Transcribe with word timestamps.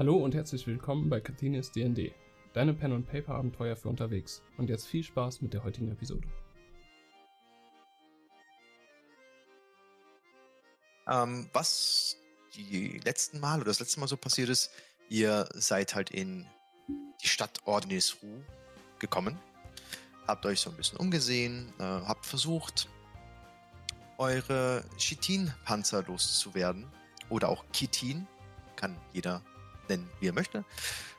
Hallo 0.00 0.14
und 0.14 0.32
herzlich 0.32 0.64
willkommen 0.68 1.10
bei 1.10 1.18
Catinius 1.18 1.72
D&D, 1.72 2.14
deine 2.52 2.72
Pen 2.72 2.92
and 2.92 3.10
Paper 3.10 3.34
Abenteuer 3.34 3.74
für 3.74 3.88
unterwegs. 3.88 4.42
Und 4.56 4.70
jetzt 4.70 4.86
viel 4.86 5.02
Spaß 5.02 5.42
mit 5.42 5.52
der 5.52 5.64
heutigen 5.64 5.90
Episode. 5.90 6.28
Ähm, 11.08 11.50
was 11.52 12.16
die 12.54 13.00
letzten 13.04 13.40
Mal 13.40 13.56
oder 13.56 13.64
das 13.70 13.80
letzte 13.80 13.98
Mal 13.98 14.06
so 14.06 14.16
passiert 14.16 14.50
ist, 14.50 14.70
ihr 15.08 15.48
seid 15.54 15.96
halt 15.96 16.10
in 16.10 16.46
die 17.20 17.26
Stadt 17.26 17.58
Ordnisru 17.64 18.40
gekommen, 19.00 19.36
habt 20.28 20.46
euch 20.46 20.60
so 20.60 20.70
ein 20.70 20.76
bisschen 20.76 20.98
umgesehen, 20.98 21.72
äh, 21.80 21.82
habt 21.82 22.24
versucht, 22.24 22.88
eure 24.16 24.84
Chitin-Panzer 24.96 26.04
loszuwerden 26.04 26.86
oder 27.30 27.48
auch 27.48 27.64
Kitin, 27.72 28.28
kann 28.76 28.96
jeder 29.12 29.42
nennen, 29.88 30.08
wie 30.20 30.28
er 30.28 30.32
möchte. 30.32 30.64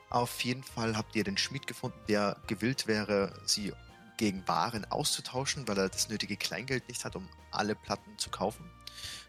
Auf 0.09 0.41
jeden 0.41 0.63
Fall 0.63 0.97
habt 0.97 1.15
ihr 1.15 1.23
den 1.23 1.37
Schmied 1.37 1.67
gefunden, 1.67 1.99
der 2.07 2.37
gewillt 2.47 2.87
wäre, 2.87 3.33
sie 3.45 3.73
gegen 4.17 4.47
Waren 4.47 4.85
auszutauschen, 4.85 5.67
weil 5.67 5.77
er 5.77 5.89
das 5.89 6.09
nötige 6.09 6.35
Kleingeld 6.35 6.87
nicht 6.89 7.05
hat, 7.05 7.15
um 7.15 7.27
alle 7.51 7.75
Platten 7.75 8.17
zu 8.17 8.29
kaufen. 8.29 8.69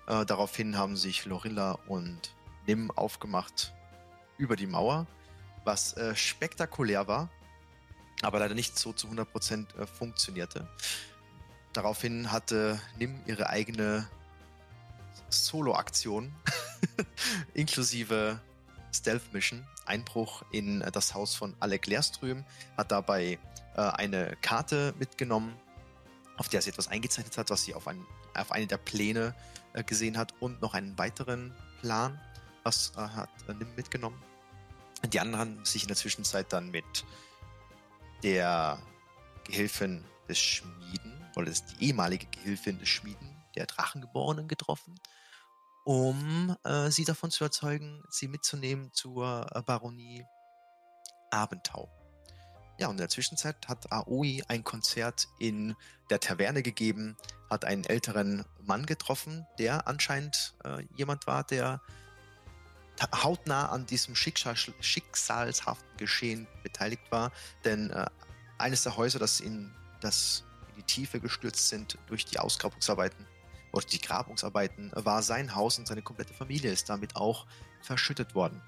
Äh, 0.06 0.24
daraufhin 0.24 0.76
haben 0.76 0.96
sich 0.96 1.26
Lorilla 1.26 1.72
und 1.86 2.34
Nim 2.66 2.90
aufgemacht 2.90 3.72
über 4.38 4.56
die 4.56 4.66
Mauer, 4.66 5.06
was 5.64 5.92
äh, 5.96 6.16
spektakulär 6.16 7.06
war, 7.06 7.28
aber 8.22 8.38
leider 8.40 8.54
nicht 8.54 8.78
so 8.78 8.92
zu 8.92 9.06
100% 9.06 9.76
äh, 9.76 9.86
funktionierte. 9.86 10.68
Daraufhin 11.72 12.32
hatte 12.32 12.80
Nim 12.98 13.20
ihre 13.26 13.48
eigene 13.48 14.08
Solo-Aktion 15.28 16.34
inklusive 17.54 18.40
Stealth 18.92 19.32
Mission, 19.32 19.66
Einbruch 19.86 20.42
in 20.50 20.82
äh, 20.82 20.90
das 20.90 21.14
Haus 21.14 21.34
von 21.34 21.54
Alec 21.60 21.86
Lehrström, 21.86 22.44
hat 22.76 22.92
dabei 22.92 23.38
äh, 23.76 23.80
eine 23.80 24.36
Karte 24.42 24.94
mitgenommen, 24.98 25.56
auf 26.36 26.48
der 26.48 26.62
sie 26.62 26.70
etwas 26.70 26.88
eingezeichnet 26.88 27.36
hat, 27.38 27.50
was 27.50 27.64
sie 27.64 27.74
auf, 27.74 27.86
ein, 27.86 28.04
auf 28.34 28.52
eine 28.52 28.66
der 28.66 28.78
Pläne 28.78 29.34
äh, 29.72 29.84
gesehen 29.84 30.16
hat 30.16 30.34
und 30.40 30.60
noch 30.62 30.74
einen 30.74 30.96
weiteren 30.98 31.54
Plan, 31.80 32.20
was 32.62 32.92
äh, 32.96 33.00
hat 33.00 33.30
äh, 33.48 33.54
Nim 33.54 33.74
mitgenommen. 33.76 34.20
Die 35.06 35.20
anderen 35.20 35.40
haben 35.40 35.64
sich 35.64 35.82
in 35.82 35.88
der 35.88 35.96
Zwischenzeit 35.96 36.52
dann 36.52 36.70
mit 36.70 37.04
der 38.22 38.78
Gehilfin 39.44 40.04
des 40.28 40.38
Schmieden, 40.38 41.12
oder 41.36 41.46
das 41.46 41.60
ist 41.60 41.76
die 41.80 41.86
ehemalige 41.86 42.26
Gehilfin 42.26 42.78
des 42.78 42.88
Schmieden, 42.88 43.42
der 43.54 43.66
Drachengeborenen 43.66 44.46
getroffen 44.46 44.94
um 45.90 46.56
äh, 46.62 46.88
sie 46.92 47.04
davon 47.04 47.32
zu 47.32 47.42
überzeugen, 47.42 48.04
sie 48.08 48.28
mitzunehmen 48.28 48.92
zur 48.92 49.44
äh, 49.52 49.60
Baronie 49.60 50.24
Abentau. 51.32 51.90
Ja, 52.78 52.86
und 52.86 52.92
in 52.92 52.98
der 52.98 53.08
Zwischenzeit 53.08 53.66
hat 53.66 53.90
Aoi 53.90 54.40
ein 54.46 54.62
Konzert 54.62 55.26
in 55.40 55.74
der 56.08 56.20
Taverne 56.20 56.62
gegeben, 56.62 57.16
hat 57.50 57.64
einen 57.64 57.82
älteren 57.82 58.44
Mann 58.62 58.86
getroffen, 58.86 59.48
der 59.58 59.88
anscheinend 59.88 60.54
äh, 60.62 60.84
jemand 60.94 61.26
war, 61.26 61.42
der 61.42 61.80
hautnah 63.12 63.70
an 63.70 63.84
diesem 63.86 64.14
Schicksal, 64.14 64.54
schicksalshaften 64.54 65.96
Geschehen 65.96 66.46
beteiligt 66.62 67.10
war. 67.10 67.32
Denn 67.64 67.90
äh, 67.90 68.06
eines 68.58 68.84
der 68.84 68.96
Häuser, 68.96 69.18
das 69.18 69.40
in, 69.40 69.74
das 70.00 70.44
in 70.68 70.76
die 70.76 70.84
Tiefe 70.84 71.18
gestürzt 71.18 71.68
sind 71.68 71.98
durch 72.06 72.26
die 72.26 72.38
Ausgrabungsarbeiten, 72.38 73.26
oder 73.72 73.86
die 73.86 74.00
Grabungsarbeiten 74.00 74.90
war 74.94 75.22
sein 75.22 75.54
Haus 75.54 75.78
und 75.78 75.86
seine 75.86 76.02
komplette 76.02 76.34
Familie 76.34 76.70
ist 76.70 76.88
damit 76.88 77.16
auch 77.16 77.46
verschüttet 77.80 78.34
worden. 78.34 78.60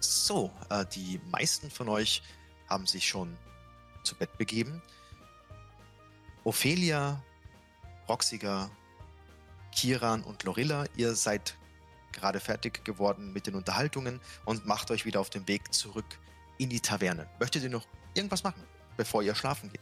So, 0.00 0.50
äh, 0.70 0.84
die 0.86 1.20
meisten 1.30 1.70
von 1.70 1.88
euch 1.88 2.22
haben 2.68 2.86
sich 2.86 3.06
schon 3.06 3.36
zu 4.02 4.16
Bett 4.16 4.36
begeben. 4.38 4.82
Ophelia, 6.44 7.22
Roxiger, 8.08 8.70
Kiran 9.70 10.22
und 10.24 10.42
Lorilla, 10.42 10.86
ihr 10.96 11.14
seid 11.14 11.56
gerade 12.12 12.40
fertig 12.40 12.84
geworden 12.84 13.32
mit 13.32 13.46
den 13.46 13.54
Unterhaltungen 13.54 14.20
und 14.44 14.66
macht 14.66 14.90
euch 14.90 15.04
wieder 15.04 15.20
auf 15.20 15.30
den 15.30 15.46
Weg 15.48 15.72
zurück 15.72 16.18
in 16.58 16.68
die 16.68 16.80
Taverne. 16.80 17.28
Möchtet 17.38 17.62
ihr 17.62 17.70
noch 17.70 17.86
irgendwas 18.14 18.42
machen, 18.42 18.62
bevor 18.96 19.22
ihr 19.22 19.34
schlafen 19.34 19.70
geht? 19.70 19.80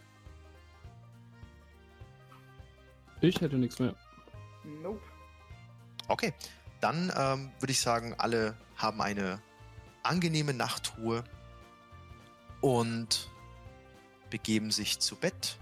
Ich 3.21 3.39
hätte 3.39 3.57
nichts 3.57 3.79
mehr. 3.79 3.95
Nope. 4.63 5.01
Okay, 6.07 6.33
dann 6.81 7.11
ähm, 7.15 7.51
würde 7.59 7.71
ich 7.71 7.81
sagen, 7.81 8.15
alle 8.17 8.55
haben 8.75 9.01
eine 9.01 9.41
angenehme 10.03 10.53
Nachtruhe 10.53 11.23
und 12.61 13.29
begeben 14.29 14.71
sich 14.71 14.99
zu 14.99 15.15
Bett. 15.15 15.57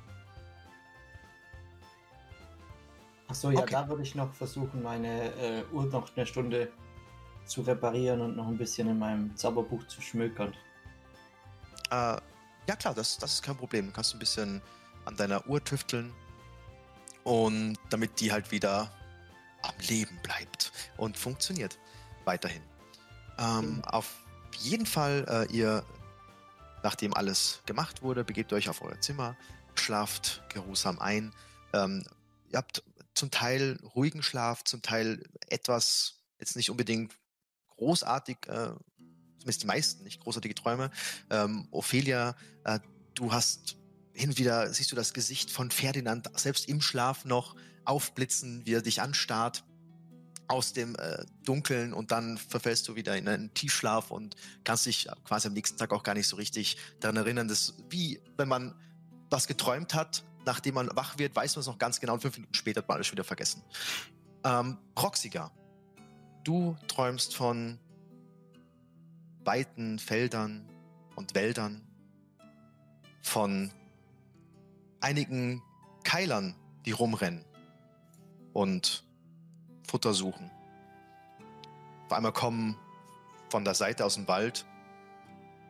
Achso, 3.28 3.52
ja, 3.52 3.60
Okay. 3.60 3.72
da 3.72 3.88
würde 3.88 4.02
ich 4.02 4.16
noch 4.16 4.34
versuchen, 4.34 4.82
meine 4.82 5.34
äh, 5.36 5.64
Uhr 5.72 5.86
noch 5.86 6.16
eine 6.16 6.26
Stunde 6.26 6.72
zu 7.46 7.62
reparieren 7.62 8.22
und 8.22 8.36
noch 8.36 8.48
ein 8.48 8.58
bisschen 8.58 8.88
in 8.90 8.98
meinem 8.98 9.36
Zauberbuch 9.36 9.86
zu 9.88 10.02
schmökern. 10.02 10.54
Äh, 11.92 12.18
ja 12.68 12.76
klar, 12.78 12.94
das, 12.94 13.18
das 13.18 13.34
ist 13.34 13.44
kein 13.44 13.58
Problem. 13.58 13.88
Du 13.88 13.92
kannst 13.92 14.14
ein 14.14 14.20
bisschen 14.20 14.62
an 15.06 15.16
deiner 15.16 15.48
Uhr 15.48 15.64
tüfteln 15.64 16.14
und 17.24 17.78
damit 17.90 18.20
die 18.20 18.32
halt 18.32 18.52
wieder 18.52 18.92
am 19.62 19.76
Leben 19.88 20.18
bleibt 20.24 20.72
und 20.98 21.18
funktioniert 21.18 21.78
weiterhin. 22.26 22.64
Ähm, 23.38 23.76
Mhm. 23.76 23.86
Auf 23.86 24.26
jeden 24.58 24.86
Fall, 24.86 25.26
äh, 25.28 25.54
ihr, 25.54 25.86
nachdem 26.84 27.14
alles 27.14 27.62
gemacht 27.66 28.02
wurde, 28.02 28.24
begebt 28.24 28.54
euch 28.54 28.70
auf 28.70 28.82
euer 28.82 29.00
Zimmer, 29.02 29.36
schlaft 29.76 30.44
geruhsam 30.50 31.00
ein. 31.00 31.34
Ähm, 31.74 32.04
ihr 32.50 32.58
habt 32.58 32.84
zum 33.16 33.32
Teil 33.32 33.80
ruhigen 33.96 34.24
Schlaf, 34.24 34.64
zum 34.64 34.82
Teil 34.82 35.24
etwas, 35.48 36.16
jetzt 36.40 36.56
nicht 36.56 36.70
unbedingt 36.70 37.14
großartig, 37.76 38.38
äh, 38.48 38.72
zumindest 39.40 39.64
die 39.64 39.68
meisten, 39.68 40.04
nicht 40.04 40.22
großartige 40.22 40.56
Träume. 40.56 40.92
Ähm, 41.30 41.68
Ophelia, 41.72 42.36
äh, 42.66 42.80
du 43.16 43.32
hast 43.32 43.78
hin 44.20 44.38
wieder, 44.38 44.72
siehst 44.74 44.92
du 44.92 44.96
das 44.96 45.14
Gesicht 45.14 45.50
von 45.50 45.72
Ferdinand 45.72 46.30
selbst 46.38 46.68
im 46.68 46.82
Schlaf 46.82 47.24
noch 47.24 47.56
aufblitzen, 47.86 48.66
wie 48.66 48.74
er 48.74 48.82
dich 48.82 49.02
anstarrt 49.02 49.64
aus 50.50 50.74
dem 50.74 50.96
äh, 50.96 51.26
Dunkeln 51.46 51.94
und 51.94 52.12
dann 52.12 52.38
verfällst 52.38 52.88
du 52.88 52.96
wieder 52.96 53.16
in 53.16 53.28
einen 53.28 53.54
Tiefschlaf 53.54 54.12
und 54.12 54.36
kannst 54.64 54.88
dich 54.88 55.08
quasi 55.24 55.48
am 55.48 55.54
nächsten 55.54 55.78
Tag 55.78 55.94
auch 55.94 56.04
gar 56.04 56.16
nicht 56.16 56.28
so 56.28 56.36
richtig 56.36 56.78
daran 57.00 57.18
erinnern, 57.18 57.48
dass 57.48 57.76
wie 57.90 58.20
wenn 58.36 58.48
man 58.48 58.76
was 59.30 59.48
geträumt 59.48 59.94
hat, 59.94 60.24
nachdem 60.46 60.74
man 60.74 60.90
wach 60.96 61.18
wird, 61.18 61.36
weiß 61.36 61.56
man 61.56 61.62
es 61.62 61.68
noch 61.68 61.78
ganz 61.78 62.00
genau 62.00 62.16
und 62.16 62.22
fünf 62.22 62.36
Minuten 62.36 62.56
später 62.56 62.82
hat 62.82 62.88
man 62.88 62.96
alles 62.96 63.12
wieder 63.12 63.24
vergessen. 63.24 63.62
Ähm, 64.44 64.78
Proxiger, 64.96 65.52
du 66.44 66.76
träumst 66.88 67.36
von 67.36 67.80
weiten 69.46 70.00
Feldern 70.00 70.68
und 71.16 71.36
Wäldern, 71.36 71.88
von 73.22 73.72
einigen 75.02 75.62
Keilern, 76.04 76.56
die 76.86 76.92
rumrennen 76.92 77.46
und 78.54 79.04
Futter 79.88 80.14
suchen. 80.14 80.52
Auf 82.06 82.14
einmal 82.14 82.34
kommen 82.34 82.78
von 83.50 83.66
der 83.66 83.74
Seite 83.74 84.06
aus 84.06 84.16
dem 84.16 84.28
Wald 84.28 84.66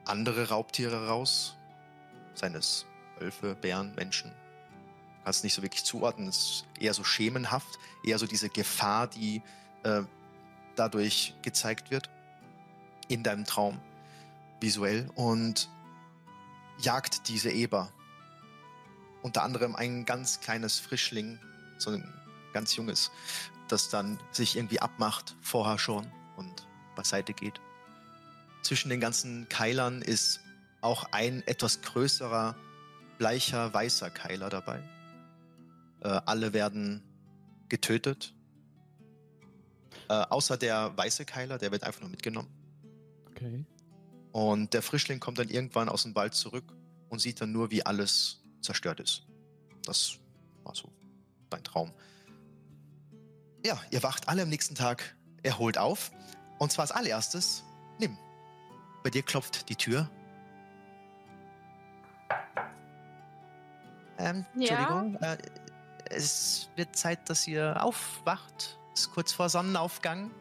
andere 0.06 0.50
Raubtiere 0.50 1.07
raus, 1.07 1.56
seines 2.34 2.85
Wölfe, 3.19 3.56
Bären, 3.56 3.94
Menschen. 3.95 4.31
Kannst 5.23 5.44
nicht 5.44 5.53
so 5.53 5.62
wirklich 5.62 5.84
zuordnen, 5.84 6.28
es 6.28 6.38
ist 6.38 6.66
eher 6.79 6.94
so 6.94 7.03
schemenhaft, 7.03 7.78
eher 8.03 8.18
so 8.18 8.25
diese 8.25 8.50
Gefahr, 8.50 9.07
die 9.07 9.41
äh, 9.84 10.01
dadurch 10.75 11.35
gezeigt 11.41 11.91
wird 11.91 12.09
in 13.07 13.23
deinem 13.23 13.45
Traum 13.45 13.80
visuell 14.62 15.09
und 15.15 15.69
jagt 16.80 17.27
diese 17.27 17.51
Eber. 17.51 17.92
Unter 19.21 19.44
anderem 19.44 19.75
ein 19.75 20.06
ganz 20.06 20.39
kleines 20.39 20.80
Frischling, 20.80 21.39
so 21.77 21.92
ein 21.92 22.13
ganz 22.54 22.75
junges, 22.75 23.12
das 23.68 23.89
dann 23.89 24.19
sich 24.31 24.56
irgendwie 24.56 24.80
abmacht, 24.80 25.36
vorher 25.42 25.77
schon 25.77 26.07
und 26.38 26.68
beiseite 26.95 27.33
geht. 27.33 27.60
Zwischen 28.63 28.89
den 28.89 29.00
ganzen 29.00 29.48
Keilern 29.50 30.01
ist 30.01 30.42
auch 30.81 31.06
ein 31.12 31.45
etwas 31.48 31.81
größerer, 31.81 32.56
bleicher, 33.18 33.74
weißer 33.74 34.10
Keiler 34.10 34.50
dabei. 34.50 34.81
Äh, 36.01 36.22
alle 36.25 36.54
werden 36.54 37.04
getötet. 37.68 38.33
Äh, 40.07 40.13
außer 40.13 40.57
der 40.57 40.95
weiße 40.98 41.25
Keiler, 41.25 41.57
der 41.57 41.72
wird 41.72 41.83
einfach 41.83 42.01
nur 42.01 42.10
mitgenommen. 42.10 42.50
Okay. 43.30 43.65
Und 44.31 44.74
der 44.74 44.81
Frischling 44.81 45.19
kommt 45.19 45.39
dann 45.39 45.50
irgendwann 45.50 45.89
aus 45.89 46.04
dem 46.04 46.15
Wald 46.15 46.33
zurück 46.33 46.74
und 47.10 47.19
sieht 47.19 47.42
dann 47.42 47.51
nur, 47.51 47.72
wie 47.72 47.86
alles 47.86 48.38
zerstört 48.61 49.00
ist. 49.00 49.23
Das 49.85 50.17
war 50.63 50.75
so 50.75 50.91
mein 51.51 51.63
Traum. 51.63 51.91
Ja, 53.65 53.79
ihr 53.91 54.03
wacht 54.03 54.27
alle 54.29 54.44
am 54.44 54.50
nächsten 54.50 54.75
Tag 54.75 55.15
erholt 55.44 55.77
auf. 55.77 56.11
Und 56.59 56.71
zwar 56.71 56.83
als 56.83 56.91
allererstes, 56.91 57.63
nimm. 58.00 58.17
bei 59.03 59.09
dir 59.09 59.23
klopft 59.23 59.69
die 59.69 59.75
Tür. 59.75 60.09
Ähm, 64.17 64.45
Ja? 64.56 64.77
Entschuldigung, 64.77 65.15
äh, 65.21 65.38
es 66.09 66.69
wird 66.75 66.95
Zeit, 66.95 67.29
dass 67.29 67.47
ihr 67.47 67.81
aufwacht. 67.83 68.77
Es 68.94 69.01
ist 69.01 69.12
kurz 69.13 69.31
vor 69.31 69.47
Sonnenaufgang. 69.50 70.31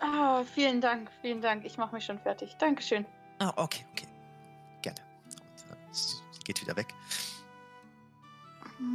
Ah, 0.00 0.42
vielen 0.54 0.80
Dank, 0.80 1.10
vielen 1.20 1.40
Dank. 1.40 1.64
Ich 1.64 1.76
mache 1.76 1.94
mich 1.94 2.04
schon 2.04 2.18
fertig. 2.18 2.56
Dankeschön. 2.58 3.04
Ah, 3.38 3.52
okay, 3.56 3.84
okay. 3.92 4.06
Gerne. 4.82 5.00
Und, 5.26 5.70
äh, 5.70 5.90
es 5.90 6.22
geht 6.44 6.60
wieder 6.62 6.76
weg. 6.76 6.94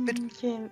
Bitte. 0.06 0.24
Okay. 0.24 0.70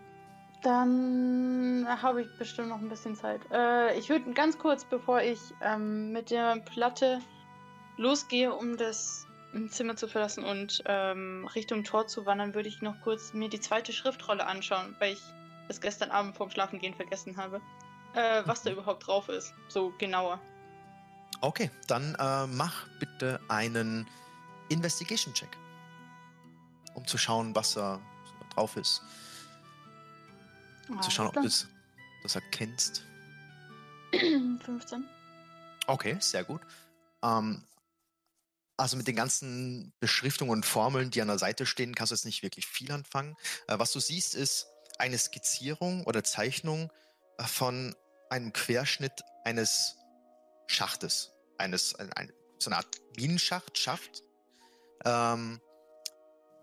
Dann 0.61 1.85
habe 2.01 2.23
ich 2.23 2.27
bestimmt 2.39 2.69
noch 2.69 2.79
ein 2.79 2.89
bisschen 2.89 3.15
Zeit. 3.15 3.41
Äh, 3.51 3.97
ich 3.99 4.09
würde 4.09 4.31
ganz 4.33 4.57
kurz, 4.57 4.83
bevor 4.83 5.21
ich 5.21 5.39
ähm, 5.61 6.11
mit 6.11 6.31
der 6.31 6.57
Platte 6.61 7.19
losgehe, 7.97 8.53
um 8.53 8.75
das 8.75 9.27
Zimmer 9.69 9.95
zu 9.95 10.07
verlassen 10.07 10.43
und 10.43 10.83
ähm, 10.85 11.47
Richtung 11.53 11.83
Tor 11.83 12.07
zu 12.07 12.25
wandern, 12.25 12.55
würde 12.55 12.67
ich 12.67 12.81
noch 12.81 12.99
kurz 13.03 13.33
mir 13.33 13.47
die 13.47 13.59
zweite 13.59 13.93
Schriftrolle 13.93 14.45
anschauen, 14.45 14.95
weil 14.99 15.13
ich 15.13 15.21
es 15.67 15.79
gestern 15.81 16.11
Abend 16.11 16.35
vorm 16.35 16.49
Schlafengehen 16.49 16.95
vergessen 16.95 17.37
habe. 17.37 17.61
Äh, 18.15 18.43
was 18.45 18.63
da 18.63 18.71
überhaupt 18.71 19.05
drauf 19.05 19.27
ist. 19.27 19.53
So 19.67 19.93
genauer. 19.97 20.39
Okay, 21.41 21.69
dann 21.87 22.15
äh, 22.15 22.47
mach 22.47 22.87
bitte 22.97 23.41
einen 23.49 24.07
Investigation-Check. 24.69 25.49
Um 26.93 27.05
zu 27.05 27.17
schauen, 27.17 27.53
was 27.55 27.73
da 27.73 27.99
drauf 28.55 28.75
ist. 28.77 29.01
Um 30.89 31.01
zu 31.01 31.11
schauen, 31.11 31.27
ob 31.27 31.33
du 31.33 31.43
das, 31.43 31.67
erkennst. 32.33 33.03
klar. 34.11 34.59
15. 34.65 35.05
Okay, 35.87 36.17
sehr 36.19 36.43
gut. 36.43 36.61
Ähm, 37.23 37.63
also 38.77 38.97
mit 38.97 39.07
den 39.07 39.15
ganzen 39.15 39.93
Beschriftungen 39.99 40.51
und 40.51 40.65
Formeln, 40.65 41.11
die 41.11 41.21
an 41.21 41.27
der 41.27 41.39
Seite 41.39 41.65
stehen, 41.65 41.95
kannst 41.95 42.11
du 42.11 42.15
jetzt 42.15 42.25
nicht 42.25 42.43
wirklich 42.43 42.65
viel 42.67 42.91
anfangen. 42.91 43.35
Äh, 43.67 43.79
was 43.79 43.91
du 43.91 43.99
siehst, 43.99 44.35
ist 44.35 44.67
eine 44.97 45.17
Skizzierung 45.17 46.03
oder 46.05 46.23
Zeichnung 46.23 46.91
äh, 47.37 47.43
von 47.43 47.95
einem 48.29 48.53
Querschnitt 48.53 49.23
eines 49.43 49.95
Schachtes. 50.67 51.31
Eines, 51.57 51.95
ein, 51.95 52.11
ein, 52.13 52.33
so 52.59 52.69
eine 52.69 52.77
Art 52.77 53.01
Minenschacht, 53.15 53.77
Schaft. 53.77 54.23
Ähm, 55.05 55.61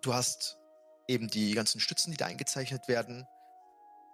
du 0.02 0.12
hast 0.12 0.58
eben 1.08 1.28
die 1.28 1.52
ganzen 1.52 1.80
Stützen, 1.80 2.10
die 2.10 2.16
da 2.16 2.26
eingezeichnet 2.26 2.88
werden, 2.88 3.26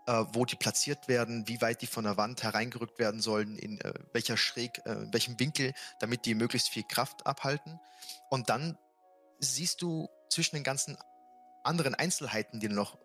äh, 0.06 0.24
wo 0.32 0.44
die 0.44 0.56
platziert 0.56 1.08
werden, 1.08 1.46
wie 1.48 1.60
weit 1.60 1.82
die 1.82 1.86
von 1.86 2.04
der 2.04 2.16
Wand 2.16 2.42
hereingerückt 2.42 2.98
werden 2.98 3.20
sollen, 3.20 3.56
in 3.58 3.80
äh, 3.80 3.92
welcher 4.12 4.36
Schräg, 4.36 4.80
äh, 4.86 4.92
in 4.92 5.12
welchem 5.12 5.38
Winkel, 5.38 5.74
damit 6.00 6.24
die 6.24 6.34
möglichst 6.34 6.70
viel 6.70 6.84
Kraft 6.84 7.26
abhalten. 7.26 7.78
Und 8.30 8.48
dann 8.48 8.78
siehst 9.38 9.82
du 9.82 10.08
zwischen 10.30 10.56
den 10.56 10.64
ganzen 10.64 10.96
anderen 11.62 11.94
Einzelheiten, 11.94 12.60
die 12.60 12.68
noch 12.68 12.98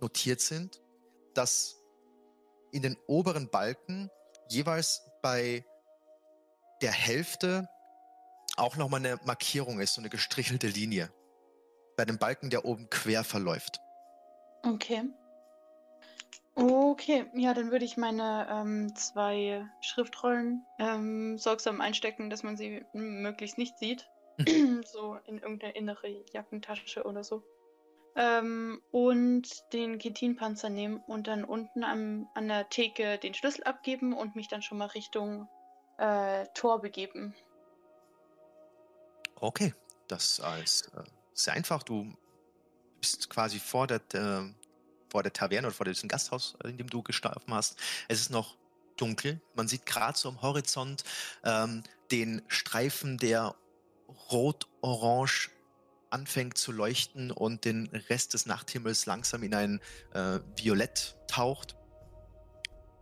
notiert 0.00 0.40
sind, 0.40 0.80
dass 1.34 1.76
in 2.72 2.82
den 2.82 2.96
oberen 3.06 3.50
Balken 3.50 4.10
jeweils 4.48 5.02
bei 5.22 5.64
der 6.80 6.92
Hälfte 6.92 7.68
auch 8.56 8.76
nochmal 8.76 9.00
eine 9.00 9.20
Markierung 9.24 9.80
ist, 9.80 9.94
so 9.94 10.00
eine 10.00 10.10
gestrichelte 10.10 10.68
Linie. 10.68 11.12
Bei 12.00 12.06
dem 12.06 12.16
Balken, 12.16 12.48
der 12.48 12.64
oben 12.64 12.88
quer 12.88 13.24
verläuft. 13.24 13.78
Okay. 14.62 15.02
Okay, 16.54 17.26
ja, 17.34 17.52
dann 17.52 17.70
würde 17.70 17.84
ich 17.84 17.98
meine 17.98 18.46
ähm, 18.50 18.96
zwei 18.96 19.66
Schriftrollen 19.82 20.64
ähm, 20.78 21.36
sorgsam 21.36 21.82
einstecken, 21.82 22.30
dass 22.30 22.42
man 22.42 22.56
sie 22.56 22.86
möglichst 22.94 23.58
nicht 23.58 23.78
sieht. 23.78 24.08
so 24.86 25.18
in 25.26 25.40
irgendeine 25.40 25.74
innere 25.74 26.24
Jackentasche 26.32 27.04
oder 27.04 27.22
so. 27.22 27.44
Ähm, 28.16 28.80
und 28.92 29.70
den 29.74 29.98
Ketinpanzer 29.98 30.70
nehmen 30.70 31.02
und 31.06 31.26
dann 31.26 31.44
unten 31.44 31.84
am, 31.84 32.30
an 32.32 32.48
der 32.48 32.70
Theke 32.70 33.18
den 33.18 33.34
Schlüssel 33.34 33.64
abgeben 33.64 34.14
und 34.14 34.36
mich 34.36 34.48
dann 34.48 34.62
schon 34.62 34.78
mal 34.78 34.86
Richtung 34.86 35.50
äh, 35.98 36.46
Tor 36.54 36.80
begeben. 36.80 37.34
Okay, 39.38 39.74
das 40.08 40.40
ist 40.64 40.90
äh, 40.94 41.02
sehr 41.44 41.54
einfach. 41.54 41.82
Du 41.82 42.12
bist 43.00 43.30
quasi 43.30 43.58
vor 43.58 43.86
der, 43.86 44.00
äh, 44.14 44.52
vor 45.10 45.22
der 45.22 45.32
Taverne 45.32 45.66
oder 45.66 45.74
vor 45.74 45.86
diesem 45.86 46.08
Gasthaus, 46.08 46.56
in 46.64 46.76
dem 46.76 46.88
du 46.88 47.02
geschlafen 47.02 47.52
hast. 47.54 47.78
Es 48.08 48.20
ist 48.20 48.30
noch 48.30 48.56
dunkel. 48.96 49.40
Man 49.54 49.68
sieht 49.68 49.86
gerade 49.86 50.18
so 50.18 50.28
am 50.28 50.42
Horizont 50.42 51.04
ähm, 51.44 51.82
den 52.10 52.42
Streifen, 52.48 53.16
der 53.18 53.54
rot-orange 54.30 55.50
anfängt 56.10 56.58
zu 56.58 56.72
leuchten 56.72 57.30
und 57.30 57.64
den 57.64 57.86
Rest 58.08 58.34
des 58.34 58.46
Nachthimmels 58.46 59.06
langsam 59.06 59.42
in 59.42 59.54
ein 59.54 59.80
äh, 60.12 60.40
Violett 60.56 61.16
taucht. 61.28 61.76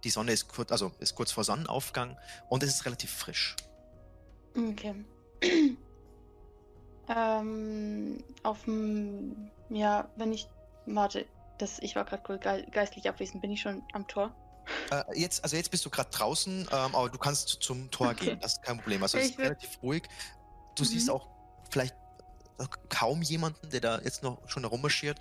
Die 0.04 0.10
Sonne 0.10 0.32
ist 0.32 0.48
kurz, 0.48 0.70
also 0.70 0.92
ist 1.00 1.14
kurz 1.14 1.32
vor 1.32 1.42
Sonnenaufgang 1.42 2.16
und 2.48 2.62
es 2.62 2.70
ist 2.70 2.84
relativ 2.84 3.10
frisch. 3.10 3.56
Okay. 4.54 4.94
Ähm, 7.08 8.22
auf 8.42 8.64
dem, 8.64 9.50
ja, 9.68 10.08
wenn 10.16 10.32
ich, 10.32 10.46
warte, 10.86 11.26
das, 11.58 11.78
ich 11.80 11.96
war 11.96 12.04
gerade 12.04 12.38
ge 12.38 12.70
geistlich 12.70 13.08
abwesend, 13.08 13.42
bin 13.42 13.50
ich 13.50 13.60
schon 13.60 13.82
am 13.92 14.06
Tor? 14.06 14.34
Äh, 14.90 15.02
jetzt, 15.14 15.42
also 15.44 15.56
jetzt 15.56 15.70
bist 15.70 15.84
du 15.84 15.90
gerade 15.90 16.10
draußen, 16.10 16.62
ähm, 16.62 16.94
aber 16.94 17.08
du 17.10 17.18
kannst 17.18 17.48
zum 17.62 17.90
Tor 17.90 18.10
Okay. 18.10 18.14
gehen. 18.14 18.40
Das 18.40 18.54
ist 18.54 18.62
kein 18.62 18.78
Problem. 18.78 19.02
Also 19.02 19.18
es 19.18 19.30
ist 19.30 19.42
relativ 19.42 19.78
ruhig. 19.82 20.08
Du 20.76 20.84
Mhm. 20.84 20.88
siehst 20.88 21.10
auch 21.10 21.28
vielleicht 21.70 21.94
kaum 22.88 23.22
jemanden, 23.22 23.70
der 23.70 23.80
da 23.80 24.00
jetzt 24.00 24.22
noch 24.22 24.48
schon 24.48 24.64
herummarschiert. 24.64 25.20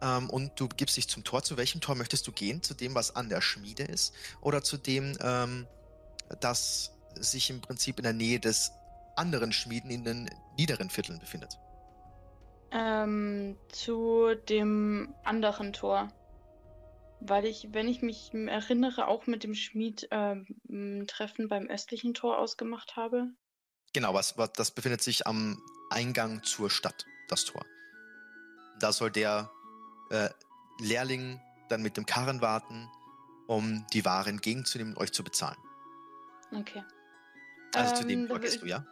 Ähm, 0.00 0.30
und 0.30 0.58
du 0.58 0.68
gibst 0.68 0.96
dich 0.96 1.08
zum 1.08 1.24
Tor. 1.24 1.42
Zu 1.42 1.56
welchem 1.56 1.80
Tor 1.80 1.94
möchtest 1.94 2.26
du 2.26 2.32
gehen? 2.32 2.62
Zu 2.62 2.74
dem, 2.74 2.94
was 2.94 3.14
an 3.16 3.28
der 3.28 3.40
Schmiede 3.40 3.84
ist? 3.84 4.14
Oder 4.40 4.62
zu 4.62 4.76
dem, 4.78 5.16
ähm, 5.20 5.68
das 6.40 6.92
sich 7.14 7.50
im 7.50 7.60
Prinzip 7.60 7.98
in 7.98 8.04
der 8.04 8.12
Nähe 8.14 8.40
des 8.40 8.72
anderen 9.16 9.52
Schmieden 9.52 9.90
in 9.90 10.04
den 10.04 10.30
niederen 10.56 10.90
Vierteln 10.90 11.18
befindet? 11.18 11.58
Ähm, 12.70 13.56
zu 13.68 14.34
dem 14.48 15.14
anderen 15.24 15.72
Tor. 15.72 16.08
Weil 17.20 17.44
ich, 17.44 17.68
wenn 17.72 17.86
ich 17.86 18.02
mich 18.02 18.32
erinnere, 18.32 19.06
auch 19.06 19.26
mit 19.26 19.44
dem 19.44 19.54
Schmied 19.54 20.08
ähm, 20.10 20.46
ein 20.68 21.06
Treffen 21.06 21.48
beim 21.48 21.68
östlichen 21.68 22.14
Tor 22.14 22.38
ausgemacht 22.38 22.96
habe. 22.96 23.28
Genau, 23.92 24.14
was, 24.14 24.38
was, 24.38 24.52
das 24.54 24.70
befindet 24.70 25.02
sich 25.02 25.26
am 25.26 25.62
Eingang 25.90 26.42
zur 26.42 26.70
Stadt, 26.70 27.04
das 27.28 27.44
Tor. 27.44 27.64
Da 28.80 28.92
soll 28.92 29.10
der 29.10 29.50
äh, 30.10 30.30
Lehrling 30.80 31.40
dann 31.68 31.82
mit 31.82 31.96
dem 31.96 32.06
Karren 32.06 32.40
warten, 32.40 32.88
um 33.46 33.86
die 33.92 34.04
Ware 34.04 34.30
entgegenzunehmen 34.30 34.94
und 34.94 34.98
euch 35.00 35.12
zu 35.12 35.22
bezahlen. 35.22 35.58
Okay. 36.52 36.82
Also 37.74 37.94
zu 37.96 38.02
Ähm, 38.02 38.08
dem 38.08 38.20
dann 38.20 38.28
Tor 38.28 38.40
gehst 38.40 38.62
du, 38.62 38.66
ja? 38.66 38.84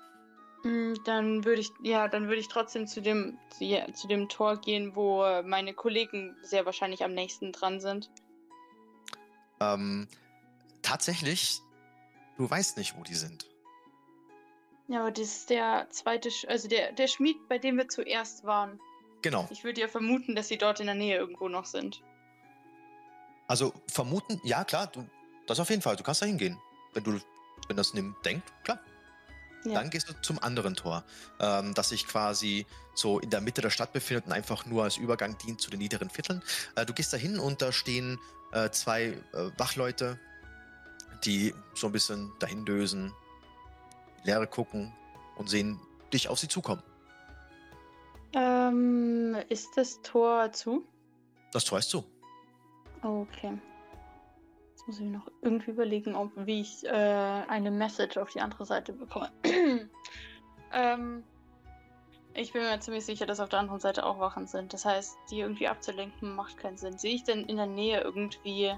Mm, 0.62 0.94
Dann 1.04 1.44
würde 1.44 1.60
ich, 1.60 1.70
ja, 1.82 2.08
dann 2.08 2.28
würde 2.28 2.40
ich 2.40 2.48
trotzdem 2.48 2.86
zu 2.86 3.00
dem, 3.00 3.38
zu, 3.50 3.64
ja, 3.64 3.92
zu 3.92 4.08
dem 4.08 4.28
Tor 4.28 4.56
gehen, 4.58 4.94
wo 4.94 5.24
äh, 5.24 5.42
meine 5.42 5.74
Kollegen 5.74 6.36
sehr 6.42 6.66
wahrscheinlich 6.66 7.02
am 7.04 7.14
nächsten 7.14 7.52
dran 7.52 7.80
sind. 7.80 8.10
Ähm, 9.60 10.08
tatsächlich, 10.82 11.60
du 12.36 12.48
weißt 12.50 12.76
nicht, 12.76 12.96
wo 12.98 13.02
die 13.02 13.14
sind. 13.14 13.46
Ja, 14.88 15.00
aber 15.02 15.12
das 15.12 15.24
ist 15.24 15.50
der 15.50 15.86
zweite, 15.90 16.30
Sch 16.30 16.46
also 16.46 16.68
der, 16.68 16.92
der 16.92 17.06
Schmied, 17.06 17.36
bei 17.48 17.58
dem 17.58 17.76
wir 17.76 17.88
zuerst 17.88 18.44
waren. 18.44 18.80
Genau. 19.22 19.46
Ich 19.50 19.64
würde 19.64 19.80
ja 19.80 19.88
vermuten, 19.88 20.34
dass 20.34 20.48
sie 20.48 20.58
dort 20.58 20.80
in 20.80 20.86
der 20.86 20.94
Nähe 20.94 21.16
irgendwo 21.16 21.48
noch 21.48 21.64
sind. 21.64 22.02
Also 23.46 23.72
vermuten, 23.86 24.40
ja 24.42 24.64
klar, 24.64 24.88
du, 24.88 25.06
das 25.46 25.60
auf 25.60 25.70
jeden 25.70 25.82
Fall. 25.82 25.96
Du 25.96 26.02
kannst 26.02 26.22
da 26.22 26.26
hingehen. 26.26 26.58
Wenn 26.92 27.04
du, 27.04 27.20
wenn 27.68 27.76
das 27.76 27.94
nimm, 27.94 28.16
denkt, 28.24 28.52
klar. 28.64 28.80
Ja. 29.64 29.74
Dann 29.74 29.90
gehst 29.90 30.08
du 30.08 30.14
zum 30.22 30.42
anderen 30.42 30.74
Tor, 30.74 31.04
ähm, 31.38 31.74
das 31.74 31.90
sich 31.90 32.06
quasi 32.06 32.66
so 32.94 33.18
in 33.18 33.30
der 33.30 33.40
Mitte 33.40 33.60
der 33.60 33.70
Stadt 33.70 33.92
befindet 33.92 34.26
und 34.26 34.32
einfach 34.32 34.64
nur 34.66 34.84
als 34.84 34.96
Übergang 34.96 35.36
dient 35.38 35.60
zu 35.60 35.70
den 35.70 35.80
niederen 35.80 36.08
Vierteln. 36.08 36.42
Äh, 36.76 36.86
du 36.86 36.94
gehst 36.94 37.12
da 37.12 37.16
hin 37.16 37.38
und 37.38 37.60
da 37.60 37.72
stehen 37.72 38.18
äh, 38.52 38.70
zwei 38.70 39.18
äh, 39.32 39.50
Wachleute, 39.58 40.18
die 41.24 41.54
so 41.74 41.86
ein 41.88 41.92
bisschen 41.92 42.32
dahin 42.38 42.64
dösen, 42.64 43.12
Leere 44.24 44.46
gucken 44.46 44.92
und 45.36 45.48
sehen 45.48 45.80
dich 46.12 46.28
auf 46.28 46.38
sie 46.38 46.48
zukommen. 46.48 46.82
Ähm, 48.32 49.36
ist 49.48 49.76
das 49.76 50.00
Tor 50.02 50.52
zu? 50.52 50.86
Das 51.52 51.64
Tor 51.64 51.78
ist 51.78 51.90
zu. 51.90 52.04
Okay. 53.02 53.58
Jetzt 54.70 54.86
muss 54.86 54.98
ich 54.98 55.04
mir 55.04 55.18
noch 55.18 55.30
irgendwie 55.42 55.70
überlegen, 55.72 56.14
ob 56.14 56.30
wie 56.36 56.60
ich 56.60 56.84
äh, 56.86 56.90
eine 56.90 57.70
Message 57.70 58.16
auf 58.18 58.30
die 58.30 58.40
andere 58.40 58.64
Seite 58.64 58.92
bekomme. 58.92 59.30
Ähm, 60.72 61.24
ich 62.34 62.52
bin 62.52 62.62
mir 62.62 62.80
ziemlich 62.80 63.04
sicher, 63.04 63.26
dass 63.26 63.40
auf 63.40 63.48
der 63.48 63.58
anderen 63.58 63.80
Seite 63.80 64.04
auch 64.06 64.18
Wachen 64.18 64.46
sind. 64.46 64.72
Das 64.72 64.84
heißt, 64.84 65.16
die 65.30 65.40
irgendwie 65.40 65.68
abzulenken 65.68 66.34
macht 66.34 66.56
keinen 66.56 66.78
Sinn. 66.78 66.98
Sehe 66.98 67.14
ich 67.14 67.24
denn 67.24 67.44
in 67.46 67.56
der 67.56 67.66
Nähe 67.66 68.00
irgendwie 68.00 68.76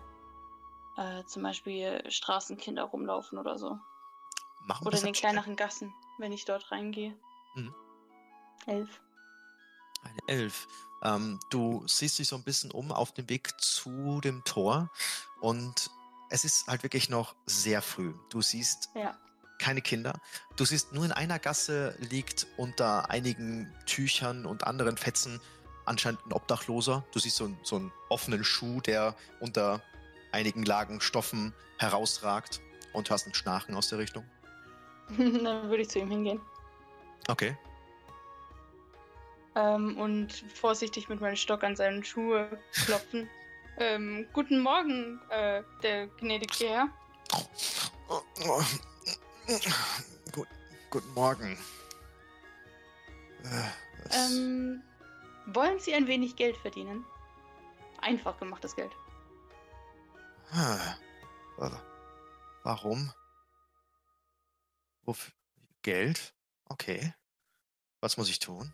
äh, 0.97 1.25
zum 1.27 1.43
Beispiel 1.43 2.03
Straßenkinder 2.11 2.85
rumlaufen 2.85 3.39
oder 3.39 3.59
so? 3.59 3.79
Machen 4.65 4.87
Oder 4.87 4.99
in 4.99 5.05
den 5.05 5.13
kleineren 5.15 5.57
Gassen, 5.57 5.93
wenn 6.19 6.33
ich 6.33 6.45
dort 6.45 6.71
reingehe. 6.71 7.15
Mhm. 7.55 7.75
Elf. 8.67 9.01
Eine 10.03 10.19
Elf. 10.27 10.67
Ähm, 11.03 11.41
du 11.51 11.83
siehst 11.87 12.19
dich 12.19 12.29
so 12.29 12.37
ein 12.37 12.45
bisschen 12.45 12.71
um 12.71 12.93
auf 12.93 13.13
dem 13.13 13.29
Weg 13.29 13.61
zu 13.61 14.21
dem 14.21 14.45
Tor 14.45 14.91
und 15.41 15.91
es 16.31 16.45
ist 16.45 16.69
halt 16.69 16.83
wirklich 16.83 17.11
noch 17.11 17.35
sehr 17.45 17.83
früh. 17.83 18.15
Du 18.31 18.41
siehst 18.41 18.91
Ja. 18.95 19.19
Keine 19.63 19.81
Kinder. 19.81 20.15
Du 20.57 20.65
siehst 20.65 20.93
nur 20.93 21.05
in 21.05 21.13
einer 21.13 21.39
Gasse 21.39 21.97
liegt 22.11 22.47
unter 22.57 23.11
einigen 23.11 23.73
Tüchern 23.87 24.45
und 24.45 24.67
anderen 24.67 24.97
Fetzen 24.97 25.41
anscheinend 25.87 26.25
ein 26.27 26.33
Obdachloser. 26.33 27.05
Du 27.13 27.19
siehst 27.21 27.37
so, 27.37 27.45
einen- 27.45 27.59
so 27.63 27.77
einen 27.77 27.93
offenen 28.09 28.43
Schuh, 28.45 28.81
der 28.81 29.15
unter 29.41 29.81
einigen 30.33 30.65
Lagen 30.65 31.01
Stoffen 31.01 31.55
herausragt 31.79 32.61
und 32.93 33.09
hörst 33.09 33.27
ein 33.29 33.35
Schnarchen 33.35 33.75
aus 33.77 33.89
der 33.89 33.99
Richtung. 33.99 34.25
Dann 35.19 35.69
würde 35.69 35.83
ich 35.83 35.89
zu 35.91 36.01
ihm 36.01 36.11
hingehen. 36.11 36.41
Okay. 37.29 37.57
Ähm, 39.55 39.97
und 39.99 40.33
vorsichtig 40.55 41.09
mit 41.09 41.21
meinem 41.21 41.37
Stock 41.37 41.63
an 41.63 41.77
seinen 41.77 42.03
Schuhe 42.05 42.49
klopfen. 42.87 43.29
ähm, 43.79 44.27
guten 44.33 44.61
Morgen, 44.61 45.21
äh, 45.31 45.63
der 45.83 46.07
gnädige 46.09 46.69
Herr. 46.69 46.89
Gut, 50.33 50.49
guten 50.91 51.13
Morgen. 51.15 51.59
Äh, 53.45 53.71
Ähm, 54.11 54.83
wollen 55.47 55.79
Sie 55.79 55.95
ein 55.95 56.07
wenig 56.07 56.37
Geld 56.37 56.57
verdienen? 56.57 57.05
Einfach 58.01 58.39
gemachtes 58.39 58.75
Geld. 58.77 58.93
Wa- 61.57 61.83
Warum? 62.63 63.13
Wofür? 65.05 65.33
Geld? 65.83 66.35
Okay. 66.69 67.13
Was 68.01 68.17
muss 68.17 68.29
ich 68.31 68.39
tun? 68.39 68.73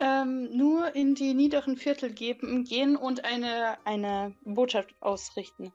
Ähm, 0.00 0.56
nur 0.56 0.94
in 0.96 1.14
die 1.14 1.34
niederen 1.34 1.76
Viertel 1.76 2.12
geben, 2.12 2.64
gehen 2.64 2.96
und 2.96 3.24
eine, 3.24 3.78
eine 3.86 4.34
Botschaft 4.44 4.92
ausrichten. 5.00 5.72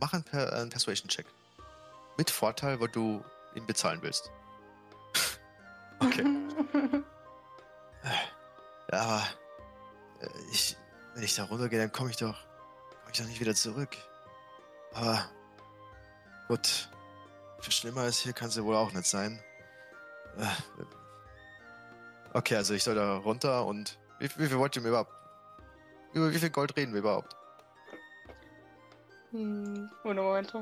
Mach 0.00 0.14
einen, 0.14 0.24
per 0.24 0.52
einen 0.54 0.70
Persuasion-Check. 0.70 1.26
Mit 2.16 2.30
Vorteil, 2.30 2.80
weil 2.80 2.88
du 2.88 3.22
ihn 3.54 3.66
bezahlen 3.66 4.00
willst. 4.02 4.30
okay. 6.00 6.24
Ja, 8.92 9.00
aber 9.00 9.22
äh, 10.20 10.28
ich, 10.52 10.76
wenn 11.14 11.22
ich 11.22 11.34
da 11.34 11.44
runtergehe, 11.44 11.80
dann 11.80 11.92
komme 11.92 12.10
ich 12.10 12.16
doch, 12.16 12.36
komme 13.00 13.12
ich 13.12 13.18
doch 13.18 13.26
nicht 13.26 13.40
wieder 13.40 13.54
zurück. 13.54 13.96
Aber 14.94 15.24
gut, 16.48 16.88
viel 17.60 17.72
schlimmer 17.72 18.02
als 18.02 18.18
hier 18.18 18.32
kann 18.32 18.48
es 18.48 18.56
ja 18.56 18.64
wohl 18.64 18.76
auch 18.76 18.92
nicht 18.92 19.06
sein. 19.06 19.42
Äh, 20.38 20.84
Okay, 22.36 22.54
also 22.56 22.74
ich 22.74 22.84
soll 22.84 22.94
da 22.96 23.16
runter 23.16 23.64
und 23.64 23.98
wie, 24.18 24.28
wie 24.36 24.46
viel 24.46 24.58
wollt 24.58 24.76
ihr 24.76 24.82
mir 24.82 24.88
überhaupt? 24.88 25.12
Über 26.12 26.30
wie 26.30 26.38
viel 26.38 26.50
Gold 26.50 26.76
reden 26.76 26.92
wir 26.92 27.00
überhaupt? 27.00 27.34
hm, 29.30 29.90
ohne 30.04 30.20
Moment. 30.20 30.52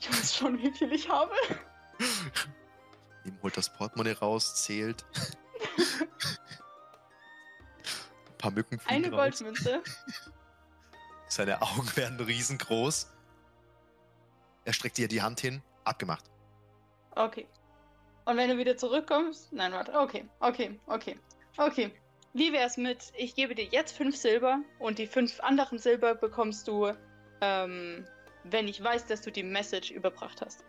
Ich 0.00 0.10
weiß 0.10 0.36
schon, 0.36 0.58
wie 0.58 0.70
viel 0.72 0.92
ich 0.92 1.08
habe. 1.08 1.32
Ihm 3.24 3.38
holt 3.42 3.56
das 3.56 3.72
Portemonnaie 3.72 4.12
raus, 4.12 4.54
zählt. 4.62 5.04
Ein 8.26 8.38
paar 8.38 8.50
Mücken 8.50 8.80
Eine 8.86 9.10
raus. 9.10 9.38
Goldmünze. 9.38 9.82
Seine 11.28 11.62
Augen 11.62 11.96
werden 11.96 12.20
riesengroß. 12.20 13.10
Er 14.64 14.72
streckt 14.72 14.98
dir 14.98 15.08
die 15.08 15.22
Hand 15.22 15.40
hin. 15.40 15.62
Abgemacht. 15.84 16.24
Okay. 17.14 17.46
Und 18.24 18.36
wenn 18.36 18.50
du 18.50 18.58
wieder 18.58 18.76
zurückkommst. 18.76 19.52
Nein, 19.52 19.72
warte. 19.72 19.92
Okay, 19.94 20.28
okay, 20.40 20.78
okay. 20.86 21.18
Okay. 21.56 21.92
Wie 22.32 22.52
wär's 22.52 22.76
mit, 22.76 23.12
ich 23.16 23.36
gebe 23.36 23.54
dir 23.54 23.66
jetzt 23.66 23.96
fünf 23.96 24.16
Silber 24.16 24.58
und 24.80 24.98
die 24.98 25.06
fünf 25.06 25.38
anderen 25.40 25.78
Silber 25.78 26.16
bekommst 26.16 26.66
du, 26.66 26.92
ähm, 27.40 28.06
wenn 28.44 28.68
ich 28.68 28.82
weiß, 28.82 29.06
dass 29.06 29.20
du 29.22 29.30
die 29.32 29.42
Message 29.42 29.90
überbracht 29.90 30.40
hast. 30.42 30.64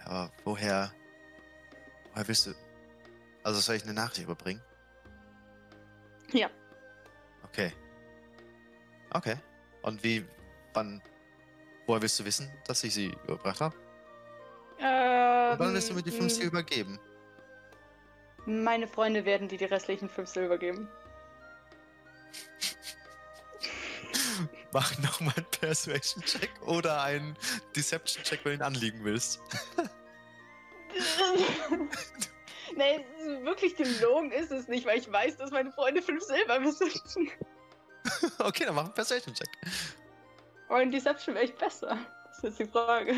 Ja, 0.00 0.06
aber 0.06 0.32
woher. 0.44 0.92
Woher 2.12 2.28
willst 2.28 2.46
du. 2.46 2.54
Also 3.42 3.60
soll 3.60 3.76
ich 3.76 3.84
eine 3.84 3.94
Nachricht 3.94 4.22
überbringen? 4.22 4.62
Ja. 6.32 6.50
Okay. 7.44 7.72
Okay. 9.10 9.36
Und 9.82 10.02
wie. 10.02 10.24
Wann. 10.74 11.00
Woher 11.86 12.02
willst 12.02 12.18
du 12.18 12.24
wissen, 12.24 12.50
dass 12.66 12.82
ich 12.84 12.92
sie 12.94 13.06
überbracht 13.24 13.60
habe? 13.60 13.76
Ähm, 14.78 15.58
wann 15.58 15.72
willst 15.72 15.88
du 15.90 15.94
mir 15.94 16.02
die 16.02 16.10
fünf 16.10 16.24
m- 16.32 16.40
Silber 16.40 16.62
geben? 16.62 16.98
Meine 18.44 18.86
Freunde 18.88 19.24
werden 19.24 19.48
dir 19.48 19.58
die 19.58 19.64
restlichen 19.64 20.08
fünf 20.08 20.28
Silber 20.28 20.58
geben. 20.58 20.88
Mach 24.76 24.98
nochmal 24.98 25.32
einen 25.38 25.46
Persuasion-Check 25.46 26.50
oder 26.66 27.02
einen 27.02 27.34
Deception-Check, 27.74 28.44
wenn 28.44 28.52
du 28.52 28.58
ihn 28.58 28.62
anliegen 28.62 29.02
willst. 29.04 29.40
nee, 32.76 33.06
wirklich 33.42 33.74
gelogen 33.74 34.32
ist 34.32 34.52
es 34.52 34.68
nicht, 34.68 34.86
weil 34.86 34.98
ich 34.98 35.10
weiß, 35.10 35.38
dass 35.38 35.50
meine 35.50 35.72
Freunde 35.72 36.02
fünf 36.02 36.22
Silber 36.22 36.60
besitzen. 36.60 37.30
okay, 38.38 38.66
dann 38.66 38.74
mach 38.74 38.84
einen 38.84 38.92
Persuasion-Check. 38.92 39.48
Aber 40.68 40.82
in 40.82 40.90
Deception 40.90 41.34
wäre 41.34 41.46
ich 41.46 41.54
besser. 41.54 41.96
Das 42.26 42.36
ist 42.36 42.44
jetzt 42.44 42.58
die 42.58 42.66
Frage. 42.66 43.14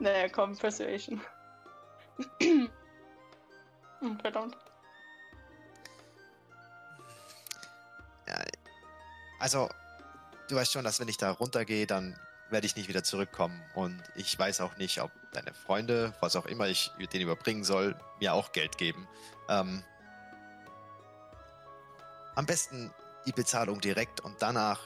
Naja, 0.00 0.28
komm, 0.30 0.58
Persuasion. 0.58 1.20
Verdammt. 4.20 4.56
Also, 9.40 9.68
du 10.48 10.56
weißt 10.56 10.72
schon, 10.72 10.84
dass 10.84 11.00
wenn 11.00 11.08
ich 11.08 11.16
da 11.16 11.30
runtergehe, 11.30 11.86
dann 11.86 12.18
werde 12.50 12.66
ich 12.66 12.76
nicht 12.76 12.88
wieder 12.88 13.02
zurückkommen. 13.02 13.60
Und 13.74 14.02
ich 14.14 14.38
weiß 14.38 14.60
auch 14.60 14.76
nicht, 14.76 15.00
ob 15.00 15.10
deine 15.32 15.54
Freunde, 15.54 16.12
was 16.20 16.36
auch 16.36 16.46
immer 16.46 16.68
ich 16.68 16.92
denen 17.12 17.24
überbringen 17.24 17.64
soll, 17.64 17.96
mir 18.20 18.34
auch 18.34 18.52
Geld 18.52 18.76
geben. 18.78 19.08
Ähm, 19.48 19.82
am 22.34 22.46
besten 22.46 22.92
die 23.26 23.32
Bezahlung 23.32 23.80
direkt 23.80 24.20
und 24.20 24.40
danach 24.40 24.80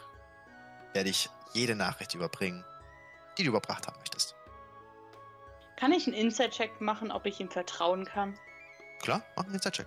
werde 0.92 1.10
ich 1.10 1.28
jede 1.52 1.74
Nachricht 1.74 2.14
überbringen, 2.14 2.64
die 3.38 3.44
du 3.44 3.50
überbracht 3.50 3.86
haben 3.86 3.98
möchtest. 3.98 4.34
Kann 5.76 5.92
ich 5.92 6.06
einen 6.06 6.16
Inside-Check 6.16 6.80
machen, 6.80 7.10
ob 7.10 7.26
ich 7.26 7.40
ihm 7.40 7.50
vertrauen 7.50 8.04
kann? 8.04 8.38
Klar, 9.02 9.22
mach 9.36 9.44
einen 9.44 9.54
Inside-Check. 9.54 9.86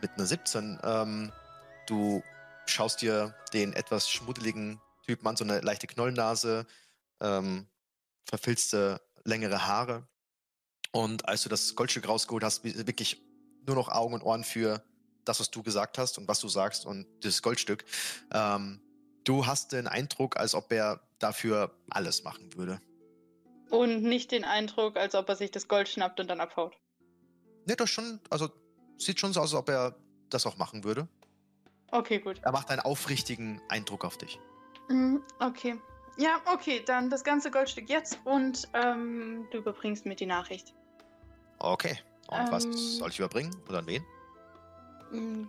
Mit 0.00 0.10
einer 0.12 0.26
17, 0.26 0.80
ähm, 0.82 1.32
du 1.86 2.22
schaust 2.66 3.02
dir 3.02 3.34
den 3.52 3.72
etwas 3.72 4.10
schmuddeligen 4.10 4.80
Typen 5.04 5.26
an, 5.26 5.36
so 5.36 5.44
eine 5.44 5.60
leichte 5.60 5.86
Knollennase, 5.86 6.66
ähm, 7.20 7.66
verfilzte 8.24 9.00
längere 9.24 9.66
Haare. 9.66 10.06
Und 10.92 11.28
als 11.28 11.42
du 11.42 11.48
das 11.48 11.74
Goldstück 11.74 12.08
rausgeholt 12.08 12.44
hast, 12.44 12.64
wi- 12.64 12.86
wirklich 12.86 13.22
nur 13.66 13.76
noch 13.76 13.88
Augen 13.88 14.14
und 14.14 14.22
Ohren 14.22 14.44
für 14.44 14.82
das, 15.24 15.40
was 15.40 15.50
du 15.50 15.62
gesagt 15.62 15.98
hast 15.98 16.18
und 16.18 16.28
was 16.28 16.40
du 16.40 16.48
sagst 16.48 16.86
und 16.86 17.06
das 17.24 17.42
Goldstück. 17.42 17.84
Ähm, 18.32 18.80
du 19.24 19.46
hast 19.46 19.72
den 19.72 19.88
Eindruck, 19.88 20.36
als 20.36 20.54
ob 20.54 20.72
er 20.72 21.00
dafür 21.18 21.76
alles 21.90 22.22
machen 22.22 22.54
würde. 22.54 22.80
Und 23.70 24.02
nicht 24.04 24.30
den 24.30 24.44
Eindruck, 24.44 24.96
als 24.96 25.16
ob 25.16 25.28
er 25.28 25.34
sich 25.36 25.50
das 25.50 25.66
Gold 25.66 25.88
schnappt 25.88 26.20
und 26.20 26.28
dann 26.28 26.40
abhaut. 26.40 26.76
Ne, 27.66 27.74
das 27.74 27.90
schon, 27.90 28.20
also 28.30 28.48
sieht 28.98 29.18
schon 29.18 29.32
so 29.32 29.40
aus, 29.40 29.52
als 29.52 29.60
ob 29.60 29.68
er 29.68 29.98
das 30.30 30.46
auch 30.46 30.56
machen 30.56 30.84
würde. 30.84 31.08
Okay, 31.90 32.18
gut. 32.18 32.40
Er 32.42 32.52
macht 32.52 32.70
einen 32.70 32.80
aufrichtigen 32.80 33.60
Eindruck 33.68 34.04
auf 34.04 34.16
dich. 34.18 34.40
Mm, 34.88 35.16
Okay. 35.40 35.78
Ja, 36.18 36.40
okay, 36.46 36.82
dann 36.86 37.10
das 37.10 37.24
ganze 37.24 37.50
Goldstück 37.50 37.90
jetzt 37.90 38.18
und 38.24 38.68
ähm, 38.72 39.46
du 39.50 39.58
überbringst 39.58 40.06
mir 40.06 40.14
die 40.16 40.24
Nachricht. 40.24 40.72
Okay. 41.58 41.98
Und 42.28 42.50
was 42.50 42.64
Ähm. 42.64 42.72
soll 42.72 43.10
ich 43.10 43.18
überbringen? 43.18 43.54
Oder 43.68 43.78
an 43.80 43.86
wen? 43.86 44.04
Mm. 45.10 45.48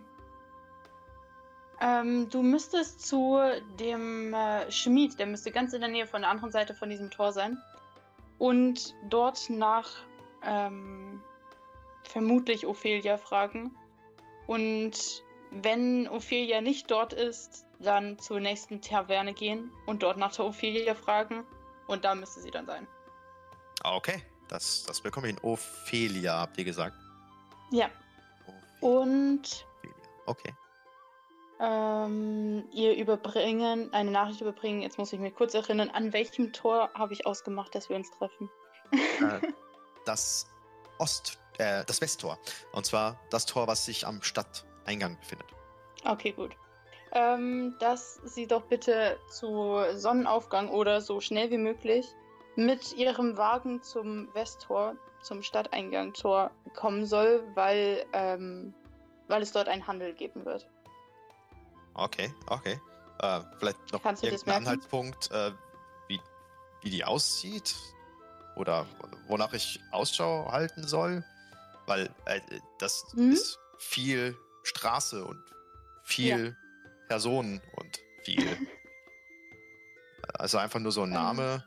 Ähm, 1.80 2.28
du 2.28 2.42
müsstest 2.42 3.06
zu 3.06 3.38
dem 3.78 4.34
äh, 4.34 4.70
Schmied, 4.70 5.18
der 5.18 5.26
müsste 5.26 5.50
ganz 5.52 5.72
in 5.72 5.80
der 5.80 5.88
Nähe 5.88 6.06
von 6.06 6.22
der 6.22 6.30
anderen 6.30 6.50
Seite 6.52 6.74
von 6.74 6.90
diesem 6.90 7.10
Tor 7.10 7.32
sein. 7.32 7.56
Und 8.38 8.94
dort 9.08 9.48
nach 9.48 9.88
ähm, 10.42 11.22
vermutlich 12.02 12.66
Ophelia 12.66 13.16
fragen. 13.16 13.74
Und 14.46 15.22
wenn 15.50 16.08
Ophelia 16.08 16.60
nicht 16.60 16.90
dort 16.90 17.12
ist, 17.12 17.66
dann 17.78 18.18
zur 18.18 18.40
nächsten 18.40 18.80
Taverne 18.80 19.34
gehen 19.34 19.70
und 19.86 20.02
dort 20.02 20.16
nach 20.16 20.34
der 20.34 20.46
Ophelia 20.46 20.94
fragen. 20.94 21.44
Und 21.86 22.04
da 22.04 22.14
müsste 22.14 22.40
sie 22.40 22.50
dann 22.50 22.66
sein. 22.66 22.86
Ah, 23.82 23.96
Okay. 23.96 24.22
Das, 24.48 24.84
das 24.84 25.02
bekomme 25.02 25.28
ich 25.28 25.36
in 25.36 25.44
Ophelia, 25.44 26.40
habt 26.40 26.56
ihr 26.56 26.64
gesagt. 26.64 26.96
Ja. 27.70 27.90
Ophelia. 28.80 29.04
Und 29.04 29.66
Okay. 30.28 30.54
Ähm, 31.60 32.68
ihr 32.72 32.94
überbringen, 32.96 33.92
eine 33.92 34.10
Nachricht 34.10 34.42
überbringen. 34.42 34.82
Jetzt 34.82 34.98
muss 34.98 35.12
ich 35.12 35.18
mich 35.18 35.34
kurz 35.34 35.54
erinnern, 35.54 35.90
an 35.90 36.12
welchem 36.12 36.52
Tor 36.52 36.90
habe 36.94 37.14
ich 37.14 37.26
ausgemacht, 37.26 37.74
dass 37.74 37.88
wir 37.88 37.96
uns 37.96 38.10
treffen? 38.10 38.48
Äh, 38.92 39.40
das 40.04 40.46
Ost, 40.98 41.38
äh, 41.56 41.84
das 41.86 42.00
Westtor. 42.00 42.38
Und 42.72 42.86
zwar 42.86 43.18
das 43.30 43.46
Tor, 43.46 43.66
was 43.66 43.86
sich 43.86 44.06
am 44.06 44.22
Stadteingang 44.88 45.18
befindet. 45.18 45.46
Okay, 46.04 46.32
gut. 46.32 46.56
Ähm, 47.12 47.74
dass 47.80 48.16
sie 48.24 48.46
doch 48.46 48.62
bitte 48.62 49.18
zu 49.30 49.80
Sonnenaufgang 49.94 50.68
oder 50.68 51.00
so 51.00 51.20
schnell 51.20 51.50
wie 51.50 51.58
möglich 51.58 52.06
mit 52.56 52.92
ihrem 52.96 53.36
Wagen 53.36 53.82
zum 53.82 54.32
Westtor, 54.34 54.94
zum 55.22 55.42
Stadteingangtor 55.42 56.50
kommen 56.74 57.06
soll, 57.06 57.42
weil, 57.54 58.04
ähm, 58.12 58.74
weil 59.28 59.42
es 59.42 59.52
dort 59.52 59.68
einen 59.68 59.86
Handel 59.86 60.12
geben 60.12 60.44
wird. 60.44 60.68
Okay, 61.94 62.32
okay. 62.48 62.80
Äh, 63.20 63.40
vielleicht 63.58 63.92
noch 63.92 64.02
Kannst 64.02 64.22
irgendein? 64.22 64.62
Anhaltspunkt, 64.66 65.30
äh, 65.30 65.50
wie, 66.08 66.20
wie 66.82 66.90
die 66.90 67.04
aussieht? 67.04 67.74
Oder 68.54 68.86
wonach 69.28 69.52
ich 69.52 69.80
Ausschau 69.92 70.50
halten 70.50 70.86
soll? 70.86 71.24
Weil 71.86 72.10
äh, 72.26 72.40
das 72.78 73.06
Mhm. 73.14 73.32
ist 73.32 73.58
viel 73.78 74.36
Straße 74.68 75.24
und 75.24 75.42
viel 76.04 76.56
Personen 77.08 77.60
und 77.76 78.00
viel. 78.22 78.46
also 80.34 80.58
einfach 80.58 80.80
nur 80.80 80.92
so 80.92 81.02
ein 81.02 81.08
Ähm. 81.08 81.14
Name. 81.14 81.64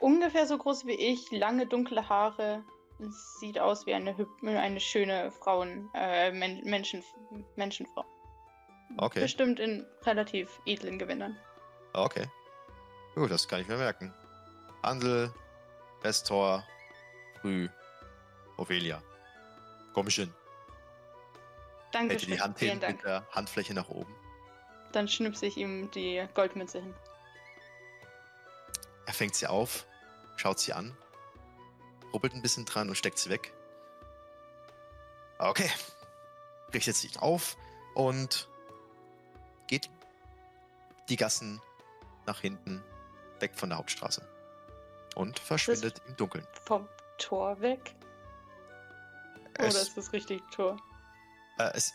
Ungefähr 0.00 0.46
so 0.46 0.56
groß 0.56 0.86
wie 0.86 0.92
ich, 0.92 1.30
lange 1.32 1.66
dunkle 1.66 2.08
Haare. 2.08 2.62
Sieht 3.40 3.58
aus 3.58 3.86
wie 3.86 3.94
eine, 3.94 4.14
eine 4.42 4.80
schöne 4.80 5.30
Frauen, 5.30 5.88
äh, 5.94 6.32
Men 6.32 6.62
Menschen, 6.64 7.02
Menschenfrau. 7.56 8.04
Okay. 8.96 9.20
Bestimmt 9.20 9.60
in 9.60 9.86
relativ 10.04 10.60
edlen 10.66 10.98
Gewändern. 10.98 11.36
Okay. 11.92 12.26
Gut, 13.14 13.30
das 13.30 13.46
kann 13.46 13.60
ich 13.60 13.68
mir 13.68 13.76
merken. 13.76 14.12
Handel, 14.82 15.32
Westtor, 16.02 16.64
Früh, 17.40 17.68
Ophelia. 18.56 19.02
Komm 19.94 20.10
schon. 20.10 20.32
Hätte 21.92 21.98
Dankeschön. 21.98 22.30
die 22.34 22.40
Hand 22.40 22.58
hin 22.58 22.78
mit 22.78 23.04
der 23.04 23.26
Handfläche 23.32 23.74
nach 23.74 23.88
oben. 23.88 24.14
Dann 24.92 25.08
schnipse 25.08 25.46
ich 25.46 25.56
ihm 25.56 25.90
die 25.90 26.26
Goldmünze 26.34 26.80
hin. 26.80 26.94
Er 29.06 29.12
fängt 29.14 29.34
sie 29.34 29.46
auf, 29.46 29.86
schaut 30.36 30.58
sie 30.58 30.72
an, 30.72 30.96
rubbelt 32.12 32.34
ein 32.34 32.42
bisschen 32.42 32.64
dran 32.66 32.88
und 32.88 32.96
steckt 32.96 33.18
sie 33.18 33.30
weg. 33.30 33.52
Okay. 35.38 35.70
Richtet 36.74 36.96
sich 36.96 37.18
auf 37.20 37.56
und 37.94 38.48
geht 39.66 39.88
die 41.08 41.16
Gassen 41.16 41.62
nach 42.26 42.40
hinten, 42.40 42.82
weg 43.40 43.52
von 43.54 43.70
der 43.70 43.78
Hauptstraße. 43.78 44.28
Und 45.14 45.38
verschwindet 45.38 46.02
im 46.06 46.16
Dunkeln. 46.16 46.46
Vom 46.64 46.86
Tor 47.16 47.58
weg? 47.60 47.94
Oder 49.58 49.68
Es, 49.68 49.76
ist 49.76 49.96
das 49.96 50.12
richtig 50.12 50.42
Tor? 50.50 50.76
Äh, 51.58 51.70
es, 51.74 51.92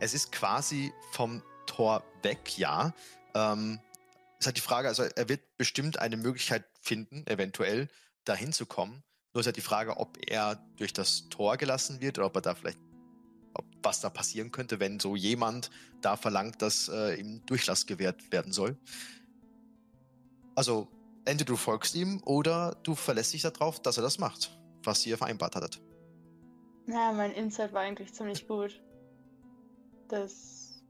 es 0.00 0.14
ist 0.14 0.32
quasi 0.32 0.92
vom 1.12 1.42
Tor 1.66 2.02
weg, 2.22 2.58
ja. 2.58 2.92
Ähm, 3.34 3.80
es 4.38 4.46
hat 4.46 4.56
die 4.56 4.62
Frage, 4.62 4.88
also 4.88 5.02
er 5.02 5.28
wird 5.28 5.42
bestimmt 5.58 5.98
eine 5.98 6.16
Möglichkeit 6.16 6.64
finden, 6.80 7.26
eventuell 7.26 7.88
dahin 8.24 8.52
zu 8.52 8.66
kommen. 8.66 9.02
Nur 9.32 9.40
ist 9.40 9.46
halt 9.46 9.56
die 9.56 9.60
Frage, 9.60 9.98
ob 9.98 10.18
er 10.26 10.56
durch 10.76 10.92
das 10.92 11.28
Tor 11.28 11.56
gelassen 11.56 12.00
wird 12.00 12.18
oder 12.18 12.26
ob 12.26 12.36
er 12.36 12.42
da 12.42 12.54
vielleicht, 12.54 12.78
ob, 13.54 13.64
was 13.82 14.00
da 14.00 14.10
passieren 14.10 14.50
könnte, 14.50 14.80
wenn 14.80 14.98
so 14.98 15.14
jemand 15.14 15.70
da 16.00 16.16
verlangt, 16.16 16.62
dass 16.62 16.88
äh, 16.88 17.14
ihm 17.14 17.44
Durchlass 17.46 17.86
gewährt 17.86 18.32
werden 18.32 18.52
soll. 18.52 18.78
Also, 20.56 20.88
entweder 21.24 21.52
du 21.52 21.56
folgst 21.56 21.94
ihm 21.94 22.22
oder 22.24 22.76
du 22.82 22.94
verlässt 22.94 23.32
dich 23.32 23.42
darauf, 23.42 23.80
dass 23.80 23.98
er 23.98 24.02
das 24.02 24.18
macht, 24.18 24.58
was 24.82 25.06
ihr 25.06 25.16
vereinbart 25.16 25.54
hattet. 25.54 25.80
Na, 26.86 27.12
mein 27.12 27.32
Insight 27.32 27.72
war 27.72 27.82
eigentlich 27.82 28.12
ziemlich 28.12 28.46
gut. 28.46 28.80
Das. 30.08 30.82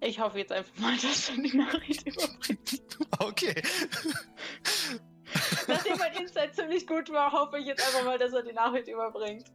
Ich 0.00 0.20
hoffe 0.20 0.38
jetzt 0.38 0.52
einfach 0.52 0.76
mal, 0.78 0.96
dass 1.02 1.30
er 1.30 1.36
die 1.36 1.56
Nachricht 1.56 2.06
überbringt. 2.06 2.82
Okay. 3.18 3.54
Nachdem 5.68 5.98
mein 5.98 6.14
Insight 6.14 6.54
ziemlich 6.54 6.86
gut 6.86 7.10
war, 7.10 7.32
hoffe 7.32 7.58
ich 7.58 7.66
jetzt 7.66 7.84
einfach 7.84 8.04
mal, 8.04 8.18
dass 8.18 8.32
er 8.32 8.42
die 8.42 8.52
Nachricht 8.52 8.88
überbringt. 8.88 9.50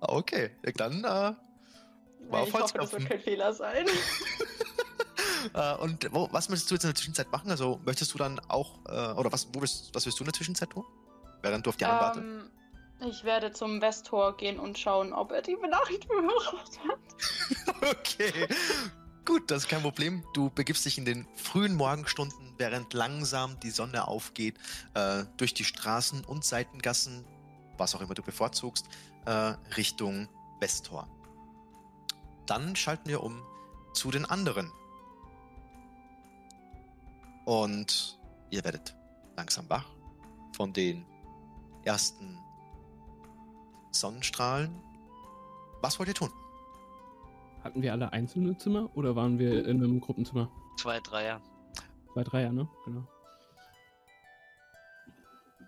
Okay, 0.00 0.50
dann 0.76 1.04
äh, 1.04 1.34
Wow, 2.28 2.48
ich 2.48 2.54
hoffe, 2.54 2.78
das 2.78 2.92
wird 2.92 3.08
kein 3.08 3.20
Fehler 3.20 3.52
sein. 3.52 3.86
Äh, 5.54 5.74
und 5.78 6.08
wo, 6.12 6.28
was 6.30 6.48
möchtest 6.48 6.70
du 6.70 6.76
jetzt 6.76 6.84
in 6.84 6.90
der 6.90 6.94
Zwischenzeit 6.94 7.32
machen? 7.32 7.50
Also 7.50 7.80
möchtest 7.84 8.14
du 8.14 8.18
dann 8.18 8.38
auch, 8.46 8.78
äh, 8.86 9.12
oder 9.18 9.32
was, 9.32 9.48
wo 9.52 9.60
willst, 9.60 9.92
was 9.92 10.06
willst 10.06 10.20
du 10.20 10.22
in 10.22 10.26
der 10.26 10.34
Zwischenzeit 10.34 10.70
tun? 10.70 10.84
Während 11.42 11.66
du 11.66 11.70
auf 11.70 11.76
die 11.76 11.84
anderen 11.84 12.00
wartest? 12.00 12.52
Ich 13.08 13.24
werde 13.24 13.52
zum 13.52 13.80
Westtor 13.80 14.36
gehen 14.36 14.60
und 14.60 14.78
schauen, 14.78 15.12
ob 15.12 15.32
er 15.32 15.42
die 15.42 15.56
Benachrichtigung 15.56 16.30
hat. 16.88 17.90
Okay. 17.90 18.46
Gut, 19.24 19.50
das 19.50 19.64
ist 19.64 19.68
kein 19.68 19.82
Problem. 19.82 20.24
Du 20.34 20.50
begibst 20.50 20.84
dich 20.84 20.98
in 20.98 21.04
den 21.04 21.26
frühen 21.34 21.74
Morgenstunden, 21.74 22.54
während 22.58 22.92
langsam 22.92 23.58
die 23.60 23.70
Sonne 23.70 24.06
aufgeht, 24.06 24.56
äh, 24.94 25.24
durch 25.36 25.54
die 25.54 25.64
Straßen 25.64 26.24
und 26.24 26.44
Seitengassen, 26.44 27.24
was 27.76 27.94
auch 27.94 28.00
immer 28.00 28.14
du 28.14 28.22
bevorzugst, 28.22 28.86
äh, 29.26 29.54
Richtung 29.76 30.28
Westtor. 30.60 31.08
Dann 32.46 32.76
schalten 32.76 33.08
wir 33.08 33.22
um 33.22 33.42
zu 33.94 34.10
den 34.10 34.24
anderen. 34.24 34.72
Und 37.44 38.18
ihr 38.50 38.64
werdet 38.64 38.94
langsam 39.36 39.68
wach 39.68 39.86
von 40.56 40.72
den 40.72 41.04
ersten 41.84 42.41
Sonnenstrahlen. 43.92 44.80
Was 45.80 45.98
wollt 45.98 46.08
ihr 46.08 46.14
tun? 46.14 46.30
Hatten 47.64 47.82
wir 47.82 47.92
alle 47.92 48.12
einzelne 48.12 48.56
Zimmer 48.58 48.90
oder 48.96 49.14
waren 49.14 49.38
wir 49.38 49.66
in 49.66 49.82
einem 49.82 50.00
Gruppenzimmer? 50.00 50.50
Zwei 50.76 50.98
Dreier. 51.00 51.40
Zwei 52.12 52.24
Dreier, 52.24 52.52
ne? 52.52 52.68
Genau. 52.84 53.06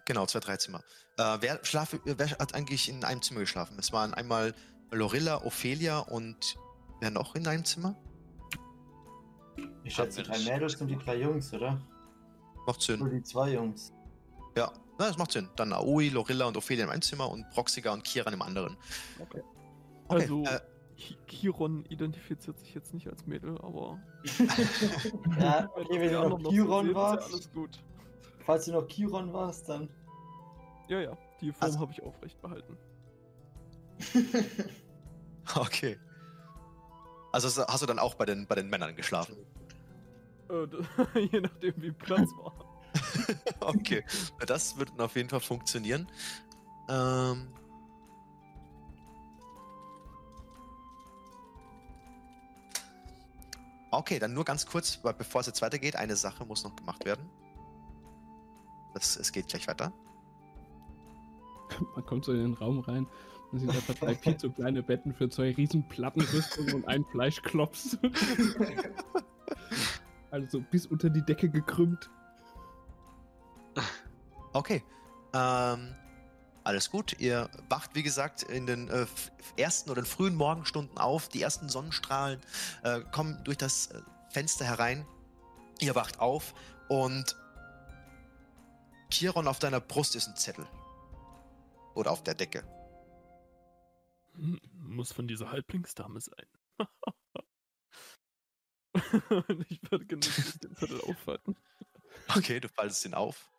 Genau, 0.06 0.26
zwei, 0.26 0.40
drei 0.40 0.56
Zimmer. 0.56 0.80
Äh, 1.16 1.38
wer, 1.40 1.64
schlaf, 1.64 1.96
wer 2.04 2.30
hat 2.30 2.54
eigentlich 2.54 2.88
in 2.88 3.04
einem 3.04 3.22
Zimmer 3.22 3.40
geschlafen? 3.40 3.76
Es 3.78 3.92
waren 3.92 4.12
einmal 4.12 4.54
Lorilla, 4.90 5.42
Ophelia 5.44 6.00
und 6.00 6.56
wer 7.00 7.10
noch 7.10 7.34
in 7.34 7.46
einem 7.46 7.64
Zimmer? 7.64 7.96
Ich 9.84 9.94
schätze, 9.94 10.22
drei 10.22 10.38
Mädels 10.40 10.74
und 10.80 10.88
die 10.88 10.96
drei 10.96 11.16
Jungs, 11.20 11.52
oder? 11.54 11.80
Macht 12.66 12.88
Nur 12.88 12.98
Sinn. 12.98 13.10
die 13.10 13.22
zwei 13.22 13.52
Jungs. 13.52 13.92
Ja, 14.56 14.72
na, 14.98 15.07
das 15.09 15.18
macht 15.18 15.33
Sinn. 15.33 15.48
Dann 15.57 15.72
Aoi, 15.72 16.09
Lorilla 16.09 16.46
und 16.46 16.57
Ophelia 16.57 16.85
in 16.85 16.90
einem 16.90 17.02
Zimmer 17.02 17.30
und 17.30 17.48
Proxiga 17.50 17.92
und 17.92 18.04
Kiran 18.04 18.33
im 18.35 18.42
anderen. 18.42 18.76
Okay. 19.20 19.42
Okay, 20.09 20.22
Also, 20.22 20.42
äh, 20.44 20.61
Ki- 20.96 21.16
Kiron 21.26 21.85
identifiziert 21.87 22.59
sich 22.61 22.74
jetzt 22.74 22.94
nicht 22.94 23.09
als 23.09 23.26
Mädel, 23.26 23.59
aber. 23.62 23.98
ja, 25.40 25.68
wenn 25.74 25.87
okay, 25.87 26.00
wenn 26.00 26.12
du 26.12 26.28
noch 26.38 26.50
Kiron 26.50 26.87
sehen, 26.87 26.90
ist 26.90 26.94
ja 26.94 26.94
warst, 26.94 27.33
alles 27.33 27.52
gut. 27.52 27.83
falls 28.44 28.64
du 28.66 28.72
noch 28.72 28.87
Kiron 28.87 29.33
warst, 29.33 29.68
dann. 29.68 29.88
Ja, 30.88 31.00
ja, 31.00 31.18
die 31.40 31.50
Form 31.50 31.62
Also- 31.62 31.78
habe 31.80 31.92
ich 31.92 32.02
aufrecht 32.02 32.40
behalten. 32.40 32.76
okay. 35.57 35.98
Also 37.33 37.48
so- 37.48 37.66
hast 37.66 37.83
du 37.83 37.87
dann 37.87 37.98
auch 37.98 38.14
bei 38.14 38.24
den, 38.26 38.46
bei 38.46 38.54
den 38.54 38.68
Männern 38.68 38.94
geschlafen? 38.94 39.37
Äh, 40.50 40.66
je 41.33 41.40
nachdem, 41.40 41.74
wie 41.83 41.90
Platz 41.90 42.30
war. 42.37 42.52
okay, 43.61 44.04
das 44.46 44.78
wird 44.78 44.98
auf 44.98 45.16
jeden 45.16 45.28
Fall 45.28 45.40
funktionieren. 45.40 46.09
Ähm. 46.88 47.48
Okay, 53.90 54.18
dann 54.18 54.35
nur 54.35 54.44
ganz 54.44 54.66
kurz, 54.66 54.96
bevor 54.96 55.40
es 55.40 55.46
jetzt 55.46 55.62
weitergeht, 55.62 55.96
eine 55.96 56.16
Sache 56.16 56.44
muss 56.44 56.64
noch 56.64 56.74
gemacht 56.74 57.04
werden. 57.04 57.30
Das, 58.92 59.16
es 59.16 59.33
geht 59.33 59.48
gleich 59.48 59.68
weiter. 59.68 59.92
Man 61.94 62.07
kommt 62.07 62.24
so 62.24 62.33
in 62.33 62.38
den 62.38 62.54
Raum 62.54 62.80
rein 62.80 63.07
und 63.50 63.61
sieht 63.61 63.70
einfach 63.70 63.94
drei 63.94 64.14
viel 64.14 64.37
zu 64.37 64.50
kleine 64.50 64.83
Betten 64.83 65.14
für 65.14 65.28
zwei 65.28 65.52
riesen 65.52 65.87
Plattenrüstungen 65.88 66.74
und 66.74 66.88
einen 66.88 67.04
Fleischklops. 67.07 67.98
also 70.30 70.61
bis 70.61 70.87
unter 70.87 71.11
die 71.11 71.22
Decke 71.22 71.48
gekrümmt. 71.48 72.11
Okay. 74.54 74.82
Ähm, 75.34 75.94
alles 76.62 76.90
gut. 76.90 77.16
Ihr 77.18 77.50
wacht, 77.68 77.94
wie 77.94 78.02
gesagt, 78.02 78.44
in 78.44 78.66
den 78.66 78.88
äh, 78.88 79.06
ersten 79.56 79.90
oder 79.90 80.04
frühen 80.04 80.34
Morgenstunden 80.34 80.96
auf. 80.96 81.28
Die 81.28 81.42
ersten 81.42 81.68
Sonnenstrahlen 81.68 82.40
äh, 82.82 83.00
kommen 83.12 83.42
durch 83.44 83.58
das 83.58 83.88
äh, 83.88 84.00
Fenster 84.30 84.64
herein. 84.64 85.06
Ihr 85.80 85.94
wacht 85.94 86.20
auf 86.20 86.54
und 86.88 87.36
Chiron, 89.10 89.48
auf 89.48 89.58
deiner 89.58 89.80
Brust 89.80 90.16
ist 90.16 90.28
ein 90.28 90.36
Zettel. 90.36 90.66
Oder 91.94 92.12
auf 92.12 92.22
der 92.22 92.34
Decke. 92.34 92.64
Hm, 94.34 94.60
Muss 94.72 95.12
von 95.12 95.28
dieser 95.28 95.50
Halblingsdame 95.50 96.20
sein. 96.20 96.46
Ich 99.68 99.80
würde 99.90 100.06
genüsslich 100.06 100.58
den 100.60 100.76
Zettel 100.76 101.00
aufhalten. 101.00 101.56
Okay, 102.28 102.60
du 102.60 102.68
faltest 102.68 103.04
ihn 103.04 103.14
auf. 103.14 103.50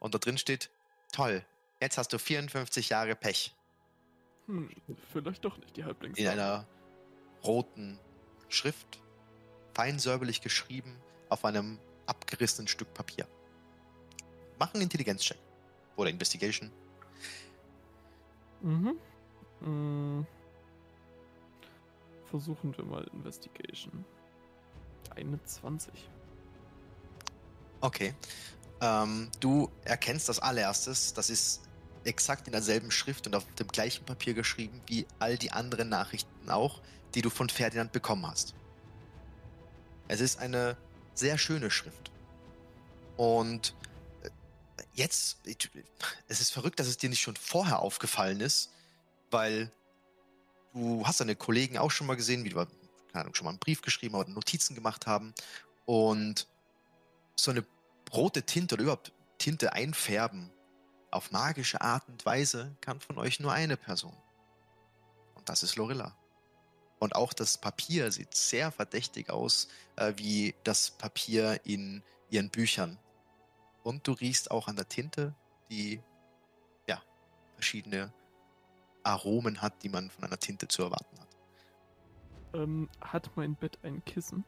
Und 0.00 0.14
da 0.14 0.18
drin 0.18 0.38
steht, 0.38 0.70
toll, 1.12 1.44
jetzt 1.80 1.98
hast 1.98 2.12
du 2.12 2.18
54 2.18 2.88
Jahre 2.88 3.14
Pech. 3.14 3.54
Hm, 4.46 4.68
vielleicht 5.12 5.44
doch 5.44 5.56
nicht 5.58 5.76
die 5.76 5.84
Halblings. 5.84 6.18
In 6.18 6.26
einer 6.26 6.66
roten 7.44 8.00
Schrift, 8.48 9.00
fein 9.74 9.98
säuberlich 9.98 10.40
geschrieben, 10.40 10.96
auf 11.28 11.44
einem 11.44 11.78
abgerissenen 12.06 12.66
Stück 12.66 12.92
Papier. 12.92 13.28
Mach 14.58 14.74
einen 14.74 14.82
Intelligenzcheck. 14.82 15.38
Oder 15.96 16.10
Investigation. 16.10 16.72
Mhm. 18.62 18.98
Mm. 19.60 20.26
Versuchen 22.26 22.76
wir 22.76 22.84
mal 22.84 23.04
Investigation. 23.12 24.04
Eine 25.14 25.42
20. 25.42 25.92
Okay. 27.80 28.14
Ähm, 28.80 29.30
du 29.40 29.70
erkennst 29.84 30.28
das 30.28 30.38
allererstes, 30.38 31.12
das 31.14 31.30
ist 31.30 31.62
exakt 32.04 32.46
in 32.46 32.52
derselben 32.52 32.90
Schrift 32.90 33.26
und 33.26 33.34
auf 33.34 33.44
dem 33.54 33.68
gleichen 33.68 34.04
Papier 34.04 34.34
geschrieben 34.34 34.80
wie 34.86 35.06
all 35.18 35.36
die 35.36 35.52
anderen 35.52 35.88
Nachrichten 35.88 36.50
auch, 36.50 36.80
die 37.14 37.22
du 37.22 37.30
von 37.30 37.48
Ferdinand 37.48 37.92
bekommen 37.92 38.26
hast. 38.26 38.54
Es 40.08 40.20
ist 40.20 40.38
eine 40.38 40.76
sehr 41.14 41.36
schöne 41.36 41.70
Schrift. 41.70 42.10
Und 43.16 43.74
äh, 44.22 44.30
jetzt, 44.94 45.38
es 46.28 46.40
ist 46.40 46.52
verrückt, 46.52 46.80
dass 46.80 46.86
es 46.86 46.96
dir 46.96 47.10
nicht 47.10 47.20
schon 47.20 47.36
vorher 47.36 47.80
aufgefallen 47.80 48.40
ist, 48.40 48.70
weil 49.30 49.70
du 50.72 51.02
hast 51.04 51.20
deine 51.20 51.36
Kollegen 51.36 51.76
auch 51.76 51.90
schon 51.90 52.06
mal 52.06 52.16
gesehen, 52.16 52.44
wie 52.44 52.48
du 52.48 52.56
keine 53.12 53.24
Ahnung, 53.24 53.34
schon 53.34 53.44
mal 53.44 53.50
einen 53.50 53.58
Brief 53.58 53.82
geschrieben 53.82 54.14
oder 54.14 54.28
Notizen 54.30 54.74
gemacht 54.74 55.06
haben. 55.06 55.34
Und 55.84 56.46
so 57.36 57.50
eine 57.50 57.64
rote 58.12 58.42
Tinte 58.42 58.74
oder 58.74 58.82
überhaupt 58.82 59.12
Tinte 59.38 59.72
einfärben 59.72 60.52
auf 61.10 61.32
magische 61.32 61.80
Art 61.80 62.08
und 62.08 62.24
Weise 62.24 62.76
kann 62.80 63.00
von 63.00 63.18
euch 63.18 63.40
nur 63.40 63.52
eine 63.52 63.76
Person. 63.76 64.16
Und 65.34 65.48
das 65.48 65.62
ist 65.62 65.76
Lorilla. 65.76 66.16
Und 66.98 67.16
auch 67.16 67.32
das 67.32 67.58
Papier 67.58 68.12
sieht 68.12 68.34
sehr 68.34 68.70
verdächtig 68.70 69.30
aus, 69.30 69.68
äh, 69.96 70.12
wie 70.16 70.54
das 70.64 70.90
Papier 70.90 71.60
in 71.64 72.02
ihren 72.28 72.50
Büchern. 72.50 72.98
Und 73.82 74.06
du 74.06 74.12
riechst 74.12 74.50
auch 74.50 74.68
an 74.68 74.76
der 74.76 74.88
Tinte, 74.88 75.34
die 75.70 76.02
ja 76.86 77.02
verschiedene 77.54 78.12
Aromen 79.02 79.62
hat, 79.62 79.82
die 79.82 79.88
man 79.88 80.10
von 80.10 80.24
einer 80.24 80.38
Tinte 80.38 80.68
zu 80.68 80.82
erwarten 80.82 81.18
hat. 81.18 81.28
Ähm, 82.52 82.88
hat 83.00 83.30
mein 83.34 83.56
Bett 83.56 83.78
ein 83.82 84.04
Kissen? 84.04 84.44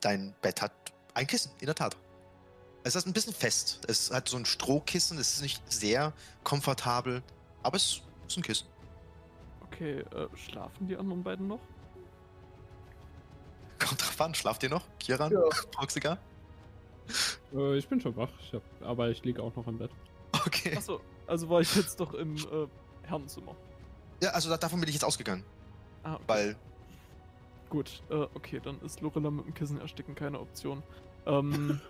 Dein 0.00 0.34
Bett 0.42 0.62
hat 0.62 0.72
ein 1.14 1.26
Kissen, 1.26 1.50
in 1.60 1.66
der 1.66 1.74
Tat. 1.74 1.96
Es 2.84 2.94
ist 2.94 3.06
ein 3.06 3.12
bisschen 3.12 3.34
fest. 3.34 3.80
Es 3.88 4.10
hat 4.12 4.28
so 4.28 4.36
ein 4.36 4.44
Strohkissen, 4.46 5.18
es 5.18 5.34
ist 5.34 5.42
nicht 5.42 5.72
sehr 5.72 6.12
komfortabel, 6.44 7.22
aber 7.62 7.76
es 7.76 8.02
ist 8.28 8.36
ein 8.36 8.42
Kissen. 8.42 8.66
Okay, 9.66 10.00
äh, 10.00 10.28
schlafen 10.36 10.86
die 10.86 10.96
anderen 10.96 11.22
beiden 11.22 11.48
noch? 11.48 11.58
Kommt 13.78 14.00
drauf 14.00 14.20
an, 14.20 14.34
schlaft 14.34 14.62
ihr 14.62 14.70
noch? 14.70 14.84
Kiran? 14.98 15.32
Ja. 15.32 15.40
Proxica? 15.72 16.18
Äh, 17.54 17.76
ich 17.76 17.88
bin 17.88 18.00
schon 18.00 18.16
wach, 18.16 18.30
ich 18.40 18.52
hab, 18.54 18.62
aber 18.82 19.10
ich 19.10 19.22
liege 19.24 19.42
auch 19.42 19.54
noch 19.56 19.66
im 19.66 19.78
Bett. 19.78 19.90
Okay. 20.44 20.76
Achso, 20.76 21.00
also 21.26 21.48
war 21.48 21.60
ich 21.60 21.74
jetzt 21.74 21.98
doch 21.98 22.14
im 22.14 22.36
äh, 22.36 22.66
Herrenzimmer. 23.02 23.54
Ja, 24.22 24.30
also 24.30 24.48
da- 24.48 24.56
davon 24.56 24.80
bin 24.80 24.88
ich 24.88 24.94
jetzt 24.94 25.04
ausgegangen. 25.04 25.44
Ah, 26.04 26.14
okay. 26.14 26.22
Weil, 26.26 26.56
Gut, 27.68 28.02
äh, 28.10 28.26
okay, 28.34 28.60
dann 28.62 28.80
ist 28.82 29.00
Lorilla 29.00 29.30
mit 29.30 29.46
dem 29.46 29.54
Kissen 29.54 29.80
ersticken 29.80 30.14
keine 30.14 30.40
Option. 30.40 30.82
Ähm, 31.26 31.80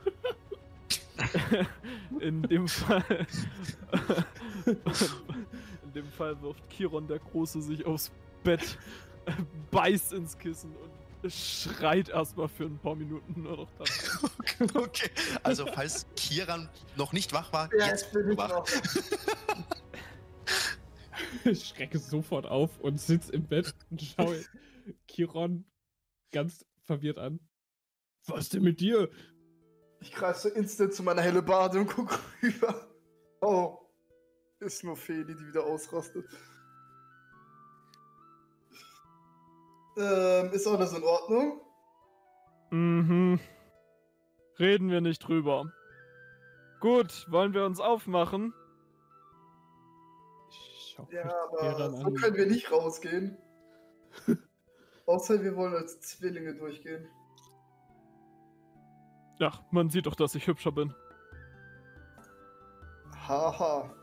in 2.21 2.43
dem 2.43 2.69
Fall. 2.69 3.27
in 4.65 5.93
dem 5.95 6.07
Fall 6.13 6.41
wirft 6.41 6.69
Kiron 6.71 7.07
der 7.07 7.19
Große 7.19 7.61
sich 7.61 7.85
aufs 7.85 8.11
Bett, 8.43 8.79
äh, 9.27 9.33
beißt 9.71 10.13
ins 10.15 10.39
Kissen 10.39 10.71
und 10.77 10.97
schreit 11.33 12.09
erstmal 12.09 12.49
für 12.49 12.65
ein 12.65 12.79
paar 12.79 12.95
Minuten 12.95 13.43
nur 13.43 13.57
noch 13.57 13.69
dann. 13.79 14.71
okay. 14.83 15.11
Also, 15.43 15.67
falls 15.67 16.07
Kiran 16.17 16.69
noch 16.97 17.13
nicht 17.13 17.33
wach 17.33 17.53
war, 17.53 17.69
Ja, 17.79 17.89
jetzt 17.89 18.13
bin 18.13 18.31
ich 18.31 18.39
wach. 18.39 18.65
Ich 21.45 21.69
schrecke 21.69 21.99
sofort 21.99 22.47
auf 22.47 22.79
und 22.81 23.01
sitz 23.01 23.31
im 23.31 23.45
Bett 23.45 23.75
und 23.91 24.03
schaue 24.03 24.45
Kiron 25.07 25.65
ganz 26.33 26.65
verwirrt 26.85 27.19
an. 27.19 27.41
Was 28.27 28.49
denn 28.49 28.63
mit 28.63 28.81
dir? 28.81 29.09
Ich 30.01 30.13
greife 30.13 30.41
so 30.41 30.49
instant 30.49 30.93
zu 30.95 31.03
meiner 31.03 31.23
helle 31.23 31.43
Bade 31.43 31.79
und 31.79 31.89
guck 31.89 32.19
rüber. 32.43 32.89
Oh. 33.41 33.79
Ist 34.59 34.85
nur 34.85 34.97
Feli, 34.97 35.35
die 35.35 35.47
wieder 35.47 35.65
ausrastet. 35.65 36.27
Ähm, 39.99 40.51
ist 40.53 40.67
alles 40.67 40.93
in 40.93 41.03
Ordnung? 41.03 41.61
Mhm. 42.71 43.39
Reden 44.59 44.91
wir 44.91 45.01
nicht 45.01 45.21
drüber. 45.21 45.73
Gut, 46.81 47.27
wollen 47.31 47.55
wir 47.55 47.65
uns 47.65 47.81
aufmachen? 47.81 48.55
Ja, 51.11 51.31
aber 51.51 51.91
so 51.91 52.11
können 52.13 52.37
wir 52.37 52.47
nicht 52.47 52.71
rausgehen. 52.73 53.37
Außer 55.07 55.43
wir 55.43 55.57
wollen 55.57 55.75
als 55.75 56.01
Zwillinge 56.01 56.55
durchgehen. 56.55 57.09
Ja, 59.39 59.53
man 59.71 59.91
sieht 59.91 60.07
doch, 60.07 60.15
dass 60.15 60.35
ich 60.35 60.47
hübscher 60.47 60.73
bin. 60.73 60.95
Haha. 63.29 63.95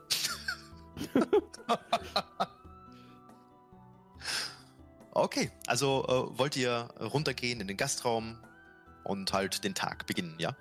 Okay, 5.16 5.52
also 5.68 6.04
äh, 6.08 6.40
wollt 6.40 6.58
ihr 6.58 6.90
runtergehen 7.00 7.62
in 7.62 7.68
den 7.68 7.78
Gastraum 7.78 8.36
und 9.04 9.32
halt 9.32 9.64
den 9.64 9.76
Tag 9.76 10.08
beginnen, 10.08 10.36
ja? 10.40 10.56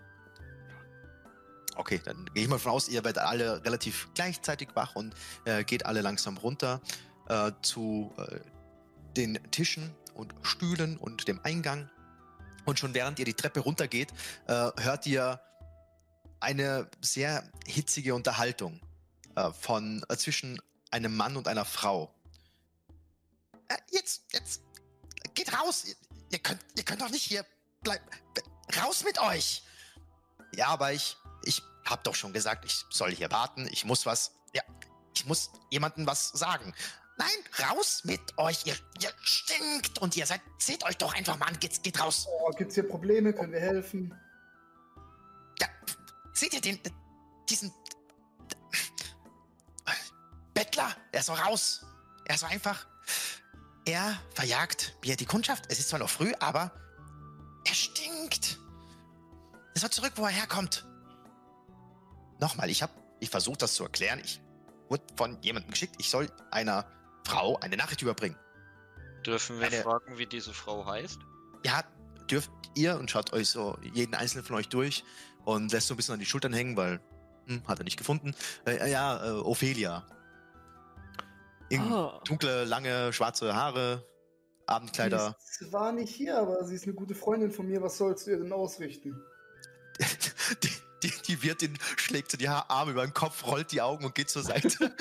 Okay, 1.77 1.99
dann 2.05 2.27
gehe 2.35 2.45
ich 2.45 2.51
mal 2.51 2.59
von 2.59 2.73
aus, 2.73 2.91
ihr 2.91 3.03
werdet 3.03 3.23
alle 3.23 3.65
relativ 3.65 4.11
gleichzeitig 4.13 4.69
wach 4.75 4.95
und 4.95 5.15
äh, 5.47 5.65
geht 5.65 5.87
alle 5.87 6.03
langsam 6.03 6.37
runter 6.37 6.83
äh, 7.29 7.51
zu 7.63 8.13
äh, 8.19 8.41
den 9.17 9.39
Tischen 9.51 9.91
und 10.15 10.35
Stühlen 10.43 10.97
und 10.97 11.29
dem 11.29 11.41
Eingang. 11.45 11.91
Und 12.65 12.79
schon 12.79 12.95
während 12.95 13.19
ihr 13.19 13.25
die 13.25 13.35
Treppe 13.35 13.61
runtergeht, 13.61 14.13
äh, 14.47 14.71
hört 14.79 15.07
ihr 15.07 15.41
eine 16.41 16.91
sehr 17.01 17.49
hitzige 17.67 18.15
Unterhaltung 18.15 18.81
äh, 19.37 19.51
von 19.53 20.05
äh, 20.09 20.17
zwischen 20.17 20.61
einem 20.91 21.17
Mann 21.17 21.37
und 21.37 21.49
einer 21.49 21.65
Frau. 21.65 22.15
Äh, 23.69 23.77
jetzt, 23.91 24.25
jetzt, 24.33 24.63
geht 25.35 25.53
raus. 25.53 25.85
Ihr, 25.85 25.95
ihr 26.31 26.39
könnt, 26.39 26.61
ihr 26.77 26.85
könnt 26.85 27.01
doch 27.01 27.11
nicht 27.11 27.23
hier 27.23 27.47
bleiben. 27.83 28.05
Raus 28.83 29.05
mit 29.05 29.21
euch. 29.21 29.63
Ja, 30.55 30.69
aber 30.69 30.93
ich, 30.93 31.17
ich 31.45 31.63
hab 31.85 32.05
doch 32.05 32.15
schon 32.15 32.33
gesagt, 32.33 32.65
ich 32.65 32.85
soll 32.91 33.13
hier 33.15 33.31
warten. 33.31 33.69
Ich 33.71 33.85
muss 33.85 34.07
was, 34.07 34.33
ja, 34.55 34.63
ich 35.15 35.27
muss 35.27 35.51
jemandem 35.71 36.07
was 36.07 36.29
sagen. 36.29 36.75
Nein, 37.17 37.69
raus 37.69 38.03
mit 38.05 38.21
euch. 38.39 38.67
Ihr, 38.67 38.75
ihr 39.01 39.11
stinkt 39.23 39.99
und 39.99 40.17
ihr 40.17 40.27
seid, 40.27 40.41
seht 40.59 40.85
euch 40.85 40.97
doch 40.97 41.15
einfach 41.15 41.39
mal 41.39 41.47
an. 41.47 41.59
Geht, 41.61 41.83
geht 41.83 42.01
raus. 42.01 42.27
Oh, 42.29 42.51
gibt's 42.51 42.75
hier 42.75 42.89
Probleme? 42.89 43.33
Können 43.33 43.53
wir 43.53 43.61
helfen? 43.61 44.15
Ja, 45.61 45.69
seht 46.33 46.55
ihr 46.55 46.61
den, 46.61 46.81
diesen 47.49 47.73
Bettler? 50.55 50.95
Er 51.13 51.23
soll 51.23 51.37
raus. 51.37 51.85
Er 52.25 52.39
soll 52.39 52.51
einfach. 52.51 52.87
Er 53.85 54.21
verjagt 54.35 54.97
mir 55.05 55.17
die 55.17 55.27
Kundschaft. 55.27 55.65
Es 55.69 55.79
ist 55.79 55.89
zwar 55.89 55.99
noch 55.99 56.11
früh, 56.11 56.33
aber 56.39 56.71
er 57.65 57.75
stinkt. 57.75 58.59
Er 59.75 59.81
soll 59.81 59.91
zurück, 59.91 60.13
wo 60.17 60.25
er 60.25 60.31
herkommt. 60.31 60.87
Nochmal, 62.41 62.71
ich 62.71 62.83
habe, 62.83 62.93
ich 63.21 63.31
versuche 63.31 63.59
das 63.59 63.75
zu 63.75 63.85
erklären. 63.85 64.21
Ich 64.25 64.41
wurde 64.89 65.05
von 65.17 65.41
jemandem 65.43 65.71
geschickt. 65.71 65.97
Ich 65.99 66.11
soll 66.11 66.31
einer 66.51 66.87
Frau 67.25 67.59
eine 67.61 67.77
Nachricht 67.77 68.03
überbringen. 68.03 68.37
Dürfen 69.27 69.59
wir 69.61 69.67
Eine- 69.69 69.83
fragen, 69.83 70.19
wie 70.19 70.27
diese 70.27 70.53
Frau 70.53 70.85
heißt? 70.87 71.19
Ja, 71.65 71.83
dürft 72.31 72.51
ihr 72.75 72.99
und 72.99 73.11
schaut 73.11 73.33
euch 73.33 73.49
so 73.51 73.79
jeden 73.93 74.15
einzelnen 74.15 74.45
von 74.45 74.57
euch 74.57 74.69
durch 74.69 75.05
und 75.45 75.71
lässt 75.73 75.87
so 75.87 75.95
ein 75.95 75.97
bisschen 75.97 76.15
an 76.15 76.21
die 76.21 76.27
Schultern 76.27 76.53
hängen, 76.53 76.77
weil 76.77 77.01
hm, 77.47 77.67
hat 77.69 77.79
er 77.79 77.85
nicht 77.85 77.97
gefunden. 77.99 78.35
Äh, 78.67 78.91
ja, 78.91 79.25
äh, 79.27 79.31
Ophelia. 79.41 80.07
Irgend- 81.69 81.93
Ah. 81.93 82.21
Dunkle, 82.25 82.65
lange, 82.65 83.13
schwarze 83.13 83.55
Haare, 83.55 84.07
Abendkleider. 84.67 85.37
Sie 85.41 85.69
zwar 85.71 85.93
nicht 85.93 86.15
hier, 86.15 86.39
aber 86.39 86.65
sie 86.65 86.75
ist 86.75 86.85
eine 86.85 86.95
gute 86.95 87.15
Freundin 87.15 87.51
von 87.51 87.67
mir. 87.67 87.81
Was 87.83 87.99
sollst 87.99 88.27
du 88.27 88.33
ihr 88.33 88.39
denn 88.39 88.53
ausrichten? 88.53 89.21
Die, 90.63 90.71
die, 91.03 91.13
die 91.27 91.43
Wirtin 91.43 91.77
schlägt 91.97 92.31
so 92.31 92.37
die 92.37 92.49
Arme 92.49 92.93
über 92.93 93.05
den 93.05 93.15
Kopf, 93.15 93.45
rollt 93.47 93.73
die 93.73 93.81
Augen 93.83 94.05
und 94.05 94.15
geht 94.15 94.31
zur 94.31 94.43
Seite. 94.43 94.95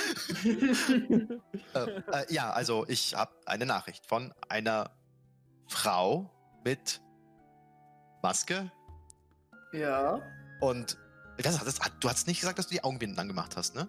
äh, 1.73 1.79
äh, 1.79 2.33
ja, 2.33 2.51
also 2.51 2.85
ich 2.87 3.15
habe 3.15 3.31
eine 3.45 3.65
Nachricht 3.65 4.05
von 4.07 4.33
einer 4.49 4.91
Frau 5.67 6.29
mit 6.63 7.01
Maske 8.23 8.71
Ja. 9.73 10.19
und 10.59 10.97
das, 11.37 11.63
das, 11.63 11.79
du 11.99 12.09
hast 12.09 12.27
nicht 12.27 12.39
gesagt, 12.41 12.59
dass 12.59 12.67
du 12.67 12.73
die 12.73 12.83
Augenbinden 12.83 13.17
angemacht 13.19 13.55
hast, 13.57 13.75
ne? 13.75 13.87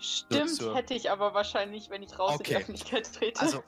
Stimmt, 0.00 0.50
zur- 0.54 0.76
hätte 0.76 0.94
ich 0.94 1.10
aber 1.10 1.34
wahrscheinlich, 1.34 1.90
wenn 1.90 2.04
ich 2.04 2.16
raus 2.18 2.30
in 2.34 2.36
Okay. 2.36 2.50
die 2.50 2.56
Öffentlichkeit 2.56 3.12
trete. 3.12 3.40
Also 3.40 3.64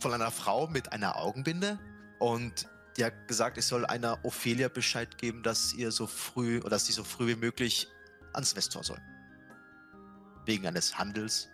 von 0.00 0.14
einer 0.14 0.30
Frau 0.30 0.66
mit 0.66 0.92
einer 0.92 1.16
Augenbinde 1.18 1.78
und 2.20 2.66
die 2.96 3.06
gesagt, 3.26 3.58
ich 3.58 3.66
soll 3.66 3.84
einer 3.86 4.24
Ophelia 4.24 4.68
Bescheid 4.68 5.18
geben, 5.18 5.42
dass 5.42 5.74
ihr 5.74 5.90
so 5.90 6.06
früh 6.06 6.58
oder 6.60 6.70
dass 6.70 6.86
sie 6.86 6.92
so 6.92 7.04
früh 7.04 7.28
wie 7.28 7.36
möglich 7.36 7.88
ans 8.32 8.54
Westtor 8.56 8.84
soll. 8.84 9.00
Wegen 10.46 10.66
eines 10.66 10.98
Handels. 10.98 11.48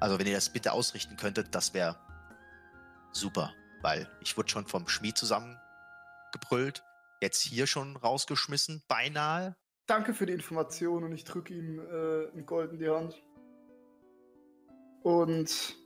Also 0.00 0.18
wenn 0.18 0.26
ihr 0.26 0.34
das 0.34 0.52
bitte 0.52 0.72
ausrichten 0.72 1.16
könntet, 1.16 1.54
das 1.54 1.74
wäre 1.74 1.98
super, 3.12 3.54
weil 3.82 4.08
ich 4.20 4.36
wurde 4.36 4.48
schon 4.48 4.66
vom 4.66 4.88
Schmied 4.88 5.16
zusammengebrüllt, 5.16 6.82
jetzt 7.20 7.42
hier 7.42 7.66
schon 7.66 7.96
rausgeschmissen, 7.96 8.82
beinahe. 8.88 9.56
Danke 9.86 10.14
für 10.14 10.26
die 10.26 10.32
Information 10.32 11.04
und 11.04 11.12
ich 11.12 11.24
drücke 11.24 11.54
ihm 11.54 11.78
äh, 11.78 12.28
ein 12.36 12.46
Gold 12.46 12.72
in 12.72 12.78
die 12.78 12.88
Hand. 12.88 13.22
Und 15.02 15.76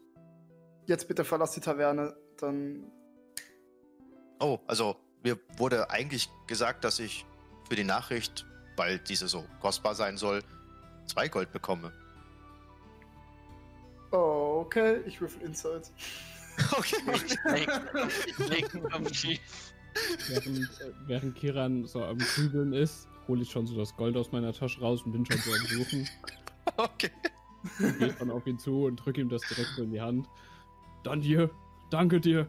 jetzt 0.87 1.08
bitte 1.08 1.24
verlass 1.24 1.52
die 1.52 1.60
Taverne, 1.60 2.16
dann. 2.38 2.90
Oh, 4.40 4.59
also 4.66 4.97
mir 5.23 5.38
wurde 5.57 5.90
eigentlich 5.90 6.29
gesagt, 6.47 6.85
dass 6.85 6.99
ich 6.99 7.25
für 7.68 7.77
die 7.77 7.85
Nachricht, 7.85 8.47
weil 8.77 8.99
diese 8.99 9.29
so 9.29 9.44
kostbar 9.61 9.94
sein 9.94 10.16
soll, 10.16 10.42
zwei 11.07 11.29
Gold 11.29 11.53
bekomme. 11.53 11.92
Oh, 14.12 14.62
okay, 14.64 15.01
ich 15.07 15.20
würfel 15.20 15.42
Insight. 15.42 15.90
Okay. 16.70 16.97
Während, 20.29 20.59
äh, 20.81 20.92
während 21.07 21.35
Kiran 21.35 21.85
so 21.85 22.05
am 22.05 22.18
Grübeln 22.18 22.73
ist, 22.73 23.09
hole 23.27 23.42
ich 23.42 23.51
schon 23.51 23.66
so 23.66 23.77
das 23.77 23.97
Gold 23.97 24.16
aus 24.16 24.33
meiner 24.33 24.53
Tasche 24.53 24.81
raus 24.81 25.03
und 25.03 25.12
bin 25.12 25.27
schon 25.27 25.38
so 25.38 25.53
am 25.53 25.66
Suchen. 25.66 26.09
okay. 26.77 27.11
Gehe 27.99 28.12
dann 28.18 28.31
auf 28.31 28.47
ihn 28.47 28.59
zu 28.59 28.85
und 28.85 28.97
drücke 28.97 29.20
ihm 29.20 29.29
das 29.29 29.42
direkt 29.42 29.70
so 29.77 29.83
in 29.83 29.90
die 29.90 30.01
Hand. 30.01 30.29
Dann 31.03 31.20
dir, 31.20 31.51
danke 31.90 32.20
dir. 32.20 32.49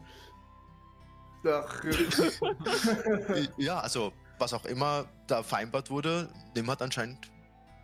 Ach, 1.47 1.83
Ja, 3.57 3.79
also 3.79 4.13
was 4.39 4.53
auch 4.53 4.65
immer 4.65 5.05
da 5.27 5.43
vereinbart 5.43 5.89
wurde, 5.89 6.29
Nim 6.55 6.69
hat 6.69 6.81
anscheinend 6.81 7.31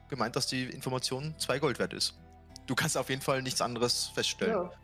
gemeint, 0.10 0.36
dass 0.36 0.48
die 0.48 0.64
Information 0.66 1.34
zwei 1.40 1.60
Gold 1.60 1.80
wert 1.80 1.94
ist. 1.94 2.16
Du 2.68 2.76
kannst 2.76 2.98
auf 2.98 3.10
jeden 3.10 3.22
Fall 3.22 3.42
nichts 3.42 3.62
anderes 3.62 4.08
feststellen. 4.14 4.54
ja. 4.56 4.72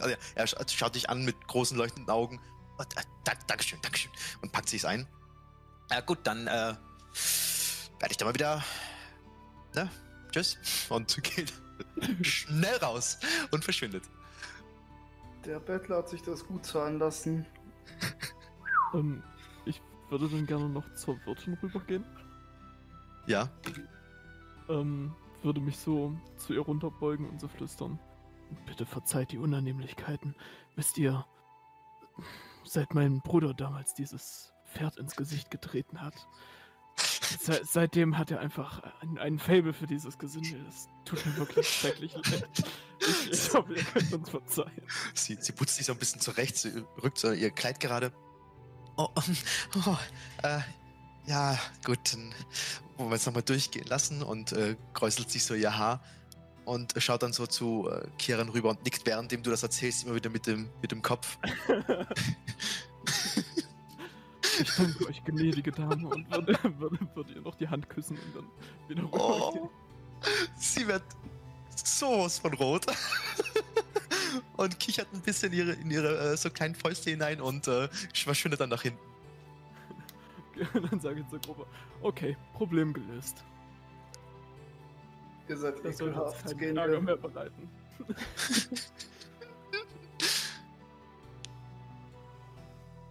Also 0.00 0.16
er 0.34 0.44
sch- 0.46 0.74
schaut 0.76 0.96
dich 0.96 1.08
an 1.08 1.24
mit 1.24 1.46
großen 1.46 1.76
leuchtenden 1.78 2.10
Augen. 2.10 2.40
Oh, 2.78 2.82
da- 2.94 3.02
dank, 3.22 3.46
Dankeschön, 3.46 3.78
Dankeschön. 3.80 4.10
Und 4.42 4.50
packt 4.50 4.68
sich's 4.68 4.84
ein. 4.84 5.06
Ja 5.92 6.00
gut, 6.00 6.18
dann 6.24 6.48
äh, 6.48 6.50
werde 6.50 8.10
ich 8.10 8.16
da 8.16 8.24
mal 8.24 8.34
wieder. 8.34 8.64
Ne? 9.76 9.88
Tschüss. 10.32 10.58
Und 10.88 11.22
geht 11.22 11.52
schnell 12.22 12.76
raus 12.78 13.18
und 13.52 13.62
verschwindet. 13.62 14.02
Der 15.46 15.60
Bettler 15.60 15.98
hat 15.98 16.08
sich 16.08 16.22
das 16.22 16.44
gut 16.44 16.66
zahlen 16.66 16.98
lassen. 16.98 17.46
Ähm, 18.94 19.22
ich 19.66 19.82
würde 20.08 20.30
dann 20.30 20.46
gerne 20.46 20.66
noch 20.66 20.94
zur 20.94 21.18
Wirtin 21.26 21.52
rübergehen. 21.62 22.06
Ja. 23.26 23.50
Ähm, 24.70 25.14
würde 25.42 25.60
mich 25.60 25.76
so 25.76 26.16
zu 26.38 26.54
ihr 26.54 26.60
runterbeugen 26.60 27.28
und 27.28 27.38
so 27.38 27.48
flüstern. 27.48 27.98
Bitte 28.66 28.86
verzeiht 28.86 29.32
die 29.32 29.36
Unannehmlichkeiten. 29.36 30.34
Wisst 30.74 30.96
ihr, 30.96 31.26
seit 32.64 32.94
mein 32.94 33.20
Bruder 33.20 33.52
damals 33.52 33.92
dieses 33.94 34.54
Pferd 34.64 34.96
ins 34.96 35.16
Gesicht 35.16 35.50
getreten 35.50 36.00
hat, 36.00 36.14
se 37.40 37.60
seitdem 37.64 38.18
hat 38.18 38.30
er 38.30 38.40
einfach 38.40 38.82
ein, 39.00 39.18
ein 39.18 39.38
Fable 39.38 39.72
für 39.72 39.86
dieses 39.86 40.18
Gesindel. 40.18 40.64
Es 40.68 40.88
tut 41.04 41.24
mir 41.26 41.36
wirklich 41.36 41.68
schrecklich 41.80 42.14
leid. 42.14 42.48
Ich, 43.00 43.30
ich 43.30 43.54
hoffe, 43.54 43.74
ihr 43.74 43.84
könnt 43.84 44.12
uns 44.12 44.30
verzeihen. 44.30 44.82
Sie, 45.14 45.36
sie 45.40 45.52
putzt 45.52 45.76
sich 45.76 45.86
so 45.86 45.92
ein 45.92 45.98
bisschen 45.98 46.20
zurecht, 46.20 46.56
sie 46.56 46.84
rückt 47.02 47.18
so 47.18 47.32
ihr 47.32 47.50
Kleid 47.50 47.80
gerade. 47.80 48.12
Oh, 48.96 49.08
oh 49.86 49.96
äh, 50.42 50.60
ja, 51.26 51.58
gut, 51.84 52.12
dann 52.12 52.34
wollen 52.96 53.10
wir 53.10 53.16
es 53.16 53.26
nochmal 53.26 53.42
durchgehen 53.42 53.86
lassen 53.86 54.22
und 54.22 54.52
äh, 54.52 54.76
kräuselt 54.94 55.30
sich 55.30 55.44
so 55.44 55.54
ihr 55.54 55.76
Haar 55.76 56.02
und 56.64 56.94
schaut 56.98 57.22
dann 57.22 57.32
so 57.32 57.46
zu 57.46 57.88
äh, 57.90 58.06
Kieran 58.18 58.48
rüber 58.48 58.70
und 58.70 58.84
nickt, 58.84 59.06
währenddem 59.06 59.42
du 59.42 59.50
das 59.50 59.62
erzählst, 59.62 60.04
immer 60.04 60.14
wieder 60.14 60.30
mit 60.30 60.46
dem, 60.46 60.68
mit 60.82 60.90
dem 60.90 61.02
Kopf. 61.02 61.38
Ich 64.60 64.76
danke 64.76 65.06
euch, 65.06 65.24
gnädige 65.24 65.72
Dame, 65.72 66.08
und 66.08 66.30
würde, 66.30 66.58
würde, 66.78 66.98
würde 67.14 67.32
ihr 67.32 67.40
noch 67.42 67.54
die 67.56 67.68
Hand 67.68 67.88
küssen 67.88 68.18
und 68.18 68.36
dann 68.36 68.44
wieder 68.88 69.02
rübergehen. 69.02 69.64
Oh, 69.64 69.70
sie 70.56 70.86
wird 70.86 71.04
sowas 71.76 72.38
von 72.38 72.54
rot 72.54 72.86
und 74.56 74.78
kichert 74.80 75.08
ein 75.12 75.20
bisschen 75.20 75.52
ihre, 75.52 75.72
in 75.72 75.90
ihre 75.90 76.32
äh, 76.32 76.36
so 76.36 76.50
kleinen 76.50 76.74
Fäuste 76.74 77.10
hinein 77.10 77.40
und 77.40 77.68
äh, 77.68 77.88
verschwindet 78.14 78.60
dann 78.60 78.70
nach 78.70 78.82
hinten. 78.82 78.98
Und 80.74 80.90
dann 80.90 80.98
sage 80.98 81.20
ich 81.20 81.28
zur 81.28 81.38
Gruppe, 81.38 81.66
okay, 82.02 82.36
Problem 82.54 82.92
gelöst. 82.92 83.44
Ihr 85.48 85.56
seid 85.56 85.84
Das 85.84 85.98
soll 85.98 86.12
uns 86.12 86.56
Gehen 86.56 86.76
Ärger 86.76 87.00
mehr 87.00 87.16
bereiten. 87.16 87.70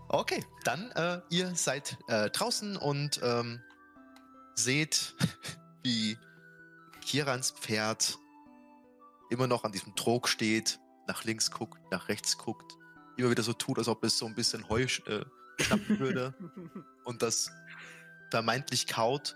Okay, 0.09 0.43
dann 0.63 0.91
äh, 0.91 1.21
ihr 1.29 1.53
seid 1.55 1.97
äh, 2.07 2.29
draußen 2.29 2.77
und 2.77 3.19
ähm, 3.23 3.61
seht, 4.55 5.15
wie 5.83 6.17
Kirans 7.01 7.51
Pferd 7.51 8.17
immer 9.29 9.47
noch 9.47 9.63
an 9.63 9.71
diesem 9.73 9.95
Trog 9.95 10.29
steht, 10.29 10.79
nach 11.07 11.23
links 11.25 11.51
guckt, 11.51 11.79
nach 11.91 12.07
rechts 12.07 12.37
guckt, 12.37 12.73
immer 13.17 13.29
wieder 13.29 13.43
so 13.43 13.53
tut, 13.53 13.77
als 13.77 13.87
ob 13.87 14.03
es 14.03 14.17
so 14.17 14.25
ein 14.25 14.35
bisschen 14.35 14.69
Heu 14.69 14.83
äh, 14.83 15.25
schnappen 15.59 15.99
würde 15.99 16.33
und 17.05 17.21
das 17.21 17.51
vermeintlich 18.31 18.87
kaut. 18.87 19.35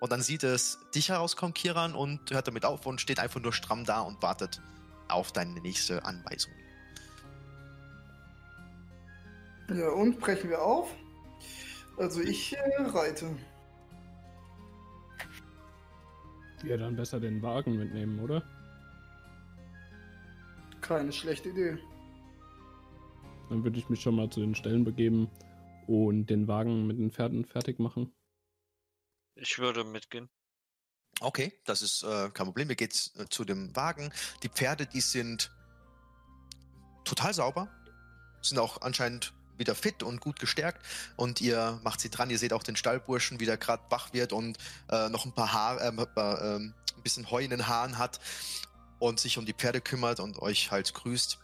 Und 0.00 0.12
dann 0.12 0.22
sieht 0.22 0.44
es 0.44 0.78
dich 0.94 1.10
herauskommen, 1.10 1.52
Kiran, 1.54 1.94
und 1.94 2.30
hört 2.30 2.46
damit 2.46 2.64
auf 2.64 2.86
und 2.86 3.00
steht 3.00 3.20
einfach 3.20 3.40
nur 3.40 3.52
stramm 3.52 3.84
da 3.84 4.00
und 4.00 4.22
wartet 4.22 4.62
auf 5.08 5.32
deine 5.32 5.60
nächste 5.60 6.04
Anweisung. 6.04 6.52
Ja, 9.74 9.90
und 9.90 10.18
brechen 10.18 10.50
wir 10.50 10.62
auf. 10.62 10.94
Also 11.96 12.20
ich 12.20 12.56
äh, 12.56 12.82
reite. 12.82 13.36
Wir 16.62 16.76
dann 16.76 16.96
besser 16.96 17.20
den 17.20 17.40
Wagen 17.40 17.76
mitnehmen, 17.78 18.18
oder? 18.20 18.42
Keine 20.80 21.12
schlechte 21.12 21.50
Idee. 21.50 21.78
Dann 23.48 23.64
würde 23.64 23.78
ich 23.78 23.88
mich 23.88 24.00
schon 24.00 24.16
mal 24.16 24.28
zu 24.28 24.40
den 24.40 24.54
Stellen 24.54 24.84
begeben 24.84 25.30
und 25.86 26.26
den 26.26 26.48
Wagen 26.48 26.86
mit 26.86 26.98
den 26.98 27.10
Pferden 27.10 27.44
fertig 27.44 27.78
machen. 27.78 28.12
Ich 29.36 29.58
würde 29.58 29.84
mitgehen. 29.84 30.28
Okay, 31.20 31.52
das 31.64 31.82
ist 31.82 32.02
äh, 32.02 32.30
kein 32.30 32.46
Problem. 32.46 32.70
Ihr 32.70 32.76
geht 32.76 33.12
äh, 33.18 33.26
zu 33.28 33.44
dem 33.44 33.74
Wagen. 33.76 34.12
Die 34.42 34.48
Pferde, 34.48 34.86
die 34.86 35.00
sind 35.00 35.50
total 37.04 37.34
sauber, 37.34 37.68
sind 38.42 38.58
auch 38.58 38.80
anscheinend 38.82 39.32
wieder 39.60 39.76
fit 39.76 40.02
und 40.02 40.20
gut 40.20 40.40
gestärkt. 40.40 40.84
Und 41.16 41.40
ihr 41.40 41.78
macht 41.84 42.00
sie 42.00 42.10
dran. 42.10 42.30
Ihr 42.30 42.38
seht 42.38 42.52
auch 42.52 42.64
den 42.64 42.74
Stallburschen, 42.74 43.38
wie 43.38 43.46
der 43.46 43.56
gerade 43.56 43.84
wach 43.90 44.12
wird 44.12 44.32
und 44.32 44.58
äh, 44.90 45.08
noch 45.08 45.24
ein 45.24 45.32
paar 45.32 45.52
Haare, 45.52 45.80
äh, 45.80 46.20
äh, 46.20 46.56
ein 46.56 46.74
bisschen 47.04 47.30
Heu 47.30 47.44
in 47.44 47.50
den 47.50 47.68
Haaren 47.68 47.98
hat 47.98 48.18
und 48.98 49.20
sich 49.20 49.38
um 49.38 49.46
die 49.46 49.54
Pferde 49.54 49.80
kümmert 49.80 50.18
und 50.18 50.40
euch 50.40 50.72
halt 50.72 50.92
grüßt. 50.92 51.38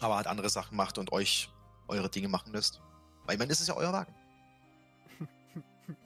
Aber 0.00 0.16
halt 0.16 0.26
andere 0.26 0.48
Sachen 0.48 0.76
macht 0.76 0.96
und 0.96 1.12
euch 1.12 1.50
eure 1.88 2.08
Dinge 2.08 2.28
machen 2.28 2.52
lässt. 2.52 2.80
Weil 3.24 3.34
ich 3.34 3.38
meine, 3.38 3.50
das 3.50 3.60
ist 3.60 3.68
ja 3.68 3.76
euer 3.76 3.92
Wagen. 3.92 4.14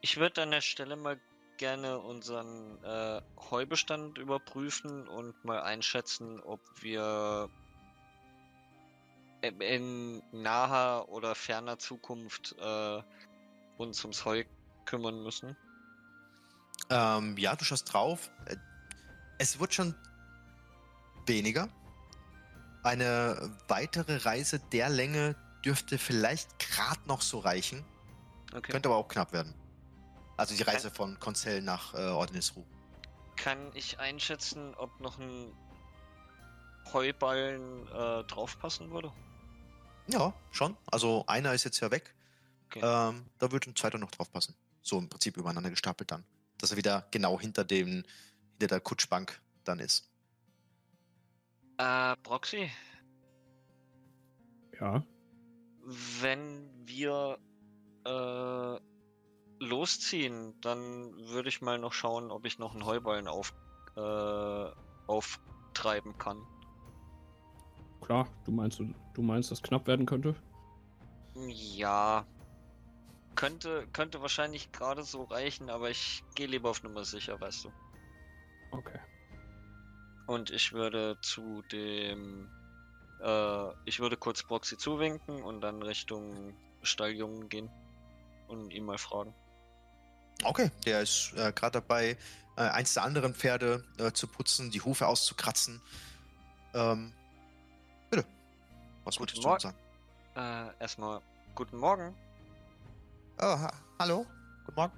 Ich 0.00 0.16
würde 0.16 0.42
an 0.42 0.52
der 0.52 0.60
Stelle 0.60 0.94
mal 0.94 1.18
gerne 1.58 1.98
unseren 1.98 2.82
äh, 2.84 3.20
Heubestand 3.50 4.16
überprüfen 4.16 5.08
und 5.08 5.44
mal 5.44 5.60
einschätzen, 5.60 6.40
ob 6.40 6.60
wir 6.80 7.50
in- 9.40 10.22
naher 10.32 11.08
oder 11.08 11.34
ferner 11.34 11.78
Zukunft 11.78 12.54
äh, 12.58 13.02
uns 13.76 14.02
ums 14.04 14.24
Heu 14.24 14.44
kümmern 14.84 15.22
müssen. 15.22 15.56
Ähm, 16.90 17.36
ja, 17.36 17.54
du 17.54 17.64
schaust 17.64 17.92
drauf. 17.92 18.30
Es 19.38 19.60
wird 19.60 19.74
schon 19.74 19.94
weniger. 21.26 21.68
Eine 22.82 23.56
weitere 23.68 24.16
Reise 24.16 24.58
der 24.72 24.88
Länge 24.88 25.36
dürfte 25.64 25.98
vielleicht 25.98 26.58
gerade 26.58 27.00
noch 27.06 27.20
so 27.20 27.38
reichen. 27.38 27.84
Okay. 28.54 28.72
Könnte 28.72 28.88
aber 28.88 28.96
auch 28.96 29.08
knapp 29.08 29.32
werden. 29.32 29.54
Also 30.36 30.56
die 30.56 30.62
Reise 30.62 30.90
von 30.90 31.18
Konzell 31.18 31.60
nach 31.60 31.94
äh, 31.94 31.98
Ordinisru. 31.98 32.64
Kann 33.36 33.70
ich 33.74 33.98
einschätzen, 33.98 34.74
ob 34.76 35.00
noch 35.00 35.18
ein 35.18 35.52
Heuballen 36.92 37.86
äh, 37.88 38.24
draufpassen 38.24 38.90
würde? 38.90 39.12
Ja, 40.08 40.32
schon. 40.50 40.76
Also 40.86 41.24
einer 41.26 41.52
ist 41.54 41.64
jetzt 41.64 41.80
ja 41.80 41.90
weg. 41.90 42.14
Okay. 42.66 42.80
Ähm, 42.82 43.26
da 43.38 43.52
wird 43.52 43.66
ein 43.66 43.76
zweiter 43.76 43.98
noch 43.98 44.10
drauf 44.10 44.30
passen. 44.32 44.54
So 44.82 44.98
im 44.98 45.08
Prinzip 45.08 45.36
übereinander 45.36 45.70
gestapelt 45.70 46.10
dann. 46.10 46.24
Dass 46.58 46.70
er 46.70 46.76
wieder 46.76 47.06
genau 47.10 47.38
hinter 47.38 47.64
dem, 47.64 48.04
hinter 48.52 48.66
der 48.68 48.80
Kutschbank 48.80 49.40
dann 49.64 49.78
ist. 49.78 50.08
Äh, 51.78 52.16
Proxy, 52.22 52.70
Ja. 54.80 55.04
wenn 56.20 56.68
wir 56.86 57.38
äh, 58.04 58.80
losziehen, 59.64 60.60
dann 60.60 61.14
würde 61.28 61.48
ich 61.48 61.60
mal 61.60 61.78
noch 61.78 61.92
schauen, 61.92 62.30
ob 62.30 62.46
ich 62.46 62.58
noch 62.58 62.72
einen 62.74 62.84
Heuballen 62.84 63.28
auf, 63.28 63.54
äh, 63.96 64.70
auftreiben 65.06 66.18
kann. 66.18 66.44
Klar, 68.00 68.28
du 68.44 68.52
meinst, 68.52 68.78
du 68.78 69.22
meinst, 69.22 69.50
dass 69.50 69.62
knapp 69.62 69.86
werden 69.86 70.06
könnte? 70.06 70.34
Ja. 71.46 72.24
Könnte, 73.34 73.86
könnte 73.92 74.20
wahrscheinlich 74.20 74.72
gerade 74.72 75.04
so 75.04 75.24
reichen, 75.24 75.70
aber 75.70 75.90
ich 75.90 76.24
gehe 76.34 76.46
lieber 76.46 76.70
auf 76.70 76.82
Nummer 76.82 77.04
sicher, 77.04 77.40
weißt 77.40 77.66
du. 77.66 77.72
Okay. 78.72 78.98
Und 80.26 80.50
ich 80.50 80.72
würde 80.72 81.16
zu 81.22 81.62
dem. 81.70 82.48
Äh, 83.22 83.68
ich 83.84 84.00
würde 84.00 84.16
kurz 84.16 84.42
Proxy 84.42 84.76
zuwinken 84.76 85.42
und 85.42 85.60
dann 85.60 85.82
Richtung 85.82 86.54
Stalljungen 86.82 87.48
gehen. 87.48 87.70
Und 88.48 88.72
ihn 88.72 88.84
mal 88.84 88.98
fragen. 88.98 89.34
Okay, 90.42 90.70
der 90.86 91.02
ist 91.02 91.32
äh, 91.36 91.52
gerade 91.52 91.80
dabei, 91.80 92.16
äh, 92.56 92.62
eins 92.62 92.94
der 92.94 93.02
anderen 93.02 93.34
Pferde 93.34 93.84
äh, 93.98 94.12
zu 94.12 94.26
putzen, 94.26 94.70
die 94.70 94.80
Hufe 94.80 95.06
auszukratzen. 95.06 95.80
Ähm. 96.74 97.12
Was 99.08 99.16
Guten 99.16 99.42
wolltest 99.42 99.42
du 99.42 99.48
Morgen. 99.48 99.60
sagen? 100.34 100.70
Äh, 100.76 100.82
erstmal 100.82 101.22
guten 101.54 101.78
Morgen. 101.78 102.14
Oh, 103.40 103.42
ha 103.58 103.72
hallo? 103.98 104.26
Guten 104.66 104.76
Morgen. 104.76 104.92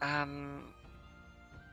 Ähm. 0.00 0.74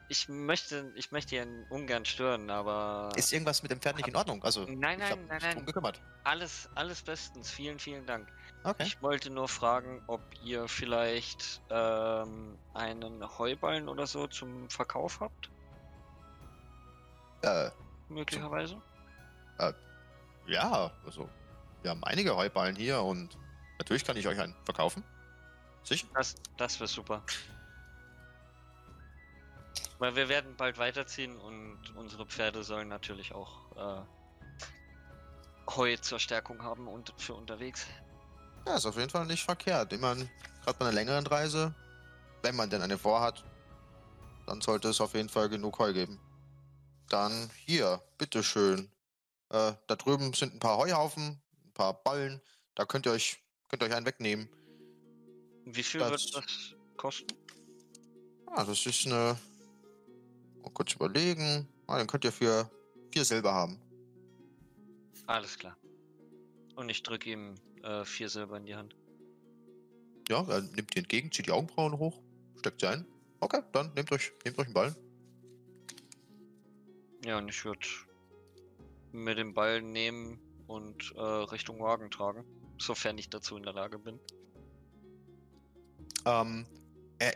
Ich 0.09 0.27
möchte, 0.29 0.91
ich 0.95 1.11
möchte 1.11 1.35
ihn 1.37 1.65
ungern 1.69 2.03
stören, 2.03 2.49
aber. 2.49 3.09
Ist 3.15 3.31
irgendwas 3.31 3.61
mit 3.63 3.71
dem 3.71 3.79
Pferd 3.79 3.95
nicht 3.95 4.07
in 4.07 4.15
Ordnung? 4.17 4.43
Also, 4.43 4.65
Nein, 4.65 4.99
ich 4.99 5.09
hab 5.09 5.17
nein, 5.17 5.27
nein, 5.29 5.39
drum 5.39 5.53
nein. 5.55 5.65
gekümmert. 5.65 6.01
Alles, 6.25 6.69
alles 6.75 7.01
bestens. 7.01 7.49
Vielen, 7.51 7.79
vielen 7.79 8.05
Dank. 8.05 8.27
Okay. 8.65 8.83
Ich 8.83 9.01
wollte 9.01 9.29
nur 9.29 9.47
fragen, 9.47 10.01
ob 10.07 10.21
ihr 10.43 10.67
vielleicht 10.67 11.61
ähm, 11.69 12.57
einen 12.73 13.37
Heuballen 13.37 13.87
oder 13.87 14.07
so 14.07 14.27
zum 14.27 14.69
Verkauf 14.69 15.21
habt, 15.21 15.49
Äh, 17.43 17.69
möglicherweise. 18.09 18.81
ja, 20.47 20.91
also, 21.05 21.29
wir 21.81 21.91
haben 21.91 22.03
einige 22.03 22.35
Heuballen 22.35 22.75
hier 22.75 23.01
und 23.01 23.37
natürlich 23.79 24.03
kann 24.05 24.17
ich 24.17 24.27
euch 24.27 24.39
einen 24.39 24.55
verkaufen. 24.65 25.03
Sicher? 25.83 26.07
Das, 26.13 26.35
das 26.57 26.79
wäre 26.79 26.87
super. 26.87 27.23
Weil 29.99 30.15
wir 30.15 30.29
werden 30.29 30.55
bald 30.55 30.77
weiterziehen 30.77 31.37
und 31.37 31.95
unsere 31.95 32.25
Pferde 32.25 32.63
sollen 32.63 32.87
natürlich 32.87 33.33
auch 33.33 33.75
äh, 33.75 34.01
Heu 35.75 35.97
zur 35.97 36.19
Stärkung 36.19 36.61
haben 36.61 36.87
und 36.87 37.13
für 37.17 37.33
unterwegs. 37.33 37.87
Ja, 38.65 38.75
ist 38.75 38.85
auf 38.85 38.97
jeden 38.97 39.09
Fall 39.09 39.25
nicht 39.25 39.43
verkehrt. 39.43 39.93
Ich 39.93 39.99
meine, 39.99 40.29
gerade 40.63 40.77
bei 40.77 40.85
einer 40.85 40.93
längeren 40.93 41.25
Reise, 41.25 41.73
wenn 42.43 42.55
man 42.55 42.69
denn 42.69 42.81
eine 42.81 42.97
vorhat, 42.97 43.43
dann 44.45 44.61
sollte 44.61 44.89
es 44.89 45.01
auf 45.01 45.13
jeden 45.13 45.29
Fall 45.29 45.49
genug 45.49 45.79
Heu 45.79 45.93
geben. 45.93 46.19
Dann 47.09 47.49
hier, 47.65 48.01
bitteschön. 48.17 48.91
Äh, 49.49 49.73
da 49.87 49.95
drüben 49.95 50.33
sind 50.33 50.53
ein 50.53 50.59
paar 50.59 50.77
Heuhaufen, 50.77 51.41
paar 51.77 51.93
Ballen. 52.03 52.41
Da 52.75 52.85
könnt 52.85 53.05
ihr 53.05 53.11
euch, 53.11 53.37
könnt 53.69 53.81
ihr 53.83 53.85
euch 53.87 53.93
einen 53.95 54.05
wegnehmen. 54.05 54.49
Wie 55.65 55.83
viel 55.83 55.99
Das- 55.99 56.11
wird 56.33 56.35
das 56.35 56.75
kosten? 56.97 57.35
Ah, 58.47 58.63
das 58.65 58.85
ist 58.85 59.05
eine. 59.05 59.37
Mal 60.63 60.71
kurz 60.73 60.93
überlegen. 60.93 61.67
Ah, 61.85 61.97
dann 61.97 62.07
könnt 62.07 62.25
ihr 62.25 62.31
für 62.31 62.69
vier 63.11 63.23
Silber 63.25 63.53
haben. 63.53 63.79
Alles 65.27 65.57
klar. 65.57 65.77
Und 66.75 66.89
ich 66.89 67.03
drücke 67.03 67.29
ihm 67.31 67.55
äh, 67.83 68.03
vier 68.05 68.29
Silber 68.29 68.57
in 68.57 68.65
die 68.65 68.75
Hand. 68.75 68.95
Ja, 70.29 70.43
er 70.49 70.61
nimmt 70.61 70.93
die 70.93 70.99
entgegen, 70.99 71.31
zieht 71.31 71.47
die 71.47 71.51
Augenbrauen 71.51 71.97
hoch, 71.97 72.21
steckt 72.59 72.81
sie 72.81 72.87
ein. 72.87 73.05
Okay, 73.39 73.61
dann 73.71 73.93
nehmt 73.93 74.11
euch, 74.11 74.31
nehmt 74.45 74.57
euch 74.57 74.65
einen 74.65 74.73
Ballen. 74.73 74.95
Ja, 77.25 77.37
und 77.37 77.49
ich 77.49 77.63
würde 77.65 77.87
mir 79.11 79.35
den 79.35 79.53
Ball 79.53 79.81
nehmen 79.81 80.39
und 80.67 81.13
äh, 81.15 81.21
Richtung 81.21 81.79
Wagen 81.79 82.11
tragen, 82.11 82.43
sofern 82.77 83.17
ich 83.17 83.29
dazu 83.29 83.57
in 83.57 83.63
der 83.63 83.73
Lage 83.73 83.99
bin. 83.99 84.19
Ähm, 86.25 86.65
er, 87.19 87.35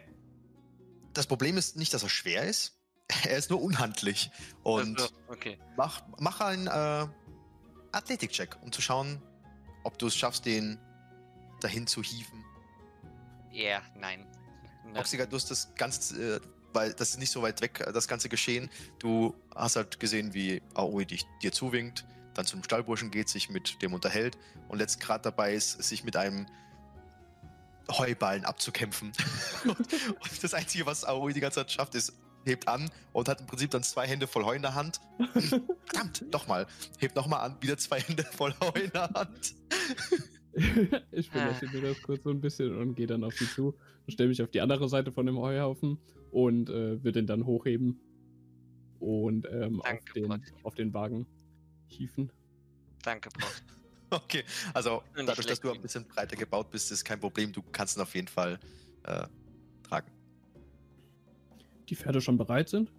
das 1.13 1.27
Problem 1.27 1.57
ist 1.57 1.77
nicht, 1.77 1.93
dass 1.93 2.03
er 2.03 2.09
schwer 2.09 2.43
ist. 2.43 2.77
Er 3.25 3.37
ist 3.37 3.49
nur 3.49 3.61
unhandlich. 3.61 4.31
Und 4.63 4.99
Also, 4.99 5.13
okay. 5.27 5.59
mach, 5.75 6.01
mach 6.19 6.39
einen 6.39 6.67
äh, 6.67 7.07
Athletik-Check, 7.91 8.57
um 8.61 8.71
zu 8.71 8.81
schauen, 8.81 9.21
ob 9.83 9.97
du 9.99 10.07
es 10.07 10.15
schaffst, 10.15 10.45
den 10.45 10.79
dahin 11.59 11.87
zu 11.87 12.01
hieven. 12.01 12.43
Ja, 13.51 13.81
nein. 13.95 14.25
Ne, 14.85 14.99
Oxiger, 14.99 15.27
du 15.27 15.35
hast 15.35 15.51
das 15.51 15.73
ganz, 15.75 16.11
äh, 16.13 16.39
weil 16.73 16.93
das 16.93 17.09
ist 17.11 17.19
nicht 17.19 17.31
so 17.31 17.41
weit 17.41 17.61
weg, 17.61 17.81
äh, 17.85 17.91
das 17.91 18.07
ganze 18.07 18.29
Geschehen. 18.29 18.69
Du 18.99 19.35
hast 19.55 19.75
halt 19.75 19.99
gesehen, 19.99 20.33
wie 20.33 20.61
Aoi 20.73 21.05
dich, 21.05 21.25
dir 21.41 21.51
zuwinkt, 21.51 22.05
dann 22.33 22.45
zum 22.45 22.63
Stallburschen 22.63 23.11
geht, 23.11 23.29
sich 23.29 23.49
mit 23.49 23.81
dem 23.81 23.93
unterhält 23.93 24.37
und 24.67 24.79
letzt 24.79 24.99
gerade 24.99 25.23
dabei 25.23 25.53
ist, 25.53 25.83
sich 25.83 26.03
mit 26.03 26.15
einem 26.15 26.45
Heuballen 27.89 28.45
abzukämpfen. 28.45 29.11
und, 29.63 29.79
und 29.79 30.43
das 30.43 30.53
Einzige, 30.53 30.85
was 30.85 31.05
Aoi 31.05 31.33
die 31.33 31.39
ganze 31.39 31.59
Zeit 31.59 31.71
schafft, 31.71 31.95
ist, 31.95 32.13
hebt 32.45 32.67
an 32.67 32.89
und 33.13 33.27
hat 33.27 33.41
im 33.41 33.47
Prinzip 33.47 33.71
dann 33.71 33.83
zwei 33.83 34.07
Hände 34.07 34.27
voll 34.27 34.45
Heu 34.45 34.55
in 34.55 34.61
der 34.61 34.75
Hand. 34.75 34.99
Verdammt, 35.85 36.25
doch 36.31 36.47
mal. 36.47 36.67
Hebt 36.99 37.15
nochmal 37.15 37.41
an, 37.41 37.57
wieder 37.61 37.77
zwei 37.77 37.99
Hände 37.99 38.23
voll 38.23 38.53
Heu 38.61 38.79
in 38.79 38.91
der 38.91 39.09
Hand. 39.09 39.55
ich 41.11 41.31
belächle 41.31 41.69
mir 41.73 41.81
das 41.81 42.01
kurz 42.01 42.23
so 42.23 42.29
ein 42.29 42.41
bisschen 42.41 42.75
und 42.77 42.95
gehe 42.95 43.07
dann 43.07 43.23
auf 43.23 43.33
sie 43.33 43.47
zu 43.47 43.77
und 44.05 44.13
stelle 44.13 44.29
mich 44.29 44.41
auf 44.41 44.49
die 44.49 44.61
andere 44.61 44.89
Seite 44.89 45.11
von 45.11 45.25
dem 45.25 45.37
Heuhaufen 45.37 45.99
und 46.31 46.69
äh, 46.69 47.03
würde 47.03 47.13
den 47.13 47.27
dann 47.27 47.45
hochheben 47.45 47.99
und 48.99 49.47
ähm, 49.51 49.79
auf, 49.81 49.87
Danke, 49.87 50.13
den, 50.13 50.27
Proxy. 50.27 50.53
auf 50.63 50.75
den 50.75 50.93
Wagen 50.93 51.25
hieven. 51.91 52.31
Danke, 53.03 53.29
Prost. 53.29 53.63
Okay, 54.13 54.43
also 54.73 55.03
Und 55.17 55.25
dadurch, 55.25 55.47
dass 55.47 55.61
du 55.61 55.71
ein 55.71 55.81
bisschen 55.81 56.05
breiter 56.05 56.35
gebaut 56.35 56.69
bist, 56.69 56.91
ist 56.91 57.05
kein 57.05 57.17
Problem. 57.17 57.53
Du 57.53 57.61
kannst 57.71 57.97
ihn 57.97 58.01
auf 58.01 58.13
jeden 58.13 58.27
Fall 58.27 58.59
äh, 59.03 59.25
tragen. 59.83 60.11
Die 61.87 61.95
Pferde 61.95 62.19
schon 62.19 62.37
bereit 62.37 62.67
sind? 62.67 62.91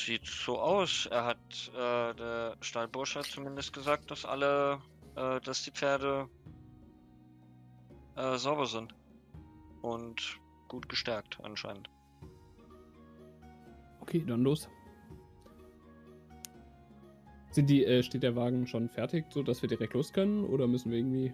Sieht 0.00 0.26
so 0.26 0.58
aus. 0.58 1.06
Er 1.06 1.24
hat, 1.26 1.70
äh, 1.76 2.14
der 2.14 2.56
Stallbursche 2.60 3.20
hat 3.20 3.26
zumindest 3.26 3.72
gesagt, 3.72 4.10
dass 4.10 4.24
alle, 4.24 4.80
äh, 5.14 5.40
dass 5.42 5.62
die 5.62 5.70
Pferde 5.70 6.28
äh, 8.16 8.36
sauber 8.36 8.66
sind. 8.66 8.92
Und 9.82 10.40
gut 10.66 10.88
gestärkt, 10.88 11.38
anscheinend. 11.44 11.88
Okay, 14.00 14.24
dann 14.26 14.42
los. 14.42 14.68
Sind 17.54 17.68
die, 17.68 17.84
äh, 17.84 18.02
steht 18.02 18.24
der 18.24 18.34
Wagen 18.34 18.66
schon 18.66 18.88
fertig, 18.88 19.26
so 19.32 19.44
dass 19.44 19.62
wir 19.62 19.68
direkt 19.68 19.94
los 19.94 20.12
können? 20.12 20.44
Oder 20.44 20.66
müssen 20.66 20.90
wir 20.90 20.98
irgendwie, 20.98 21.32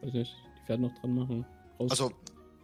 weiß 0.00 0.14
nicht, 0.14 0.34
die 0.56 0.64
Pferde 0.66 0.82
noch 0.82 0.94
dran 0.98 1.14
machen? 1.14 1.44
Raus- 1.78 1.90
Also, 1.90 2.12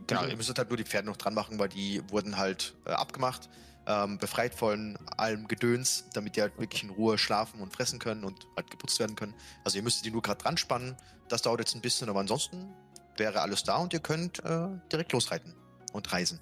genau, 0.07 0.23
Okay. 0.23 0.31
ihr 0.31 0.37
müsstet 0.39 0.57
halt 0.57 0.71
nur 0.71 0.79
die 0.79 0.85
Pferde 0.85 1.07
noch 1.09 1.19
dran 1.19 1.35
machen, 1.35 1.59
weil 1.59 1.69
die 1.69 2.01
wurden 2.11 2.39
halt 2.39 2.75
äh, 2.87 2.93
abgemacht, 2.93 3.51
ähm, 3.87 4.17
befreit 4.17 4.55
von 4.55 4.97
allem 5.19 5.47
Gedöns, 5.49 6.09
damit 6.15 6.37
die 6.37 6.41
halt 6.41 6.59
wirklich 6.59 6.83
in 6.83 6.89
Ruhe 6.89 7.19
schlafen 7.19 7.61
und 7.61 7.75
fressen 7.75 7.99
können 7.99 8.25
und 8.25 8.47
halt 8.57 8.71
geputzt 8.71 8.99
werden 8.99 9.17
können. 9.17 9.35
Also 9.65 9.77
ihr 9.77 9.83
müsstet 9.83 10.07
die 10.07 10.11
nur 10.11 10.23
gerade 10.23 10.43
dran 10.43 10.57
spannen. 10.57 10.97
Das 11.29 11.43
dauert 11.43 11.61
jetzt 11.61 11.75
ein 11.75 11.83
bisschen, 11.83 12.09
aber 12.09 12.21
ansonsten 12.21 12.73
wäre 13.19 13.43
alles 13.43 13.65
da 13.65 13.77
und 13.77 13.93
ihr 13.93 14.01
könnt 14.01 14.43
äh, 14.47 14.69
direkt 14.91 15.13
losreiten 15.13 15.55
und 15.93 16.11
reisen 16.11 16.41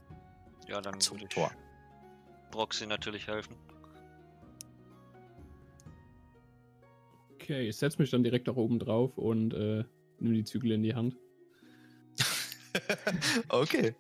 Ja, 0.69 0.81
dann 0.81 1.01
zum 1.01 1.17
würde 1.17 1.25
ich 1.25 1.35
Tor. 1.35 1.51
Proxy 2.53 2.87
natürlich 2.87 3.27
helfen. 3.27 3.57
Okay, 7.43 7.69
ich 7.69 7.77
setze 7.77 8.01
mich 8.01 8.11
dann 8.11 8.23
direkt 8.23 8.49
auch 8.49 8.57
oben 8.57 8.79
drauf 8.79 9.19
und 9.19 9.53
äh, 9.53 9.83
nehme 10.21 10.37
die 10.37 10.45
Zügel 10.45 10.71
in 10.73 10.83
die 10.85 10.95
Hand. 10.95 11.17
okay. 13.49 13.97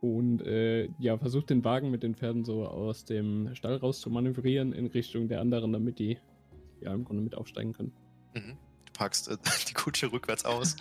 Und 0.00 0.40
äh, 0.42 0.88
ja, 0.98 1.18
versucht 1.18 1.50
den 1.50 1.64
Wagen 1.64 1.90
mit 1.90 2.02
den 2.02 2.14
Pferden 2.14 2.44
so 2.44 2.66
aus 2.66 3.04
dem 3.04 3.54
Stall 3.54 3.76
raus 3.76 4.00
zu 4.00 4.08
manövrieren 4.08 4.72
in 4.72 4.86
Richtung 4.86 5.28
der 5.28 5.40
anderen, 5.40 5.72
damit 5.72 5.98
die 5.98 6.18
ja 6.80 6.94
im 6.94 7.04
Grunde 7.04 7.22
mit 7.22 7.34
aufsteigen 7.34 7.74
können. 7.74 7.92
Mhm. 8.34 8.56
Du 8.86 8.92
packst 8.94 9.28
äh, 9.28 9.36
die 9.68 9.74
Kutsche 9.74 10.10
rückwärts 10.10 10.46
aus. 10.46 10.76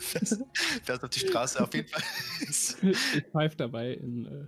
fährst, 0.00 0.42
fährst 0.82 1.04
auf 1.04 1.10
die 1.10 1.20
Straße 1.20 1.62
auf 1.62 1.72
jeden 1.74 1.86
Fall. 1.86 2.02
ich 2.40 3.22
pfeife 3.30 3.56
dabei 3.56 3.92
in, 3.92 4.26
äh, 4.26 4.46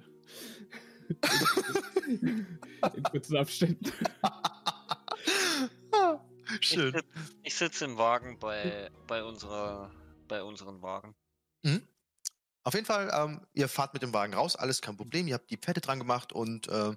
in, 2.08 2.46
in 2.94 3.02
kurzen 3.04 3.36
Abständen. 3.36 3.92
Schön. 6.64 7.02
Ich 7.42 7.54
sitze 7.54 7.84
im 7.84 7.98
Wagen 7.98 8.38
bei, 8.38 8.90
bei, 9.06 9.22
unserer, 9.24 9.90
bei 10.28 10.42
unseren 10.42 10.80
Wagen. 10.82 11.14
Mhm. 11.62 11.82
Auf 12.64 12.74
jeden 12.74 12.86
Fall, 12.86 13.10
ähm, 13.12 13.40
ihr 13.54 13.68
fahrt 13.68 13.92
mit 13.92 14.02
dem 14.02 14.12
Wagen 14.12 14.34
raus, 14.34 14.54
alles 14.54 14.80
kein 14.80 14.96
Problem. 14.96 15.26
Ihr 15.26 15.34
habt 15.34 15.50
die 15.50 15.56
Pferde 15.56 15.80
dran 15.80 15.98
gemacht 15.98 16.32
und 16.32 16.68
äh, 16.68 16.94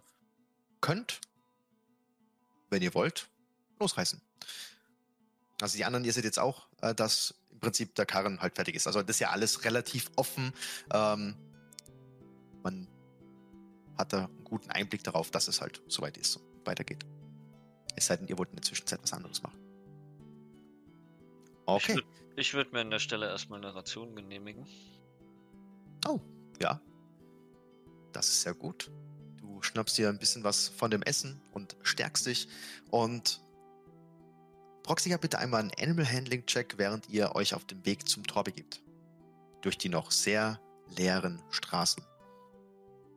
könnt, 0.82 1.20
wenn 2.70 2.84
ihr 2.84 2.94
wollt, 2.94 3.28
losreißen. 3.80 4.22
Also 5.62 5.78
die 5.78 5.86
anderen, 5.86 6.06
ihr 6.06 6.14
seht 6.14 6.26
jetzt 6.26 6.38
auch, 6.38 6.68
äh, 6.82 6.94
dass 6.94 7.34
im 7.52 7.60
Prinzip 7.60 7.96
der 7.96 8.06
Karren 8.06 8.42
halt 8.42 8.56
fertig 8.56 8.76
ist. 8.76 8.86
Also 8.86 9.02
das 9.02 9.16
ist 9.16 9.20
ja 9.20 9.30
alles 9.32 9.64
relativ 9.66 10.12
offen. 10.16 10.54
Ähm, 10.94 11.36
man 12.62 12.88
hat 13.98 14.14
da 14.14 14.26
einen 14.26 14.44
guten 14.44 14.70
Einblick 14.70 15.04
darauf, 15.04 15.32
dass 15.32 15.48
es 15.48 15.62
halt 15.62 15.82
soweit 15.88 16.18
ist 16.18 16.36
und 16.36 16.66
weitergeht. 16.68 17.06
Es 17.96 18.08
sei 18.08 18.18
denn, 18.18 18.28
ihr 18.28 18.38
wollt 18.38 18.50
in 18.50 18.56
der 18.58 18.64
Zwischenzeit 18.64 19.02
was 19.02 19.14
anderes 19.14 19.42
machen. 19.44 19.60
Okay. 21.66 21.94
würd- 21.96 22.06
Ich 22.36 22.54
würde 22.54 22.72
mir 22.72 22.82
an 22.82 22.92
der 22.92 23.00
Stelle 23.00 23.28
erstmal 23.28 23.60
eine 23.64 23.74
Ration 23.74 24.16
genehmigen. 24.16 24.66
Oh, 26.08 26.20
ja. 26.62 26.80
Das 28.12 28.28
ist 28.28 28.42
sehr 28.42 28.54
gut. 28.54 28.92
Du 29.38 29.62
schnappst 29.62 29.98
dir 29.98 30.10
ein 30.10 30.20
bisschen 30.20 30.44
was 30.44 30.68
von 30.68 30.92
dem 30.92 31.02
Essen 31.02 31.42
und 31.54 31.76
stärkst 31.84 32.26
dich. 32.26 32.48
Und 32.92 33.42
Proxiger, 34.84 35.18
bitte 35.18 35.40
einmal 35.40 35.62
einen 35.62 35.72
Animal 35.80 36.06
Handling 36.06 36.46
Check, 36.46 36.78
während 36.78 37.10
ihr 37.10 37.34
euch 37.36 37.54
auf 37.56 37.66
dem 37.66 37.84
Weg 37.86 38.08
zum 38.08 38.24
Tor 38.24 38.44
begibt. 38.44 38.84
Durch 39.62 39.78
die 39.78 39.90
noch 39.90 40.12
sehr 40.12 40.60
leeren 40.98 41.42
Straßen. 41.50 42.04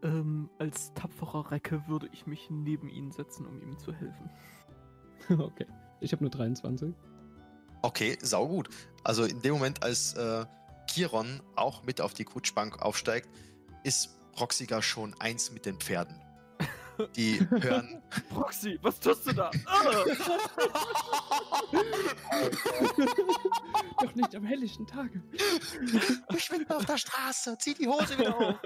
Ähm, 0.03 0.49
als 0.59 0.95
tapferer 0.95 1.51
Recke 1.51 1.83
würde 1.89 2.09
ich 2.13 2.27
mich 2.27 2.49
neben 2.51 2.89
ihn 2.89 3.11
setzen, 3.13 3.45
um 3.45 3.61
ihm 3.61 3.77
zu 3.79 3.93
helfen. 3.93 4.31
okay. 5.39 5.67
Ich 6.01 6.13
habe 6.13 6.23
nur 6.23 6.31
23. 6.31 6.95
Okay, 7.83 8.19
saugut. 8.21 8.69
Also 9.05 9.25
in 9.25 9.41
dem 9.43 9.55
Moment, 9.55 9.83
als 9.83 10.15
äh, 10.15 10.45
Kiron 10.89 11.41
auch 11.57 11.83
mit 11.83 12.01
auf 12.01 12.15
die 12.15 12.25
Kutschbank 12.25 12.83
aufsteigt, 12.83 13.29
ist 13.85 14.19
Proxiger 14.33 14.83
schon 14.83 15.15
eins 15.21 15.53
mit 15.53 15.67
den 15.67 15.77
Pferden. 15.77 16.21
Die 17.15 17.39
hören 17.51 18.03
Proxy, 18.31 18.79
was 18.83 18.99
tust 18.99 19.27
du 19.27 19.33
da? 19.33 19.51
Ah! 19.67 20.05
Doch 24.01 24.15
nicht 24.15 24.35
am 24.35 24.45
helllichten 24.45 24.87
Tage. 24.87 25.23
Verschwinden 26.29 26.73
auf 26.73 26.85
der 26.85 26.99
Straße, 26.99 27.57
zieh 27.59 27.75
die 27.75 27.87
Hose 27.87 28.19
wieder 28.19 28.37
auf. 28.37 28.57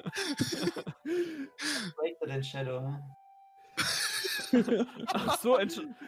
Breaker 1.97 2.27
den 2.27 2.43
Shadow. 2.43 2.99
Ach 5.13 5.41
so, 5.41 5.59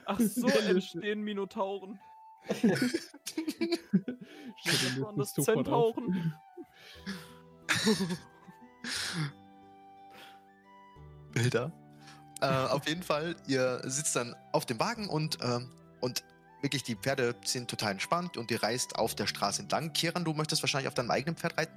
ach 0.06 0.20
so 0.20 0.46
entstehen 0.48 1.22
Minotauren. 1.22 1.98
Dir 2.62 2.76
Waren 5.02 5.16
das 5.16 5.32
das. 5.34 5.44
Zentauren? 5.44 6.34
Bilder. 11.32 11.72
Äh, 12.40 12.46
auf 12.46 12.86
jeden 12.86 13.02
Fall, 13.02 13.36
ihr 13.46 13.80
sitzt 13.84 14.14
dann 14.16 14.34
auf 14.52 14.66
dem 14.66 14.78
Wagen 14.78 15.08
und, 15.08 15.38
ähm, 15.42 15.70
und 16.00 16.24
wirklich 16.60 16.82
die 16.82 16.96
Pferde 16.96 17.34
sind 17.44 17.68
total 17.70 17.92
entspannt 17.92 18.36
und 18.36 18.50
ihr 18.50 18.62
reist 18.62 18.96
auf 18.98 19.14
der 19.14 19.26
Straße 19.26 19.62
entlang. 19.62 19.92
Kiran, 19.92 20.24
du 20.24 20.32
möchtest 20.32 20.62
wahrscheinlich 20.62 20.88
auf 20.88 20.94
deinem 20.94 21.10
eigenen 21.10 21.36
Pferd 21.36 21.56
reiten? 21.58 21.72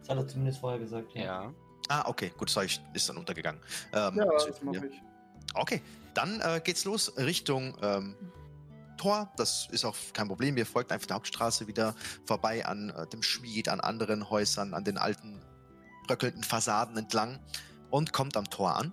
Das 0.00 0.08
hat 0.10 0.16
er 0.18 0.26
zumindest 0.28 0.60
vorher 0.60 0.78
gesagt. 0.78 1.14
Ja. 1.14 1.52
Ah, 1.88 2.04
okay, 2.08 2.32
gut, 2.36 2.54
das 2.54 2.80
ist 2.94 3.08
dann 3.08 3.16
untergegangen. 3.18 3.60
Ähm, 3.92 4.16
Ja, 4.16 4.24
das 4.24 4.62
mache 4.62 4.86
ich. 4.86 5.02
Okay, 5.52 5.82
dann 6.14 6.40
äh, 6.40 6.60
geht's 6.64 6.84
los 6.84 7.16
Richtung 7.16 7.76
ähm, 7.82 8.16
Tor. 8.96 9.30
Das 9.36 9.68
ist 9.70 9.84
auch 9.84 9.96
kein 10.12 10.28
Problem. 10.28 10.56
Ihr 10.56 10.66
folgt 10.66 10.92
einfach 10.92 11.06
der 11.06 11.16
Hauptstraße 11.16 11.66
wieder 11.66 11.94
vorbei 12.24 12.64
an 12.64 12.90
äh, 12.90 13.06
dem 13.08 13.22
Schmied, 13.22 13.68
an 13.68 13.80
anderen 13.80 14.30
Häusern, 14.30 14.74
an 14.74 14.84
den 14.84 14.98
alten 14.98 15.42
bröckelnden 16.06 16.44
Fassaden 16.44 16.96
entlang 16.96 17.40
und 17.90 18.12
kommt 18.12 18.36
am 18.36 18.48
Tor 18.48 18.76
an. 18.76 18.92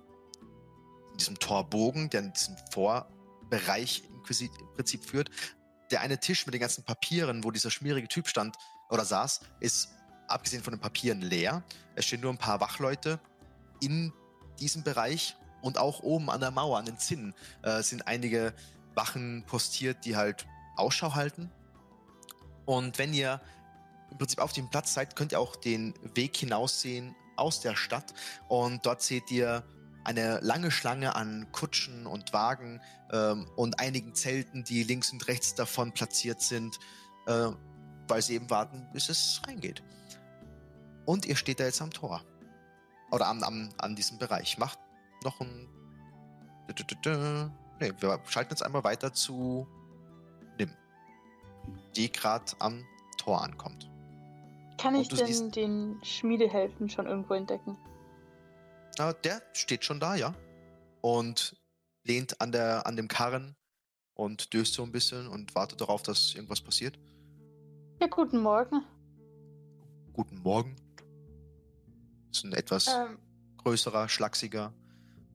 In 1.11 1.17
diesem 1.17 1.39
Torbogen, 1.39 2.09
der 2.09 2.21
in 2.21 2.33
diesem 2.33 2.55
Vorbereich 2.71 4.03
im 4.09 4.21
Prinzip 4.23 5.05
führt. 5.05 5.29
Der 5.91 6.01
eine 6.01 6.19
Tisch 6.19 6.45
mit 6.45 6.53
den 6.53 6.61
ganzen 6.61 6.83
Papieren, 6.83 7.43
wo 7.43 7.51
dieser 7.51 7.69
schmierige 7.69 8.07
Typ 8.07 8.27
stand 8.27 8.55
oder 8.89 9.03
saß, 9.03 9.41
ist 9.59 9.89
abgesehen 10.27 10.63
von 10.63 10.73
den 10.73 10.79
Papieren 10.79 11.21
leer. 11.21 11.63
Es 11.95 12.05
stehen 12.05 12.21
nur 12.21 12.31
ein 12.31 12.37
paar 12.37 12.61
Wachleute 12.61 13.19
in 13.81 14.13
diesem 14.59 14.83
Bereich 14.83 15.35
und 15.61 15.77
auch 15.77 16.01
oben 16.01 16.29
an 16.29 16.41
der 16.41 16.51
Mauer, 16.51 16.77
an 16.77 16.85
den 16.85 16.97
Zinnen, 16.97 17.33
äh, 17.61 17.81
sind 17.81 18.07
einige 18.07 18.53
Wachen 18.95 19.43
postiert, 19.47 20.05
die 20.05 20.15
halt 20.15 20.45
Ausschau 20.75 21.15
halten. 21.15 21.51
Und 22.65 22.97
wenn 22.97 23.13
ihr 23.13 23.41
im 24.11 24.17
Prinzip 24.17 24.39
auf 24.39 24.53
dem 24.53 24.69
Platz 24.69 24.93
seid, 24.93 25.15
könnt 25.15 25.31
ihr 25.31 25.39
auch 25.39 25.55
den 25.55 25.93
Weg 26.15 26.35
hinaussehen 26.35 27.15
aus 27.37 27.61
der 27.61 27.75
Stadt. 27.75 28.13
Und 28.47 28.85
dort 28.85 29.01
seht 29.01 29.31
ihr 29.31 29.63
eine 30.03 30.39
lange 30.39 30.71
Schlange 30.71 31.15
an 31.15 31.47
Kutschen 31.51 32.05
und 32.05 32.33
Wagen 32.33 32.81
ähm, 33.11 33.47
und 33.55 33.79
einigen 33.79 34.15
Zelten, 34.15 34.63
die 34.63 34.83
links 34.83 35.11
und 35.11 35.27
rechts 35.27 35.55
davon 35.55 35.93
platziert 35.93 36.41
sind, 36.41 36.79
äh, 37.27 37.49
weil 38.07 38.21
sie 38.21 38.35
eben 38.35 38.49
warten, 38.49 38.87
bis 38.93 39.09
es 39.09 39.41
reingeht. 39.47 39.83
Und 41.05 41.25
ihr 41.25 41.35
steht 41.35 41.59
da 41.59 41.65
jetzt 41.65 41.81
am 41.81 41.91
Tor. 41.91 42.23
Oder 43.11 43.27
am, 43.27 43.43
am, 43.43 43.69
an 43.77 43.95
diesem 43.95 44.17
Bereich. 44.17 44.57
Macht 44.57 44.79
noch 45.23 45.39
ein. 45.41 45.67
Ne, 46.67 47.93
wir 47.99 48.19
schalten 48.27 48.51
jetzt 48.51 48.63
einmal 48.63 48.83
weiter 48.83 49.13
zu 49.13 49.67
Nim. 50.57 50.71
Die 51.95 52.11
gerade 52.11 52.45
am 52.59 52.85
Tor 53.17 53.43
ankommt. 53.43 53.89
Kann 54.77 54.95
Und 54.95 55.01
ich 55.01 55.07
denn 55.09 55.51
den 55.51 55.99
Schmiedehelfen 56.03 56.89
schon 56.89 57.07
irgendwo 57.07 57.33
entdecken? 57.33 57.77
Ah, 58.97 59.13
der 59.13 59.41
steht 59.53 59.83
schon 59.85 59.99
da, 59.99 60.15
ja. 60.15 60.33
Und 61.01 61.55
lehnt 62.03 62.39
an, 62.41 62.51
der, 62.51 62.85
an 62.87 62.95
dem 62.95 63.07
Karren 63.07 63.55
und 64.13 64.53
döst 64.53 64.73
so 64.73 64.83
ein 64.83 64.91
bisschen 64.91 65.27
und 65.27 65.53
wartet 65.55 65.81
darauf, 65.81 66.01
dass 66.03 66.33
irgendwas 66.35 66.61
passiert. 66.61 66.99
Ja, 67.99 68.07
guten 68.07 68.39
Morgen. 68.39 68.83
Guten 70.13 70.39
Morgen. 70.39 70.75
Ist 72.31 72.43
ein 72.43 72.53
etwas 72.53 72.87
Ähm, 72.87 73.19
größerer, 73.57 74.09
schlachsiger, 74.09 74.73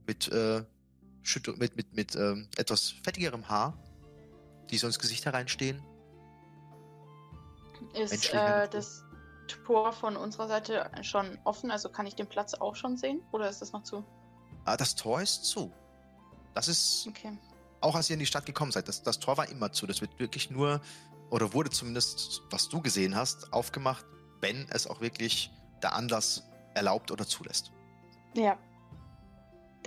mit, 0.07 0.29
äh, 0.29 0.65
mit, 1.57 1.77
mit, 1.77 1.95
mit 1.95 2.17
ähm, 2.17 2.49
etwas 2.57 2.91
fettigerem 3.03 3.49
Haar, 3.49 3.77
die 4.71 4.79
so 4.79 4.87
ins 4.87 4.99
Gesicht 4.99 5.25
hereinstehen. 5.25 5.83
ist 7.95 8.33
äh, 8.33 8.69
das 8.69 9.05
Tor 9.65 9.93
von 9.93 10.17
unserer 10.17 10.49
Seite 10.49 10.91
schon 11.03 11.39
offen? 11.45 11.71
Also 11.71 11.89
kann 11.89 12.07
ich 12.07 12.15
den 12.15 12.29
Platz 12.29 12.55
auch 12.55 12.75
schon 12.77 12.97
sehen? 12.97 13.23
Oder 13.33 13.49
ist 13.49 13.63
das 13.63 13.73
noch 13.73 13.83
zu? 13.83 14.05
Ah, 14.65 14.77
das 14.77 14.95
Tor 14.95 15.21
ist 15.23 15.45
zu. 15.45 15.73
Das 16.55 16.69
ist, 16.69 17.07
Okay. 17.09 17.37
auch 17.81 17.95
als 17.95 18.09
ihr 18.11 18.15
in 18.15 18.21
die 18.21 18.27
Stadt 18.27 18.47
gekommen 18.47 18.73
seid, 18.73 18.89
das, 18.89 19.03
das 19.03 19.19
Tor 19.19 19.37
war 19.37 19.49
immer 19.49 19.73
zu. 19.73 19.87
Das 19.87 20.01
wird 20.01 20.19
wirklich 20.19 20.51
nur, 20.51 20.81
oder 21.31 21.53
wurde 21.53 21.71
zumindest, 21.71 22.43
was 22.51 22.69
du 22.69 22.81
gesehen 22.81 23.15
hast, 23.15 23.53
aufgemacht, 23.53 24.05
wenn 24.41 24.67
es 24.71 24.87
auch 24.87 25.01
wirklich 25.01 25.51
der 25.83 25.95
Anlass 25.95 26.43
erlaubt 26.75 27.11
oder 27.11 27.27
zulässt. 27.27 27.73
Ja. 28.35 28.59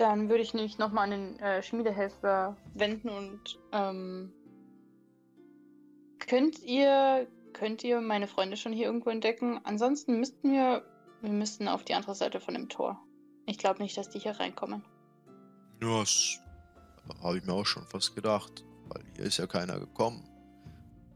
Dann 0.00 0.30
würde 0.30 0.42
ich 0.42 0.54
nämlich 0.54 0.78
nochmal 0.78 1.04
an 1.04 1.10
den 1.10 1.38
äh, 1.40 1.62
Schmiedehelfer 1.62 2.56
wenden 2.72 3.10
und 3.10 3.58
ähm, 3.70 4.32
könnt 6.18 6.58
ihr 6.60 7.26
könnt 7.52 7.84
ihr 7.84 8.00
meine 8.00 8.26
Freunde 8.26 8.56
schon 8.56 8.72
hier 8.72 8.86
irgendwo 8.86 9.10
entdecken? 9.10 9.60
Ansonsten 9.64 10.18
müssten 10.18 10.52
wir 10.52 10.86
wir 11.20 11.30
müssten 11.30 11.68
auf 11.68 11.84
die 11.84 11.92
andere 11.92 12.14
Seite 12.14 12.40
von 12.40 12.54
dem 12.54 12.70
Tor. 12.70 12.98
Ich 13.44 13.58
glaube 13.58 13.82
nicht, 13.82 13.94
dass 13.98 14.08
die 14.08 14.18
hier 14.18 14.32
reinkommen. 14.40 14.82
Ja, 15.82 16.00
das 16.00 16.40
habe 17.22 17.36
ich 17.36 17.44
mir 17.44 17.52
auch 17.52 17.66
schon 17.66 17.84
fast 17.86 18.14
gedacht, 18.14 18.64
weil 18.88 19.04
hier 19.16 19.26
ist 19.26 19.36
ja 19.36 19.46
keiner 19.46 19.78
gekommen. 19.78 20.26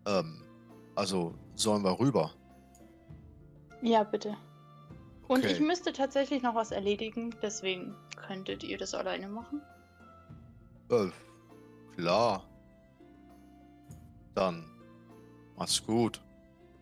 Ähm, 0.06 0.44
also 0.94 1.34
sollen 1.54 1.82
wir 1.84 1.98
rüber. 1.98 2.32
Ja, 3.80 4.04
bitte. 4.04 4.36
Und 5.26 5.38
Okay. 5.38 5.52
ich 5.52 5.60
müsste 5.60 5.94
tatsächlich 5.94 6.42
noch 6.42 6.54
was 6.54 6.70
erledigen, 6.70 7.34
deswegen 7.40 7.94
könntet 8.26 8.62
ihr 8.62 8.78
das 8.78 8.94
alleine 8.94 9.28
machen. 9.28 9.62
Äh, 10.90 11.08
klar. 11.96 12.44
Dann 14.34 14.64
mach's 15.56 15.84
gut. 15.84 16.20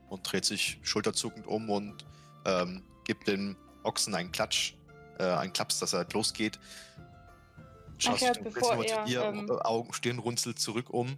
Und 0.09 0.31
dreht 0.31 0.45
sich 0.45 0.79
schulterzuckend 0.83 1.47
um 1.47 1.71
und 1.71 2.05
ähm, 2.45 2.83
gibt 3.05 3.29
dem 3.29 3.57
Ochsen 3.83 4.15
einen 4.15 4.31
Klatsch, 4.31 4.75
äh, 5.19 5.25
einen 5.25 5.53
Klaps, 5.53 5.79
dass 5.79 5.93
er 5.95 6.07
losgeht. 6.13 6.59
Schaust 7.99 8.23
dann 8.23 8.45
bevor 8.45 8.85
er, 8.85 9.05
dir, 9.05 9.23
ähm, 9.23 9.49
äh, 9.49 9.53
Augen, 9.63 9.93
Stirn 9.93 10.19
runzelt 10.19 10.59
zurück 10.59 10.91
um. 10.91 11.17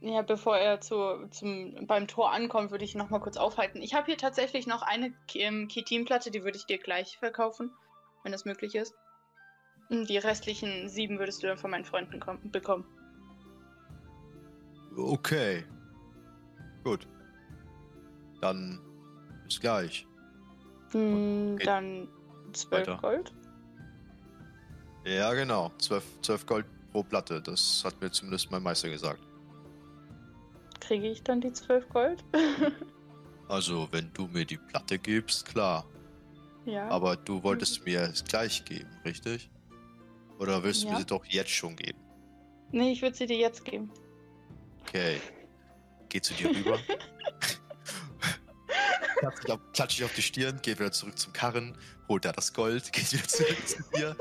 Ja, 0.00 0.20
bevor 0.20 0.58
er 0.58 0.82
zu, 0.82 1.26
zum, 1.30 1.86
beim 1.86 2.06
Tor 2.06 2.30
ankommt, 2.30 2.70
würde 2.70 2.84
ich 2.84 2.94
noch 2.94 3.08
mal 3.08 3.20
kurz 3.20 3.38
aufhalten. 3.38 3.80
Ich 3.80 3.94
habe 3.94 4.06
hier 4.06 4.18
tatsächlich 4.18 4.66
noch 4.66 4.82
eine 4.82 5.14
ähm, 5.34 5.66
Ketinplatte, 5.68 6.30
die 6.30 6.44
würde 6.44 6.58
ich 6.58 6.66
dir 6.66 6.78
gleich 6.78 7.16
verkaufen, 7.18 7.72
wenn 8.22 8.32
das 8.32 8.44
möglich 8.44 8.74
ist. 8.74 8.94
Und 9.90 10.08
Die 10.08 10.18
restlichen 10.18 10.88
sieben 10.88 11.18
würdest 11.18 11.42
du 11.42 11.46
dann 11.46 11.58
von 11.58 11.70
meinen 11.70 11.84
Freunden 11.84 12.20
kom- 12.20 12.50
bekommen. 12.50 12.84
Okay. 14.96 15.64
Gut. 16.84 17.06
Dann 18.40 18.80
bis 19.44 19.60
gleich. 19.60 20.06
Hm, 20.92 21.56
geht 21.58 21.66
dann 21.66 22.08
12 22.52 22.86
weiter. 22.88 22.98
Gold. 23.00 23.32
Ja, 25.04 25.32
genau. 25.34 25.70
12, 25.78 26.04
12 26.22 26.46
Gold 26.46 26.66
pro 26.92 27.02
Platte. 27.02 27.42
Das 27.42 27.82
hat 27.84 28.00
mir 28.00 28.10
zumindest 28.10 28.50
mein 28.50 28.62
Meister 28.62 28.88
gesagt. 28.88 29.20
Kriege 30.80 31.08
ich 31.10 31.22
dann 31.22 31.40
die 31.40 31.52
12 31.52 31.88
Gold? 31.88 32.24
Also, 33.46 33.86
wenn 33.90 34.10
du 34.14 34.26
mir 34.28 34.46
die 34.46 34.56
Platte 34.56 34.98
gibst, 34.98 35.44
klar. 35.44 35.84
ja. 36.64 36.88
Aber 36.88 37.14
du 37.14 37.42
wolltest 37.42 37.84
mir 37.84 38.00
es 38.00 38.24
gleich 38.24 38.64
geben, 38.64 38.88
richtig? 39.04 39.50
Oder 40.38 40.62
willst 40.62 40.82
du 40.82 40.86
Ja. 40.88 40.94
mir 40.94 40.98
sie 41.00 41.06
doch 41.06 41.24
jetzt 41.26 41.50
schon 41.50 41.76
geben? 41.76 41.98
Nee, 42.72 42.92
ich 42.92 43.02
würde 43.02 43.16
sie 43.16 43.26
dir 43.26 43.36
jetzt 43.36 43.64
geben. 43.64 43.90
Okay. 44.82 45.20
Geh 46.08 46.20
zu 46.20 46.34
dir 46.34 46.50
rüber. 46.50 46.78
Klatsch 49.18 49.42
dich 49.44 49.52
auf, 49.52 49.60
klatsch 49.72 49.96
dich 49.96 50.04
auf 50.04 50.14
die 50.14 50.22
Stirn, 50.22 50.58
geh 50.62 50.72
wieder 50.78 50.92
zurück 50.92 51.18
zum 51.18 51.32
Karren, 51.32 51.76
holt 52.08 52.24
da 52.24 52.32
das 52.32 52.52
Gold, 52.52 52.92
geht 52.92 53.12
wieder 53.12 53.26
zurück 53.26 53.68
zu 53.68 53.82
dir, 53.94 54.16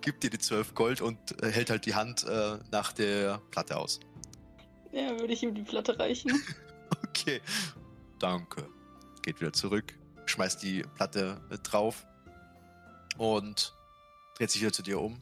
gibt 0.00 0.22
dir 0.24 0.30
die 0.30 0.38
12 0.38 0.74
Gold 0.74 1.00
und 1.02 1.40
äh, 1.42 1.50
hält 1.52 1.70
halt 1.70 1.86
die 1.86 1.94
Hand 1.94 2.24
äh, 2.24 2.58
nach 2.72 2.92
der 2.92 3.40
Platte 3.50 3.76
aus. 3.76 4.00
Ja, 4.92 5.10
würde 5.20 5.32
ich 5.32 5.42
ihm 5.42 5.54
die 5.54 5.62
Platte 5.62 5.98
reichen. 5.98 6.32
Okay. 7.08 7.40
Danke. 8.18 8.66
Geht 9.22 9.40
wieder 9.40 9.52
zurück, 9.52 9.94
schmeißt 10.26 10.62
die 10.62 10.82
Platte 10.96 11.40
äh, 11.50 11.58
drauf 11.58 12.06
und 13.18 13.74
dreht 14.36 14.50
sich 14.50 14.60
wieder 14.62 14.72
zu 14.72 14.82
dir 14.82 15.00
um. 15.00 15.18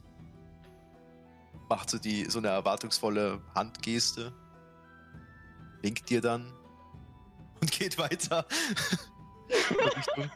Macht 1.69 1.91
so, 1.91 1.99
die, 1.99 2.25
so 2.25 2.39
eine 2.39 2.49
erwartungsvolle 2.49 3.43
Handgeste. 3.55 4.33
Winkt 5.83 6.09
dir 6.09 6.21
dann 6.21 6.53
und 7.61 7.71
geht 7.79 7.99
weiter 7.99 8.47
Richtung, 9.97 10.31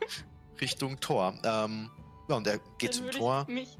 Richtung 0.61 1.01
Tor. 1.01 1.35
Ähm, 1.45 1.91
ja, 2.28 2.37
und 2.37 2.47
er 2.47 2.59
geht 2.78 2.97
Dann 2.97 3.03
zum 3.05 3.11
Tor. 3.11 3.45
Ich 3.49 3.55
mich 3.55 3.78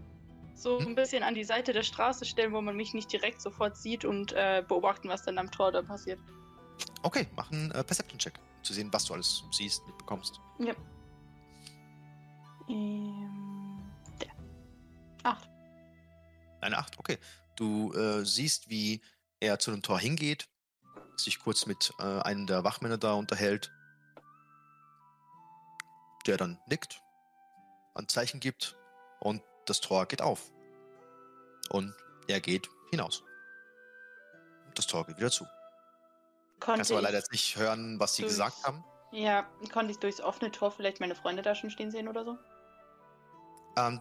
so 0.55 0.79
Hm? 0.79 0.89
ein 0.89 0.95
bisschen 0.95 1.23
an 1.23 1.35
die 1.35 1.45
Seite 1.45 1.73
der 1.73 1.83
Straße 1.83 2.25
stellen, 2.25 2.53
wo 2.53 2.61
man 2.61 2.77
mich 2.77 2.95
nicht 2.95 3.13
direkt 3.13 3.41
sofort 3.41 3.77
sieht 3.77 4.05
und 4.05 4.33
äh, 4.33 4.63
beobachten, 4.67 5.09
was 5.09 5.23
dann 5.25 5.39
am 5.39 5.51
Tor 5.51 5.73
da 5.73 5.83
passiert. 5.83 6.21
Okay, 7.03 7.27
mach 7.37 7.51
einen 7.51 7.71
äh, 7.73 7.83
Perception-Check, 7.83 8.35
um 8.39 8.65
zu 8.65 8.73
sehen, 8.73 8.89
was 8.93 9.05
du 9.05 9.15
alles 9.15 9.45
siehst, 9.51 9.87
mitbekommst. 9.87 10.41
Ja. 10.59 10.73
Ähm, 12.69 13.83
der. 14.21 14.31
Acht. 15.25 15.49
Eine 16.61 16.79
8, 16.79 16.99
okay. 16.99 17.19
Du 17.57 17.93
äh, 17.93 18.25
siehst, 18.25 18.71
wie 18.71 19.03
er 19.41 19.59
zu 19.59 19.71
dem 19.71 19.83
Tor 19.83 19.99
hingeht, 19.99 20.49
sich 21.17 21.39
kurz 21.39 21.67
mit 21.67 21.93
äh, 21.99 22.03
einem 22.03 22.47
der 22.47 22.65
Wachmänner 22.65 22.99
da 22.99 23.15
unterhält, 23.15 23.71
der 26.27 26.37
dann 26.37 26.59
nickt, 26.67 27.01
ein 27.95 28.09
Zeichen 28.09 28.41
gibt 28.41 28.77
und 29.21 29.43
das 29.67 29.81
Tor 29.81 30.07
geht 30.07 30.23
auf. 30.23 30.51
Und 31.71 31.95
er 32.29 32.41
geht 32.41 32.69
hinaus. 32.91 33.23
Und 34.67 34.79
das 34.79 34.87
Tor 34.87 35.07
geht 35.07 35.19
wieder 35.19 35.31
zu. 35.31 35.45
Konnte 36.61 36.79
Kannst 36.79 36.93
aber 36.93 37.03
leider 37.03 37.19
jetzt 37.19 37.33
nicht 37.33 37.57
hören, 37.57 37.99
was 37.99 38.15
sie 38.15 38.23
gesagt 38.23 38.65
haben. 38.65 38.85
Ja, 39.11 39.43
konnte 39.73 39.93
ich 39.93 39.99
durchs 39.99 40.21
offene 40.21 40.51
Tor 40.51 40.71
vielleicht 40.71 41.01
meine 41.01 41.15
Freunde 41.15 41.43
da 41.43 41.55
schon 41.55 41.71
stehen 41.71 41.91
sehen 41.91 42.09
oder 42.09 42.25
so? 42.25 42.39
Ähm, 43.77 44.01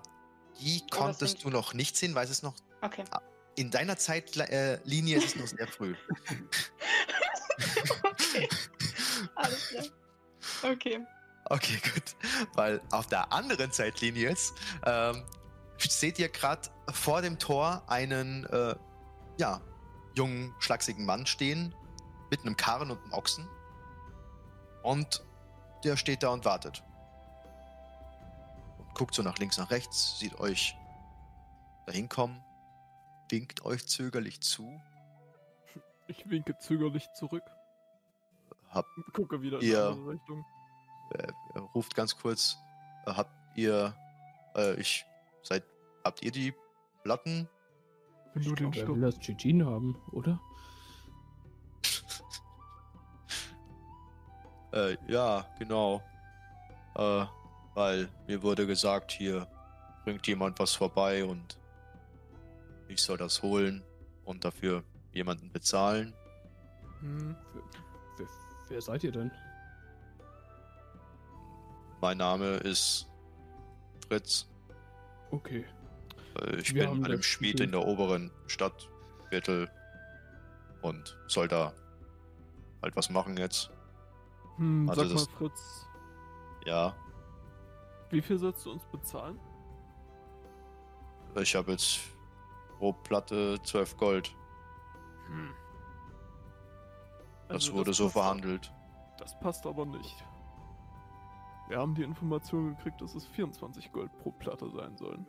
die 0.60 0.86
konntest 0.90 1.44
du 1.44 1.50
noch 1.50 1.74
nicht 1.74 1.98
sehen, 1.98 2.16
weil 2.16 2.28
es 2.28 2.44
noch 2.44 2.56
Okay. 2.82 3.04
In 3.56 3.72
deiner 3.72 3.98
Zeitlinie 3.98 4.50
äh, 4.50 4.80
Linie 4.84 5.18
ist 5.18 5.28
es 5.28 5.36
noch 5.36 5.48
sehr 5.48 5.68
früh. 5.68 5.96
okay. 8.04 8.50
Alles 9.36 9.70
klar. 9.70 9.84
Okay. 10.64 11.06
Okay, 11.46 11.82
gut. 11.94 12.16
Weil 12.54 12.82
auf 12.92 13.08
der 13.08 13.32
anderen 13.34 13.72
Zeitlinie 13.72 14.30
jetzt 14.30 14.54
ähm, 14.86 15.24
seht 15.78 16.20
ihr 16.20 16.30
gerade 16.30 16.70
vor 16.92 17.22
dem 17.22 17.40
Tor 17.40 17.84
einen 17.88 18.46
äh, 18.46 18.76
ja, 19.38 19.62
jungen, 20.16 20.54
schlachsigen 20.60 21.06
Mann 21.06 21.26
stehen 21.26 21.76
mit 22.30 22.42
einem 22.42 22.56
Karren 22.56 22.92
und 22.92 23.02
einem 23.04 23.14
Ochsen. 23.14 23.48
Und 24.84 25.24
der 25.84 25.98
steht 25.98 26.24
da 26.24 26.30
und 26.30 26.46
wartet. 26.46 26.84
Und 28.78 28.94
guckt 28.96 29.14
so 29.14 29.22
nach 29.22 29.38
links, 29.38 29.58
nach 29.58 29.72
rechts, 29.72 30.20
sieht 30.20 30.40
euch 30.40 30.76
dahin 31.86 32.08
kommen, 32.08 32.42
winkt 33.32 33.64
euch 33.66 33.88
zögerlich 33.88 34.42
zu. 34.42 34.80
Ich 36.08 36.30
winke 36.30 36.58
zögerlich 36.60 37.08
zurück. 37.14 37.44
Habt 38.70 38.88
Gucke 39.14 39.42
wieder 39.42 39.58
in 39.60 39.64
Ihr- 39.68 39.72
die 39.88 39.92
andere 39.94 40.12
Richtung. 40.12 40.46
äh, 41.14 41.28
er 41.56 41.62
ruft 41.62 41.96
ganz 41.96 42.16
kurz, 42.18 42.58
äh, 43.06 43.12
habt 43.14 43.32
ihr, 43.58 43.94
äh, 44.56 44.76
ich, 44.80 45.06
seid, 45.44 45.64
habt 46.04 46.22
ihr 46.24 46.32
die 46.32 46.54
Platten? 47.04 47.48
Wenn 48.34 48.44
du 48.44 48.50
Ich 48.52 48.56
den 48.56 48.72
glaub, 48.72 48.76
Stoff. 48.86 48.96
will 48.96 49.02
das 49.02 49.20
Gigin 49.20 49.66
haben, 49.66 49.96
oder? 50.12 50.40
Äh, 54.74 54.96
ja, 55.12 55.46
genau. 55.60 56.02
Äh, 56.96 57.26
weil 57.74 58.08
mir 58.28 58.42
wurde 58.42 58.66
gesagt, 58.66 59.12
hier 59.12 59.46
bringt 60.06 60.26
jemand 60.28 60.60
was 60.60 60.74
vorbei 60.76 61.26
und 61.26 61.58
ich 62.92 63.02
soll 63.02 63.18
das 63.18 63.42
holen 63.42 63.84
und 64.26 64.44
dafür 64.46 64.84
jemanden 65.14 65.52
bezahlen. 65.52 66.14
Hm. 67.00 67.36
Wer, 68.18 68.28
wer, 68.70 68.82
seid 68.82 69.04
ihr 69.04 69.12
denn? 69.12 69.32
Mein 72.02 72.18
Name 72.18 72.56
ist 72.58 73.08
Fritz. 74.08 74.48
Okay. 75.32 75.66
Äh, 76.40 76.56
ich 76.58 76.74
Wir 76.74 76.90
bin 76.90 77.06
einem 77.06 77.24
Schmied 77.24 77.60
in 77.60 77.72
der 77.72 77.86
oberen 77.86 78.32
Stadtviertel 78.48 79.70
und 80.82 81.18
soll 81.28 81.48
da 81.48 81.74
halt 82.82 82.96
was 82.96 83.10
machen 83.10 83.38
jetzt. 83.38 83.70
Hm, 84.58 84.90
Also 84.90 85.04
sag 85.04 85.10
mal, 85.10 85.16
das- 85.26 85.28
Fritz, 85.38 85.86
Ja, 86.66 86.96
wie 88.10 88.22
viel 88.22 88.38
sollst 88.38 88.66
du 88.66 88.72
uns 88.74 88.86
bezahlen? 88.92 89.40
ich 91.40 91.56
habe 91.56 91.72
jetzt 91.72 92.00
pro 92.82 92.94
Platte 92.94 93.60
12 93.64 93.96
Gold. 93.98 94.36
Hm. 95.28 95.54
Das 97.48 97.58
Also 97.68 97.74
wurde 97.74 97.94
so 97.94 98.06
passt- 98.06 98.14
verhandelt. 98.14 98.74
Das 99.20 99.40
passt 99.40 99.68
aber 99.68 99.86
nicht. 99.86 100.16
Wir 101.68 101.78
haben 101.78 101.94
die 101.94 102.02
Information 102.02 102.76
gekriegt, 102.76 103.00
dass 103.02 103.14
es 103.14 103.24
24 103.28 103.92
Gold 103.92 104.10
pro 104.18 104.32
Platte 104.32 104.68
sein 104.72 104.98
sollen. 104.98 105.28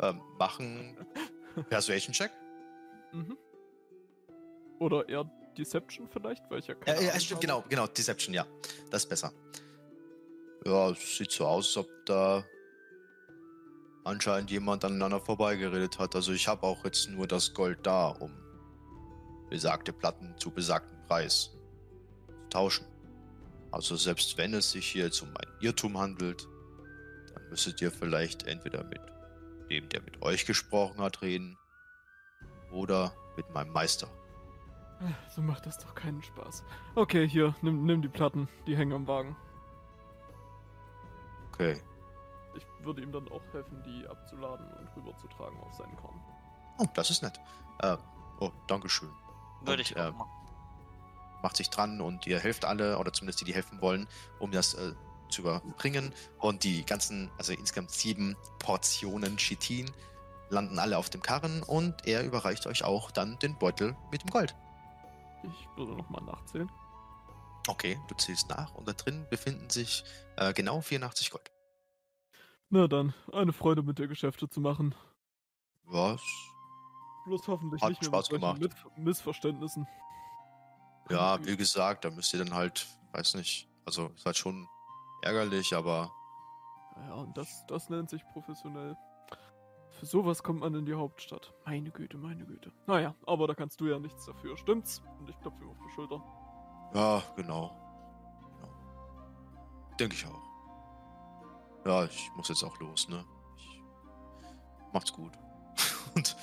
Ähm, 0.00 0.22
machen 0.38 0.96
Persuasion 1.68 2.14
Check? 2.14 2.30
Mhm. 3.12 3.36
Oder 4.78 5.06
eher 5.10 5.30
Deception 5.58 6.08
vielleicht, 6.08 6.50
weil 6.50 6.60
ich 6.60 6.68
ja 6.68 6.74
Ja, 6.74 6.80
keine 6.80 7.02
ja, 7.02 7.10
Ahnung 7.10 7.20
stimmt, 7.20 7.40
genau, 7.42 7.64
genau, 7.68 7.86
Deception, 7.86 8.32
ja. 8.34 8.46
Das 8.90 9.02
ist 9.02 9.10
besser. 9.10 9.30
Ja, 10.64 10.88
es 10.88 11.18
sieht 11.18 11.32
so 11.32 11.44
aus, 11.46 11.76
als 11.76 11.86
ob 11.86 12.06
da 12.06 12.42
anscheinend 14.04 14.50
jemand 14.50 14.84
aneinander 14.84 15.20
vorbeigeredet 15.20 15.98
hat. 15.98 16.14
Also 16.14 16.32
ich 16.32 16.48
habe 16.48 16.62
auch 16.64 16.84
jetzt 16.84 17.08
nur 17.10 17.26
das 17.26 17.54
Gold 17.54 17.78
da, 17.82 18.08
um 18.08 18.32
besagte 19.48 19.92
Platten 19.92 20.34
zu 20.38 20.50
besagtem 20.50 20.98
Preis 21.06 21.50
zu 22.26 22.48
tauschen. 22.48 22.86
Also 23.72 23.96
selbst 23.96 24.36
wenn 24.38 24.54
es 24.54 24.72
sich 24.72 24.86
hier 24.86 25.04
jetzt 25.04 25.22
um 25.22 25.28
ein 25.28 25.48
Irrtum 25.60 25.98
handelt, 25.98 26.48
dann 27.34 27.48
müsstet 27.50 27.80
ihr 27.82 27.90
vielleicht 27.90 28.46
entweder 28.46 28.84
mit 28.84 29.00
dem, 29.70 29.88
der 29.88 30.02
mit 30.02 30.22
euch 30.22 30.46
gesprochen 30.46 31.00
hat, 31.00 31.22
reden 31.22 31.56
oder 32.72 33.12
mit 33.36 33.48
meinem 33.50 33.72
Meister. 33.72 34.08
So 35.34 35.40
macht 35.40 35.66
das 35.66 35.78
doch 35.78 35.94
keinen 35.94 36.22
Spaß. 36.22 36.62
Okay, 36.94 37.26
hier, 37.26 37.54
nimm, 37.62 37.84
nimm 37.84 38.02
die 38.02 38.08
Platten, 38.08 38.48
die 38.66 38.76
hängen 38.76 38.92
am 38.92 39.06
Wagen. 39.06 39.36
Okay. 41.52 41.80
Ich 42.54 42.66
würde 42.84 43.02
ihm 43.02 43.12
dann 43.12 43.28
auch 43.28 43.42
helfen, 43.52 43.82
die 43.84 44.06
abzuladen 44.08 44.66
und 44.72 44.96
rüberzutragen 44.96 45.58
auf 45.60 45.72
seinen 45.74 45.96
Korn. 45.96 46.20
Oh, 46.78 46.86
das 46.94 47.10
ist 47.10 47.22
nett. 47.22 47.38
Äh, 47.80 47.96
oh, 48.40 48.50
Dankeschön. 48.66 49.10
Würde 49.60 49.72
Und, 49.72 49.80
ich 49.80 49.96
äh, 49.96 50.00
auch 50.00 50.12
machen. 50.12 50.30
macht 51.42 51.56
sich 51.56 51.70
dran 51.70 52.00
und 52.00 52.26
ihr 52.26 52.38
helft 52.38 52.64
alle, 52.64 52.98
oder 52.98 53.12
zumindest 53.12 53.40
die, 53.40 53.44
die 53.44 53.54
helfen 53.54 53.80
wollen, 53.80 54.08
um 54.38 54.50
das 54.50 54.74
äh, 54.74 54.94
zu 55.30 55.42
überbringen. 55.42 56.14
Und 56.38 56.64
die 56.64 56.84
ganzen, 56.84 57.30
also 57.38 57.52
insgesamt 57.52 57.90
sieben 57.90 58.36
Portionen 58.58 59.36
Chitin 59.36 59.90
landen 60.48 60.78
alle 60.78 60.98
auf 60.98 61.10
dem 61.10 61.22
Karren 61.22 61.62
und 61.62 62.06
er 62.06 62.24
überreicht 62.24 62.66
euch 62.66 62.82
auch 62.82 63.10
dann 63.10 63.38
den 63.38 63.56
Beutel 63.58 63.96
mit 64.10 64.22
dem 64.22 64.30
Gold. 64.30 64.54
Ich 65.44 65.68
würde 65.76 65.92
nochmal 65.92 66.22
nachzählen. 66.22 66.70
Okay, 67.68 67.98
du 68.08 68.14
zählst 68.16 68.48
nach 68.48 68.74
und 68.74 68.88
da 68.88 68.92
drin 68.92 69.26
befinden 69.30 69.70
sich 69.70 70.04
äh, 70.36 70.52
genau 70.52 70.80
84 70.80 71.30
Gold. 71.30 71.50
Na 72.72 72.86
dann, 72.86 73.12
eine 73.32 73.52
Freude 73.52 73.82
mit 73.82 73.98
dir 73.98 74.06
Geschäfte 74.06 74.48
zu 74.48 74.60
machen. 74.60 74.94
Was? 75.86 76.22
Bloß 77.26 77.48
hoffentlich 77.48 77.82
Hat 77.82 77.90
nicht 77.90 78.02
mehr 78.02 78.08
Spaß 78.10 78.30
mit 78.30 78.40
gemacht. 78.40 78.60
Mit 78.60 78.72
Missverständnissen. 78.96 79.88
Ja, 81.10 81.38
wie 81.44 81.56
gesagt, 81.56 82.04
da 82.04 82.10
müsst 82.10 82.32
ihr 82.32 82.44
dann 82.44 82.54
halt, 82.54 82.86
weiß 83.10 83.34
nicht, 83.34 83.68
also 83.84 84.06
ist 84.14 84.24
halt 84.24 84.36
schon 84.36 84.68
ärgerlich, 85.22 85.74
aber 85.74 86.12
Ja, 87.08 87.14
und 87.14 87.36
das, 87.36 87.66
das 87.66 87.90
nennt 87.90 88.08
sich 88.08 88.22
professionell. 88.32 88.96
Für 89.98 90.06
sowas 90.06 90.40
kommt 90.44 90.60
man 90.60 90.72
in 90.76 90.86
die 90.86 90.94
Hauptstadt. 90.94 91.52
Meine 91.66 91.90
Güte, 91.90 92.18
meine 92.18 92.46
Güte. 92.46 92.72
Naja, 92.86 93.16
aber 93.26 93.48
da 93.48 93.54
kannst 93.54 93.80
du 93.80 93.88
ja 93.88 93.98
nichts 93.98 94.26
dafür, 94.26 94.56
stimmt's? 94.56 95.02
Und 95.18 95.28
ich 95.28 95.38
klopfe 95.40 95.64
ihm 95.64 95.70
auf 95.70 95.76
die 95.84 95.92
Schulter. 95.92 96.22
ja, 96.94 97.20
genau. 97.34 97.76
genau. 98.56 98.68
Denke 99.98 100.14
ich 100.14 100.24
auch. 100.24 100.49
Ja, 101.84 102.04
ich 102.04 102.30
muss 102.36 102.48
jetzt 102.48 102.62
auch 102.62 102.78
los, 102.78 103.08
ne? 103.08 103.24
Ich, 103.56 103.80
macht's 104.92 105.12
gut. 105.12 105.32
und 106.14 106.36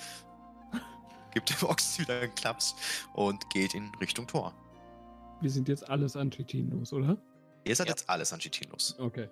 gibt 1.33 1.49
dem 1.61 1.67
Ochs 1.69 1.99
wieder 1.99 2.19
einen 2.21 2.33
Klaps 2.35 2.75
und 3.13 3.49
geht 3.51 3.73
in 3.75 3.93
Richtung 3.95 4.27
Tor. 4.27 4.53
Wir 5.41 5.51
sind 5.51 5.67
jetzt 5.67 5.88
alles 5.88 6.15
an 6.15 6.31
Chitin 6.31 6.71
los, 6.71 6.91
oder? 6.93 7.17
Ihr 7.63 7.75
seid 7.75 7.88
Ja. 7.88 7.91
jetzt 7.93 8.09
alles 8.09 8.33
an 8.33 8.39
Chitin 8.39 8.69
los. 8.71 8.95
Okay. 8.97 9.29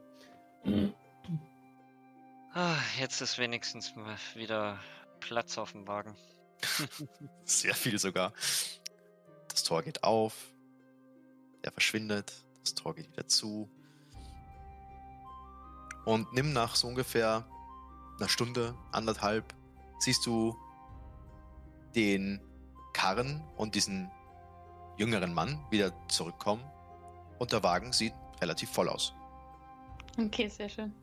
Ah, 2.53 2.77
jetzt 2.99 3.21
ist 3.21 3.37
wenigstens 3.37 3.95
mal 3.95 4.15
wieder 4.35 4.79
Platz 5.19 5.57
auf 5.57 5.71
dem 5.71 5.87
Wagen. 5.87 6.15
Sehr 7.45 7.73
viel 7.75 7.97
sogar. 7.99 8.33
Das 9.47 9.63
Tor 9.63 9.81
geht 9.83 10.03
auf. 10.03 10.51
Er 11.63 11.71
verschwindet. 11.71 12.31
Das 12.61 12.75
Tor 12.75 12.95
geht 12.95 13.11
wieder 13.11 13.27
zu. 13.27 13.69
Und 16.05 16.31
nimm 16.33 16.53
nach 16.53 16.75
so 16.75 16.87
ungefähr 16.87 17.45
einer 18.19 18.29
Stunde, 18.29 18.75
anderthalb, 18.91 19.53
siehst 19.99 20.25
du 20.25 20.55
den 21.95 22.39
Karren 22.93 23.43
und 23.57 23.75
diesen 23.75 24.09
jüngeren 24.97 25.33
Mann 25.33 25.59
wieder 25.69 25.91
zurückkommen. 26.07 26.63
Und 27.39 27.51
der 27.51 27.63
Wagen 27.63 27.91
sieht 27.91 28.13
relativ 28.41 28.69
voll 28.69 28.87
aus. 28.87 29.13
Okay, 30.17 30.47
sehr 30.47 30.69
schön. 30.69 30.93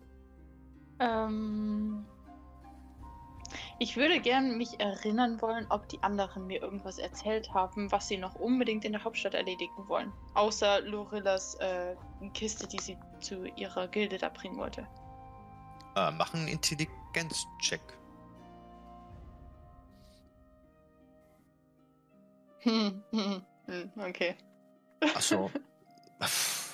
Ähm, 0.98 2.05
ich 3.83 3.97
würde 3.97 4.20
gern 4.20 4.57
mich 4.57 4.78
erinnern 4.78 5.43
wollen, 5.43 5.66
ob 5.68 5.89
die 5.89 6.01
anderen 6.05 6.47
mir 6.47 6.62
irgendwas 6.62 6.99
erzählt 6.99 7.53
haben, 7.53 7.91
was 7.91 8.07
sie 8.07 8.16
noch 8.16 8.37
unbedingt 8.37 8.85
in 8.85 8.93
der 8.93 9.03
Hauptstadt 9.03 9.35
erledigen 9.35 9.89
wollen. 9.89 10.12
Außer 10.35 10.83
Lorillas 10.83 11.57
äh, 11.57 11.97
Kiste, 12.33 12.68
die 12.68 12.80
sie 12.80 12.97
zu 13.20 13.45
ihrer 13.57 13.89
Gilde 13.89 14.18
da 14.18 14.28
bringen 14.28 14.57
wollte. 14.57 14.87
Äh, 15.97 16.12
mach 16.12 16.33
einen 16.33 16.47
Intelligenzcheck. 16.47 17.80
Hm, 22.61 23.03
hm, 23.11 23.43
hm, 23.66 23.93
okay. 23.99 24.37
Achso. 25.14 25.51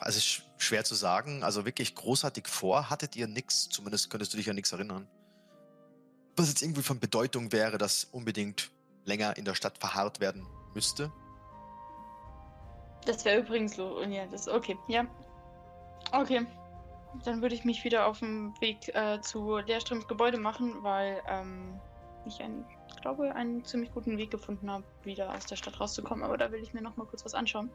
Also 0.00 0.20
sch 0.20 0.42
schwer 0.58 0.84
zu 0.84 0.94
sagen. 0.94 1.42
Also 1.42 1.64
wirklich 1.64 1.94
großartig 1.94 2.46
vor 2.46 2.88
hattet 2.88 3.16
ihr 3.16 3.26
nichts. 3.26 3.68
Zumindest 3.68 4.10
könntest 4.10 4.32
du 4.32 4.36
dich 4.36 4.48
an 4.48 4.54
nichts 4.54 4.70
erinnern. 4.70 5.08
Was 6.38 6.48
jetzt 6.48 6.62
irgendwie 6.62 6.82
von 6.82 7.00
Bedeutung 7.00 7.50
wäre, 7.50 7.78
dass 7.78 8.04
unbedingt 8.04 8.70
länger 9.04 9.36
in 9.36 9.44
der 9.44 9.54
Stadt 9.54 9.76
verharrt 9.78 10.20
werden 10.20 10.46
müsste. 10.72 11.10
Das 13.06 13.24
wäre 13.24 13.40
übrigens 13.40 13.74
so. 13.74 14.00
Ja, 14.02 14.26
das 14.26 14.48
okay. 14.48 14.78
Ja. 14.86 15.06
Okay. 16.12 16.46
Dann 17.24 17.42
würde 17.42 17.54
ich 17.54 17.64
mich 17.64 17.82
wieder 17.84 18.06
auf 18.06 18.20
den 18.20 18.52
Weg 18.60 18.94
äh, 18.94 19.20
zu 19.20 19.56
Lehrströms 19.58 20.06
Gebäude 20.06 20.38
machen, 20.38 20.82
weil 20.82 21.20
ähm, 21.26 21.80
ich 22.26 22.40
einen, 22.40 22.64
glaube, 23.00 23.34
einen 23.34 23.64
ziemlich 23.64 23.92
guten 23.92 24.16
Weg 24.18 24.30
gefunden 24.30 24.70
habe, 24.70 24.84
wieder 25.02 25.34
aus 25.34 25.46
der 25.46 25.56
Stadt 25.56 25.80
rauszukommen. 25.80 26.22
Aber 26.22 26.36
da 26.36 26.52
will 26.52 26.62
ich 26.62 26.72
mir 26.72 26.82
noch 26.82 26.96
mal 26.96 27.06
kurz 27.06 27.24
was 27.24 27.34
anschauen. 27.34 27.70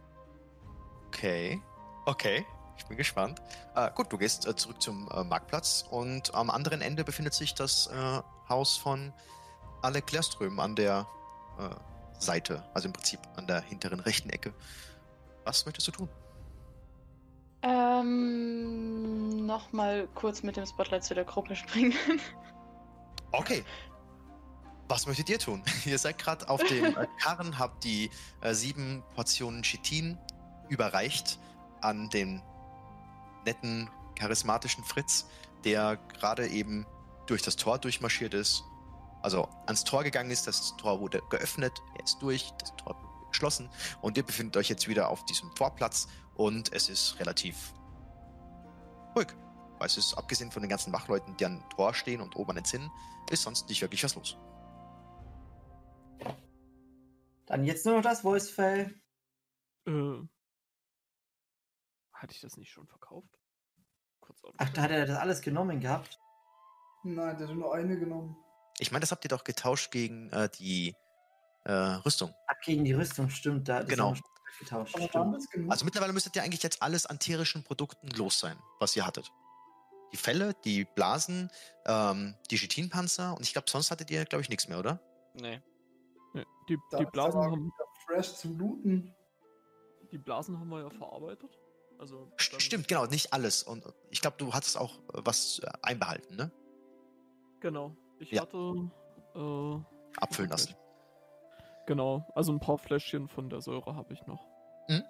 Okay. 1.07 1.61
Okay. 2.05 2.45
Ich 2.77 2.85
bin 2.85 2.97
gespannt. 2.97 3.41
Äh, 3.75 3.91
gut, 3.93 4.11
du 4.11 4.17
gehst 4.17 4.47
äh, 4.47 4.55
zurück 4.55 4.81
zum 4.81 5.09
äh, 5.11 5.23
Marktplatz 5.23 5.85
und 5.89 6.33
am 6.33 6.49
anderen 6.49 6.81
Ende 6.81 7.03
befindet 7.03 7.33
sich 7.33 7.53
das 7.53 7.87
äh, 7.87 8.21
Haus 8.53 8.77
von 8.77 9.11
Alec 9.81 10.11
Lerström 10.11 10.59
an 10.59 10.75
der 10.75 11.07
äh, 11.57 12.21
Seite, 12.21 12.63
also 12.75 12.87
im 12.87 12.93
Prinzip 12.93 13.19
an 13.35 13.47
der 13.47 13.61
hinteren 13.61 13.99
rechten 13.99 14.29
Ecke. 14.29 14.53
Was 15.43 15.65
möchtest 15.65 15.87
du 15.87 15.91
tun? 15.91 16.09
Ähm, 17.63 19.45
noch 19.47 19.73
mal 19.73 20.07
kurz 20.13 20.43
mit 20.43 20.55
dem 20.55 20.67
Spotlight 20.67 21.03
zu 21.03 21.15
der 21.15 21.25
Gruppe 21.25 21.55
springen. 21.55 21.97
Okay. 23.35 23.63
Was 24.87 25.07
möchtet 25.07 25.27
ihr 25.27 25.39
tun? 25.39 25.63
ihr 25.85 25.97
seid 25.97 26.19
gerade 26.19 26.47
auf 26.47 26.63
dem 26.63 26.85
äh, 26.85 27.07
Karren, 27.19 27.57
habt 27.57 27.83
die 27.83 28.11
äh, 28.41 28.53
sieben 28.53 29.01
Portionen 29.15 29.63
Chitin 29.63 30.19
überreicht 30.69 31.39
an 31.81 32.11
den 32.11 32.43
netten, 33.43 33.89
charismatischen 34.13 34.83
Fritz, 34.83 35.25
der 35.63 35.97
gerade 36.19 36.47
eben 36.47 36.85
durch 37.27 37.41
das 37.41 37.55
Tor 37.55 37.77
durchmarschiert 37.77 38.33
ist. 38.33 38.63
Also 39.21 39.47
ans 39.67 39.83
Tor 39.83 40.03
gegangen 40.03 40.31
ist, 40.31 40.47
das 40.47 40.75
Tor 40.77 40.99
wurde 40.99 41.21
geöffnet, 41.29 41.71
er 41.97 42.03
ist 42.03 42.21
durch, 42.21 42.51
das 42.59 42.75
Tor 42.75 42.95
wurde 42.95 43.29
geschlossen 43.29 43.69
und 44.01 44.17
ihr 44.17 44.23
befindet 44.23 44.57
euch 44.57 44.69
jetzt 44.69 44.87
wieder 44.87 45.09
auf 45.09 45.25
diesem 45.25 45.49
Vorplatz 45.55 46.07
und 46.35 46.73
es 46.73 46.89
ist 46.89 47.19
relativ 47.19 47.73
ruhig. 49.15 49.27
Weil 49.79 49.87
es 49.87 49.97
ist, 49.97 50.13
abgesehen 50.15 50.51
von 50.51 50.61
den 50.61 50.69
ganzen 50.69 50.93
Wachleuten, 50.93 51.35
die 51.37 51.45
am 51.45 51.67
Tor 51.69 51.93
stehen 51.93 52.21
und 52.21 52.35
oben 52.35 52.51
an 52.51 52.55
den 52.57 52.65
Zinnen, 52.65 52.91
ist 53.31 53.43
sonst 53.43 53.67
nicht 53.69 53.81
wirklich 53.81 54.03
was 54.03 54.15
los. 54.15 54.37
Dann 57.45 57.65
jetzt 57.65 57.85
nur 57.85 57.95
noch 57.95 58.03
das 58.03 58.23
Voicefile. 58.23 58.93
Äh. 59.85 60.27
Hatte 62.13 62.33
ich 62.33 62.41
das 62.41 62.55
nicht 62.57 62.71
schon 62.71 62.87
verkauft? 62.87 63.37
Kurz 64.21 64.41
Ach, 64.57 64.69
da 64.69 64.83
hat 64.83 64.91
er 64.91 65.05
das 65.05 65.17
alles 65.17 65.41
genommen 65.41 65.81
gehabt. 65.81 66.19
Nein, 67.03 67.37
der 67.37 67.47
hat 67.47 67.55
nur 67.55 67.73
eine 67.73 67.97
genommen. 67.97 68.35
Ich 68.79 68.91
meine, 68.91 69.01
das 69.01 69.11
habt 69.11 69.23
ihr 69.25 69.29
doch 69.29 69.43
getauscht 69.43 69.91
gegen 69.91 70.29
äh, 70.31 70.49
die 70.49 70.95
äh, 71.65 71.71
Rüstung. 71.71 72.33
Ab 72.47 72.57
gegen 72.63 72.83
die 72.83 72.93
Rüstung, 72.93 73.29
stimmt. 73.29 73.67
Da, 73.67 73.83
Genau. 73.83 74.13
getauscht. 74.59 74.95
Stimmt. 74.97 75.35
das 75.35 75.49
genug? 75.49 75.71
Also 75.71 75.85
mittlerweile 75.85 76.13
müsstet 76.13 76.35
ihr 76.35 76.43
eigentlich 76.43 76.63
jetzt 76.63 76.81
alles 76.81 77.05
an 77.05 77.19
tierischen 77.19 77.63
Produkten 77.63 78.07
los 78.09 78.39
sein, 78.39 78.57
was 78.79 78.95
ihr 78.95 79.05
hattet. 79.05 79.31
Die 80.11 80.17
Felle, 80.17 80.53
die 80.63 80.85
Blasen, 80.85 81.49
ähm, 81.85 82.35
die 82.51 82.57
Chitinpanzer 82.57 83.35
und 83.35 83.41
ich 83.41 83.53
glaube, 83.53 83.69
sonst 83.69 83.89
hattet 83.89 84.11
ihr, 84.11 84.25
glaube 84.25 84.43
ich, 84.43 84.49
nichts 84.49 84.67
mehr, 84.67 84.77
oder? 84.77 84.99
Nee. 85.33 85.59
Nee, 86.33 86.45
die, 86.69 86.77
die, 86.99 87.05
Blasen 87.05 87.41
haben, 87.41 87.65
wieder 87.65 87.85
fresh 88.05 88.35
zum 88.35 88.57
Looten. 88.57 89.15
die 90.11 90.17
Blasen 90.19 90.59
haben 90.59 90.69
wir 90.69 90.81
ja 90.81 90.89
verarbeitet. 90.91 91.57
Also, 91.99 92.31
Stimmt, 92.37 92.87
genau, 92.87 93.05
nicht 93.05 93.33
alles. 93.33 93.63
Und 93.63 93.85
ich 94.09 94.21
glaube, 94.21 94.37
du 94.37 94.53
hattest 94.53 94.77
auch 94.77 94.97
äh, 94.99 95.21
was 95.23 95.59
äh, 95.59 95.69
einbehalten, 95.81 96.35
ne? 96.35 96.51
Genau. 97.63 97.95
Ich 98.19 98.29
Ja. 98.31 98.41
hatte. 98.41 98.91
Äh, 99.35 100.19
Abfüllen 100.21 100.51
lassen. 100.51 100.75
Genau, 101.87 102.27
also 102.35 102.51
ein 102.51 102.59
paar 102.59 102.77
Fläschchen 102.77 103.27
von 103.27 103.49
der 103.49 103.61
Säure 103.61 103.95
habe 103.95 104.13
ich 104.13 104.25
noch. 104.27 104.45
Mhm. 104.87 105.01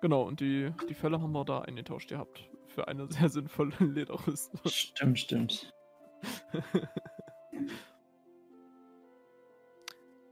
Genau, 0.00 0.22
und 0.22 0.40
die, 0.40 0.72
die 0.88 0.94
Fälle 0.94 1.20
haben 1.20 1.32
wir 1.32 1.44
da 1.44 1.62
eingetauscht 1.62 2.08
gehabt. 2.10 2.48
Für 2.68 2.86
eine 2.88 3.10
sehr 3.10 3.28
sinnvolle 3.28 3.74
Lederrüstung. 3.80 4.60
Stimmt, 4.66 5.18
stimmt. 5.18 5.72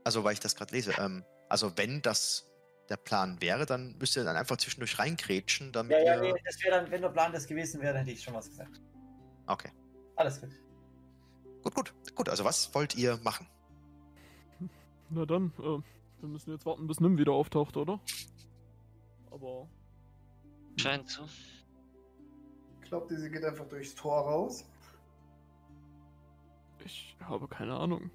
Also, 0.03 0.23
weil 0.23 0.33
ich 0.33 0.39
das 0.39 0.55
gerade 0.55 0.73
lese, 0.73 0.93
ähm, 0.97 1.23
also 1.47 1.77
wenn 1.77 2.01
das 2.01 2.51
der 2.89 2.97
Plan 2.97 3.39
wäre, 3.39 3.67
dann 3.67 3.95
müsst 3.99 4.17
ihr 4.17 4.23
dann 4.23 4.35
einfach 4.35 4.57
zwischendurch 4.57 4.97
reinkrätschen, 4.97 5.71
damit 5.71 5.91
Ja, 5.91 5.99
ja, 6.03 6.15
ihr... 6.15 6.33
nee, 6.33 6.41
das 6.43 6.57
wäre 6.63 6.81
dann, 6.81 6.91
wenn 6.91 7.03
der 7.03 7.09
Plan 7.09 7.31
das 7.31 7.45
gewesen 7.45 7.81
wäre, 7.81 7.93
dann 7.93 8.05
hätte 8.05 8.17
ich 8.17 8.23
schon 8.23 8.33
was 8.33 8.49
gesagt. 8.49 8.81
Okay. 9.45 9.69
Alles 10.15 10.41
gut. 10.41 10.49
Gut, 11.63 11.75
gut, 11.75 11.93
gut. 12.15 12.29
Also 12.29 12.43
was 12.43 12.73
wollt 12.73 12.95
ihr 12.95 13.19
machen? 13.23 13.47
Na 15.09 15.25
dann, 15.25 15.51
äh, 15.59 15.79
wir 16.21 16.29
müssen 16.29 16.51
jetzt 16.51 16.65
warten, 16.65 16.87
bis 16.87 16.99
Nim 16.99 17.17
wieder 17.17 17.33
auftaucht, 17.33 17.77
oder? 17.77 17.99
Aber. 19.29 19.67
Scheint 20.77 21.09
so. 21.09 21.23
Glaubt 22.81 23.11
ihr, 23.11 23.19
sie 23.19 23.29
geht 23.29 23.43
einfach 23.43 23.67
durchs 23.67 23.93
Tor 23.95 24.21
raus? 24.21 24.65
Ich 26.85 27.15
habe 27.21 27.47
keine 27.47 27.75
Ahnung. 27.75 28.09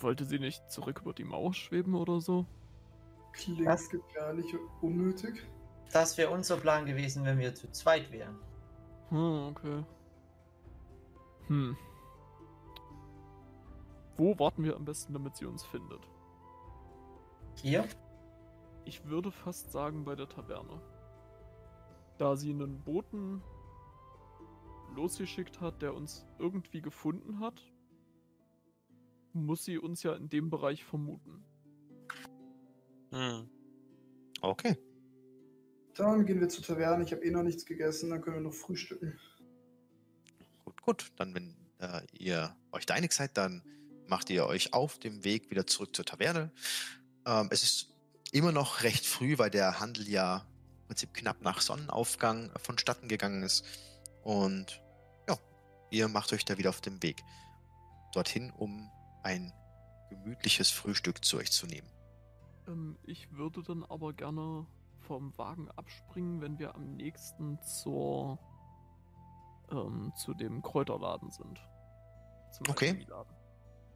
Wollte 0.00 0.24
sie 0.24 0.38
nicht 0.38 0.70
zurück 0.70 1.00
über 1.02 1.12
die 1.12 1.24
Mauer 1.24 1.54
schweben 1.54 1.94
oder 1.94 2.20
so? 2.20 2.46
Klingt 3.32 3.60
gefährlich 3.90 4.46
und 4.54 4.68
unnötig. 4.82 5.42
Das 5.92 6.16
wäre 6.18 6.30
unser 6.30 6.56
Plan 6.56 6.86
gewesen, 6.86 7.24
wenn 7.24 7.38
wir 7.38 7.54
zu 7.54 7.70
zweit 7.70 8.10
wären. 8.10 8.38
Hm, 9.10 9.48
okay. 9.50 9.84
Hm. 11.48 11.76
Wo 14.16 14.38
warten 14.38 14.64
wir 14.64 14.76
am 14.76 14.84
besten, 14.84 15.12
damit 15.12 15.36
sie 15.36 15.46
uns 15.46 15.64
findet? 15.64 16.08
Hier? 17.56 17.86
Ich 18.84 19.04
würde 19.06 19.30
fast 19.30 19.72
sagen 19.72 20.04
bei 20.04 20.14
der 20.14 20.28
Taverne. 20.28 20.80
Da 22.18 22.36
sie 22.36 22.50
einen 22.50 22.82
Boten 22.82 23.42
losgeschickt 24.94 25.60
hat, 25.60 25.82
der 25.82 25.94
uns 25.94 26.26
irgendwie 26.38 26.82
gefunden 26.82 27.40
hat, 27.40 27.62
muss 29.32 29.64
sie 29.64 29.78
uns 29.78 30.02
ja 30.02 30.14
in 30.14 30.28
dem 30.28 30.50
Bereich 30.50 30.84
vermuten. 30.84 31.44
Hm. 33.10 33.48
Okay. 34.40 34.76
Dann 35.94 36.26
gehen 36.26 36.40
wir 36.40 36.48
zur 36.48 36.64
Taverne. 36.64 37.04
Ich 37.04 37.12
habe 37.12 37.24
eh 37.24 37.30
noch 37.30 37.42
nichts 37.42 37.66
gegessen, 37.66 38.10
dann 38.10 38.20
können 38.20 38.36
wir 38.36 38.42
noch 38.42 38.54
frühstücken. 38.54 39.18
Gut. 40.82 41.12
Dann, 41.16 41.34
wenn 41.34 41.56
äh, 41.78 42.02
ihr 42.12 42.54
euch 42.72 42.86
da 42.86 42.94
einig 42.94 43.12
seid, 43.12 43.36
dann 43.36 43.62
macht 44.06 44.28
ihr 44.30 44.46
euch 44.46 44.74
auf 44.74 44.98
dem 44.98 45.24
Weg 45.24 45.50
wieder 45.50 45.66
zurück 45.66 45.96
zur 45.96 46.04
Taverne. 46.04 46.52
Ähm, 47.24 47.48
es 47.50 47.62
ist 47.62 47.88
immer 48.32 48.52
noch 48.52 48.82
recht 48.82 49.06
früh, 49.06 49.38
weil 49.38 49.50
der 49.50 49.80
Handel 49.80 50.08
ja 50.08 50.46
im 50.82 50.86
Prinzip 50.88 51.14
knapp 51.14 51.40
nach 51.42 51.60
Sonnenaufgang 51.60 52.50
vonstatten 52.58 53.08
gegangen 53.08 53.42
ist. 53.42 53.64
Und 54.22 54.82
ja, 55.28 55.38
ihr 55.90 56.08
macht 56.08 56.32
euch 56.32 56.44
da 56.44 56.58
wieder 56.58 56.70
auf 56.70 56.80
den 56.80 57.02
Weg 57.02 57.22
dorthin, 58.12 58.50
um 58.50 58.90
ein 59.22 59.52
gemütliches 60.10 60.70
Frühstück 60.70 61.24
zu 61.24 61.38
euch 61.38 61.50
zu 61.50 61.66
nehmen. 61.66 61.88
Ähm, 62.68 62.98
ich 63.04 63.30
würde 63.32 63.62
dann 63.62 63.84
aber 63.84 64.12
gerne 64.12 64.66
vom 65.00 65.36
Wagen 65.38 65.70
abspringen, 65.70 66.40
wenn 66.40 66.58
wir 66.58 66.74
am 66.74 66.96
nächsten 66.96 67.60
zur 67.62 68.38
ähm, 69.72 70.12
zu 70.16 70.34
dem 70.34 70.62
Kräuterladen 70.62 71.30
sind. 71.30 71.58
Zum 72.52 72.68
Okay. 72.68 73.06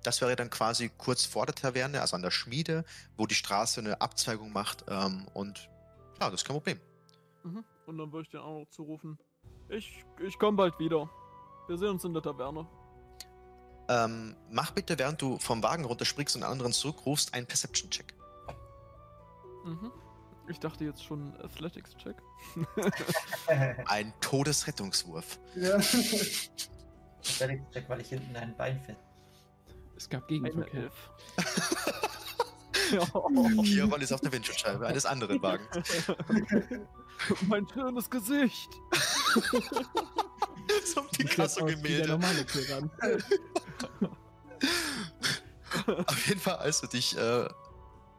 Das 0.02 0.20
wäre 0.20 0.36
dann 0.36 0.50
quasi 0.50 0.88
kurz 0.88 1.24
vor 1.24 1.46
der 1.46 1.54
Taverne, 1.54 2.00
also 2.00 2.14
an 2.14 2.22
der 2.22 2.30
Schmiede, 2.30 2.84
wo 3.16 3.26
die 3.26 3.34
Straße 3.34 3.80
eine 3.80 4.00
Abzweigung 4.00 4.52
macht. 4.52 4.84
Ähm, 4.88 5.26
und 5.34 5.68
ja, 6.20 6.30
das 6.30 6.42
ist 6.42 6.44
kein 6.44 6.54
Problem. 6.54 6.80
Mhm. 7.42 7.64
Und 7.86 7.98
dann 7.98 8.12
würde 8.12 8.22
ich 8.22 8.30
dir 8.30 8.42
auch 8.42 8.60
noch 8.60 8.70
zurufen, 8.70 9.18
ich, 9.68 10.04
ich 10.20 10.38
komme 10.38 10.56
bald 10.56 10.78
wieder. 10.78 11.10
Wir 11.66 11.76
sehen 11.76 11.88
uns 11.88 12.04
in 12.04 12.12
der 12.12 12.22
Taverne. 12.22 12.66
Ähm, 13.88 14.36
mach 14.50 14.70
bitte, 14.72 14.98
während 14.98 15.20
du 15.20 15.38
vom 15.38 15.62
Wagen 15.62 15.84
runterspringst 15.84 16.36
und 16.36 16.42
anderen 16.42 16.72
zurückrufst, 16.72 17.34
einen 17.34 17.46
Perception-Check. 17.46 18.14
Mhm. 19.64 19.92
Ich 20.48 20.60
dachte 20.60 20.84
jetzt 20.84 21.02
schon 21.02 21.34
Athletics-Check. 21.42 22.16
Ein 23.88 24.12
Todesrettungswurf. 24.20 25.38
Ja. 25.56 25.78
Check, 27.22 27.88
weil 27.88 28.00
ich 28.00 28.08
hinten 28.08 28.36
ein 28.36 28.56
Bein 28.56 28.80
fest. 28.82 29.00
Es 29.96 30.08
gab 30.08 30.28
Gegenverkehr. 30.28 30.90
Ja. 32.92 33.04
Kieran 33.62 34.00
ist 34.00 34.12
auf 34.12 34.20
der 34.20 34.30
Windschutzscheibe 34.30 34.86
eines 34.86 35.06
anderen 35.06 35.42
Wagens. 35.42 36.06
mein 37.48 37.66
schönes 37.68 38.08
Gesicht. 38.08 38.70
so 40.84 41.00
jetzt 41.00 41.18
der 41.18 41.24
Picasso-Gemälde. 41.24 42.08
normale 42.08 42.46
Tyrann. 42.46 42.90
Auf 46.06 46.28
jeden 46.28 46.40
Fall, 46.40 46.56
als 46.56 46.80
du 46.80 46.86
dich 46.86 47.16
äh, 47.16 47.48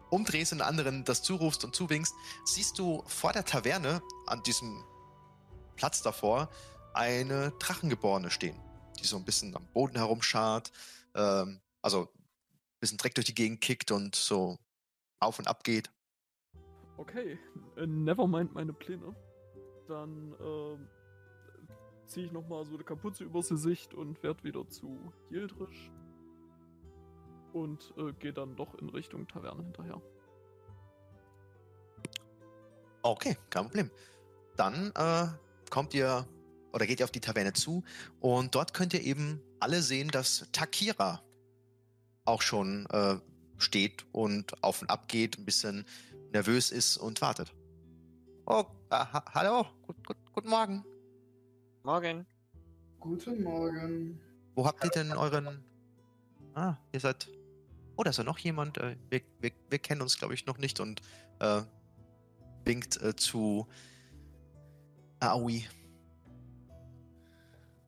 umdrehst 0.09 0.53
und 0.53 0.61
anderen 0.61 1.03
das 1.03 1.23
zurufst 1.23 1.63
und 1.63 1.75
zuwinkst, 1.75 2.15
siehst 2.45 2.79
du 2.79 3.03
vor 3.07 3.33
der 3.33 3.45
Taverne 3.45 4.01
an 4.25 4.43
diesem 4.43 4.83
Platz 5.75 6.01
davor 6.01 6.49
eine 6.93 7.51
Drachengeborene 7.59 8.31
stehen, 8.31 8.59
die 8.99 9.05
so 9.05 9.17
ein 9.17 9.25
bisschen 9.25 9.55
am 9.55 9.67
Boden 9.67 9.97
herumschart, 9.97 10.71
ähm, 11.15 11.61
also 11.81 12.03
ein 12.03 12.79
bisschen 12.79 12.97
Dreck 12.97 13.15
durch 13.15 13.27
die 13.27 13.35
Gegend 13.35 13.61
kickt 13.61 13.91
und 13.91 14.15
so 14.15 14.57
auf 15.19 15.39
und 15.39 15.47
ab 15.47 15.63
geht. 15.63 15.91
Okay, 16.97 17.37
äh, 17.75 17.85
never 17.85 18.27
mind 18.27 18.53
meine 18.53 18.73
Pläne. 18.73 19.15
Dann 19.87 20.35
ähm, 20.41 20.87
ziehe 22.07 22.25
ich 22.25 22.31
nochmal 22.31 22.65
so 22.65 22.73
eine 22.73 22.83
Kapuze 22.83 23.23
übers 23.23 23.49
Gesicht 23.49 23.93
und 23.93 24.21
werde 24.23 24.43
wieder 24.43 24.67
zu 24.67 25.13
Yildrisch. 25.29 25.91
Und 27.57 27.93
äh, 27.97 28.13
gehe 28.19 28.33
dann 28.33 28.55
doch 28.55 28.75
in 28.75 28.89
Richtung 28.89 29.27
Taverne 29.27 29.63
hinterher. 29.63 29.99
Okay, 33.01 33.35
kein 33.49 33.65
Problem. 33.65 33.89
Dann 34.57 34.91
äh, 34.95 35.27
kommt 35.71 35.93
ihr 35.93 36.27
oder 36.71 36.85
geht 36.85 36.99
ihr 36.99 37.05
auf 37.05 37.11
die 37.11 37.19
Taverne 37.19 37.53
zu 37.53 37.83
und 38.19 38.53
dort 38.53 38.73
könnt 38.73 38.93
ihr 38.93 39.01
eben 39.01 39.41
alle 39.59 39.81
sehen, 39.81 40.09
dass 40.09 40.47
Takira 40.51 41.23
auch 42.25 42.41
schon 42.43 42.85
äh, 42.91 43.15
steht 43.57 44.05
und 44.11 44.63
auf 44.63 44.81
und 44.81 44.89
ab 44.91 45.07
geht, 45.07 45.39
ein 45.39 45.45
bisschen 45.45 45.85
nervös 46.33 46.69
ist 46.69 46.97
und 46.97 47.21
wartet. 47.21 47.55
Oh, 48.45 48.65
äh, 48.91 48.95
ha 48.95 49.25
hallo, 49.33 49.65
gut, 49.87 50.05
gut, 50.05 50.17
guten 50.31 50.49
Morgen. 50.49 50.85
Morgen. 51.83 52.27
Guten 52.99 53.41
Morgen. 53.41 54.21
Wo 54.53 54.65
habt 54.65 54.83
ihr 54.83 54.91
denn 54.91 55.11
euren... 55.13 55.63
Ah, 56.53 56.75
ihr 56.91 56.99
seid... 56.99 57.27
Oh, 57.97 58.03
da 58.03 58.11
ist 58.11 58.17
ja 58.17 58.23
noch 58.23 58.37
jemand. 58.37 58.77
Äh, 58.77 58.95
wir, 59.09 59.21
wir, 59.39 59.51
wir 59.69 59.79
kennen 59.79 60.01
uns, 60.01 60.17
glaube 60.17 60.33
ich, 60.35 60.45
noch 60.45 60.59
nicht 60.59 60.79
und 60.79 61.01
äh, 61.39 61.63
winkt 62.63 63.01
äh, 63.01 63.15
zu 63.15 63.67
Aoi. 65.19 65.65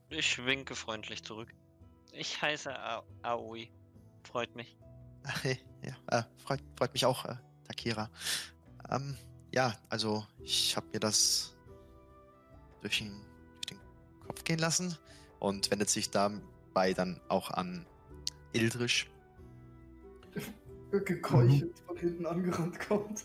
Ich 0.10 0.44
winke 0.44 0.76
freundlich 0.76 1.24
zurück. 1.24 1.54
Ich 2.12 2.42
heiße 2.42 2.78
A 2.78 3.04
Aoi. 3.22 3.70
Freut 4.24 4.56
mich. 4.56 4.76
Ja, 5.82 6.20
äh, 6.20 6.24
freut, 6.44 6.62
freut 6.76 6.92
mich 6.92 7.06
auch, 7.06 7.24
äh, 7.24 7.36
Takira. 7.66 8.10
Ähm, 8.90 9.18
ja, 9.54 9.78
also 9.88 10.26
ich 10.42 10.76
habe 10.76 10.88
mir 10.92 11.00
das 11.00 11.56
durch 12.82 12.98
den, 12.98 13.12
durch 13.12 13.68
den 13.68 13.80
Kopf 14.26 14.44
gehen 14.44 14.60
lassen 14.60 14.98
und 15.40 15.72
wendet 15.72 15.90
sich 15.90 16.10
dabei 16.10 16.94
dann 16.94 17.22
auch 17.30 17.52
an 17.52 17.86
Ildrisch. 18.52 19.10
Gekeuchelt 20.92 21.80
von 21.86 21.98
hinten 21.98 22.26
angerannt 22.26 22.80
kommt. 22.80 23.24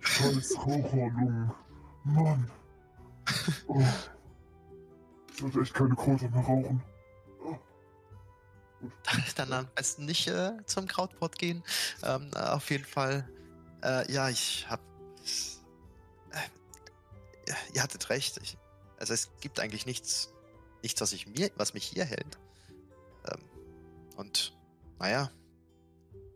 Scheiß 0.00 0.56
Raucherlungen. 0.58 1.52
Mann. 2.04 2.50
Oh. 3.66 3.82
Ich 5.30 5.40
sollte 5.40 5.60
echt 5.60 5.74
keine 5.74 5.94
Kräuter 5.94 6.28
mehr 6.28 6.42
rauchen. 6.42 6.82
dann 9.36 9.52
am 9.52 9.68
besten 9.74 10.04
nicht 10.04 10.26
äh, 10.28 10.52
zum 10.66 10.86
Krautpot 10.86 11.38
gehen. 11.38 11.62
Ähm, 12.02 12.30
äh, 12.34 12.38
auf 12.38 12.70
jeden 12.70 12.84
Fall, 12.84 13.28
äh, 13.82 14.10
ja, 14.12 14.28
ich 14.28 14.66
hab. 14.68 14.80
Äh, 16.30 17.52
ihr 17.74 17.82
hattet 17.82 18.10
recht. 18.10 18.38
Ich, 18.42 18.58
also 18.98 19.14
es 19.14 19.30
gibt 19.40 19.60
eigentlich 19.60 19.86
nichts, 19.86 20.32
nichts, 20.82 21.00
was 21.00 21.12
ich 21.12 21.26
mir, 21.26 21.50
was 21.56 21.74
mich 21.74 21.84
hier 21.84 22.04
hält. 22.04 22.38
Und 24.16 24.56
naja, 24.98 25.30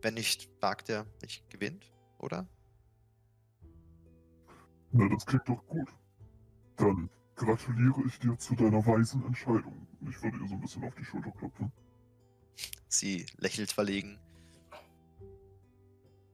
wenn 0.01 0.13
nicht 0.13 0.49
wagt, 0.61 0.89
der 0.89 1.05
nicht 1.21 1.49
gewinnt, 1.49 1.91
oder? 2.19 2.47
Na, 4.91 5.09
das 5.09 5.25
klingt 5.25 5.47
doch 5.49 5.65
gut. 5.67 5.89
Dann 6.77 7.09
gratuliere 7.35 8.03
ich 8.07 8.19
dir 8.19 8.37
zu 8.37 8.55
deiner 8.55 8.85
weisen 8.85 9.25
Entscheidung. 9.25 9.87
Ich 10.09 10.21
würde 10.21 10.37
ihr 10.37 10.47
so 10.47 10.53
ein 10.53 10.61
bisschen 10.61 10.83
auf 10.83 10.95
die 10.95 11.03
Schulter 11.03 11.31
klopfen. 11.31 11.71
Sie 12.87 13.25
lächelt 13.37 13.71
verlegen. 13.71 14.19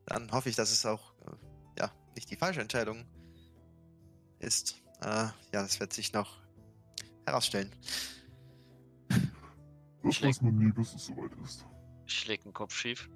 Dann 0.05 0.31
hoffe 0.31 0.49
ich, 0.49 0.55
dass 0.55 0.71
es 0.71 0.85
auch 0.85 1.13
äh, 1.21 1.35
ja, 1.79 1.91
nicht 2.15 2.29
die 2.29 2.35
falsche 2.35 2.61
Entscheidung 2.61 3.05
ist. 4.39 4.81
Äh, 5.01 5.07
ja, 5.07 5.33
das 5.51 5.79
wird 5.79 5.93
sich 5.93 6.13
noch 6.13 6.41
herausstellen. 7.25 7.71
Das 10.03 10.15
Schlägt- 10.15 10.37
weiß 10.37 10.41
man 10.43 10.57
nie, 10.57 10.71
bis 10.71 10.93
es 10.93 11.05
soweit 11.05 11.31
ist. 11.43 11.65
Schlägt 12.05 12.45
den 12.45 12.53
Kopf 12.53 12.73
schief. 12.73 13.09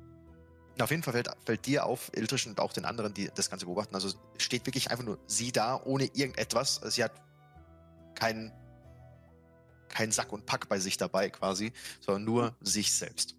Auf 0.79 0.91
jeden 0.91 1.03
Fall 1.03 1.13
fällt, 1.13 1.29
fällt 1.45 1.65
dir 1.65 1.85
auf, 1.85 2.11
Ildrisch 2.15 2.45
und 2.47 2.59
auch 2.59 2.73
den 2.73 2.85
anderen, 2.85 3.13
die 3.13 3.29
das 3.33 3.49
Ganze 3.49 3.65
beobachten. 3.65 3.95
Also 3.95 4.09
steht 4.37 4.65
wirklich 4.65 4.91
einfach 4.91 5.05
nur 5.05 5.17
sie 5.25 5.51
da, 5.51 5.81
ohne 5.83 6.05
irgendetwas. 6.05 6.81
Sie 6.83 7.03
hat 7.03 7.13
keinen 8.13 8.51
kein 9.87 10.11
Sack 10.11 10.33
und 10.33 10.45
Pack 10.45 10.67
bei 10.67 10.77
sich 10.79 10.97
dabei 10.97 11.29
quasi, 11.29 11.71
sondern 12.01 12.25
nur 12.25 12.55
sich 12.59 12.93
selbst. 12.93 13.35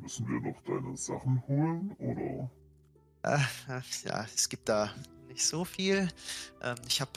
Müssen 0.00 0.28
wir 0.28 0.40
noch 0.40 0.60
deine 0.62 0.96
Sachen 0.96 1.42
holen, 1.46 1.92
oder? 1.98 2.50
Äh, 3.22 3.80
ja, 4.04 4.24
es 4.34 4.48
gibt 4.48 4.68
da 4.68 4.92
nicht 5.28 5.46
so 5.46 5.64
viel. 5.64 6.08
Ähm, 6.62 6.76
ich 6.86 7.00
habe 7.00 7.10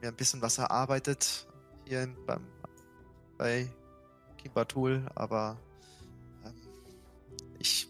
mir 0.00 0.08
ein 0.08 0.16
bisschen 0.16 0.42
was 0.42 0.58
erarbeitet 0.58 1.46
hier 1.86 2.06
beim, 2.26 2.46
bei 3.36 3.70
Kimbatul, 4.38 5.06
aber 5.14 5.56
ähm, 6.44 6.54
ich 7.58 7.88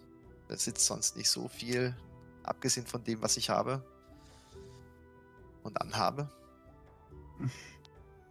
besitze 0.49 0.85
sonst 0.85 1.17
nicht 1.17 1.29
so 1.31 1.49
viel, 1.49 1.97
abgesehen 2.43 2.87
von 2.87 3.03
dem, 3.05 3.23
was 3.23 3.37
ich 3.37 3.51
habe 3.51 3.85
und 5.63 5.81
anhabe. 5.81 6.29
Ich. 7.45 7.53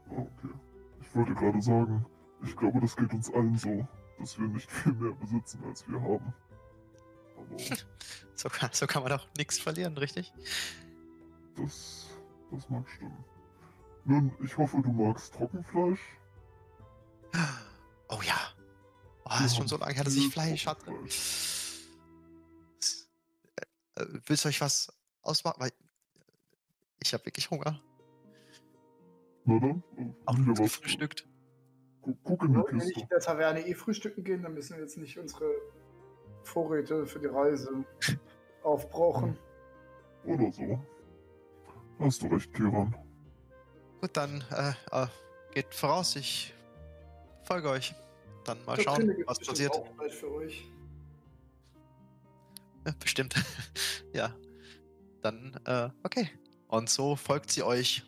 Okay. 0.10 0.50
Ich 1.02 1.16
wollte 1.16 1.34
gerade 1.34 1.62
sagen, 1.62 2.06
ich 2.44 2.56
glaube, 2.56 2.82
das 2.82 2.96
geht 2.96 3.12
uns 3.14 3.34
allen 3.34 3.58
so, 3.58 3.88
dass 4.20 4.38
wir 4.38 4.48
nicht 4.48 4.70
viel 4.84 4.94
mehr 4.94 5.14
besitzen, 5.14 5.64
als 5.66 5.88
wir 5.88 6.00
haben. 6.02 6.34
So 8.36 8.50
kann, 8.50 8.70
so 8.74 8.88
kann 8.88 9.04
man 9.04 9.12
doch 9.12 9.28
nichts 9.38 9.60
verlieren, 9.60 9.96
richtig? 9.96 10.34
das. 11.56 12.08
das 12.52 12.70
mag 12.70 12.90
stimmen. 12.90 13.24
Nun, 14.06 14.32
ich 14.44 14.58
hoffe, 14.58 14.82
du 14.82 14.92
magst 14.92 15.34
Trockenfleisch. 15.34 16.00
Oh 18.10 18.20
ja. 18.24 18.36
Oh, 19.26 19.44
ist 19.46 19.56
schon 19.56 19.68
so 19.68 19.78
lange 19.78 19.94
her, 19.94 20.04
dass 20.04 20.14
ich 20.16 20.22
viel 20.24 20.32
Fleisch 20.32 20.68
hatte. 20.68 20.86
Trockenfleisch. 20.86 21.88
Äh, 23.96 24.06
willst 24.26 24.44
du 24.46 24.50
euch 24.50 24.62
was 24.62 24.92
ausmachen? 25.22 25.58
Weil 25.60 25.72
ich 27.02 27.14
habe 27.14 27.26
wirklich 27.26 27.50
Hunger. 27.50 27.80
Na 29.46 29.60
dann, 29.60 29.84
äh, 29.98 30.14
Auch 30.26 30.38
nicht 30.38 30.50
was. 30.50 30.60
gefrühstückt. 30.60 31.28
Gu- 32.02 32.16
Guck 32.24 32.44
in 32.44 32.54
die 32.54 32.58
Wenn 32.58 32.66
wir 32.66 32.74
nicht 32.74 32.86
Kiste. 32.88 33.02
in 33.02 33.08
der 33.10 33.20
Taverne 33.20 33.66
eh 33.68 33.74
frühstücken 33.74 34.24
gehen, 34.24 34.44
dann 34.44 34.54
müssen 34.54 34.76
wir 34.76 34.84
jetzt 34.84 34.98
nicht 34.98 35.18
unsere 35.18 35.50
Vorräte 36.44 37.06
für 37.06 37.20
die 37.20 37.28
Reise 37.28 37.86
aufbrauchen. 38.64 39.38
Oder 40.26 40.52
so. 40.52 40.80
Hast 42.00 42.22
du 42.22 42.28
recht, 42.28 42.54
Kiran. 42.54 42.96
Gut, 44.02 44.16
dann 44.18 44.44
äh, 44.52 44.74
äh, 45.04 45.08
geht 45.54 45.74
voraus. 45.74 46.16
Ich 46.18 46.54
folge 47.44 47.70
euch. 47.70 47.94
Dann 48.46 48.64
mal 48.66 48.80
schauen, 48.80 49.16
was 49.26 49.40
passiert. 49.40 49.74
für 50.12 50.32
euch. 50.34 50.70
Ja, 52.86 52.94
bestimmt. 53.00 53.36
ja. 54.14 54.36
Dann, 55.22 55.58
äh, 55.66 55.90
okay. 56.04 56.30
Und 56.68 56.90
so 56.90 57.16
folgt 57.16 57.52
sie 57.52 57.64
euch 57.64 58.04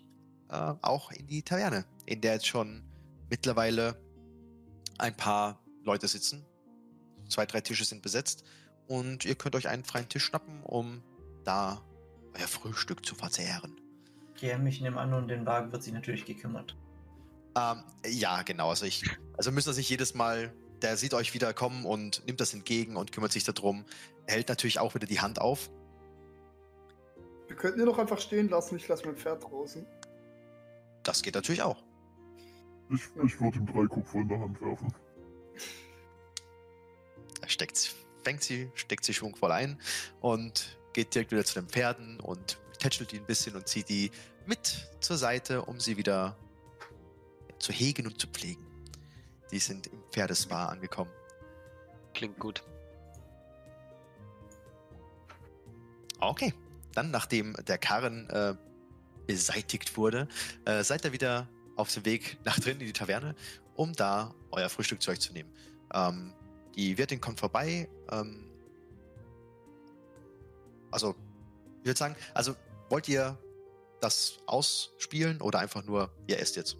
äh, 0.49 0.73
auch 0.81 1.11
in 1.11 1.27
die 1.27 1.43
Taverne, 1.43 1.85
in 2.05 2.21
der 2.21 2.33
jetzt 2.33 2.47
schon 2.47 2.83
mittlerweile 3.29 3.95
ein 4.97 5.15
paar 5.15 5.61
Leute 5.83 6.07
sitzen. 6.07 6.45
Zwei, 7.29 7.45
drei 7.45 7.61
Tische 7.61 7.85
sind 7.85 8.01
besetzt. 8.01 8.43
Und 8.87 9.25
ihr 9.25 9.35
könnt 9.35 9.55
euch 9.55 9.67
einen 9.67 9.83
freien 9.83 10.09
Tisch 10.09 10.25
schnappen, 10.25 10.61
um 10.63 11.01
da 11.43 11.81
euer 12.37 12.47
Frühstück 12.47 13.05
zu 13.05 13.15
verzehren. 13.15 13.79
GM, 14.35 14.67
ich 14.67 14.81
nehme 14.81 14.99
an, 14.99 15.13
und 15.13 15.29
den 15.29 15.45
Wagen 15.45 15.71
wird 15.71 15.83
sich 15.83 15.93
natürlich 15.93 16.25
gekümmert. 16.25 16.75
Ähm, 17.57 17.83
ja, 18.07 18.41
genau. 18.41 18.69
Also 18.69 18.85
ich, 18.85 19.03
also 19.37 19.51
müssen 19.51 19.69
das 19.69 19.77
nicht 19.77 19.89
jedes 19.89 20.13
Mal, 20.13 20.53
der 20.81 20.97
sieht 20.97 21.13
euch 21.13 21.33
wieder 21.33 21.53
kommen 21.53 21.85
und 21.85 22.25
nimmt 22.25 22.41
das 22.41 22.53
entgegen 22.53 22.97
und 22.97 23.11
kümmert 23.11 23.31
sich 23.31 23.43
darum. 23.43 23.85
Hält 24.27 24.49
natürlich 24.49 24.79
auch 24.79 24.93
wieder 24.95 25.07
die 25.07 25.21
Hand 25.21 25.39
auf. 25.39 25.69
Wir 27.47 27.55
könnten 27.55 27.79
ihn 27.79 27.85
doch 27.85 27.97
einfach 27.99 28.19
stehen 28.19 28.49
lassen, 28.49 28.75
ich 28.75 28.87
lasse 28.87 29.05
mein 29.05 29.15
Pferd 29.15 29.43
draußen. 29.43 29.85
Das 31.03 31.21
geht 31.21 31.35
natürlich 31.35 31.61
auch. 31.61 31.81
Ich, 32.89 33.01
ich 33.23 33.39
würde 33.39 33.57
ihm 33.59 33.65
drei 33.67 33.85
Kupfer 33.87 34.19
in 34.19 34.27
der 34.27 34.39
Hand 34.39 34.59
werfen. 34.61 34.93
Er 37.41 37.49
steckt, 37.49 37.77
sie- 37.77 37.91
fängt 38.23 38.43
sie, 38.43 38.71
steckt 38.75 39.05
sie 39.05 39.13
schwungvoll 39.13 39.51
ein 39.51 39.79
und 40.21 40.77
geht 40.93 41.13
direkt 41.13 41.31
wieder 41.31 41.45
zu 41.45 41.55
den 41.55 41.69
Pferden 41.69 42.19
und 42.19 42.57
tätschelt 42.79 43.11
die 43.11 43.19
ein 43.19 43.25
bisschen 43.25 43.55
und 43.55 43.67
zieht 43.67 43.89
die 43.89 44.11
mit 44.45 44.89
zur 44.99 45.17
Seite, 45.17 45.61
um 45.63 45.79
sie 45.79 45.97
wieder 45.97 46.35
zu 47.59 47.71
hegen 47.71 48.07
und 48.07 48.19
zu 48.19 48.27
pflegen. 48.27 48.65
Die 49.51 49.59
sind 49.59 49.87
im 49.87 50.01
Pferdespa 50.11 50.67
angekommen. 50.67 51.11
Klingt 52.13 52.39
gut. 52.39 52.63
Okay, 56.19 56.53
dann 56.93 57.11
nachdem 57.11 57.53
der 57.67 57.77
Karren 57.77 58.29
äh, 58.29 58.55
beseitigt 59.27 59.97
wurde, 59.97 60.27
äh, 60.65 60.83
seid 60.83 61.05
ihr 61.05 61.11
wieder 61.11 61.47
auf 61.75 61.93
dem 61.93 62.05
Weg 62.05 62.37
nach 62.45 62.59
drinnen 62.59 62.81
in 62.81 62.87
die 62.87 62.93
Taverne, 62.93 63.35
um 63.75 63.93
da 63.93 64.33
euer 64.51 64.69
Frühstück 64.69 65.01
zu 65.01 65.11
euch 65.11 65.19
zu 65.19 65.33
nehmen. 65.33 65.51
Ähm, 65.93 66.33
die 66.75 66.97
Wirtin 66.97 67.21
kommt 67.21 67.39
vorbei. 67.39 67.89
Ähm, 68.11 68.49
also, 70.91 71.15
ich 71.81 71.85
würde 71.85 71.97
sagen, 71.99 72.15
also 72.33 72.55
wollt 72.89 73.07
ihr 73.09 73.37
das 73.99 74.39
ausspielen 74.45 75.41
oder 75.41 75.59
einfach 75.59 75.83
nur, 75.83 76.11
ihr 76.27 76.39
esst 76.39 76.55
jetzt? 76.55 76.77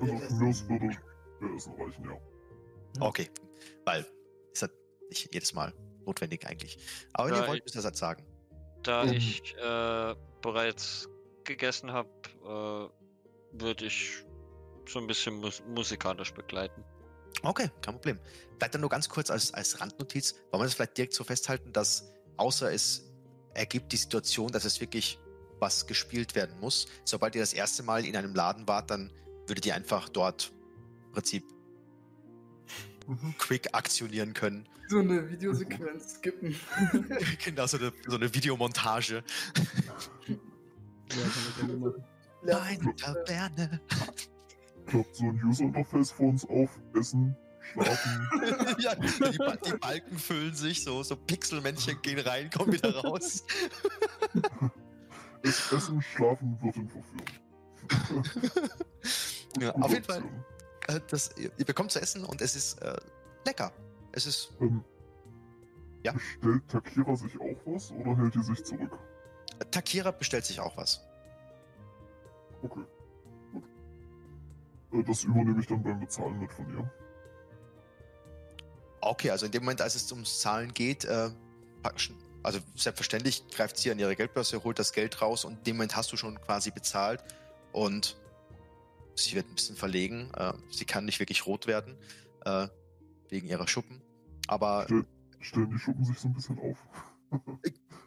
Also 0.00 0.18
von 0.18 0.38
mir 0.38 0.48
aus 0.50 0.68
würde 0.68 0.84
mir 1.40 1.56
Essen 1.56 1.72
reichen, 1.80 2.04
ja. 2.04 2.18
Okay, 3.00 3.28
weil 3.84 4.06
ist 4.52 4.62
ja 4.62 4.68
nicht 5.08 5.32
jedes 5.34 5.52
Mal 5.54 5.72
notwendig 6.06 6.46
eigentlich. 6.46 6.78
Aber 7.12 7.28
wenn 7.28 7.34
Ja, 7.34 7.42
ihr 7.42 7.48
wollt, 7.48 7.58
ich- 7.58 7.64
müsst 7.64 7.74
ihr 7.76 7.78
das 7.78 7.84
halt 7.86 7.96
sagen. 7.96 8.26
Da 8.82 9.04
Mhm. 9.04 9.12
ich 9.12 9.54
äh, 9.56 10.14
bereits 10.42 11.08
gegessen 11.44 11.92
habe, 11.92 12.08
äh, 12.42 13.58
würde 13.60 13.86
ich 13.86 14.24
so 14.86 14.98
ein 14.98 15.06
bisschen 15.06 15.36
mus 15.36 15.62
musikalisch 15.66 16.32
begleiten. 16.34 16.84
Okay, 17.42 17.70
kein 17.80 17.94
Problem. 17.94 18.18
Vielleicht 18.58 18.74
dann 18.74 18.80
nur 18.80 18.90
ganz 18.90 19.08
kurz 19.08 19.30
als, 19.30 19.52
als 19.54 19.80
Randnotiz, 19.80 20.34
wollen 20.50 20.62
wir 20.62 20.66
das 20.66 20.74
vielleicht 20.74 20.96
direkt 20.96 21.14
so 21.14 21.24
festhalten, 21.24 21.72
dass 21.72 22.12
außer 22.36 22.72
es 22.72 23.10
ergibt 23.54 23.92
die 23.92 23.96
Situation, 23.96 24.50
dass 24.52 24.64
es 24.64 24.80
wirklich 24.80 25.18
was 25.60 25.86
gespielt 25.86 26.34
werden 26.34 26.58
muss, 26.60 26.86
sobald 27.04 27.34
ihr 27.34 27.40
das 27.42 27.52
erste 27.52 27.82
Mal 27.82 28.04
in 28.04 28.16
einem 28.16 28.34
Laden 28.34 28.66
wart, 28.68 28.90
dann 28.90 29.10
würdet 29.46 29.66
ihr 29.66 29.74
einfach 29.74 30.08
dort 30.08 30.52
im 31.06 31.12
Prinzip 31.12 31.44
Mhm. 33.06 33.34
quick 33.36 33.68
aktionieren 33.74 34.32
können. 34.32 34.66
So 34.88 34.98
eine 35.00 35.30
Videosequenz 35.30 36.14
skippen. 36.20 36.56
genau, 37.44 37.66
so 37.66 37.76
eine, 37.76 37.92
so 38.06 38.16
eine 38.16 38.32
Videomontage. 38.34 39.22
Ja, 40.26 40.34
kann 40.34 40.38
ich 41.10 41.56
gerne 41.58 41.72
machen. 41.76 42.04
Nein, 42.42 42.96
Taverne. 42.96 43.80
Klappt 44.86 45.16
so 45.16 45.24
ein 45.24 45.42
User-Interface 45.44 46.10
vor 46.12 46.28
uns 46.28 46.46
auf. 46.46 46.70
Essen, 46.98 47.36
schlafen. 47.72 48.28
ja, 48.78 48.94
die, 48.94 49.36
Ba- 49.38 49.56
die 49.56 49.72
Balken 49.76 50.18
füllen 50.18 50.54
sich, 50.54 50.82
so, 50.82 51.02
so 51.02 51.14
Pixelmännchen 51.16 52.00
gehen 52.00 52.18
rein, 52.20 52.48
kommen 52.50 52.72
wieder 52.72 52.94
raus. 52.96 53.44
Es, 55.42 55.72
Essen, 55.72 56.00
Schlafen, 56.00 56.58
Wirtin 56.62 56.88
verführen. 56.88 57.24
Ja, 59.60 59.74
auf 59.76 59.90
jeden 59.92 60.04
Fall. 60.04 60.22
Äh, 60.88 61.00
das, 61.08 61.30
ihr, 61.36 61.50
ihr 61.56 61.64
bekommt 61.64 61.92
zu 61.92 62.00
essen 62.00 62.24
und 62.24 62.40
es 62.40 62.56
ist 62.56 62.80
äh, 62.82 62.96
lecker. 63.46 63.72
Es 64.12 64.26
ist. 64.26 64.52
Ähm, 64.60 64.84
Ja. 66.04 66.12
Bestellt 66.12 66.68
Takira 66.68 67.16
sich 67.16 67.40
auch 67.40 67.56
was 67.64 67.90
oder 67.92 68.16
hält 68.16 68.34
die 68.34 68.42
sich 68.42 68.64
zurück? 68.64 68.98
Takira 69.70 70.10
bestellt 70.10 70.44
sich 70.44 70.60
auch 70.60 70.76
was. 70.76 71.00
Okay. 72.62 72.84
Gut. 73.52 73.64
Äh, 74.92 75.02
Das 75.04 75.24
übernehme 75.24 75.60
ich 75.60 75.66
dann 75.66 75.82
beim 75.82 76.00
Bezahlen 76.00 76.38
mit 76.38 76.52
von 76.52 76.68
ihr. 76.76 76.90
Okay, 79.00 79.30
also 79.30 79.46
in 79.46 79.52
dem 79.52 79.62
Moment, 79.62 79.80
als 79.82 79.94
es 79.94 80.10
ums 80.12 80.40
Zahlen 80.40 80.72
geht, 80.72 81.04
äh, 81.04 81.30
also 82.42 82.58
selbstverständlich 82.74 83.46
greift 83.48 83.76
sie 83.76 83.90
an 83.90 83.98
ihre 83.98 84.16
Geldbörse, 84.16 84.64
holt 84.64 84.78
das 84.78 84.92
Geld 84.92 85.20
raus 85.20 85.44
und 85.44 85.58
in 85.58 85.64
dem 85.64 85.76
Moment 85.76 85.94
hast 85.96 86.10
du 86.12 86.16
schon 86.16 86.40
quasi 86.40 86.70
bezahlt 86.70 87.22
und 87.72 88.16
sie 89.16 89.34
wird 89.34 89.48
ein 89.48 89.54
bisschen 89.54 89.76
verlegen. 89.76 90.30
Äh, 90.34 90.52
sie 90.70 90.84
kann 90.84 91.04
nicht 91.04 91.20
wirklich 91.20 91.46
rot 91.46 91.66
werden 91.66 91.96
äh, 92.44 92.68
wegen 93.28 93.46
ihrer 93.46 93.68
Schuppen. 93.68 94.02
Aber 94.46 94.84
Stell, 94.86 95.04
stellen 95.40 95.70
die 95.70 95.78
Schuppen 95.78 96.04
sich 96.04 96.18
so 96.18 96.28
ein 96.28 96.34
bisschen 96.34 96.58
auf. 96.58 96.78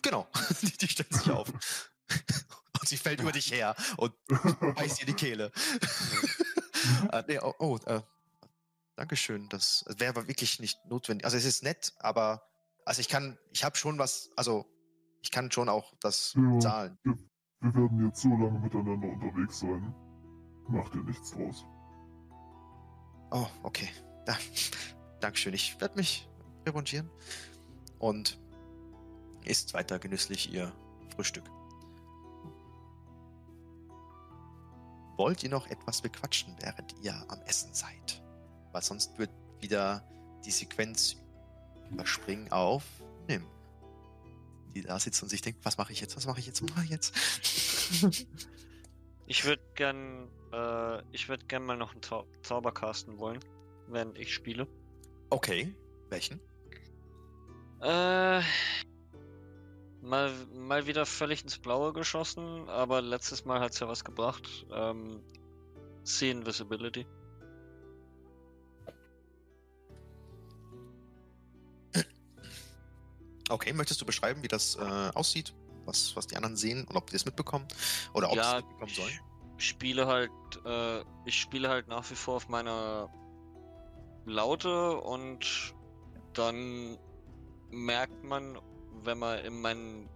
genau, 0.02 0.28
die, 0.62 0.72
die 0.78 0.88
stellt 0.88 1.14
sich 1.14 1.32
auf. 1.32 1.52
und 2.80 2.88
sie 2.88 2.98
fällt 2.98 3.22
über 3.22 3.32
dich 3.32 3.52
her 3.52 3.76
und 3.98 4.14
beißt 4.76 5.02
dir 5.02 5.06
die 5.06 5.14
Kehle. 5.14 5.52
äh, 7.12 7.24
nee, 7.28 7.40
oh, 7.40 7.54
oh 7.60 7.78
äh, 7.86 8.02
Dankeschön. 8.96 9.48
Das 9.50 9.86
wäre 9.98 10.10
aber 10.10 10.28
wirklich 10.28 10.60
nicht 10.60 10.84
notwendig. 10.86 11.26
Also 11.26 11.38
es 11.38 11.46
ist 11.46 11.64
nett, 11.64 11.94
aber 12.00 12.44
also 12.86 13.00
ich 13.02 13.10
kann, 13.10 13.38
ich 13.52 13.64
habe 13.64 13.76
schon 13.78 14.00
was, 14.00 14.30
also 14.36 14.66
ich 15.22 15.32
kann 15.32 15.52
schon 15.52 15.70
auch 15.70 15.94
das 16.00 16.34
Ja. 16.36 16.60
zahlen. 16.60 16.98
Wir 17.04 17.74
werden 17.74 18.06
jetzt 18.06 18.22
so 18.22 18.30
lange 18.30 18.60
miteinander 18.60 19.08
unterwegs 19.08 19.60
sein. 19.60 19.94
Macht 20.68 20.94
dir 20.94 21.04
nichts 21.04 21.32
draus. 21.32 21.66
Oh, 23.32 23.48
okay. 23.64 23.90
Da, 24.26 24.38
Dankeschön. 25.20 25.54
Ich 25.54 25.80
werde 25.80 25.96
mich 25.96 26.28
revanchieren. 26.66 27.10
Und 28.00 28.40
isst 29.46 29.74
weiter 29.74 30.00
genüsslich 30.00 30.52
ihr 30.52 30.72
Frühstück. 31.16 31.50
Wollt 35.18 35.42
ihr 35.42 35.50
noch 35.50 35.68
etwas 35.68 36.02
bequatschen, 36.02 36.56
während 36.60 36.94
ihr 37.02 37.16
am 37.28 37.42
Essen 37.42 37.74
seid? 37.74 38.22
Weil 38.72 38.84
sonst 38.84 39.18
wird 39.18 39.32
wieder 39.60 40.08
die 40.46 40.52
Sequenz 40.52 41.18
überspringen 41.90 42.52
auf 42.52 42.84
Nim. 43.28 43.44
Die 44.76 44.84
da 44.84 45.00
sitzt 45.00 45.24
und 45.24 45.30
sich 45.30 45.42
denkt, 45.42 45.66
was 45.66 45.78
mache 45.78 45.92
ich 45.92 46.02
jetzt, 46.02 46.16
was 46.16 46.28
mache 46.28 46.40
ich 46.40 46.46
jetzt, 46.46 46.62
was 46.62 46.70
mache 46.76 46.84
ich 46.84 46.92
jetzt? 46.92 47.14
Ich 49.28 49.44
würde 49.44 49.62
gern, 49.76 50.30
äh, 50.54 51.02
ich 51.12 51.28
würde 51.28 51.46
gern 51.46 51.66
mal 51.66 51.78
noch 51.78 51.92
einen 51.92 52.02
Zau 52.02 52.26
Zauber 52.42 52.72
casten 52.72 53.20
wollen, 53.20 53.40
während 53.88 54.18
ich 54.18 54.34
spiele. 54.34 54.68
okay, 55.30 55.76
welchen? 56.10 56.40
Äh, 57.82 58.42
mal, 60.02 60.32
mal 60.54 60.88
wieder 60.88 61.06
völlig 61.06 61.44
ins 61.44 61.60
Blaue 61.60 61.92
geschossen, 61.94 62.68
aber 62.70 63.02
letztes 63.02 63.46
Mal 63.46 63.60
hat's 63.60 63.80
ja 63.80 63.88
was 63.88 64.04
gebracht. 64.04 64.66
Ähm, 64.72 65.22
See 66.04 66.32
Invisibility. 66.32 67.06
Okay, 73.50 73.74
möchtest 73.74 74.02
du 74.02 74.06
beschreiben, 74.06 74.44
wie 74.44 74.48
das 74.48 74.76
äh, 74.76 75.12
aussieht? 75.14 75.54
Was, 75.88 76.16
was 76.16 76.28
die 76.28 76.36
anderen 76.36 76.56
sehen 76.56 76.86
und 76.88 76.96
ob 76.96 77.08
die 77.08 77.14
das 77.14 77.26
mitbekommen? 77.26 77.68
Oder 78.14 78.28
ob 78.28 78.34
sie 78.34 78.40
ja, 78.40 78.58
es 78.58 78.64
mitbekommen 78.64 78.94
sollen? 78.94 79.20
ich 79.58 79.68
spiele 79.68 80.08
halt, 80.08 80.32
äh, 80.66 81.02
ich 81.26 81.40
spiele 81.40 81.70
halt 81.70 81.88
nach 81.88 82.10
wie 82.10 82.16
vor 82.16 82.36
auf 82.36 82.50
meiner 82.50 83.10
Laute 84.26 84.98
und 85.02 85.74
dann 86.34 86.98
merkt 87.72 88.24
man, 88.24 88.60
wenn 89.04 89.20
man 89.20 89.40
in 89.40 89.62
mein 89.62 90.10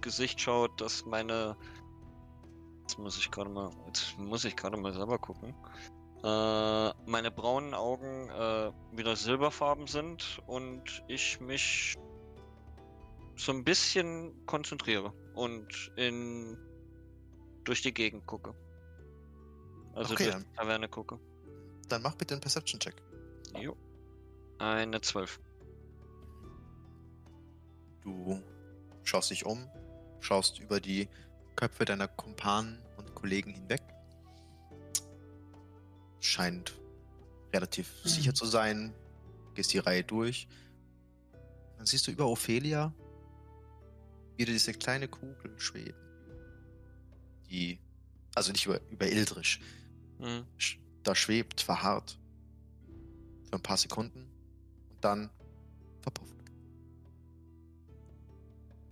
Gesicht 0.00 0.40
schaut, 0.40 0.80
dass 0.80 1.04
meine. 1.04 1.56
Jetzt 2.82 2.98
muss 2.98 3.18
ich 3.18 3.30
gerade 3.30 3.50
mal. 3.50 3.70
Jetzt 3.86 4.18
muss 4.18 4.44
ich 4.44 4.54
gerade 4.56 4.76
mal 4.76 4.92
selber 4.92 5.18
gucken. 5.18 5.54
Äh, 6.22 6.90
meine 7.06 7.30
braunen 7.30 7.74
Augen 7.74 8.28
äh, 8.30 8.70
wieder 8.92 9.16
silberfarben 9.16 9.86
sind 9.86 10.40
und 10.46 11.02
ich 11.08 11.40
mich 11.40 11.96
so 13.36 13.52
ein 13.52 13.64
bisschen 13.64 14.46
konzentriere 14.46 15.12
und 15.34 15.92
in 15.96 16.56
durch 17.64 17.82
die 17.82 17.92
Gegend 17.94 18.26
gucke. 18.26 18.54
Also 19.94 20.14
Okay, 20.14 20.24
durch 20.24 20.34
dann- 20.34 20.44
die 20.50 20.56
Taverne 20.56 20.88
gucke. 20.88 21.18
Dann 21.88 22.02
mach 22.02 22.14
bitte 22.14 22.34
einen 22.34 22.40
Perception-Check. 22.40 22.94
Jo. 23.58 23.76
Eine 24.58 25.00
12. 25.00 25.40
Du 28.02 28.40
schaust 29.02 29.30
dich 29.30 29.46
um, 29.46 29.66
schaust 30.20 30.58
über 30.60 30.80
die 30.80 31.08
Köpfe 31.56 31.84
deiner 31.84 32.08
Kumpanen 32.08 32.78
und 32.96 33.14
Kollegen 33.14 33.50
hinweg. 33.52 33.82
Scheint 36.20 36.74
relativ 37.52 37.90
sicher 38.04 38.34
zu 38.34 38.46
sein. 38.46 38.94
Gehst 39.54 39.72
die 39.72 39.78
Reihe 39.78 40.02
durch. 40.04 40.48
Dann 41.76 41.86
siehst 41.86 42.06
du 42.06 42.10
über 42.10 42.26
Ophelia 42.26 42.92
wieder 44.36 44.52
diese 44.52 44.72
kleine 44.72 45.08
Kugel 45.08 45.58
schweben. 45.58 45.94
Die, 47.48 47.78
also 48.34 48.52
nicht 48.52 48.66
über, 48.66 48.80
über 48.90 49.06
Ildrisch. 49.08 49.60
Hm. 50.18 50.46
sch- 50.58 50.78
Da 51.02 51.14
schwebt, 51.14 51.60
verharrt. 51.60 52.18
Für 53.50 53.56
ein 53.56 53.62
paar 53.62 53.76
Sekunden. 53.76 54.20
Und 54.90 55.04
dann 55.04 55.30
verpufft. 56.00 56.34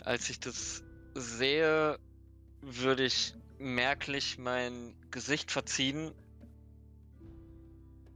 Als 0.05 0.29
ich 0.31 0.41
das 0.41 0.83
sehe, 1.15 1.99
würde 2.61 3.05
ich 3.05 3.35
merklich 3.59 4.39
mein 4.39 4.95
Gesicht 5.11 5.51
verziehen 5.51 6.13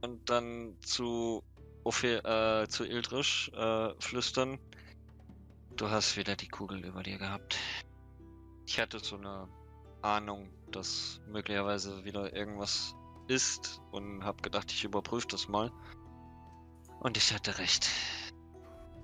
und 0.01 0.29
dann 0.29 0.75
zu, 0.81 1.43
Ophe 1.83 2.23
äh, 2.23 2.67
zu 2.67 2.83
Ildrisch 2.85 3.49
äh, 3.53 3.93
flüstern. 3.99 4.59
Du 5.77 5.91
hast 5.91 6.17
wieder 6.17 6.35
die 6.35 6.47
Kugel 6.47 6.83
über 6.83 7.03
dir 7.03 7.19
gehabt. 7.19 7.55
Ich 8.65 8.79
hatte 8.79 8.97
so 8.97 9.15
eine 9.15 9.47
Ahnung, 10.01 10.49
dass 10.71 11.21
möglicherweise 11.27 12.03
wieder 12.03 12.33
irgendwas 12.33 12.95
ist 13.27 13.79
und 13.91 14.23
habe 14.23 14.41
gedacht, 14.41 14.71
ich 14.71 14.83
überprüfe 14.83 15.27
das 15.27 15.47
mal. 15.47 15.71
Und 16.99 17.15
ich 17.15 17.31
hatte 17.31 17.59
recht. 17.59 17.87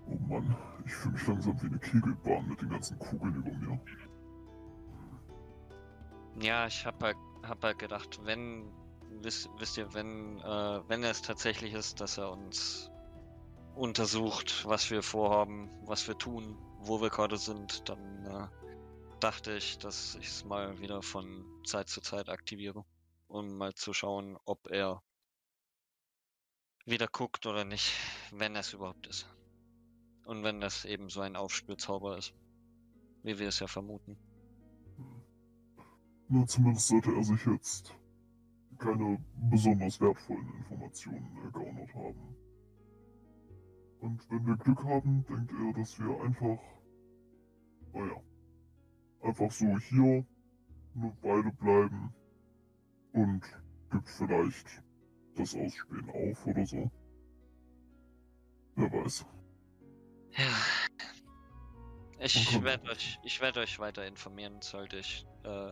Oh 0.07 0.15
Mann, 0.28 0.57
ich 0.84 0.93
fühle 0.93 1.13
mich 1.13 1.28
langsam 1.28 1.61
wie 1.61 1.67
eine 1.67 1.78
Kegelbahn 1.80 2.47
mit 2.47 2.59
den 2.59 2.69
ganzen 2.71 2.97
Kugeln 2.97 3.36
über 3.36 3.51
mir. 3.51 3.80
Ja, 6.41 6.65
ich 6.65 6.88
hab 6.88 7.03
halt, 7.03 7.17
hab 7.43 7.63
halt 7.63 7.78
gedacht, 7.78 8.19
wenn, 8.24 8.65
wisst, 9.21 9.47
wisst 9.59 9.78
ihr, 9.78 9.93
wenn, 9.93 10.39
äh, 10.39 10.82
wenn 10.88 11.03
es 11.03 11.21
tatsächlich 11.21 11.74
ist, 11.74 12.01
dass 12.01 12.17
er 12.17 12.32
uns 12.32 12.89
untersucht, 13.76 14.65
was 14.65 14.89
wir 14.91 15.03
vorhaben, 15.03 15.69
was 15.86 16.07
wir 16.07 16.17
tun, 16.17 16.57
wo 16.80 17.01
wir 17.01 17.09
gerade 17.09 17.38
sind, 17.38 17.88
dann 17.89 18.26
äh, 18.26 18.47
dachte 19.19 19.55
ich, 19.55 19.78
dass 19.78 20.15
ich 20.15 20.28
es 20.28 20.45
mal 20.45 20.80
wieder 20.80 21.01
von 21.01 21.45
Zeit 21.65 21.89
zu 21.89 22.01
Zeit 22.01 22.30
aktiviere, 22.30 22.86
um 23.28 23.57
mal 23.57 23.74
zu 23.74 23.93
schauen, 23.93 24.38
ob 24.45 24.69
er 24.69 25.01
wieder 26.86 27.07
guckt 27.07 27.45
oder 27.45 27.63
nicht, 27.63 27.93
wenn 28.32 28.55
es 28.55 28.74
überhaupt 28.74 29.07
ist. 29.07 29.28
Und 30.26 30.43
wenn 30.43 30.59
das 30.59 30.86
eben 30.86 31.09
so 31.09 31.21
ein 31.21 31.36
Aufspürzauber 31.36 32.17
ist, 32.17 32.34
wie 33.24 33.39
wir 33.39 33.47
es 33.47 33.59
ja 33.59 33.67
vermuten. 33.67 34.17
Na, 36.28 36.45
zumindest 36.45 36.88
sollte 36.88 37.13
er 37.13 37.24
sich 37.24 37.45
jetzt 37.45 37.93
keine 38.78 39.24
besonders 39.49 39.99
wertvollen 39.99 40.53
Informationen 40.57 41.38
ergaunert 41.43 41.93
haben. 41.93 42.36
Und 44.04 44.30
wenn 44.30 44.45
wir 44.45 44.58
Glück 44.58 44.84
haben, 44.84 45.26
denkt 45.30 45.54
er, 45.54 45.80
dass 45.80 45.97
wir 45.97 46.22
einfach, 46.26 46.60
naja, 47.93 48.22
einfach 49.22 49.49
so 49.49 49.66
hier 49.80 50.26
eine 50.93 51.18
Weile 51.22 51.54
bleiben 51.54 52.14
und 53.14 53.41
gibt 53.91 54.10
vielleicht 54.10 54.84
das 55.38 55.56
Ausspähen 55.56 56.10
auf 56.10 56.45
oder 56.45 56.66
so. 56.66 56.91
Wer 58.76 58.91
weiß. 58.91 59.26
Ja. 60.32 60.49
Ich 62.20 62.56
Okay. 62.56 62.64
werde 62.66 62.89
euch, 62.91 63.20
ich 63.24 63.39
werde 63.39 63.62
euch 63.62 63.80
weiter 63.80 64.06
informieren, 64.06 64.62
sollte 64.62 64.97
ich 64.97 65.26
äh, 65.45 65.72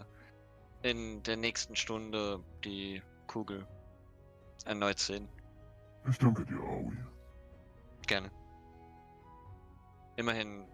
in 0.89 1.21
der 1.23 1.35
nächsten 1.35 1.75
Stunde 1.75 2.41
die 2.63 3.01
Kugel 3.27 3.67
erneut 4.63 4.99
sehen. 4.99 5.27
Ich 6.09 6.17
danke 6.17 6.45
dir, 6.45 6.61
Aoi. 6.61 7.10
Gerne. 8.11 8.29
Immerhin 10.17 10.67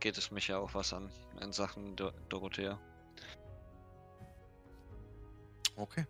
geht 0.00 0.18
es 0.18 0.30
mich 0.30 0.48
ja 0.48 0.58
auch 0.58 0.74
was 0.74 0.92
an 0.92 1.10
in 1.40 1.50
Sachen 1.50 1.96
Dor 1.96 2.12
Dorothea. 2.28 2.78
Okay. 5.76 6.04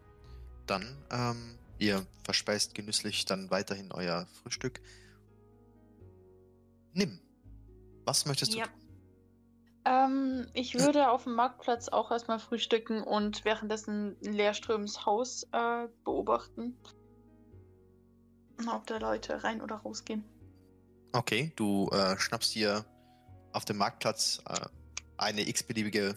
Dann, 0.67 1.01
ähm, 1.13 1.57
ihr 1.79 2.05
verspeist 2.25 2.75
genüsslich 2.75 3.25
dann 3.25 3.53
weiterhin 3.53 3.93
euer 3.93 4.27
Frühstück. 4.43 4.81
Nimm. 6.93 7.21
Was 8.05 8.27
möchtest 8.27 8.53
du 8.55 8.59
Ja. 8.59 8.67
tun? 8.67 8.75
Ähm, 9.85 10.51
ich 10.55 10.75
würde 10.75 11.09
auf 11.09 11.23
dem 11.23 11.37
Marktplatz 11.37 11.89
auch 11.89 12.11
erstmal 12.11 12.41
frühstücken 12.41 13.05
und 13.05 13.45
währenddessen 13.45 14.17
Leerströms 14.23 15.07
Haus 15.07 15.45
äh, 15.53 15.87
beobachten. 16.03 16.77
Ob 18.67 18.87
da 18.87 18.99
Leute 18.99 19.43
rein 19.45 19.61
oder 19.61 19.77
rausgehen. 19.77 20.25
Okay, 21.13 21.53
du 21.57 21.89
äh, 21.91 22.19
schnappst 22.19 22.55
dir 22.55 22.85
auf 23.53 23.65
dem 23.65 23.79
Marktplatz 23.79 24.41
äh, 24.49 24.67
eine 25.17 25.49
x-beliebige 25.49 26.15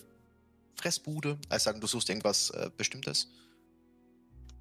Fressbude. 0.75 1.37
Also 1.49 1.65
sagen, 1.65 1.81
du 1.81 1.87
suchst 1.87 2.09
irgendwas 2.09 2.49
äh, 2.51 2.69
Bestimmtes. 2.75 3.27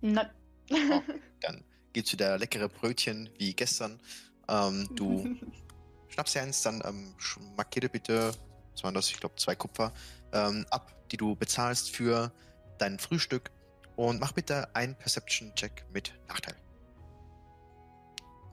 Nein. 0.01 0.31
Dann 1.41 1.65
gibt's 1.93 2.13
wieder 2.13 2.39
leckere 2.39 2.69
Brötchen 2.69 3.31
wie 3.39 3.55
gestern. 3.55 4.01
Ähm, 4.49 4.89
du 4.95 5.37
schnappst 6.09 6.35
dir 6.35 6.43
eins, 6.43 6.63
dann 6.63 6.83
ähm, 6.85 7.15
markiere 7.57 7.89
bitte, 7.89 8.33
was 8.73 8.85
waren 8.85 8.95
das, 8.95 9.11
ich 9.11 9.19
glaube 9.19 9.37
zwei 9.37 9.55
Kupfer, 9.55 9.93
ähm, 10.33 10.67
ab, 10.71 10.95
die 11.11 11.17
du 11.17 11.35
bezahlst 11.35 11.91
für 11.91 12.33
dein 12.79 12.99
Frühstück. 12.99 13.51
Und 13.97 14.21
mach 14.21 14.33
bitte 14.33 14.75
einen 14.77 14.95
Perception-Check 14.95 15.87
mit 15.93 16.13
Nachteil. 16.29 16.55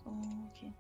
Okay. 0.06 0.74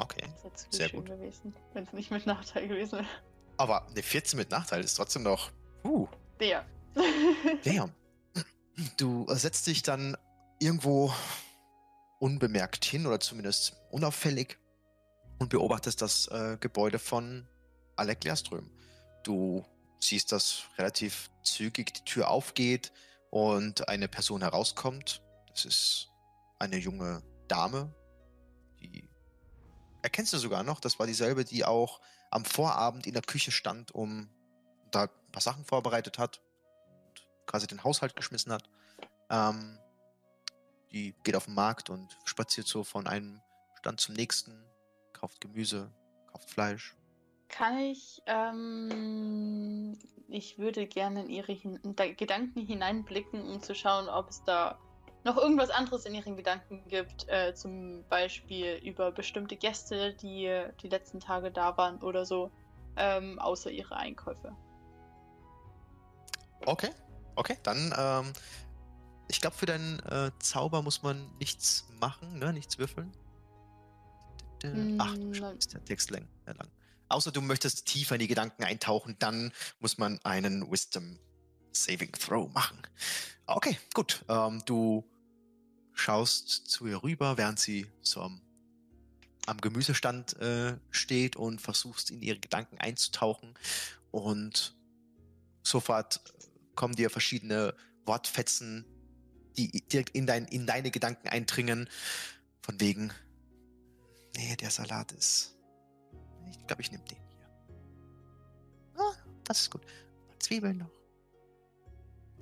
Okay. 0.00 0.24
Zu 0.54 0.66
Sehr 0.70 0.90
gut. 0.90 1.06
gewesen, 1.06 1.54
wenn 1.72 1.84
es 1.84 1.92
nicht 1.92 2.10
mit 2.10 2.26
Nachteil 2.26 2.68
gewesen 2.68 2.98
wäre. 2.98 3.08
Aber 3.56 3.86
eine 3.88 4.02
14 4.02 4.38
mit 4.38 4.50
Nachteil 4.50 4.82
ist 4.84 4.94
trotzdem 4.94 5.24
noch. 5.24 5.50
Uh, 5.84 6.06
Der. 6.40 6.64
damn. 7.64 7.92
Du 8.96 9.26
setzt 9.28 9.66
dich 9.66 9.82
dann 9.82 10.16
irgendwo 10.60 11.12
unbemerkt 12.20 12.84
hin 12.84 13.06
oder 13.06 13.20
zumindest 13.20 13.76
unauffällig 13.90 14.58
und 15.38 15.50
beobachtest 15.50 16.02
das 16.02 16.26
äh, 16.28 16.56
Gebäude 16.60 16.98
von 16.98 17.46
Alec 17.96 18.24
Lehrström. 18.24 18.70
Du 19.24 19.64
siehst, 20.00 20.32
dass 20.32 20.62
relativ 20.76 21.30
zügig 21.42 21.94
die 21.94 22.04
Tür 22.04 22.28
aufgeht 22.30 22.92
und 23.30 23.88
eine 23.88 24.08
Person 24.08 24.42
herauskommt. 24.42 25.22
Das 25.50 25.64
ist 25.64 26.08
eine 26.58 26.76
junge 26.76 27.22
Dame. 27.48 27.94
Die 28.80 29.08
erkennst 30.02 30.32
du 30.32 30.38
sogar 30.38 30.62
noch. 30.62 30.80
Das 30.80 30.98
war 30.98 31.06
dieselbe, 31.06 31.44
die 31.44 31.64
auch 31.64 32.00
am 32.30 32.44
Vorabend 32.44 33.06
in 33.06 33.14
der 33.14 33.22
Küche 33.22 33.50
stand, 33.50 33.94
um 33.94 34.28
da 34.90 35.02
ein 35.04 35.32
paar 35.32 35.42
Sachen 35.42 35.64
vorbereitet 35.64 36.18
hat 36.18 36.40
und 36.86 37.26
quasi 37.46 37.66
den 37.66 37.84
Haushalt 37.84 38.16
geschmissen 38.16 38.52
hat. 38.52 38.68
Ähm, 39.30 39.78
die 40.92 41.14
geht 41.22 41.36
auf 41.36 41.44
den 41.46 41.54
Markt 41.54 41.90
und 41.90 42.16
spaziert 42.24 42.66
so 42.66 42.84
von 42.84 43.06
einem 43.06 43.40
Stand 43.78 44.00
zum 44.00 44.14
nächsten, 44.14 44.64
kauft 45.12 45.40
Gemüse, 45.40 45.92
kauft 46.32 46.50
Fleisch. 46.50 46.96
Kann 47.48 47.78
ich, 47.78 48.22
ähm, 48.26 49.98
ich 50.28 50.58
würde 50.58 50.86
gerne 50.86 51.22
in 51.22 51.30
ihre 51.30 51.52
hin 51.52 51.78
in 51.82 51.96
da- 51.96 52.12
Gedanken 52.12 52.60
hineinblicken, 52.60 53.42
um 53.42 53.62
zu 53.62 53.74
schauen, 53.74 54.08
ob 54.08 54.28
es 54.28 54.42
da 54.44 54.78
noch 55.28 55.36
irgendwas 55.36 55.70
anderes 55.70 56.06
in 56.06 56.14
ihren 56.14 56.36
Gedanken 56.36 56.82
gibt. 56.88 57.28
Äh, 57.28 57.54
zum 57.54 58.04
Beispiel 58.08 58.80
über 58.82 59.12
bestimmte 59.12 59.56
Gäste, 59.56 60.14
die 60.14 60.64
die 60.82 60.88
letzten 60.88 61.20
Tage 61.20 61.50
da 61.50 61.76
waren 61.76 62.02
oder 62.02 62.24
so, 62.24 62.50
ähm, 62.96 63.38
außer 63.38 63.70
ihre 63.70 63.96
Einkäufe. 63.96 64.56
Okay, 66.66 66.90
okay, 67.36 67.56
dann 67.62 67.94
ähm, 67.96 68.32
ich 69.28 69.40
glaube, 69.40 69.56
für 69.56 69.66
deinen 69.66 70.00
äh, 70.00 70.30
Zauber 70.38 70.82
muss 70.82 71.02
man 71.02 71.30
nichts 71.38 71.86
machen, 72.00 72.38
ne? 72.38 72.52
Nichts 72.52 72.78
würfeln. 72.78 73.12
Ach, 74.98 75.14
Mm, 75.14 75.32
schon 75.32 75.42
nein. 75.42 75.56
ist 75.58 75.72
der 75.72 75.84
Text 75.84 76.10
lang, 76.10 76.26
äh, 76.46 76.52
lang. 76.52 76.68
Außer 77.08 77.30
du 77.30 77.40
möchtest 77.40 77.86
tiefer 77.86 78.16
in 78.16 78.20
die 78.20 78.26
Gedanken 78.26 78.64
eintauchen, 78.64 79.16
dann 79.18 79.52
muss 79.78 79.98
man 79.98 80.18
einen 80.24 80.70
Wisdom 80.70 81.18
Saving 81.72 82.12
Throw 82.12 82.52
machen. 82.52 82.82
Okay, 83.46 83.78
gut. 83.94 84.24
Ähm, 84.28 84.62
du 84.66 85.04
schaust 85.98 86.68
zu 86.68 86.86
ihr 86.86 87.02
rüber, 87.02 87.36
während 87.36 87.58
sie 87.58 87.86
so 88.02 88.22
am, 88.22 88.40
am 89.46 89.60
Gemüsestand 89.60 90.36
äh, 90.40 90.76
steht 90.90 91.36
und 91.36 91.60
versuchst 91.60 92.10
in 92.10 92.22
ihre 92.22 92.38
Gedanken 92.38 92.78
einzutauchen. 92.78 93.54
Und 94.10 94.76
sofort 95.62 96.20
kommen 96.74 96.94
dir 96.94 97.10
verschiedene 97.10 97.74
Wortfetzen, 98.04 98.84
die 99.56 99.70
direkt 99.88 100.10
in, 100.10 100.26
dein, 100.26 100.44
in 100.46 100.66
deine 100.66 100.90
Gedanken 100.90 101.28
eindringen. 101.28 101.88
Von 102.62 102.80
wegen, 102.80 103.12
nee, 104.36 104.56
der 104.56 104.70
Salat 104.70 105.12
ist. 105.12 105.56
Ich 106.50 106.66
glaube, 106.66 106.82
ich 106.82 106.92
nehme 106.92 107.04
den 107.04 107.18
hier. 107.18 107.50
Ah, 108.96 109.14
das 109.44 109.62
ist 109.62 109.70
gut. 109.70 109.82
Zwiebeln 110.38 110.78
noch. 110.78 110.90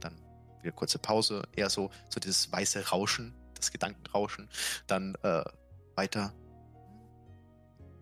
Dann 0.00 0.20
wieder 0.60 0.72
kurze 0.72 0.98
Pause, 0.98 1.42
eher 1.54 1.70
so, 1.70 1.90
so 2.10 2.20
dieses 2.20 2.52
weiße 2.52 2.88
Rauschen, 2.88 3.34
das 3.58 3.72
Gedankenrauschen. 3.72 4.48
Dann 4.86 5.14
äh, 5.22 5.44
weiter. 5.94 6.32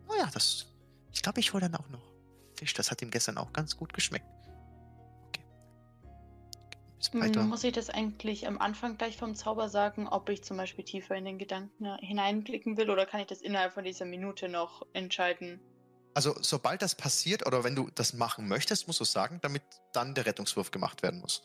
Oh 0.09 0.15
ja, 0.19 0.29
das. 0.33 0.67
Ich 1.13 1.23
glaube, 1.23 1.41
ich 1.41 1.53
hole 1.53 1.63
dann 1.63 1.75
auch 1.77 1.89
noch 1.89 2.03
Fisch. 2.57 2.75
Das 2.75 2.91
hat 2.91 3.03
ihm 3.03 3.11
gestern 3.11 3.39
auch 3.39 3.53
ganz 3.53 3.77
gut 3.77 3.93
geschmeckt. 3.93 4.27
Okay. 5.29 5.43
Weiter. 7.21 7.43
Muss 7.45 7.65
ich 7.65 7.73
das 7.73 7.91
eigentlich 7.91 8.47
am 8.47 8.59
Anfang 8.59 8.97
gleich 8.97 9.17
vom 9.17 9.35
Zauber 9.35 9.69
sagen, 9.69 10.09
ob 10.09 10.29
ich 10.29 10.43
zum 10.43 10.57
Beispiel 10.57 10.85
tiefer 10.85 11.15
in 11.15 11.25
den 11.25 11.39
Gedanken 11.39 11.97
hineinblicken 11.99 12.77
will 12.77 12.91
oder 12.91 13.07
kann 13.07 13.21
ich 13.21 13.27
das 13.27 13.43
innerhalb 13.43 13.75
von 13.75 13.85
dieser 13.85 14.05
Minute 14.05 14.49
noch 14.49 14.87
entscheiden? 14.95 15.61
Also, 16.15 16.35
sobald 16.41 16.81
das 16.81 16.95
passiert 16.95 17.45
oder 17.45 17.65
wenn 17.65 17.75
du 17.75 17.91
das 17.95 18.15
machen 18.15 18.47
möchtest, 18.47 18.87
musst 18.87 19.01
du 19.01 19.05
es 19.05 19.13
sagen, 19.13 19.41
damit 19.43 19.63
dann 19.93 20.15
der 20.15 20.27
Rettungswurf 20.27 20.71
gemacht 20.71 21.03
werden 21.03 21.21
muss. 21.21 21.43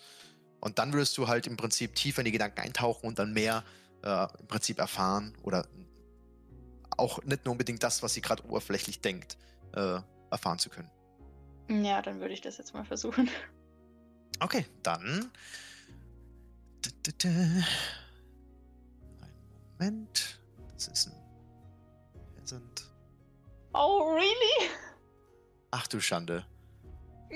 Und 0.62 0.78
dann 0.78 0.93
würdest 0.93 1.18
du 1.18 1.28
halt 1.28 1.47
im 1.47 1.57
Prinzip 1.57 1.95
tiefer 1.95 2.20
in 2.20 2.26
die 2.26 2.32
Gedanken 2.32 2.60
eintauchen 2.60 3.07
und 3.07 3.18
dann 3.18 3.34
mehr 3.34 3.64
äh, 4.04 4.28
im 4.39 4.47
Prinzip 4.47 4.80
erfahren 4.80 5.34
oder 5.43 5.68
auch 6.97 7.24
nicht 7.24 7.45
nur 7.45 7.54
unbedingt 7.54 7.82
das, 7.84 8.04
was 8.04 8.14
sie 8.14 8.22
gerade 8.22 8.43
oberflächlich 8.45 9.02
denkt, 9.02 9.38
äh, 9.74 10.00
erfahren 10.32 10.60
zu 10.60 10.70
können. 10.70 10.91
Ja, 11.70 12.02
dann 12.02 12.20
würde 12.20 12.34
ich 12.34 12.41
das 12.41 12.58
jetzt 12.58 12.74
mal 12.74 12.84
versuchen. 12.86 13.30
Okay, 14.39 14.66
dann. 14.84 15.32
Einen 17.24 17.66
Moment. 19.78 20.39
Das 20.74 20.88
ist 20.88 21.08
ein 21.08 22.36
Peasant. 22.36 22.89
Oh, 23.74 24.14
really? 24.14 24.72
Ach 25.72 25.88
du 25.88 26.00
Schande. 26.00 26.45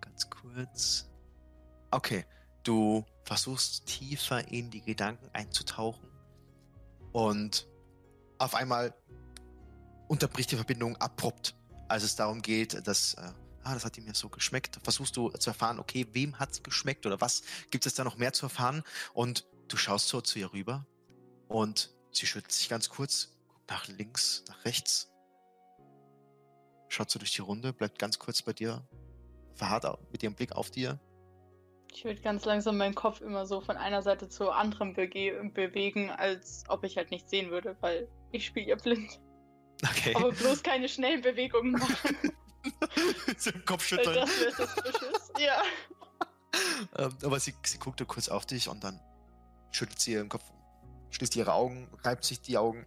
Ganz 0.00 0.30
kurz. 0.30 1.10
Okay, 1.90 2.24
du 2.62 3.04
versuchst 3.26 3.86
tiefer 3.86 4.48
in 4.48 4.70
die 4.70 4.80
Gedanken 4.80 5.28
einzutauchen 5.32 6.08
und 7.12 7.66
auf 8.38 8.54
einmal 8.54 8.94
unterbricht 10.06 10.52
die 10.52 10.56
Verbindung 10.56 10.96
abrupt, 10.98 11.56
als 11.88 12.04
es 12.04 12.14
darum 12.14 12.40
geht, 12.40 12.86
dass, 12.86 13.14
äh, 13.14 13.32
ah, 13.64 13.74
das 13.74 13.84
hat 13.84 13.98
ihm 13.98 14.06
ja 14.06 14.14
so 14.14 14.28
geschmeckt. 14.28 14.78
Versuchst 14.82 15.16
du 15.16 15.30
zu 15.30 15.50
erfahren, 15.50 15.80
okay, 15.80 16.06
wem 16.12 16.38
hat 16.38 16.52
es 16.52 16.62
geschmeckt 16.62 17.04
oder 17.04 17.20
was 17.20 17.42
gibt 17.70 17.84
es 17.86 17.94
da 17.94 18.04
noch 18.04 18.16
mehr 18.16 18.32
zu 18.32 18.46
erfahren? 18.46 18.84
Und 19.12 19.44
du 19.66 19.76
schaust 19.76 20.08
so 20.08 20.20
zu 20.20 20.38
ihr 20.38 20.52
rüber 20.52 20.86
und 21.48 21.92
sie 22.12 22.26
schüttelt 22.26 22.52
sich 22.52 22.68
ganz 22.68 22.88
kurz, 22.88 23.30
guckt 23.48 23.68
nach 23.70 23.88
links, 23.88 24.44
nach 24.46 24.64
rechts, 24.64 25.10
schaut 26.88 27.10
so 27.10 27.18
durch 27.18 27.32
die 27.32 27.42
Runde, 27.42 27.72
bleibt 27.72 27.98
ganz 27.98 28.20
kurz 28.20 28.42
bei 28.42 28.52
dir, 28.52 28.86
verharrt 29.54 29.98
mit 30.12 30.22
ihrem 30.22 30.34
Blick 30.36 30.52
auf 30.52 30.70
dir. 30.70 31.00
Ich 31.96 32.04
würde 32.04 32.20
ganz 32.20 32.44
langsam 32.44 32.76
meinen 32.76 32.94
Kopf 32.94 33.22
immer 33.22 33.46
so 33.46 33.62
von 33.62 33.78
einer 33.78 34.02
Seite 34.02 34.28
zur 34.28 34.54
anderen 34.54 34.92
bege 34.92 35.50
bewegen, 35.54 36.10
als 36.10 36.64
ob 36.68 36.84
ich 36.84 36.98
halt 36.98 37.10
nichts 37.10 37.30
sehen 37.30 37.50
würde, 37.50 37.74
weil 37.80 38.06
ich 38.32 38.44
spiele 38.44 38.66
ja 38.66 38.76
blind. 38.76 39.18
Okay. 39.82 40.14
Aber 40.14 40.30
bloß 40.30 40.62
keine 40.62 40.90
schnellen 40.90 41.22
Bewegungen 41.22 41.72
machen, 41.72 42.16
so 43.38 43.48
im 43.48 43.56
weil 43.56 43.64
Kopfschütteln. 43.64 44.14
das 44.14 44.40
wäre 44.40 44.52
suspicious. 44.52 45.32
Ja. 45.38 45.62
Ähm, 46.96 47.14
aber 47.22 47.38
sie, 47.38 47.52
sie 47.64 47.76
guckte 47.76 48.06
kurz 48.06 48.30
auf 48.30 48.46
dich 48.46 48.68
und 48.70 48.82
dann 48.82 48.98
schüttelt 49.72 50.00
sie 50.00 50.12
ihren 50.12 50.30
Kopf, 50.30 50.44
schließt 51.10 51.36
ihre 51.36 51.52
Augen, 51.52 51.90
reibt 52.02 52.24
sich 52.24 52.40
die 52.40 52.56
Augen 52.56 52.86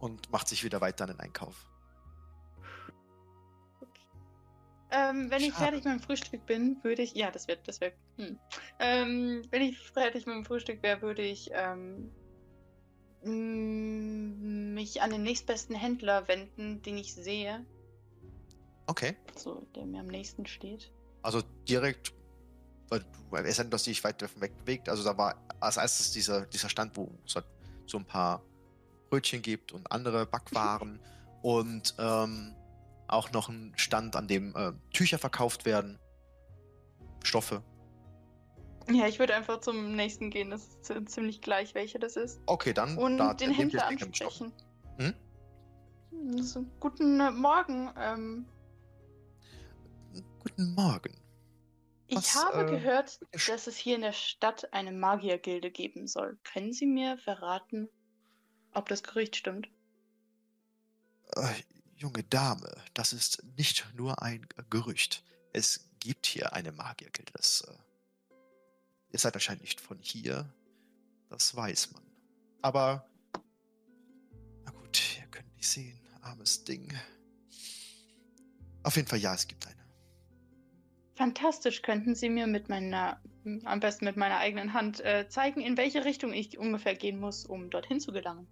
und 0.00 0.30
macht 0.30 0.48
sich 0.48 0.64
wieder 0.64 0.82
weiter 0.82 1.04
an 1.04 1.12
den 1.12 1.20
Einkauf. 1.20 1.66
Ähm, 4.94 5.28
wenn 5.30 5.42
ich 5.42 5.54
Schade. 5.54 5.64
fertig 5.64 5.84
mit 5.84 5.94
dem 5.94 6.00
Frühstück 6.00 6.46
bin, 6.46 6.76
würde 6.84 7.02
ich. 7.02 7.14
Ja, 7.14 7.30
das 7.30 7.48
wird, 7.48 7.66
das 7.66 7.80
wäre. 7.80 7.92
Hm. 8.16 8.38
Ähm, 8.78 9.42
wenn 9.50 9.62
ich 9.62 9.78
fertig 9.78 10.26
mit 10.26 10.36
dem 10.36 10.44
Frühstück 10.44 10.82
wäre, 10.82 11.02
würde 11.02 11.22
ich 11.22 11.50
ähm, 11.52 12.12
mich 13.24 15.02
an 15.02 15.10
den 15.10 15.22
nächstbesten 15.22 15.74
Händler 15.74 16.28
wenden, 16.28 16.80
den 16.82 16.96
ich 16.98 17.14
sehe. 17.14 17.64
Okay. 18.86 19.16
So, 19.34 19.66
der 19.74 19.86
mir 19.86 20.00
am 20.00 20.06
nächsten 20.06 20.46
steht. 20.46 20.92
Also 21.22 21.42
direkt, 21.68 22.12
weil 22.88 23.00
du, 23.00 23.36
es 23.36 23.56
dass 23.70 23.84
dich 23.84 24.04
weit 24.04 24.22
davon 24.22 24.42
weg 24.42 24.56
bewegt. 24.58 24.88
Also 24.88 25.02
da 25.02 25.16
war 25.16 25.42
als 25.58 25.76
erstes 25.76 26.12
dieser, 26.12 26.46
dieser 26.46 26.68
Stand, 26.68 26.96
wo 26.96 27.10
es 27.26 27.34
halt 27.34 27.46
so 27.86 27.98
ein 27.98 28.04
paar 28.04 28.42
Brötchen 29.10 29.42
gibt 29.42 29.72
und 29.72 29.90
andere 29.90 30.26
Backwaren 30.26 31.00
und 31.42 31.94
ähm, 31.98 32.54
auch 33.08 33.32
noch 33.32 33.48
ein 33.48 33.72
Stand, 33.76 34.16
an 34.16 34.28
dem 34.28 34.54
äh, 34.56 34.72
Tücher 34.92 35.18
verkauft 35.18 35.64
werden, 35.64 35.98
Stoffe. 37.22 37.62
Ja, 38.90 39.06
ich 39.06 39.18
würde 39.18 39.34
einfach 39.34 39.60
zum 39.60 39.96
nächsten 39.96 40.30
gehen. 40.30 40.50
Das 40.50 40.62
ist 40.66 40.84
zi- 40.84 41.04
ziemlich 41.06 41.40
gleich, 41.40 41.74
welcher 41.74 41.98
das 41.98 42.16
ist. 42.16 42.40
Okay, 42.46 42.74
dann 42.74 42.98
Und 42.98 43.16
da 43.18 43.32
den 43.34 43.50
Händler 43.50 43.86
ansprechen. 43.86 44.52
Hm? 44.98 45.14
So, 46.42 46.64
guten 46.80 47.18
äh, 47.20 47.30
Morgen. 47.30 47.90
Ähm, 47.98 48.46
Guten 50.38 50.74
Morgen. 50.74 51.16
ich 52.06 52.16
Was, 52.18 52.34
habe 52.36 52.66
äh, 52.66 52.70
gehört, 52.70 53.18
dass 53.48 53.66
es 53.66 53.76
hier 53.76 53.96
in 53.96 54.02
der 54.02 54.12
Stadt 54.12 54.72
eine 54.74 54.92
Magiergilde 54.92 55.70
geben 55.70 56.06
soll. 56.06 56.38
Können 56.44 56.72
Sie 56.74 56.86
mir 56.86 57.16
verraten, 57.16 57.88
ob 58.74 58.88
das 58.88 59.02
Gerücht 59.02 59.36
stimmt? 59.36 59.68
Junge 61.96 62.24
Dame, 62.24 62.74
das 62.92 63.12
ist 63.12 63.42
nicht 63.56 63.86
nur 63.94 64.22
ein 64.22 64.46
Gerücht. 64.70 65.22
Es 65.52 65.88
gibt 66.00 66.26
hier 66.26 66.52
eine 66.52 66.72
Magiergilde. 66.72 67.32
Das, 67.32 67.62
äh, 67.62 68.34
ihr 69.12 69.18
seid 69.18 69.34
anscheinend 69.34 69.62
nicht 69.62 69.80
von 69.80 69.98
hier. 70.00 70.52
Das 71.30 71.54
weiß 71.54 71.92
man. 71.92 72.02
Aber, 72.62 73.08
na 74.64 74.72
gut, 74.72 75.00
ihr 75.18 75.26
könnt 75.28 75.54
nicht 75.56 75.68
sehen. 75.68 76.00
Armes 76.22 76.64
Ding. 76.64 76.92
Auf 78.82 78.96
jeden 78.96 79.08
Fall, 79.08 79.18
ja, 79.18 79.34
es 79.34 79.46
gibt 79.46 79.66
eine. 79.66 79.84
Fantastisch. 81.16 81.82
Könnten 81.82 82.14
Sie 82.14 82.28
mir 82.28 82.46
mit 82.46 82.68
meiner, 82.68 83.20
am 83.64 83.80
besten 83.80 84.04
mit 84.04 84.16
meiner 84.16 84.38
eigenen 84.38 84.72
Hand, 84.72 85.00
äh, 85.00 85.28
zeigen, 85.28 85.60
in 85.60 85.76
welche 85.76 86.04
Richtung 86.04 86.32
ich 86.32 86.58
ungefähr 86.58 86.96
gehen 86.96 87.20
muss, 87.20 87.46
um 87.46 87.70
dorthin 87.70 88.00
zu 88.00 88.12
gelangen? 88.12 88.48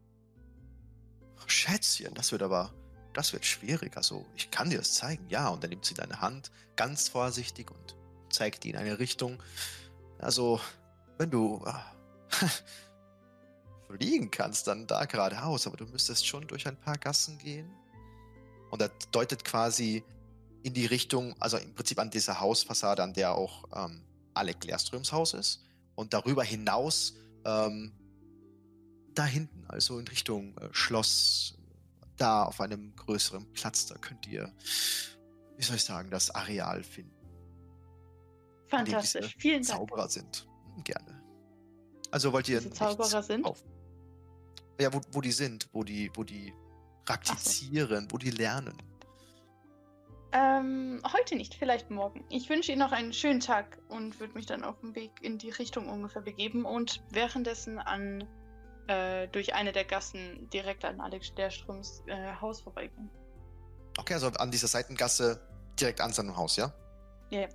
Schätzchen, 1.47 2.14
das 2.14 2.32
wird 2.32 2.43
aber, 2.43 2.73
das 3.14 3.32
wird 3.32 3.44
schwierig. 3.44 3.97
Also, 3.97 4.26
ich 4.36 4.51
kann 4.51 4.70
dir 4.70 4.78
das 4.78 4.94
zeigen, 4.94 5.28
ja. 5.28 5.48
Und 5.48 5.62
dann 5.62 5.70
nimmt 5.70 5.84
sie 5.84 5.94
deine 5.94 6.20
Hand 6.20 6.51
ganz 6.76 7.09
vorsichtig 7.09 7.70
und 7.70 7.97
zeigt 8.30 8.64
die 8.64 8.70
in 8.70 8.76
eine 8.76 8.98
Richtung. 8.98 9.43
Also, 10.18 10.60
wenn 11.18 11.30
du 11.30 11.64
äh, 11.66 12.47
fliegen 13.97 14.30
kannst, 14.30 14.66
dann 14.66 14.86
da 14.86 15.05
geradeaus, 15.05 15.66
aber 15.66 15.76
du 15.76 15.86
müsstest 15.86 16.26
schon 16.26 16.47
durch 16.47 16.66
ein 16.66 16.76
paar 16.76 16.98
Gassen 16.98 17.39
gehen. 17.39 17.70
Und 18.70 18.80
er 18.80 18.90
deutet 19.10 19.44
quasi 19.44 20.02
in 20.62 20.74
die 20.74 20.86
Richtung, 20.86 21.34
also 21.40 21.59
im 21.59 21.74
Prinzip 21.74 21.98
an 21.98 22.10
dieser 22.10 22.40
Hausfassade, 22.40 23.02
an 23.02 23.12
der 23.12 23.34
auch 23.34 23.64
ähm, 23.74 24.02
Alec 24.34 24.60
Glerströms 24.60 25.12
Haus 25.12 25.34
ist. 25.34 25.62
Und 25.94 26.14
darüber 26.14 26.43
hinaus 26.43 27.14
ähm, 27.44 27.93
da 29.14 29.24
hinten, 29.26 29.64
also 29.68 29.98
in 29.98 30.09
Richtung 30.09 30.56
äh, 30.59 30.68
Schloss, 30.72 31.59
da 32.23 32.44
auf 32.44 32.61
einem 32.61 32.94
größeren 32.97 33.53
Platz, 33.53 33.86
da 33.86 33.97
könnt 33.97 34.27
ihr, 34.27 34.53
wie 35.57 35.62
soll 35.62 35.77
ich 35.77 35.85
sagen, 35.85 36.11
das 36.11 36.31
Areal 36.31 36.82
finden, 36.82 37.23
Fantastisch. 38.73 39.36
Vielen 39.39 39.62
Dank. 39.62 39.78
Zauberer 39.81 40.09
sind. 40.09 40.49
Gerne. 40.85 41.23
Also 42.11 42.32
wollt 42.32 42.49
ihr 42.49 42.61
Diese 42.61 42.73
Zauberer 42.73 43.23
sind? 43.23 43.43
kaufen? 43.43 43.69
Ja, 44.81 44.93
wo, 44.94 45.01
wo 45.12 45.20
die 45.20 45.32
sind, 45.32 45.69
wo 45.73 45.85
die, 45.85 46.11
wo 46.15 46.24
die 46.24 46.55
praktizieren, 47.05 48.09
wo 48.11 48.16
die 48.16 48.31
lernen. 48.31 48.77
Ähm, 50.32 51.03
heute 51.12 51.36
nicht, 51.36 51.55
vielleicht 51.55 51.90
morgen. 51.90 52.24
Ich 52.31 52.49
wünsche 52.49 52.73
Ihnen 52.73 52.78
noch 52.81 52.93
einen 52.93 53.12
schönen 53.12 53.40
Tag 53.40 53.78
und 53.90 54.19
würde 54.19 54.32
mich 54.32 54.47
dann 54.47 54.65
auf 54.65 54.81
den 54.81 54.94
Weg 54.94 55.11
in 55.20 55.36
die 55.36 55.51
Richtung 55.51 55.90
ungefähr 55.90 56.23
begeben 56.23 56.65
und 56.65 57.03
währenddessen 57.11 57.78
an 57.78 58.27
äh, 58.93 59.28
durch 59.28 59.55
eine 59.55 59.73
der 59.73 59.85
Gassen 59.85 60.48
direkt 60.51 60.85
an 60.85 61.01
Alex 61.01 61.32
Lerströms 61.36 62.02
äh, 62.06 62.35
Haus 62.40 62.60
vorbeigehen. 62.60 63.10
Okay, 63.98 64.14
also 64.14 64.28
an 64.28 64.51
dieser 64.51 64.69
Seitengasse 64.69 65.40
direkt 65.78 66.01
an 66.01 66.12
seinem 66.12 66.36
Haus, 66.36 66.56
ja? 66.56 66.73
Ja. 67.31 67.40
yeah. 67.40 67.48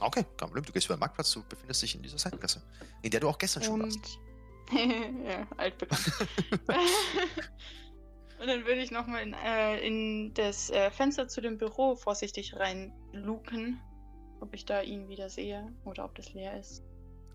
Okay, 0.00 0.24
kein 0.36 0.48
Problem. 0.48 0.64
Du 0.64 0.72
gehst 0.72 0.86
über 0.86 0.96
den 0.96 1.00
Marktplatz, 1.00 1.30
du 1.32 1.42
befindest 1.44 1.82
dich 1.82 1.94
in 1.94 2.02
dieser 2.02 2.18
Seitengasse, 2.18 2.62
in 3.02 3.10
der 3.10 3.20
du 3.20 3.28
auch 3.28 3.38
gestern 3.38 3.62
schon 3.62 3.82
warst. 3.82 4.18
ja, 4.72 5.46
altbekannt. 5.56 6.12
Und 8.40 8.48
dann 8.48 8.66
würde 8.66 8.82
ich 8.82 8.90
nochmal 8.90 9.22
in, 9.22 9.34
äh, 9.34 9.78
in 9.78 10.34
das 10.34 10.70
äh, 10.70 10.90
Fenster 10.90 11.28
zu 11.28 11.40
dem 11.40 11.56
Büro 11.58 11.94
vorsichtig 11.94 12.56
reinluken, 12.56 13.80
ob 14.40 14.52
ich 14.52 14.66
da 14.66 14.82
ihn 14.82 15.08
wieder 15.08 15.30
sehe 15.30 15.72
oder 15.84 16.04
ob 16.04 16.14
das 16.16 16.32
leer 16.34 16.58
ist. 16.58 16.82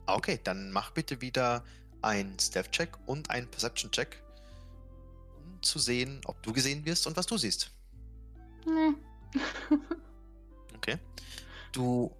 Okay, 0.06 0.40
dann 0.44 0.72
mach 0.72 0.92
bitte 0.92 1.22
wieder 1.22 1.64
ein 2.02 2.38
Stealth-Check 2.40 2.98
und 3.06 3.30
ein 3.30 3.50
Perception-Check, 3.50 4.22
um 5.38 5.62
zu 5.62 5.80
sehen, 5.80 6.22
ob 6.26 6.42
du 6.44 6.54
gesehen 6.54 6.86
wirst 6.86 7.08
und 7.08 7.18
was 7.18 7.26
du 7.26 7.38
siehst. 7.38 7.72
Nee. 8.66 8.94
okay. 10.76 10.98
Du 11.72 12.12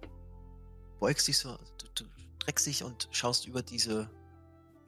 beugst 1.00 1.28
dich 1.28 1.38
so, 1.38 1.56
du, 1.78 2.04
du 2.04 2.10
streckst 2.40 2.66
dich 2.66 2.84
und 2.84 3.08
schaust 3.10 3.46
über 3.46 3.62
diese 3.62 4.10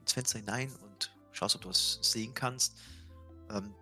ins 0.01 0.13
Fenster 0.13 0.39
hinein 0.39 0.73
und 0.83 1.15
schaust, 1.31 1.55
ob 1.55 1.61
du 1.61 1.69
was 1.69 1.99
sehen 2.01 2.33
kannst. 2.33 2.77
Ähm, 3.49 3.73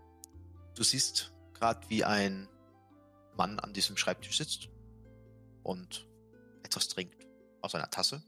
du 0.76 0.84
siehst 0.84 1.34
gerade, 1.54 1.88
wie 1.90 2.04
ein 2.04 2.48
Mann 3.36 3.60
an 3.60 3.74
diesem 3.74 3.98
Schreibtisch 3.98 4.38
sitzt 4.38 4.70
und 5.64 6.08
etwas 6.64 6.88
trinkt 6.88 7.28
aus 7.62 7.76
einer 7.76 7.90
Tasse 7.90 8.24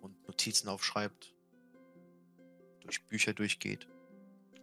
und 0.00 0.26
Notizen 0.26 0.68
aufschreibt, 0.68 1.31
durch 2.82 3.04
Bücher 3.08 3.32
durchgeht. 3.32 3.86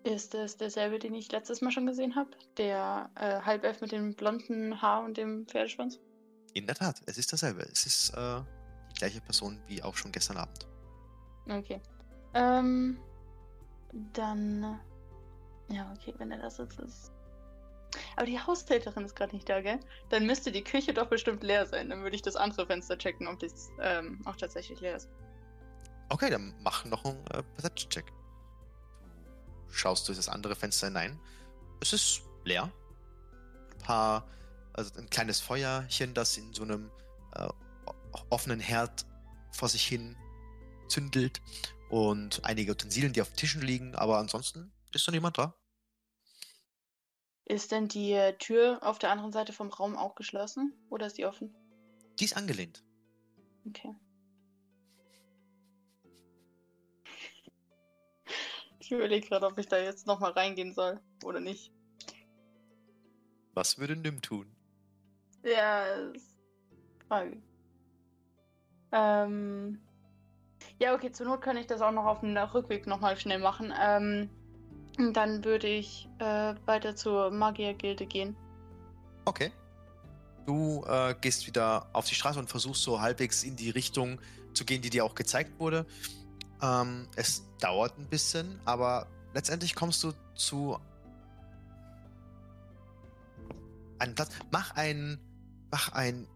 Ist 0.03 0.33
es 0.33 0.55
derselbe, 0.55 0.97
den 0.97 1.13
ich 1.13 1.31
letztes 1.31 1.61
Mal 1.61 1.71
schon 1.71 1.85
gesehen 1.85 2.15
habe? 2.15 2.29
Der 2.57 3.09
äh, 3.15 3.41
Halbelf 3.41 3.81
mit 3.81 3.91
dem 3.91 4.13
blonden 4.15 4.81
Haar 4.81 5.03
und 5.03 5.17
dem 5.17 5.45
Pferdeschwanz? 5.45 5.99
In 6.53 6.65
der 6.65 6.75
Tat, 6.75 7.01
es 7.05 7.17
ist 7.17 7.31
dasselbe. 7.33 7.63
Es 7.63 7.85
ist 7.85 8.11
äh, 8.11 8.41
die 8.91 8.99
gleiche 8.99 9.21
Person 9.21 9.59
wie 9.67 9.83
auch 9.83 9.95
schon 9.95 10.11
gestern 10.11 10.37
Abend. 10.37 10.67
Okay. 11.49 11.81
Ähm, 12.33 12.97
dann. 14.13 14.79
Ja, 15.69 15.93
okay, 15.95 16.13
wenn 16.17 16.31
er 16.31 16.39
das 16.39 16.57
jetzt 16.57 16.79
ist. 16.79 17.11
Aber 18.15 18.25
die 18.25 18.39
Haushälterin 18.39 19.05
ist 19.05 19.15
gerade 19.15 19.35
nicht 19.35 19.49
da, 19.49 19.61
gell? 19.61 19.79
Dann 20.09 20.25
müsste 20.25 20.51
die 20.51 20.63
Küche 20.63 20.93
doch 20.93 21.07
bestimmt 21.07 21.43
leer 21.43 21.65
sein. 21.65 21.89
Dann 21.89 22.03
würde 22.03 22.15
ich 22.15 22.21
das 22.21 22.35
andere 22.35 22.65
Fenster 22.65 22.97
checken, 22.97 23.27
ob 23.27 23.39
das 23.39 23.69
ähm, 23.81 24.21
auch 24.25 24.35
tatsächlich 24.35 24.79
leer 24.79 24.95
ist. 24.95 25.09
Okay, 26.09 26.29
dann 26.29 26.53
mach 26.61 26.85
noch 26.85 27.05
einen 27.05 27.25
äh, 27.27 27.43
Perception-Check. 27.43 28.11
Du 29.67 29.73
schaust 29.73 30.07
durch 30.07 30.17
das 30.17 30.27
andere 30.27 30.55
Fenster 30.55 30.87
hinein. 30.87 31.19
Es 31.81 31.93
ist 31.93 32.23
leer. 32.43 32.71
Ein 33.71 33.77
paar, 33.79 34.27
also 34.73 34.91
ein 34.99 35.09
kleines 35.09 35.39
Feuerchen, 35.39 36.13
das 36.13 36.35
in 36.37 36.53
so 36.53 36.63
einem 36.63 36.91
äh, 37.35 37.47
offenen 38.29 38.59
Herd 38.59 39.05
vor 39.51 39.69
sich 39.69 39.85
hin 39.85 40.15
zündelt 40.87 41.41
und 41.89 42.43
einige 42.43 42.71
Utensilien, 42.71 43.13
die 43.13 43.21
auf 43.21 43.31
Tischen 43.33 43.61
liegen, 43.61 43.95
aber 43.95 44.17
ansonsten 44.17 44.71
ist 44.93 45.07
da 45.07 45.11
niemand 45.11 45.37
da. 45.37 45.55
Ist 47.45 47.71
denn 47.71 47.87
die 47.87 48.11
äh, 48.11 48.37
Tür 48.37 48.79
auf 48.83 48.99
der 48.99 49.11
anderen 49.11 49.31
Seite 49.31 49.53
vom 49.53 49.69
Raum 49.69 49.95
auch 49.95 50.15
geschlossen 50.15 50.73
oder 50.89 51.07
ist 51.07 51.17
die 51.17 51.25
offen? 51.25 51.55
Die 52.19 52.25
ist 52.25 52.37
angelehnt. 52.37 52.83
Okay. 53.67 53.95
Ich 58.89 58.95
überlege 58.95 59.27
gerade, 59.27 59.45
ob 59.45 59.59
ich 59.59 59.67
da 59.67 59.77
jetzt 59.77 60.07
nochmal 60.07 60.31
reingehen 60.31 60.73
soll 60.73 60.99
oder 61.23 61.39
nicht. 61.39 61.71
Was 63.53 63.77
würde 63.77 63.95
Nim 63.95 64.19
tun? 64.19 64.47
Ja, 65.43 65.83
ist 66.11 66.35
Frage. 67.07 67.37
Ähm. 68.91 69.79
Ja, 70.79 70.95
okay, 70.95 71.11
zur 71.11 71.27
Not 71.27 71.41
kann 71.41 71.55
ich 71.55 71.67
das 71.67 71.81
auch 71.81 71.91
noch 71.91 72.05
auf 72.05 72.21
dem 72.21 72.35
Rückweg 72.35 72.87
nochmal 72.87 73.15
schnell 73.15 73.37
machen. 73.37 73.71
Ähm, 73.79 74.27
dann 75.13 75.45
würde 75.45 75.67
ich 75.67 76.09
äh, 76.17 76.55
weiter 76.65 76.95
zur 76.95 77.29
Magiergilde 77.29 78.07
gehen. 78.07 78.35
Okay. 79.25 79.51
Du 80.47 80.83
äh, 80.87 81.13
gehst 81.21 81.45
wieder 81.45 81.87
auf 81.93 82.07
die 82.07 82.15
Straße 82.15 82.39
und 82.39 82.49
versuchst 82.49 82.81
so 82.81 82.99
halbwegs 82.99 83.43
in 83.43 83.55
die 83.55 83.69
Richtung 83.69 84.19
zu 84.55 84.65
gehen, 84.65 84.81
die 84.81 84.89
dir 84.89 85.05
auch 85.05 85.13
gezeigt 85.13 85.59
wurde. 85.59 85.85
Ähm, 86.61 87.07
es 87.15 87.43
dauert 87.59 87.97
ein 87.97 88.07
bisschen, 88.07 88.59
aber 88.65 89.07
letztendlich 89.33 89.75
kommst 89.75 90.03
du 90.03 90.13
zu 90.35 90.79
einem 93.99 94.15
Platz. 94.15 94.31
Mach 94.51 94.75
ein. 94.75 95.19
Mach 95.71 95.91
ein. 95.93 96.27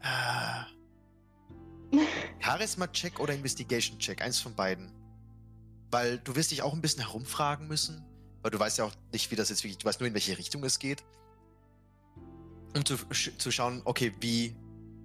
Äh, 0.00 0.64
Charisma-Check 2.40 3.20
oder 3.20 3.34
Investigation-Check. 3.34 4.22
Eins 4.22 4.40
von 4.40 4.54
beiden. 4.54 4.92
Weil 5.90 6.18
du 6.18 6.36
wirst 6.36 6.50
dich 6.50 6.62
auch 6.62 6.72
ein 6.72 6.80
bisschen 6.80 7.02
herumfragen 7.02 7.68
müssen. 7.68 8.04
Weil 8.42 8.50
du 8.50 8.58
weißt 8.58 8.78
ja 8.78 8.84
auch 8.84 8.94
nicht, 9.12 9.30
wie 9.30 9.36
das 9.36 9.48
jetzt 9.48 9.64
wirklich. 9.64 9.78
Du 9.78 9.86
weißt 9.86 10.00
nur, 10.00 10.06
in 10.06 10.14
welche 10.14 10.36
Richtung 10.38 10.62
es 10.64 10.78
geht. 10.78 11.04
Um 12.76 12.84
zu, 12.84 12.96
zu 12.96 13.50
schauen, 13.50 13.82
okay, 13.84 14.12
wie 14.20 14.54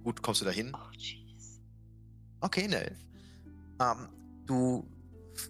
gut 0.04 0.22
kommst 0.22 0.42
du 0.42 0.44
da 0.44 0.50
hin? 0.50 0.72
Oh, 0.74 0.92
jeez. 0.96 1.60
Okay, 2.40 2.68
ne. 2.68 2.94
Ähm, 3.80 4.08
du 4.46 4.86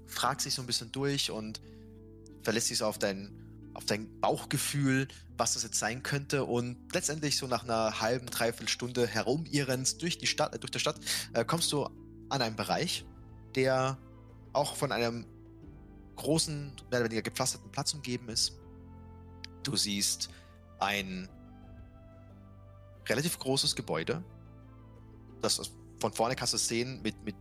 fragst 0.07 0.47
dich 0.47 0.55
so 0.55 0.63
ein 0.63 0.67
bisschen 0.67 0.93
durch 0.93 1.31
und 1.31 1.61
verlässt 2.43 2.71
dich 2.71 2.79
so 2.79 2.87
auf 2.87 2.99
dein, 2.99 3.33
auf 3.75 3.85
dein 3.85 4.21
Bauchgefühl, 4.21 5.09
was 5.37 5.55
das 5.55 5.63
jetzt 5.63 5.79
sein 5.79 6.03
könnte. 6.03 6.45
Und 6.45 6.77
letztendlich 6.93 7.37
so 7.37 7.47
nach 7.47 7.65
einer 7.65 8.01
halben, 8.01 8.27
dreiviertel 8.27 8.69
Stunde 8.69 9.07
herumirrens 9.07 9.99
durch 9.99 10.19
die 10.19 10.27
Stadt, 10.27 10.55
äh, 10.55 10.59
durch 10.59 10.71
die 10.71 10.79
Stadt, 10.79 11.01
äh, 11.33 11.45
kommst 11.45 11.73
du 11.73 11.85
an 12.29 12.43
einen 12.43 12.57
Bereich, 12.57 13.05
der 13.55 13.99
auch 14.53 14.77
von 14.77 14.93
einem 14.93 15.27
großen, 16.17 16.73
mehr 16.91 17.01
oder 17.01 17.05
weniger 17.05 17.23
gepflasterten 17.23 17.71
Platz 17.71 17.93
umgeben 17.95 18.29
ist. 18.29 18.53
Du 19.63 19.77
siehst 19.77 20.29
ein 20.79 21.29
relativ 23.09 23.39
großes 23.39 23.75
Gebäude. 23.75 24.23
Das 25.41 25.61
von 25.99 26.13
vorne 26.13 26.37
kannst 26.37 26.55
du 26.55 26.59
sehen 26.59 27.03
mit, 27.03 27.23
mit 27.25 27.35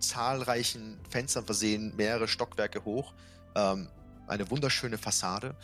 zahlreichen 0.00 0.98
Fenstern 1.10 1.44
versehen, 1.44 1.94
mehrere 1.96 2.28
Stockwerke 2.28 2.84
hoch. 2.84 3.14
Ähm, 3.54 3.88
eine 4.26 4.50
wunderschöne 4.50 4.98
Fassade. 4.98 5.56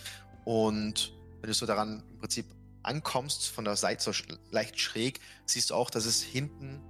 Und 0.45 1.13
wenn 1.41 1.49
du 1.49 1.55
so 1.55 1.67
daran 1.67 2.03
im 2.11 2.19
Prinzip 2.19 2.47
ankommst, 2.83 3.49
von 3.49 3.65
der 3.65 3.77
Seite 3.77 4.03
so 4.03 4.13
leicht 4.51 4.79
schräg, 4.81 5.21
siehst 5.47 5.71
du 5.71 5.75
auch, 5.75 5.91
dass 5.91 6.05
es 6.05 6.23
hinten, 6.23 6.81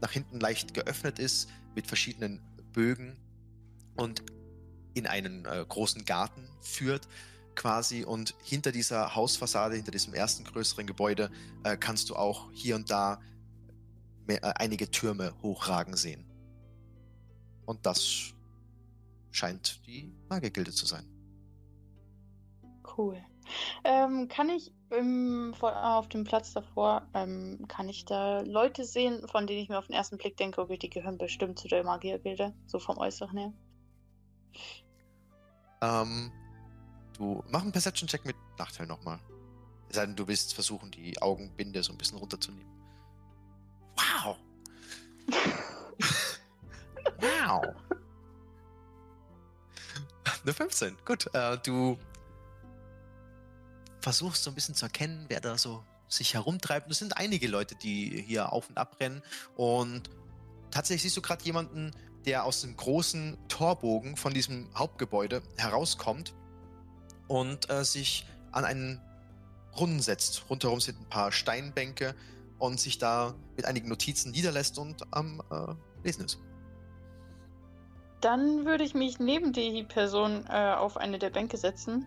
nach 0.00 0.10
hinten 0.10 0.40
leicht 0.40 0.74
geöffnet 0.74 1.18
ist, 1.18 1.48
mit 1.74 1.86
verschiedenen 1.86 2.40
Bögen 2.72 3.16
und 3.96 4.22
in 4.94 5.06
einen 5.06 5.44
äh, 5.44 5.64
großen 5.68 6.04
Garten 6.04 6.48
führt 6.60 7.08
quasi. 7.54 8.04
Und 8.04 8.34
hinter 8.42 8.72
dieser 8.72 9.14
Hausfassade, 9.14 9.76
hinter 9.76 9.90
diesem 9.90 10.14
ersten 10.14 10.44
größeren 10.44 10.86
Gebäude, 10.86 11.30
äh, 11.64 11.76
kannst 11.76 12.10
du 12.10 12.16
auch 12.16 12.50
hier 12.52 12.76
und 12.76 12.90
da 12.90 13.20
mehr, 14.26 14.42
äh, 14.42 14.52
einige 14.56 14.90
Türme 14.90 15.34
hochragen 15.42 15.96
sehen. 15.96 16.24
Und 17.66 17.84
das 17.86 18.34
scheint 19.30 19.84
die 19.86 20.12
Magiergilde 20.28 20.70
zu 20.70 20.86
sein. 20.86 21.04
Cool. 22.96 23.20
Ähm, 23.82 24.28
kann 24.28 24.48
ich 24.48 24.72
im, 24.90 25.54
auf 25.60 26.08
dem 26.08 26.24
Platz 26.24 26.52
davor, 26.52 27.06
ähm, 27.14 27.66
kann 27.68 27.88
ich 27.88 28.04
da 28.04 28.40
Leute 28.40 28.84
sehen, 28.84 29.26
von 29.28 29.46
denen 29.46 29.60
ich 29.60 29.68
mir 29.68 29.78
auf 29.78 29.86
den 29.86 29.94
ersten 29.94 30.16
Blick 30.16 30.36
denke, 30.36 30.60
okay, 30.60 30.78
die 30.78 30.90
gehören 30.90 31.18
bestimmt 31.18 31.58
zu 31.58 31.68
der 31.68 31.84
Magiergilde, 31.84 32.54
so 32.66 32.78
vom 32.78 32.96
Äußeren 32.98 33.36
her? 33.36 33.52
Ähm, 35.82 36.32
du 37.18 37.42
mach 37.50 37.62
einen 37.62 37.72
Perception-Check 37.72 38.24
mit 38.24 38.36
Nachteil 38.58 38.86
nochmal. 38.86 39.18
Es 39.88 39.96
sei 39.96 40.06
denn, 40.06 40.16
du 40.16 40.26
willst 40.26 40.54
versuchen, 40.54 40.90
die 40.90 41.20
Augenbinde 41.20 41.82
so 41.82 41.92
ein 41.92 41.98
bisschen 41.98 42.18
runterzunehmen. 42.18 42.72
Wow! 43.96 44.36
wow! 47.24 47.74
Eine 50.42 50.52
15. 50.52 50.96
Gut, 51.04 51.34
äh, 51.34 51.58
du 51.58 51.98
versuchst 54.00 54.44
so 54.44 54.50
ein 54.50 54.54
bisschen 54.54 54.74
zu 54.74 54.84
erkennen, 54.84 55.24
wer 55.28 55.40
da 55.40 55.56
so 55.56 55.82
sich 56.08 56.34
herumtreibt. 56.34 56.90
Es 56.90 56.98
sind 56.98 57.16
einige 57.16 57.48
Leute, 57.48 57.74
die 57.74 58.22
hier 58.26 58.52
auf 58.52 58.68
und 58.68 58.76
ab 58.76 58.96
rennen. 59.00 59.22
Und 59.56 60.10
tatsächlich 60.70 61.02
siehst 61.02 61.16
du 61.16 61.22
gerade 61.22 61.44
jemanden, 61.44 61.92
der 62.26 62.44
aus 62.44 62.60
dem 62.60 62.76
großen 62.76 63.36
Torbogen 63.48 64.16
von 64.16 64.32
diesem 64.34 64.68
Hauptgebäude 64.74 65.42
herauskommt 65.56 66.34
und 67.28 67.70
äh, 67.70 67.84
sich 67.84 68.26
an 68.52 68.64
einen 68.64 69.00
Brunnen 69.72 70.00
setzt. 70.00 70.44
Rundherum 70.48 70.80
sind 70.80 71.00
ein 71.00 71.08
paar 71.08 71.32
Steinbänke 71.32 72.14
und 72.58 72.78
sich 72.78 72.98
da 72.98 73.34
mit 73.56 73.66
einigen 73.66 73.88
Notizen 73.88 74.30
niederlässt 74.30 74.78
und 74.78 75.02
am 75.12 75.42
äh, 75.50 75.74
Lesen 76.04 76.24
ist. 76.24 76.38
Dann 78.24 78.64
würde 78.64 78.84
ich 78.84 78.94
mich 78.94 79.18
neben 79.18 79.52
die 79.52 79.82
Person 79.82 80.46
äh, 80.48 80.72
auf 80.72 80.96
eine 80.96 81.18
der 81.18 81.28
Bänke 81.28 81.58
setzen. 81.58 82.06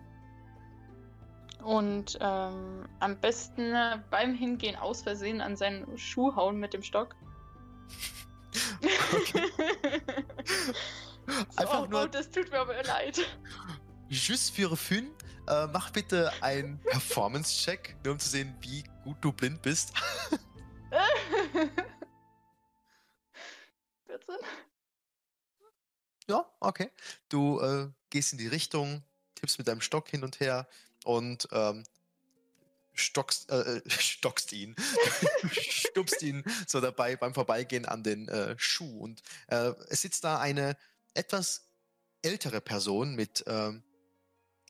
Und 1.64 2.18
ähm, 2.19 2.88
am 2.99 3.19
besten 3.19 3.76
äh, 3.76 3.99
beim 4.10 4.34
Hingehen 4.34 4.76
aus 4.77 5.03
Versehen 5.03 5.41
an 5.41 5.56
seinen 5.56 5.95
Schuh 5.95 6.35
hauen 6.35 6.60
mit 6.60 6.73
dem 6.73 6.81
Stock. 6.81 7.15
so, 11.27 11.34
Einfach 11.56 11.84
oh, 11.84 11.85
nur- 11.85 12.06
oh, 12.06 12.07
das 12.07 12.31
tut 12.31 12.49
mir 12.49 12.61
aber 12.61 12.81
leid. 12.81 13.19
Just 14.10 14.56
für 14.56 14.76
Fün, 14.76 15.11
äh, 15.48 15.68
mach 15.68 15.91
bitte 15.91 16.31
einen 16.41 16.80
Performance-Check, 16.80 17.95
nur 18.03 18.14
um 18.14 18.19
zu 18.19 18.30
sehen, 18.30 18.56
wie 18.61 18.84
gut 19.03 19.18
du 19.22 19.31
blind 19.31 19.61
bist. 19.61 19.94
14? 24.07 24.35
Ja, 26.28 26.45
okay. 26.60 26.91
Du 27.30 27.60
äh, 27.62 27.90
gehst 28.10 28.34
in 28.34 28.38
die 28.38 28.48
Richtung, 28.48 29.04
tippst 29.36 29.58
mit 29.58 29.68
deinem 29.68 29.82
Stock 29.82 30.10
hin 30.10 30.24
und 30.24 30.40
her 30.40 30.68
und 31.06 31.48
ähm, 31.52 31.84
stockst, 32.94 33.49
äh, 33.49 33.78
äh, 33.78 33.90
stockst 33.90 34.52
ihn, 34.52 34.76
stupst 35.52 36.22
ihn 36.22 36.44
so 36.68 36.82
dabei 36.82 37.16
beim 37.16 37.34
Vorbeigehen 37.34 37.86
an 37.86 38.04
den 38.04 38.28
äh, 38.28 38.56
Schuh. 38.58 38.99
Und 38.99 39.22
äh, 39.48 39.74
es 39.90 40.02
sitzt 40.02 40.24
da 40.24 40.40
eine 40.40 40.76
etwas 41.14 41.70
ältere 42.22 42.62
Person 42.62 43.16
mit 43.16 43.44
ähm, 43.48 43.84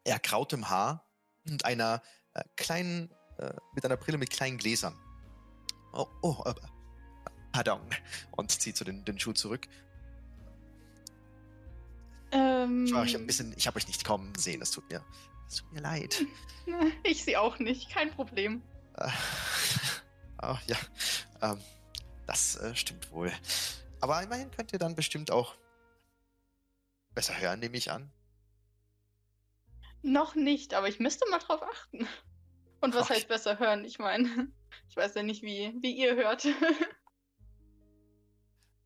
eher 0.04 0.20
krautem 0.20 0.70
Haar 0.70 1.06
und 1.46 1.66
einer 1.66 2.04
äh, 2.34 2.44
kleinen, 2.56 3.10
äh, 3.40 3.54
mit 3.74 3.84
einer 3.86 3.98
Brille 3.98 4.18
mit 4.18 4.30
kleinen 4.30 4.58
Gläsern. 4.58 4.96
Oh, 5.94 6.08
oh, 6.22 6.44
äh, 6.46 6.54
pardon. 7.52 7.82
Und 8.32 8.52
zieht 8.52 8.78
so 8.78 8.86
den, 8.86 9.04
den 9.06 9.18
Schuh 9.18 9.34
zurück. 9.34 9.68
Ähm, 12.32 12.86
Ich, 12.86 12.94
war, 12.94 13.06
habe 13.06 13.18
ein 13.18 13.28
bisschen, 13.28 13.54
ich 13.58 13.68
habe 13.68 13.78
euch 13.78 13.88
nicht 13.88 14.04
kommen 14.04 14.34
sehen. 14.36 14.62
Es 14.62 14.72
tut 14.72 14.90
mir, 14.90 15.04
es 15.48 15.58
tut 15.58 15.72
mir 15.72 15.82
leid. 15.82 16.24
Ich 17.04 17.24
sie 17.24 17.38
auch 17.38 17.60
nicht, 17.60 17.90
kein 17.90 18.12
Problem. 18.12 18.62
Äh, 18.98 19.10
Ach 20.38 20.62
ja, 20.68 20.76
ähm, 21.42 21.62
das 22.26 22.58
äh, 22.58 22.76
stimmt 22.76 23.10
wohl. 23.12 23.32
Aber 24.02 24.22
immerhin 24.22 24.52
könnt 24.52 24.74
ihr 24.74 24.80
dann 24.80 24.94
bestimmt 24.94 25.32
auch 25.32 25.56
besser 27.16 27.40
hören, 27.40 27.62
nehme 27.62 27.78
ich 27.78 27.90
an. 27.90 28.12
Noch 30.04 30.36
nicht, 30.36 30.74
aber 30.74 30.90
ich 30.90 31.00
müsste 31.00 31.28
mal 31.30 31.40
drauf 31.40 31.62
achten. 31.64 32.08
Und 32.82 32.94
was 32.94 33.06
Ach. 33.06 33.10
heißt 33.12 33.28
besser 33.28 33.58
hören? 33.60 33.86
Ich 33.86 33.98
meine, 33.98 34.50
ich 34.90 34.98
weiß 34.98 35.16
ja 35.16 35.24
nicht, 35.24 35.42
wie, 35.42 35.74
wie 35.82 35.94
ihr 35.98 36.16
hört. 36.16 36.46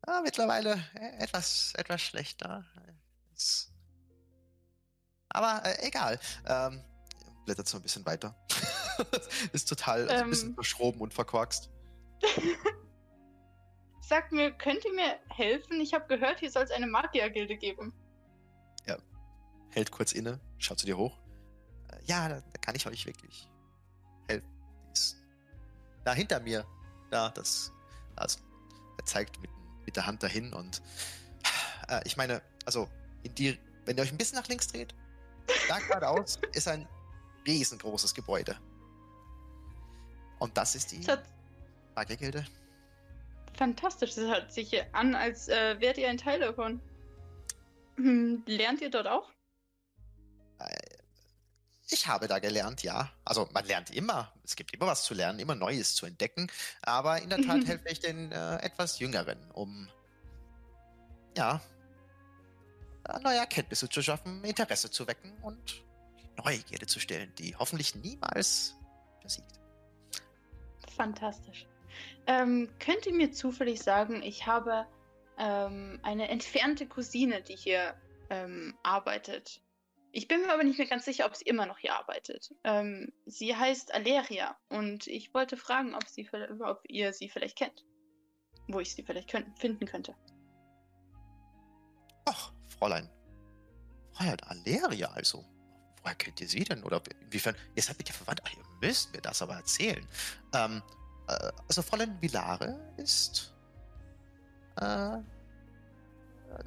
Ah, 0.06 0.20
mittlerweile 0.22 0.82
äh, 0.94 1.22
etwas, 1.22 1.72
etwas 1.76 2.00
schlechter. 2.00 2.64
Aber 5.30 5.62
äh, 5.64 5.86
egal. 5.86 6.18
Ähm, 6.46 6.84
blättert 7.44 7.68
so 7.68 7.78
ein 7.78 7.82
bisschen 7.82 8.04
weiter. 8.06 8.34
Ist 9.52 9.68
total 9.68 10.08
also 10.08 10.24
ein 10.24 10.30
bisschen 10.30 10.48
Ähm. 10.50 10.54
verschroben 10.54 11.00
und 11.00 11.14
verkorkst. 11.14 11.70
Sagt 14.00 14.32
mir, 14.32 14.52
könnt 14.52 14.84
ihr 14.84 14.92
mir 14.92 15.18
helfen? 15.28 15.80
Ich 15.80 15.94
habe 15.94 16.06
gehört, 16.06 16.40
hier 16.40 16.50
soll 16.50 16.64
es 16.64 16.70
eine 16.70 16.86
Magiergilde 16.86 17.56
geben. 17.56 17.94
Hält 19.72 19.90
kurz 19.90 20.12
inne, 20.12 20.38
schaut 20.58 20.78
zu 20.78 20.86
dir 20.86 20.98
hoch. 20.98 21.18
Äh, 21.88 22.04
ja, 22.04 22.28
da, 22.28 22.40
da 22.40 22.60
kann 22.60 22.74
ich 22.74 22.86
euch 22.86 23.06
wirklich 23.06 23.48
helfen. 24.28 24.46
Da 26.04 26.12
hinter 26.12 26.40
mir. 26.40 26.66
Da, 27.10 27.30
das. 27.30 27.72
Also, 28.16 28.40
er 28.98 29.04
zeigt 29.06 29.40
mit, 29.40 29.50
mit 29.86 29.96
der 29.96 30.04
Hand 30.04 30.22
dahin 30.22 30.52
und 30.52 30.82
äh, 31.88 32.02
ich 32.04 32.18
meine, 32.18 32.42
also, 32.66 32.86
die, 33.24 33.58
wenn 33.84 33.96
ihr 33.96 34.02
euch 34.02 34.12
ein 34.12 34.18
bisschen 34.18 34.38
nach 34.38 34.48
links 34.48 34.68
dreht, 34.68 34.94
da 35.68 35.78
geradeaus 35.80 36.38
ist 36.54 36.68
ein 36.68 36.88
riesengroßes 37.46 38.14
Gebäude. 38.14 38.56
Und 40.38 40.56
das 40.56 40.74
ist 40.74 40.90
die 40.92 41.04
Magiergilde. 41.94 42.44
fantastisch. 43.56 44.14
Das 44.14 44.24
hört 44.24 44.52
sich 44.52 44.70
hier 44.70 44.86
an, 44.94 45.14
als 45.14 45.48
äh, 45.48 45.78
wärt 45.80 45.98
ihr 45.98 46.08
ein 46.08 46.18
Teil 46.18 46.40
davon. 46.40 46.80
Hm, 47.96 48.42
lernt 48.46 48.80
ihr 48.80 48.90
dort 48.90 49.06
auch? 49.06 49.30
Äh, 50.58 50.98
Ich 51.90 52.06
habe 52.06 52.26
da 52.26 52.38
gelernt, 52.38 52.82
ja. 52.82 53.10
Also 53.24 53.48
man 53.52 53.64
lernt 53.66 53.90
immer. 53.90 54.32
Es 54.44 54.56
gibt 54.56 54.72
immer 54.74 54.86
was 54.86 55.04
zu 55.04 55.14
lernen, 55.14 55.38
immer 55.38 55.54
Neues 55.54 55.94
zu 55.94 56.06
entdecken. 56.06 56.50
Aber 56.82 57.20
in 57.20 57.28
der 57.28 57.42
Tat 57.42 57.66
helfe 57.66 57.88
ich 57.90 58.00
den 58.00 58.32
äh, 58.32 58.56
etwas 58.62 58.98
Jüngeren, 58.98 59.50
um 59.52 59.88
ja 61.36 61.60
neue 63.22 63.38
Erkenntnisse 63.38 63.88
zu 63.88 64.02
schaffen, 64.02 64.44
Interesse 64.44 64.90
zu 64.90 65.06
wecken 65.06 65.32
und 65.42 65.82
Neugierde 66.36 66.86
zu 66.86 67.00
stellen, 67.00 67.32
die 67.38 67.54
hoffentlich 67.56 67.94
niemals 67.94 68.76
besiegt. 69.22 69.60
Fantastisch. 70.96 71.66
Ähm, 72.26 72.68
könnt 72.78 73.06
ihr 73.06 73.14
mir 73.14 73.32
zufällig 73.32 73.82
sagen, 73.82 74.22
ich 74.22 74.46
habe 74.46 74.86
ähm, 75.38 75.98
eine 76.02 76.28
entfernte 76.28 76.86
Cousine, 76.86 77.42
die 77.42 77.56
hier 77.56 77.94
ähm, 78.30 78.74
arbeitet. 78.82 79.60
Ich 80.12 80.28
bin 80.28 80.42
mir 80.42 80.52
aber 80.52 80.62
nicht 80.62 80.78
mehr 80.78 80.86
ganz 80.86 81.04
sicher, 81.04 81.26
ob 81.26 81.34
sie 81.34 81.46
immer 81.46 81.66
noch 81.66 81.78
hier 81.78 81.94
arbeitet. 81.94 82.54
Ähm, 82.64 83.12
sie 83.24 83.56
heißt 83.56 83.94
Aleria 83.94 84.56
und 84.68 85.06
ich 85.06 85.32
wollte 85.32 85.56
fragen, 85.56 85.94
ob, 85.94 86.06
sie, 86.06 86.28
ob 86.60 86.82
ihr 86.88 87.12
sie 87.12 87.28
vielleicht 87.28 87.56
kennt. 87.56 87.84
Wo 88.68 88.78
ich 88.78 88.94
sie 88.94 89.02
vielleicht 89.02 89.30
könnt, 89.30 89.58
finden 89.58 89.86
könnte. 89.86 90.14
Fräulein. 92.82 93.08
Fräulein 94.12 94.40
Aleria 94.40 95.08
also. 95.12 95.44
Woher 96.02 96.16
kennt 96.16 96.40
ihr 96.40 96.48
sie 96.48 96.64
denn? 96.64 96.82
Oder 96.82 97.00
inwiefern? 97.20 97.54
Ihr 97.76 97.82
seid 97.84 97.96
mit 97.96 98.08
ihr 98.08 98.14
verwandt? 98.14 98.42
Ach, 98.44 98.52
ihr 98.52 98.64
müsst 98.80 99.12
mir 99.12 99.20
das 99.20 99.40
aber 99.40 99.54
erzählen. 99.54 100.04
Ähm, 100.52 100.82
äh, 101.28 101.52
also 101.68 101.80
Fräulein 101.82 102.20
Villare 102.20 102.92
ist 102.96 103.54
äh, 104.80 105.18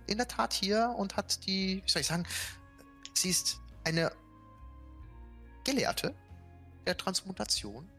in 0.08 0.18
der 0.18 0.28
Tat 0.30 0.54
hier 0.54 0.96
und 0.98 1.18
hat 1.18 1.46
die, 1.46 1.84
wie 1.84 1.92
soll 1.92 2.00
ich 2.00 2.08
sagen, 2.08 2.26
sie 3.14 3.32
ist 3.32 3.60
eine 3.84 4.10
Gelehrte 5.66 6.16
der 6.88 6.96
Transmutation 6.96 7.90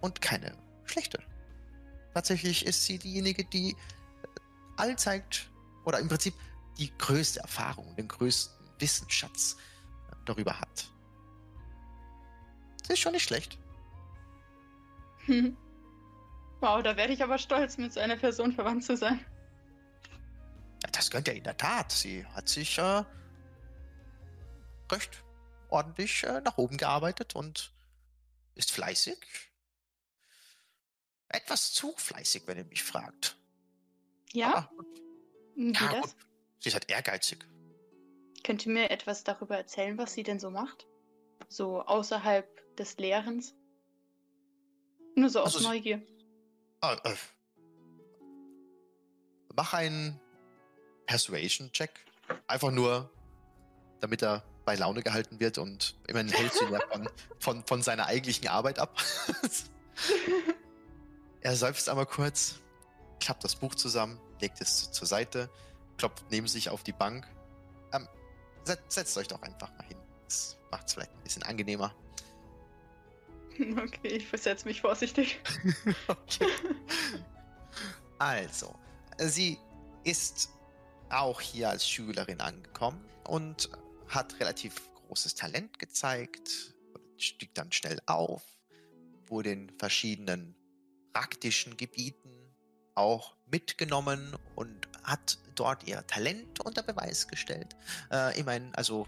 und 0.00 0.22
keine 0.22 0.56
schlechte. 0.86 1.22
Tatsächlich 2.14 2.64
ist 2.64 2.86
sie 2.86 2.98
diejenige, 2.98 3.44
die 3.44 3.76
allzeit 4.78 5.50
oder 5.84 5.98
im 5.98 6.08
Prinzip 6.08 6.32
die 6.78 6.96
größte 6.96 7.40
Erfahrung, 7.40 7.94
den 7.96 8.08
größten 8.08 8.68
Wissensschatz 8.78 9.56
äh, 10.10 10.14
darüber 10.24 10.58
hat. 10.58 10.90
Das 12.80 12.90
ist 12.90 13.00
schon 13.00 13.12
nicht 13.12 13.24
schlecht. 13.24 13.58
wow, 16.60 16.82
da 16.82 16.96
werde 16.96 17.12
ich 17.12 17.22
aber 17.22 17.38
stolz, 17.38 17.76
mit 17.76 17.92
so 17.92 18.00
einer 18.00 18.16
Person 18.16 18.52
verwandt 18.52 18.84
zu 18.84 18.96
sein. 18.96 19.24
Ja, 20.82 20.90
das 20.92 21.10
gönnt 21.10 21.28
ihr 21.28 21.34
in 21.34 21.44
der 21.44 21.56
Tat. 21.56 21.92
Sie 21.92 22.24
hat 22.26 22.48
sich 22.48 22.78
äh, 22.78 23.04
recht 24.90 25.22
ordentlich 25.68 26.24
äh, 26.24 26.40
nach 26.40 26.56
oben 26.56 26.76
gearbeitet 26.76 27.34
und 27.34 27.72
ist 28.54 28.70
fleißig. 28.70 29.18
Etwas 31.28 31.72
zu 31.72 31.92
fleißig, 31.96 32.44
wenn 32.46 32.58
ihr 32.58 32.64
mich 32.64 32.82
fragt. 32.82 33.36
Ja? 34.32 34.54
Aber. 34.54 34.70
Wie 35.56 35.72
ja, 35.72 35.92
das? 35.92 36.14
gut. 36.14 36.27
Sie 36.60 36.68
ist 36.68 36.74
halt 36.74 36.90
ehrgeizig. 36.90 37.46
Könnt 38.44 38.66
ihr 38.66 38.72
mir 38.72 38.90
etwas 38.90 39.24
darüber 39.24 39.56
erzählen, 39.56 39.98
was 39.98 40.14
sie 40.14 40.22
denn 40.22 40.40
so 40.40 40.50
macht? 40.50 40.86
So 41.48 41.82
außerhalb 41.82 42.46
des 42.76 42.96
Lehrens? 42.98 43.54
Nur 45.14 45.30
so 45.30 45.40
aus 45.40 45.46
Also 45.54 45.58
sie- 45.60 45.66
Neugier. 45.66 46.02
Ah, 46.80 46.96
äh. 47.04 47.14
Mach 49.54 49.74
einen 49.74 50.20
Persuasion-Check. 51.06 51.90
Einfach 52.46 52.70
nur, 52.70 53.10
damit 54.00 54.22
er 54.22 54.44
bei 54.64 54.76
Laune 54.76 55.02
gehalten 55.02 55.40
wird 55.40 55.58
und 55.58 55.96
immerhin 56.06 56.28
hält 56.28 56.52
sie 56.52 56.64
ja 56.66 56.78
von, 56.92 57.08
von, 57.40 57.66
von 57.66 57.82
seiner 57.82 58.06
eigentlichen 58.06 58.46
Arbeit 58.48 58.78
ab. 58.78 58.96
er 61.40 61.56
seufzt 61.56 61.88
einmal 61.88 62.06
kurz, 62.06 62.60
klappt 63.18 63.42
das 63.42 63.56
Buch 63.56 63.74
zusammen, 63.74 64.20
legt 64.40 64.60
es 64.60 64.92
zur 64.92 65.08
Seite, 65.08 65.50
klopft 65.98 66.24
neben 66.30 66.46
sich 66.46 66.70
auf 66.70 66.82
die 66.82 66.92
Bank. 66.92 67.26
Ähm, 67.92 68.08
set, 68.64 68.80
setzt 68.88 69.16
euch 69.18 69.28
doch 69.28 69.42
einfach 69.42 69.70
mal 69.76 69.86
hin. 69.86 69.98
Das 70.24 70.58
macht 70.70 70.86
es 70.86 70.94
vielleicht 70.94 71.12
ein 71.12 71.22
bisschen 71.22 71.42
angenehmer. 71.42 71.94
Okay, 73.58 74.06
ich 74.06 74.28
versetze 74.28 74.68
mich 74.68 74.80
vorsichtig. 74.80 75.40
Okay. 76.06 76.46
Also, 78.20 78.72
sie 79.18 79.58
ist 80.04 80.50
auch 81.10 81.40
hier 81.40 81.70
als 81.70 81.88
Schülerin 81.88 82.40
angekommen 82.40 83.04
und 83.26 83.68
hat 84.08 84.38
relativ 84.40 84.92
großes 84.94 85.34
Talent 85.34 85.78
gezeigt, 85.78 86.74
stieg 87.16 87.54
dann 87.54 87.72
schnell 87.72 88.00
auf, 88.06 88.42
wurde 89.26 89.50
in 89.52 89.70
verschiedenen 89.78 90.54
praktischen 91.12 91.76
Gebieten 91.76 92.30
auch 92.94 93.36
mitgenommen 93.46 94.36
und 94.56 94.88
hat 95.08 95.38
dort 95.54 95.84
ihr 95.84 96.06
Talent 96.06 96.60
unter 96.60 96.82
Beweis 96.82 97.26
gestellt. 97.26 97.76
Äh, 98.10 98.38
immerhin, 98.38 98.74
also 98.74 99.06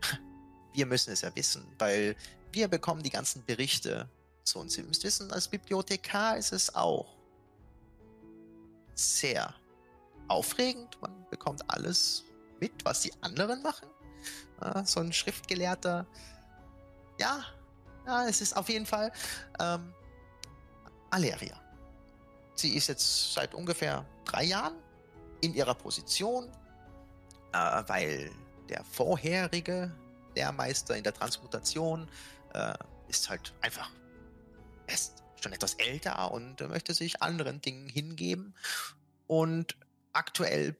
wir 0.72 0.86
müssen 0.86 1.12
es 1.12 1.20
ja 1.20 1.34
wissen, 1.34 1.66
weil 1.78 2.16
wir 2.52 2.68
bekommen 2.68 3.02
die 3.02 3.10
ganzen 3.10 3.44
Berichte. 3.44 4.08
So, 4.44 4.60
und 4.60 4.70
Sie 4.70 4.82
müssen 4.82 5.04
wissen, 5.04 5.32
als 5.32 5.48
Bibliothekar 5.48 6.36
ist 6.36 6.52
es 6.52 6.74
auch 6.74 7.14
sehr 8.94 9.54
aufregend. 10.28 11.00
Man 11.00 11.26
bekommt 11.30 11.62
alles 11.68 12.24
mit, 12.60 12.84
was 12.84 13.00
die 13.00 13.12
anderen 13.22 13.62
machen. 13.62 13.88
Äh, 14.60 14.84
so 14.84 15.00
ein 15.00 15.12
Schriftgelehrter. 15.12 16.06
Ja, 17.18 17.44
ja, 18.06 18.26
es 18.26 18.40
ist 18.40 18.56
auf 18.56 18.68
jeden 18.68 18.86
Fall 18.86 19.12
ähm, 19.60 19.94
Aleria. 21.10 21.60
Sie 22.54 22.74
ist 22.76 22.88
jetzt 22.88 23.32
seit 23.34 23.54
ungefähr 23.54 24.04
drei 24.24 24.44
Jahren 24.44 24.74
in 25.42 25.54
ihrer 25.54 25.74
Position, 25.74 26.48
äh, 27.52 27.82
weil 27.86 28.30
der 28.68 28.82
vorherige 28.84 29.94
Lehrmeister 30.34 30.96
in 30.96 31.04
der 31.04 31.12
Transmutation 31.12 32.08
äh, 32.54 32.72
ist 33.08 33.28
halt 33.28 33.52
einfach, 33.60 33.90
er 34.86 34.94
ist 34.94 35.22
schon 35.42 35.52
etwas 35.52 35.74
älter 35.74 36.32
und 36.32 36.60
möchte 36.68 36.94
sich 36.94 37.20
anderen 37.20 37.60
Dingen 37.60 37.88
hingeben. 37.88 38.54
Und 39.26 39.76
aktuell 40.12 40.76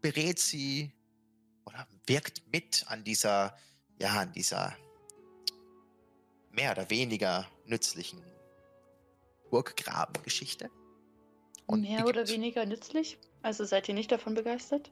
berät 0.00 0.38
sie 0.38 0.92
oder 1.66 1.86
wirkt 2.06 2.42
mit 2.52 2.84
an 2.88 3.04
dieser, 3.04 3.56
ja, 4.00 4.20
an 4.20 4.32
dieser 4.32 4.76
mehr 6.50 6.72
oder 6.72 6.88
weniger 6.90 7.46
nützlichen 7.66 8.22
Burggrabengeschichte. 9.50 10.70
Mehr 11.70 12.06
oder 12.06 12.26
weniger 12.28 12.64
nützlich? 12.64 13.18
Also 13.42 13.64
seid 13.64 13.88
ihr 13.88 13.94
nicht 13.94 14.10
davon 14.10 14.34
begeistert? 14.34 14.90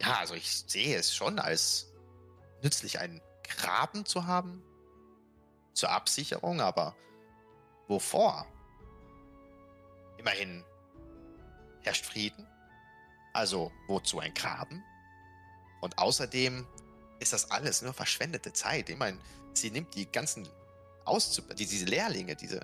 Ja, 0.00 0.18
also 0.18 0.34
ich 0.34 0.64
sehe 0.66 0.96
es 0.96 1.14
schon 1.14 1.38
als 1.38 1.92
nützlich, 2.62 2.98
einen 2.98 3.20
Graben 3.44 4.04
zu 4.04 4.26
haben. 4.26 4.62
Zur 5.72 5.90
Absicherung, 5.90 6.60
aber 6.60 6.96
wovor? 7.86 8.46
Immerhin 10.18 10.64
herrscht 11.82 12.04
Frieden. 12.04 12.46
Also 13.32 13.70
wozu 13.86 14.18
ein 14.18 14.34
Graben? 14.34 14.82
Und 15.80 15.96
außerdem 15.98 16.66
ist 17.20 17.32
das 17.32 17.50
alles 17.50 17.82
nur 17.82 17.92
verschwendete 17.92 18.52
Zeit. 18.52 18.88
Ich 18.90 18.98
meine, 18.98 19.18
sie 19.54 19.70
nimmt 19.70 19.94
die 19.94 20.10
ganzen 20.10 20.48
Auszub 21.04 21.54
die, 21.56 21.66
diese 21.66 21.86
Lehrlinge, 21.86 22.36
diese 22.36 22.60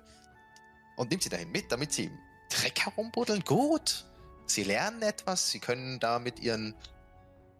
und 0.97 1.09
nimmt 1.09 1.23
sie 1.23 1.29
dahin 1.29 1.51
mit, 1.51 1.71
damit 1.71 1.93
sie 1.93 2.05
im 2.05 2.19
Dreck 2.49 2.85
herumbuddeln. 2.85 3.41
Gut, 3.43 4.05
sie 4.47 4.63
lernen 4.63 5.01
etwas, 5.01 5.51
sie 5.51 5.59
können 5.59 5.99
da 5.99 6.19
mit 6.19 6.39
ihren 6.39 6.73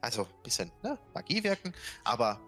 also 0.01 0.23
ein 0.23 0.43
bisschen 0.43 0.71
ne, 0.83 0.97
Magie 1.13 1.43
wirken, 1.43 1.73
aber 2.03 2.39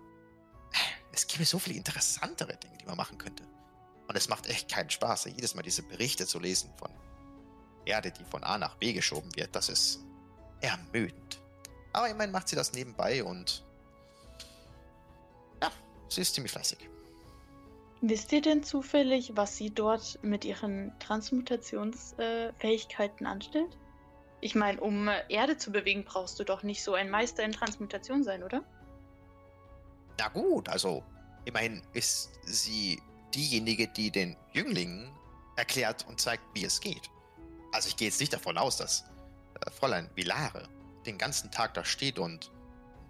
es 1.11 1.27
gäbe 1.27 1.45
so 1.45 1.59
viele 1.59 1.77
interessantere 1.77 2.57
Dinge, 2.57 2.77
die 2.77 2.85
man 2.85 2.97
machen 2.97 3.17
könnte. 3.17 3.43
Und 4.07 4.15
es 4.15 4.29
macht 4.29 4.47
echt 4.47 4.71
keinen 4.71 4.89
Spaß, 4.89 5.25
jedes 5.25 5.53
Mal 5.55 5.61
diese 5.61 5.83
Berichte 5.83 6.25
zu 6.25 6.39
lesen 6.39 6.71
von 6.77 6.89
Erde, 7.85 8.11
die 8.11 8.23
von 8.23 8.43
A 8.43 8.57
nach 8.57 8.75
B 8.75 8.93
geschoben 8.93 9.35
wird. 9.35 9.55
Das 9.55 9.69
ist 9.69 9.99
ermüdend. 10.61 11.39
Aber 11.93 12.09
immerhin 12.09 12.31
macht 12.31 12.47
sie 12.47 12.55
das 12.55 12.73
nebenbei 12.73 13.23
und 13.23 13.63
ja, 15.61 15.71
sie 16.07 16.21
ist 16.21 16.33
ziemlich 16.33 16.51
fleißig. 16.51 16.89
Wisst 18.01 18.31
ihr 18.31 18.41
denn 18.41 18.63
zufällig, 18.63 19.33
was 19.35 19.57
sie 19.57 19.69
dort 19.71 20.17
mit 20.23 20.45
ihren 20.45 20.97
Transmutationsfähigkeiten 20.99 23.27
anstellt? 23.27 23.77
Ich 24.41 24.55
meine, 24.55 24.79
um 24.79 25.07
äh, 25.07 25.21
Erde 25.29 25.57
zu 25.57 25.71
bewegen, 25.71 26.05
brauchst 26.05 26.39
du 26.39 26.43
doch 26.43 26.63
nicht 26.63 26.83
so 26.83 26.93
ein 26.93 27.09
Meister 27.09 27.43
in 27.43 27.51
Transmutation 27.51 28.23
sein, 28.23 28.43
oder? 28.43 28.63
Na 30.17 30.27
gut, 30.29 30.69
also 30.69 31.03
immerhin 31.45 31.81
ist 31.93 32.31
sie 32.45 33.01
diejenige, 33.33 33.87
die 33.87 34.11
den 34.11 34.35
Jünglingen 34.53 35.11
erklärt 35.55 36.05
und 36.07 36.19
zeigt, 36.19 36.43
wie 36.53 36.65
es 36.65 36.79
geht. 36.79 37.09
Also 37.71 37.87
ich 37.89 37.97
gehe 37.97 38.07
jetzt 38.07 38.19
nicht 38.19 38.33
davon 38.33 38.57
aus, 38.57 38.77
dass 38.77 39.03
äh, 39.65 39.71
Fräulein 39.71 40.09
Vilare 40.15 40.67
den 41.05 41.17
ganzen 41.17 41.51
Tag 41.51 41.73
da 41.73 41.85
steht 41.85 42.19
und 42.19 42.51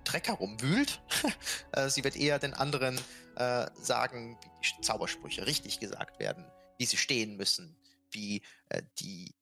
Dreck 0.04 0.28
herumwühlt. 0.28 1.02
Äh, 1.72 1.90
sie 1.90 2.04
wird 2.04 2.16
eher 2.16 2.40
den 2.40 2.56
anderen 2.56 3.00
äh, 3.36 3.68
sagen, 3.76 4.40
wie 4.42 4.68
die 4.76 4.82
Zaubersprüche 4.82 5.46
richtig 5.46 5.80
gesagt 5.80 6.20
werden, 6.20 6.44
wie 6.80 6.86
sie 6.86 6.98
stehen 6.98 7.38
müssen, 7.38 7.78
wie 8.10 8.42
äh, 8.70 8.82
die, 8.98 9.36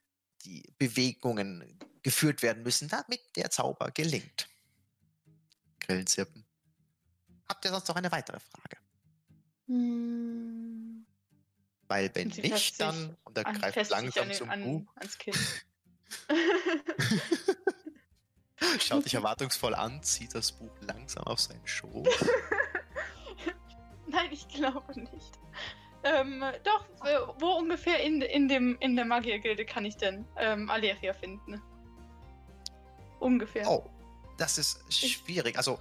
die 0.46 0.64
Bewegungen 0.78 1.78
geführt 2.02 2.42
werden 2.42 2.64
müssen, 2.64 2.88
damit 2.88 3.20
der 3.36 3.50
Zauber 3.50 3.92
gelingt. 3.92 4.48
Grillenzirpen. 5.80 6.46
Habt 7.50 7.66
ihr 7.66 7.72
sonst 7.72 7.88
noch 7.88 7.96
eine 7.96 8.12
weitere 8.12 8.40
Frage? 8.40 8.78
Hm. 9.68 11.06
Weil 11.88 12.12
wenn 12.14 12.32
sie 12.32 12.42
nicht, 12.42 12.80
dann, 12.82 13.16
und 13.24 13.38
er 13.38 13.48
An- 13.48 13.60
greift 13.60 13.90
langsam 13.90 14.24
an, 14.24 14.30
den- 14.30 14.38
zum 14.38 14.50
an, 14.50 14.64
Buch, 14.64 14.96
ans 14.96 15.18
Kinn. 15.18 15.34
schaut 18.80 19.06
dich 19.06 19.14
erwartungsvoll 19.14 19.76
an, 19.76 20.02
zieht 20.04 20.34
das 20.36 20.52
Buch 20.52 20.72
langsam 20.82 21.24
auf 21.24 21.40
seinen 21.40 21.66
Schoß. 21.68 22.08
Nein, 24.08 24.32
ich 24.32 24.48
glaube 24.48 25.00
nicht. 25.00 25.32
Ähm, 26.04 26.44
doch, 26.64 26.86
wo 27.40 27.54
ungefähr 27.54 28.02
in, 28.04 28.22
in, 28.22 28.48
dem, 28.48 28.78
in 28.80 28.96
der 28.96 29.06
Magiergilde 29.06 29.66
kann 29.66 29.86
ich 29.86 29.98
denn 29.98 30.26
ähm, 30.38 30.70
Aleria 30.70 31.14
finden? 31.14 31.62
Ungefähr. 33.20 33.68
Oh, 33.68 33.90
das 34.38 34.58
ist 34.58 34.82
schwierig. 34.94 35.58
Also, 35.58 35.80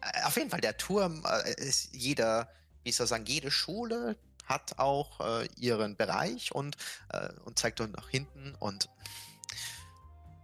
äh, 0.00 0.22
auf 0.24 0.36
jeden 0.36 0.50
Fall, 0.50 0.60
der 0.60 0.76
Turm 0.76 1.24
äh, 1.26 1.54
ist 1.54 1.94
jeder, 1.94 2.48
wie 2.82 2.92
soll 2.92 3.04
ich 3.04 3.10
sagen, 3.10 3.26
jede 3.26 3.50
Schule 3.50 4.16
hat 4.44 4.78
auch 4.78 5.20
äh, 5.20 5.48
ihren 5.56 5.96
Bereich 5.96 6.54
und, 6.54 6.76
äh, 7.10 7.30
und 7.44 7.58
zeigt 7.58 7.80
dann 7.80 7.92
nach 7.92 8.10
hinten 8.10 8.54
und 8.58 8.90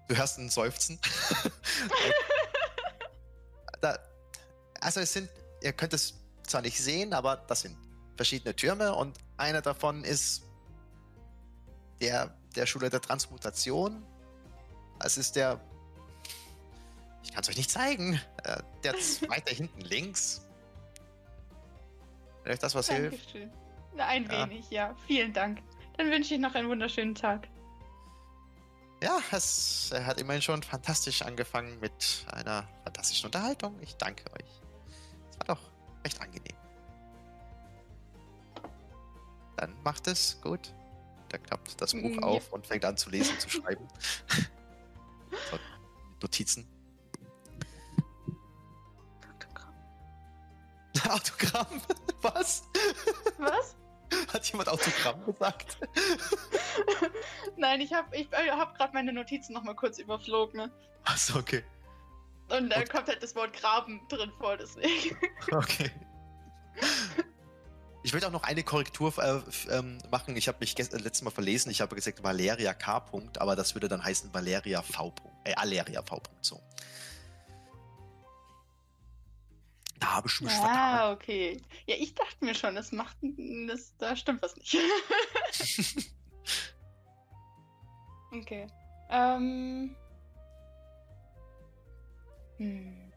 du 0.09 0.17
hörst 0.17 0.39
ein 0.39 0.49
Seufzen. 0.49 0.99
da, 3.83 3.99
also 4.81 5.01
es 5.01 5.13
sind, 5.13 5.29
ihr 5.63 5.75
könnt 5.75 5.93
es 5.93 6.15
zwar 6.47 6.63
nicht 6.63 6.79
sehen, 6.79 7.13
aber 7.13 7.37
das 7.37 7.61
sind 7.63 7.77
verschiedene 8.21 8.55
Türme 8.55 8.95
und 8.95 9.17
einer 9.39 9.63
davon 9.63 10.05
ist 10.05 10.43
der, 12.03 12.37
der 12.55 12.67
Schule 12.67 12.91
der 12.91 13.01
Transmutation. 13.01 14.05
Es 15.03 15.17
ist 15.17 15.37
der 15.37 15.59
ich 17.23 17.33
kann 17.33 17.43
es 17.43 17.49
euch 17.49 17.57
nicht 17.57 17.71
zeigen. 17.71 18.21
Äh, 18.45 18.63
der 18.85 18.95
zweite 18.99 19.55
hinten 19.61 19.81
links. 19.81 20.47
Vielleicht 22.43 22.63
das 22.63 22.75
was 22.75 22.91
hilft. 22.91 23.25
Dankeschön. 23.25 23.51
Na, 23.95 24.07
ein 24.09 24.25
Ja. 24.31 24.51
wenig, 24.51 24.69
ja. 24.71 24.95
Vielen 25.07 25.33
Dank. 25.33 25.63
Dann 25.97 26.11
wünsche 26.11 26.35
ich 26.35 26.41
noch 26.41 26.55
einen 26.55 26.69
wunderschönen 26.69 27.15
Tag. 27.15 27.49
Ja, 29.03 29.19
es 29.33 29.93
hat 29.95 30.21
immerhin 30.21 30.43
schon 30.43 30.63
fantastisch 30.63 31.23
angefangen 31.23 31.81
mit 31.81 32.27
einer 32.33 32.69
fantastischen 32.85 33.27
Unterhaltung. 33.27 33.81
Ich 33.81 33.97
danke 33.97 34.25
euch. 34.35 34.61
Es 35.31 35.39
war 35.39 35.57
doch 35.57 35.63
recht 36.05 36.21
angenehm. 36.21 36.60
Dann 39.61 39.77
macht 39.83 40.07
es 40.07 40.41
gut. 40.41 40.73
Der 41.31 41.39
klappt 41.39 41.79
das 41.83 41.93
Buch 41.93 42.11
ja. 42.17 42.23
auf 42.23 42.51
und 42.51 42.67
fängt 42.67 42.83
an 42.85 42.97
zu 42.97 43.11
lesen, 43.11 43.39
zu 43.39 43.51
schreiben. 43.61 43.87
so, 45.51 45.59
Notizen. 46.23 46.67
Autogramm? 51.09 51.67
Was? 52.23 52.65
Was? 53.39 53.77
Hat 54.33 54.45
jemand 54.51 54.69
Autogramm 54.71 55.25
gesagt? 55.27 55.79
Nein, 57.57 57.81
ich 57.83 57.93
habe 57.93 58.17
ich, 58.17 58.33
äh, 58.33 58.51
hab 58.51 58.75
gerade 58.77 58.95
meine 58.95 59.13
Notizen 59.13 59.53
noch 59.53 59.63
mal 59.63 59.77
kurz 59.77 59.99
überflogen. 59.99 60.57
Ne? 60.59 60.73
Achso, 61.05 61.39
okay. 61.39 61.63
Und 62.49 62.71
da 62.71 62.79
Okay. 62.79 62.89
kommt 62.91 63.09
halt 63.09 63.23
das 63.23 63.37
Wort 63.37 63.53
Graben 63.53 64.01
drin 64.09 64.33
vor, 64.39 64.57
deswegen. 64.57 65.17
Okay. 65.53 65.91
Ich 68.03 68.15
will 68.15 68.25
auch 68.25 68.31
noch 68.31 68.45
eine 68.45 68.63
Korrektur 68.63 69.13
äh, 69.19 69.41
ähm, 69.75 69.99
machen. 70.11 70.37
Ich 70.37 70.49
habe 70.49 70.59
mich 70.61 70.79
äh, 70.79 70.83
letztes 70.83 71.23
Mal 71.23 71.31
verlesen. 71.31 71.71
Ich 71.71 71.81
habe 71.81 71.95
gesagt 71.95 72.23
Valeria 72.23 72.73
K. 72.73 72.99
-Punkt, 72.99 73.39
aber 73.39 73.57
das 73.57 73.75
würde 73.75 73.89
dann 73.89 74.03
heißen 74.03 74.33
Valeria 74.33 74.81
V. 74.81 75.09
-Punkt. 75.09 75.31
Äh, 75.45 75.55
Aleria 75.55 76.03
V. 76.03 76.17
-Punkt, 76.17 76.31
so. 76.41 76.61
Da 79.99 80.15
habe 80.15 80.29
ich 80.29 80.41
mich 80.41 80.51
vertan. 80.51 80.77
Ah, 80.77 81.13
okay. 81.13 81.61
Ja, 81.87 81.95
ich 81.99 82.15
dachte 82.15 82.43
mir 82.43 82.55
schon, 82.55 82.75
das 82.75 82.91
macht. 82.91 83.19
Das, 83.69 83.95
da 83.99 84.17
stimmt 84.17 84.41
was 84.41 84.57
nicht. 84.57 84.79
okay. 88.33 88.67
Ähm. 89.11 89.95
Hm. 92.57 93.13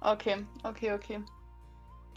Okay, 0.00 0.46
okay, 0.62 0.92
okay. 0.92 1.20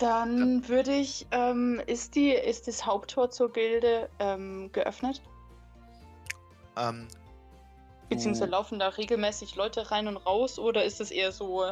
Dann 0.01 0.67
würde 0.67 0.93
ich, 0.95 1.27
ähm, 1.29 1.79
ist 1.85 2.15
die, 2.15 2.31
ist 2.31 2.67
das 2.67 2.85
Haupttor 2.85 3.29
zur 3.29 3.53
Gilde 3.53 4.09
ähm, 4.17 4.71
geöffnet? 4.71 5.21
Ähm, 6.75 7.07
Beziehungsweise 8.09 8.49
laufen 8.49 8.79
da 8.79 8.89
regelmäßig 8.89 9.55
Leute 9.55 9.91
rein 9.91 10.07
und 10.07 10.17
raus 10.17 10.57
oder 10.57 10.83
ist 10.83 10.99
es 11.01 11.11
eher 11.11 11.31
so, 11.31 11.63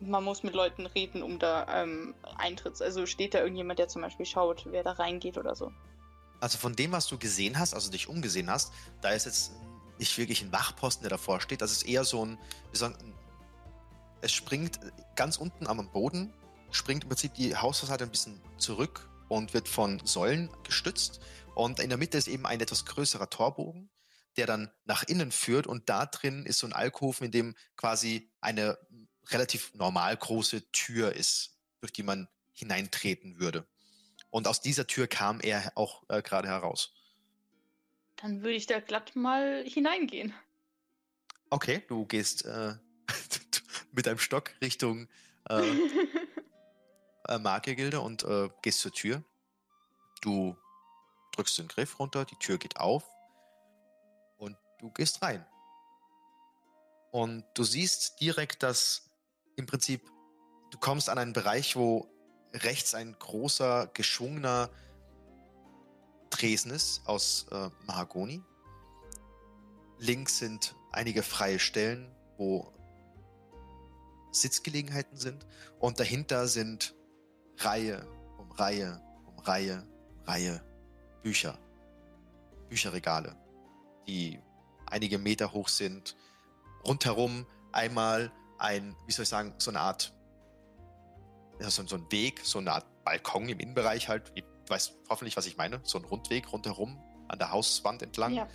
man 0.00 0.22
muss 0.22 0.42
mit 0.42 0.54
Leuten 0.54 0.86
reden, 0.86 1.22
um 1.22 1.38
da 1.38 1.66
ähm, 1.82 2.14
Eintritt, 2.36 2.80
also 2.82 3.06
steht 3.06 3.32
da 3.32 3.38
irgendjemand, 3.38 3.78
der 3.78 3.88
zum 3.88 4.02
Beispiel 4.02 4.26
schaut, 4.26 4.66
wer 4.70 4.82
da 4.82 4.92
reingeht 4.92 5.38
oder 5.38 5.56
so? 5.56 5.72
Also 6.40 6.58
von 6.58 6.76
dem, 6.76 6.92
was 6.92 7.06
du 7.06 7.16
gesehen 7.18 7.58
hast, 7.58 7.72
also 7.72 7.90
dich 7.90 8.08
umgesehen 8.08 8.50
hast, 8.50 8.72
da 9.00 9.10
ist 9.10 9.24
jetzt 9.24 9.52
nicht 9.98 10.18
wirklich 10.18 10.42
ein 10.42 10.52
Wachposten, 10.52 11.02
der 11.04 11.10
davor 11.10 11.40
steht. 11.40 11.62
Das 11.62 11.72
ist 11.72 11.84
eher 11.84 12.04
so 12.04 12.24
ein, 12.24 12.38
wie 12.70 12.76
sagen, 12.76 12.96
ein- 13.00 13.14
es 14.20 14.32
springt 14.32 14.78
ganz 15.16 15.38
unten 15.38 15.66
am 15.66 15.88
Boden, 15.90 16.32
springt 16.74 17.04
im 17.04 17.08
Prinzip 17.08 17.34
die 17.34 17.56
Hausfassade 17.56 18.04
ein 18.04 18.10
bisschen 18.10 18.40
zurück 18.58 19.08
und 19.28 19.54
wird 19.54 19.68
von 19.68 20.04
Säulen 20.04 20.50
gestützt. 20.64 21.20
Und 21.54 21.78
in 21.78 21.88
der 21.88 21.98
Mitte 21.98 22.18
ist 22.18 22.26
eben 22.26 22.46
ein 22.46 22.60
etwas 22.60 22.84
größerer 22.84 23.30
Torbogen, 23.30 23.90
der 24.36 24.46
dann 24.46 24.70
nach 24.84 25.04
innen 25.04 25.30
führt. 25.30 25.66
Und 25.66 25.88
da 25.88 26.06
drin 26.06 26.44
ist 26.44 26.58
so 26.58 26.66
ein 26.66 26.72
Alkoven, 26.72 27.26
in 27.26 27.30
dem 27.30 27.54
quasi 27.76 28.30
eine 28.40 28.76
relativ 29.28 29.72
normal 29.74 30.16
große 30.16 30.70
Tür 30.72 31.12
ist, 31.12 31.56
durch 31.80 31.92
die 31.92 32.02
man 32.02 32.28
hineintreten 32.52 33.38
würde. 33.38 33.66
Und 34.30 34.48
aus 34.48 34.60
dieser 34.60 34.86
Tür 34.86 35.06
kam 35.06 35.40
er 35.40 35.72
auch 35.76 36.02
äh, 36.08 36.22
gerade 36.22 36.48
heraus. 36.48 36.92
Dann 38.16 38.40
würde 38.40 38.54
ich 38.54 38.66
da 38.66 38.80
glatt 38.80 39.14
mal 39.14 39.64
hineingehen. 39.64 40.34
Okay, 41.50 41.84
du 41.86 42.04
gehst 42.04 42.44
äh, 42.44 42.74
mit 43.92 44.06
deinem 44.06 44.18
Stock 44.18 44.52
Richtung 44.60 45.08
äh, 45.48 45.62
äh, 47.28 47.38
Magiergilde 47.38 48.00
und 48.00 48.24
äh, 48.24 48.48
gehst 48.62 48.80
zur 48.80 48.92
Tür. 48.92 49.22
Du 50.20 50.56
drückst 51.32 51.58
den 51.58 51.68
Griff 51.68 51.98
runter, 51.98 52.24
die 52.24 52.36
Tür 52.36 52.58
geht 52.58 52.76
auf 52.78 53.04
und 54.38 54.56
du 54.78 54.90
gehst 54.90 55.22
rein. 55.22 55.44
Und 57.10 57.44
du 57.54 57.64
siehst 57.64 58.20
direkt, 58.20 58.62
dass 58.62 59.10
im 59.56 59.66
Prinzip 59.66 60.10
du 60.70 60.78
kommst 60.78 61.08
an 61.08 61.18
einen 61.18 61.32
Bereich, 61.32 61.76
wo 61.76 62.08
rechts 62.52 62.94
ein 62.94 63.16
großer, 63.18 63.88
geschwungener 63.94 64.70
Tresen 66.30 66.72
ist 66.72 67.06
aus 67.06 67.46
äh, 67.52 67.70
Mahagoni. 67.86 68.42
Links 69.98 70.38
sind 70.38 70.74
einige 70.90 71.22
freie 71.22 71.58
Stellen, 71.58 72.14
wo 72.36 72.72
Sitzgelegenheiten 74.32 75.16
sind. 75.16 75.46
Und 75.78 76.00
dahinter 76.00 76.48
sind 76.48 76.94
Reihe 77.58 78.06
um 78.38 78.50
Reihe 78.52 79.00
um 79.26 79.38
Reihe 79.38 79.86
um 80.06 80.24
Reihe 80.24 80.62
Bücher. 81.22 81.58
Bücherregale, 82.68 83.36
die 84.06 84.40
einige 84.86 85.18
Meter 85.18 85.52
hoch 85.52 85.68
sind. 85.68 86.16
Rundherum 86.86 87.46
einmal 87.72 88.32
ein, 88.58 88.96
wie 89.06 89.12
soll 89.12 89.24
ich 89.24 89.28
sagen, 89.28 89.54
so 89.58 89.70
eine 89.70 89.80
Art, 89.80 90.12
so, 91.60 91.86
so 91.86 91.96
ein 91.96 92.10
Weg, 92.10 92.40
so 92.44 92.58
eine 92.58 92.72
Art 92.72 92.86
Balkon 93.04 93.48
im 93.48 93.60
Innenbereich 93.60 94.08
halt. 94.08 94.32
Du 94.36 94.42
weißt 94.68 94.94
hoffentlich, 95.08 95.36
was 95.36 95.46
ich 95.46 95.56
meine. 95.56 95.80
So 95.84 95.98
ein 95.98 96.04
Rundweg 96.04 96.52
rundherum 96.52 96.98
an 97.28 97.38
der 97.38 97.50
Hauswand 97.50 98.02
entlang. 98.02 98.34
ja. 98.34 98.48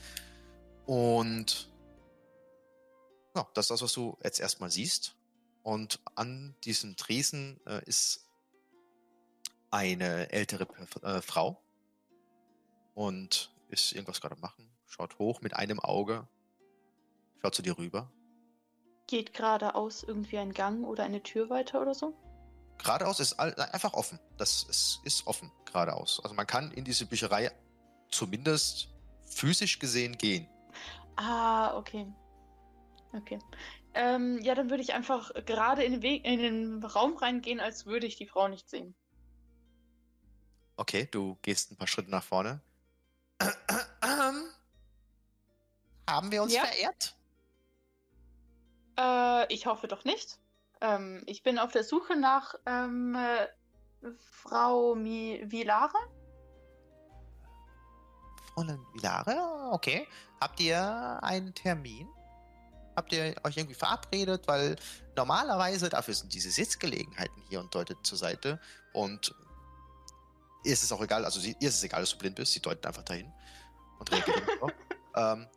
Und 0.86 1.70
ja, 3.36 3.48
das 3.54 3.66
ist 3.66 3.72
das, 3.72 3.82
was 3.84 3.94
du 3.94 4.18
jetzt 4.24 4.40
erstmal 4.40 4.72
siehst. 4.72 5.16
Und 5.62 6.00
an 6.16 6.56
diesem 6.64 6.96
Tresen 6.96 7.60
äh, 7.68 7.84
ist 7.86 8.29
eine 9.72 10.32
ältere 10.32 10.68
äh, 11.04 11.22
Frau 11.22 11.62
und 12.94 13.52
ist 13.70 13.94
irgendwas 13.94 14.22
gerade 14.22 14.36
machen. 14.38 14.70
Schaut 14.88 15.20
hoch 15.20 15.42
mit 15.42 15.56
einem 15.56 15.80
Auge, 15.80 16.28
schaut 17.42 17.56
zu 17.56 17.62
dir 17.62 17.78
rüber. 17.78 18.12
Geht 19.08 19.34
geradeaus 19.34 20.04
irgendwie 20.04 20.38
ein 20.38 20.54
Gang 20.54 20.86
oder 20.86 21.04
eine 21.04 21.24
Tür 21.24 21.50
weiter 21.50 21.82
oder 21.82 21.94
so? 21.94 22.14
Geradeaus 22.78 23.20
ist 23.20 23.40
einfach 23.40 23.94
offen. 23.94 24.20
Das 24.38 24.64
ist, 24.64 25.02
ist 25.04 25.28
offen 25.28 25.52
geradeaus. 25.66 26.22
Also 26.24 26.36
man 26.36 26.48
kann 26.48 26.72
in 26.72 26.86
diese 26.86 27.06
Bücherei 27.06 27.52
zumindest 28.10 28.90
physisch 29.28 29.80
gesehen 29.80 30.18
gehen. 30.18 30.48
Ah, 31.16 31.76
okay. 31.78 32.08
Okay. 33.14 33.40
Ähm, 33.94 34.40
ja, 34.42 34.56
dann 34.56 34.70
würde 34.70 34.84
ich 34.84 34.94
einfach 34.94 35.34
gerade 35.46 35.84
in 35.84 35.94
den, 35.94 36.02
Weg, 36.02 36.26
in 36.26 36.40
den 36.40 36.84
Raum 36.84 37.18
reingehen, 37.18 37.60
als 37.60 37.86
würde 37.86 38.08
ich 38.08 38.16
die 38.16 38.28
Frau 38.28 38.48
nicht 38.48 38.70
sehen. 38.70 38.96
Okay, 40.80 41.10
du 41.12 41.38
gehst 41.42 41.72
ein 41.72 41.76
paar 41.76 41.88
Schritte 41.88 42.10
nach 42.10 42.24
vorne. 42.24 42.62
Haben 46.10 46.32
wir 46.32 46.42
uns 46.42 46.54
Ja? 46.54 46.64
verehrt? 46.64 47.18
Äh, 48.98 49.54
ich 49.54 49.66
hoffe 49.66 49.90
doch 49.90 50.06
nicht. 50.06 50.40
Ähm, 50.80 51.22
ich 51.26 51.44
bin 51.44 51.60
auf 51.60 51.74
der 51.74 51.84
Suche 51.84 52.16
nach 52.16 52.56
ähm, 52.66 53.14
äh, 53.14 53.48
Frau 54.32 54.96
Mi 54.96 55.44
Vilare. 55.44 55.98
Fräulein 58.54 58.80
Vilare, 58.94 59.70
okay. 59.74 60.08
Habt 60.40 60.62
ihr 60.62 61.20
einen 61.22 61.54
Termin? 61.54 62.08
Habt 62.96 63.12
ihr 63.12 63.36
euch 63.44 63.58
irgendwie 63.58 63.76
verabredet? 63.76 64.48
Weil 64.48 64.78
normalerweise, 65.18 65.90
dafür 65.90 66.14
sind 66.14 66.34
diese 66.34 66.52
Sitzgelegenheiten 66.52 67.44
hier 67.50 67.60
und 67.60 67.76
deutet 67.76 67.98
zur 68.04 68.18
Seite. 68.18 68.62
Und 68.94 69.36
ihr 70.64 70.74
ist 70.74 70.84
es 70.84 70.92
auch 70.92 71.02
egal, 71.02 71.26
also 71.26 71.40
sie, 71.40 71.56
ihr 71.60 71.70
ist 71.70 71.76
es 71.76 71.84
egal, 71.84 72.02
dass 72.02 72.12
du 72.12 72.18
blind 72.18 72.36
bist, 72.36 72.54
sie 72.54 72.62
deuten 72.62 72.86
einfach 72.86 73.04
dahin 73.04 73.32
und 74.00 74.12
reagieren 74.12 74.42
drauf. 74.60 74.72
ähm, 75.16 75.48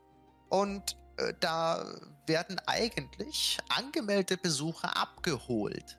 Und 0.48 0.96
äh, 1.16 1.34
da 1.40 1.84
werden 2.26 2.60
eigentlich 2.66 3.58
angemeldete 3.68 4.36
Besucher 4.36 4.96
abgeholt. 4.96 5.98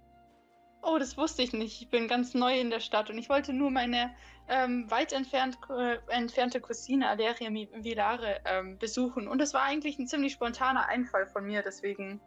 Oh, 0.81 0.97
das 0.97 1.17
wusste 1.17 1.43
ich 1.43 1.53
nicht. 1.53 1.81
Ich 1.81 1.89
bin 1.89 2.07
ganz 2.07 2.33
neu 2.33 2.59
in 2.59 2.69
der 2.69 2.81
Stadt 2.81 3.09
und 3.09 3.17
ich 3.17 3.29
wollte 3.29 3.53
nur 3.53 3.71
meine 3.71 4.13
ähm, 4.49 4.91
weit 4.91 5.13
entfernt, 5.13 5.57
äh, 5.69 5.97
entfernte 6.07 6.59
Cousine 6.59 7.07
Aleria 7.07 7.49
Vilare 7.49 8.41
ähm, 8.45 8.77
besuchen. 8.77 9.27
Und 9.29 9.41
es 9.41 9.53
war 9.53 9.63
eigentlich 9.63 9.97
ein 9.97 10.07
ziemlich 10.07 10.33
spontaner 10.33 10.87
Einfall 10.87 11.25
von 11.27 11.45
mir, 11.45 11.63
deswegen. 11.63 12.19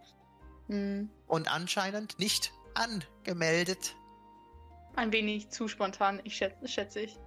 Hm, 0.69 1.11
Und 1.27 1.53
anscheinend 1.53 2.19
nicht 2.19 2.53
angemeldet. 2.75 3.95
Ein 4.97 5.13
wenig 5.13 5.51
zu 5.51 5.69
spontan, 5.69 6.21
ich 6.25 6.37
schätze, 6.37 6.67
schätze 6.67 7.01
ich. 7.01 7.19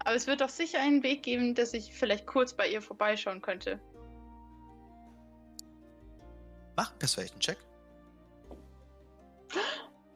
Aber 0.00 0.14
es 0.14 0.26
wird 0.26 0.40
doch 0.40 0.48
sicher 0.48 0.80
einen 0.80 1.02
Weg 1.02 1.22
geben, 1.24 1.54
dass 1.54 1.74
ich 1.74 1.92
vielleicht 1.92 2.26
kurz 2.26 2.54
bei 2.54 2.68
ihr 2.68 2.80
vorbeischauen 2.80 3.42
könnte. 3.42 3.80
Mach 6.76 6.90
einen 6.90 6.98
Persuasion-Check. 6.98 7.58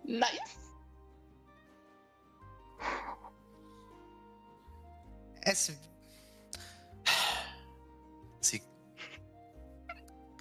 Nice! 0.05 0.28
Es. 5.43 5.73
Sie 8.41 8.62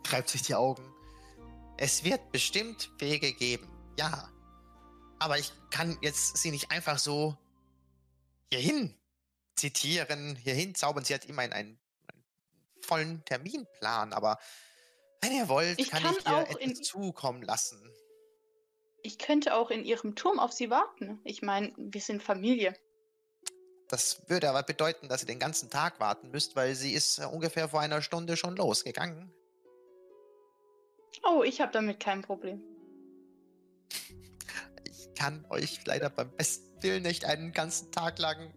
reibt 0.10 0.30
sich 0.30 0.42
die 0.44 0.56
Augen. 0.56 0.84
Es 1.78 2.04
wird 2.04 2.32
bestimmt 2.32 2.92
Wege 3.00 3.34
geben, 3.34 3.70
ja. 3.98 4.30
Aber 5.20 5.38
ich 5.38 5.54
kann 5.72 5.98
jetzt 6.02 6.38
sie 6.38 6.52
nicht 6.52 6.72
einfach 6.72 7.00
so 7.00 7.38
hierhin 8.52 8.96
zitieren, 9.56 10.36
hierhin 10.36 10.76
zaubern. 10.76 11.04
Sie 11.04 11.14
hat 11.14 11.26
immer 11.26 11.42
einen, 11.44 11.54
einen, 11.54 11.80
einen 12.08 12.24
vollen 12.82 13.26
Terminplan, 13.26 14.14
aber 14.14 14.40
wenn 15.22 15.34
ihr 15.34 15.50
wollt, 15.50 15.80
Ich 15.80 15.90
kann, 15.90 16.04
kann 16.04 16.16
ich 16.18 16.26
ihr 16.26 16.40
etwas 16.40 16.56
in- 16.58 16.84
zukommen 16.84 17.42
lassen. 17.42 17.82
Ich 19.02 19.18
könnte 19.18 19.56
auch 19.56 19.70
in 19.72 19.86
ihrem 19.86 20.16
Turm 20.16 20.40
auf 20.40 20.52
sie 20.52 20.70
warten. 20.70 21.20
Ich 21.24 21.42
meine, 21.42 21.74
wir 21.78 22.02
sind 22.02 22.22
Familie. 22.24 22.74
Das 23.88 24.30
würde 24.30 24.50
aber 24.50 24.62
bedeuten, 24.64 25.08
dass 25.10 25.24
ihr 25.24 25.28
den 25.28 25.40
ganzen 25.40 25.70
Tag 25.70 26.00
warten 26.00 26.30
müsst, 26.32 26.56
weil 26.56 26.76
sie 26.76 26.94
ist 26.94 27.18
äh, 27.20 27.26
ungefähr 27.26 27.70
vor 27.70 27.80
einer 27.80 28.02
Stunde 28.02 28.38
schon 28.38 28.56
losgegangen. 28.56 29.34
Oh, 31.24 31.44
ich 31.44 31.60
habe 31.60 31.72
damit 31.72 32.00
kein 32.00 32.22
Problem. 32.22 32.62
Kann 35.20 35.46
euch 35.50 35.86
leider 35.86 36.10
beim 36.10 36.32
besten 36.38 36.82
Willen 36.82 37.04
nicht 37.04 37.26
einen 37.26 37.52
ganzen 37.52 37.92
Tag 37.92 38.20
lang 38.20 38.54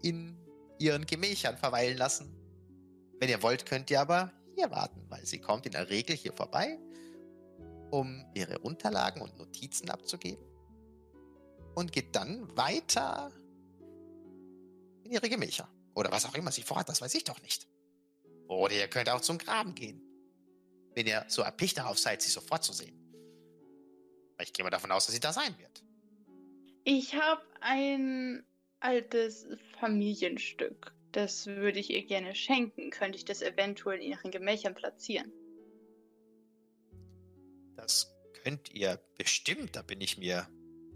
in 0.00 0.38
ihren 0.78 1.06
Gemächern 1.06 1.56
verweilen 1.56 1.98
lassen. 1.98 2.32
Wenn 3.18 3.28
ihr 3.28 3.42
wollt, 3.42 3.66
könnt 3.66 3.90
ihr 3.90 4.00
aber 4.00 4.32
hier 4.54 4.70
warten, 4.70 5.04
weil 5.08 5.26
sie 5.26 5.40
kommt 5.40 5.66
in 5.66 5.72
der 5.72 5.90
Regel 5.90 6.14
hier 6.14 6.32
vorbei, 6.32 6.78
um 7.90 8.24
ihre 8.34 8.60
Unterlagen 8.60 9.22
und 9.22 9.36
Notizen 9.36 9.90
abzugeben 9.90 10.44
und 11.74 11.90
geht 11.90 12.14
dann 12.14 12.56
weiter 12.56 13.32
in 15.02 15.10
ihre 15.10 15.28
Gemächer. 15.28 15.68
Oder 15.96 16.12
was 16.12 16.26
auch 16.26 16.34
immer 16.36 16.52
sie 16.52 16.62
vorhat, 16.62 16.88
das 16.88 17.00
weiß 17.00 17.14
ich 17.14 17.24
doch 17.24 17.42
nicht. 17.42 17.66
Oder 18.46 18.74
ihr 18.74 18.88
könnt 18.88 19.08
auch 19.08 19.20
zum 19.20 19.38
Graben 19.38 19.74
gehen, 19.74 20.00
wenn 20.94 21.08
ihr 21.08 21.24
so 21.26 21.42
erpicht 21.42 21.76
darauf 21.78 21.98
seid, 21.98 22.22
sie 22.22 22.30
sofort 22.30 22.62
zu 22.62 22.72
sehen. 22.72 23.03
Ich 24.40 24.52
gehe 24.52 24.64
mal 24.64 24.70
davon 24.70 24.90
aus, 24.90 25.06
dass 25.06 25.14
sie 25.14 25.20
da 25.20 25.32
sein 25.32 25.54
wird. 25.58 25.82
Ich 26.84 27.14
habe 27.14 27.42
ein 27.60 28.44
altes 28.80 29.46
Familienstück. 29.80 30.92
Das 31.12 31.46
würde 31.46 31.78
ich 31.78 31.90
ihr 31.90 32.04
gerne 32.04 32.34
schenken. 32.34 32.90
Könnte 32.90 33.16
ich 33.16 33.24
das 33.24 33.40
eventuell 33.40 34.00
in 34.00 34.10
ihren 34.10 34.30
Gemächern 34.30 34.74
platzieren? 34.74 35.32
Das 37.76 38.14
könnt 38.42 38.72
ihr 38.74 39.00
bestimmt, 39.16 39.76
da 39.76 39.82
bin 39.82 40.00
ich 40.00 40.18
mir 40.18 40.48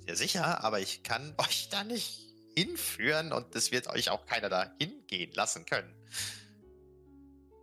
sehr 0.04 0.16
sicher, 0.16 0.64
aber 0.64 0.80
ich 0.80 1.02
kann 1.02 1.34
euch 1.38 1.68
da 1.70 1.84
nicht 1.84 2.28
hinführen 2.54 3.32
und 3.32 3.54
es 3.54 3.72
wird 3.72 3.88
euch 3.88 4.10
auch 4.10 4.26
keiner 4.26 4.48
da 4.48 4.74
hingehen 4.78 5.32
lassen 5.32 5.64
können. 5.64 5.94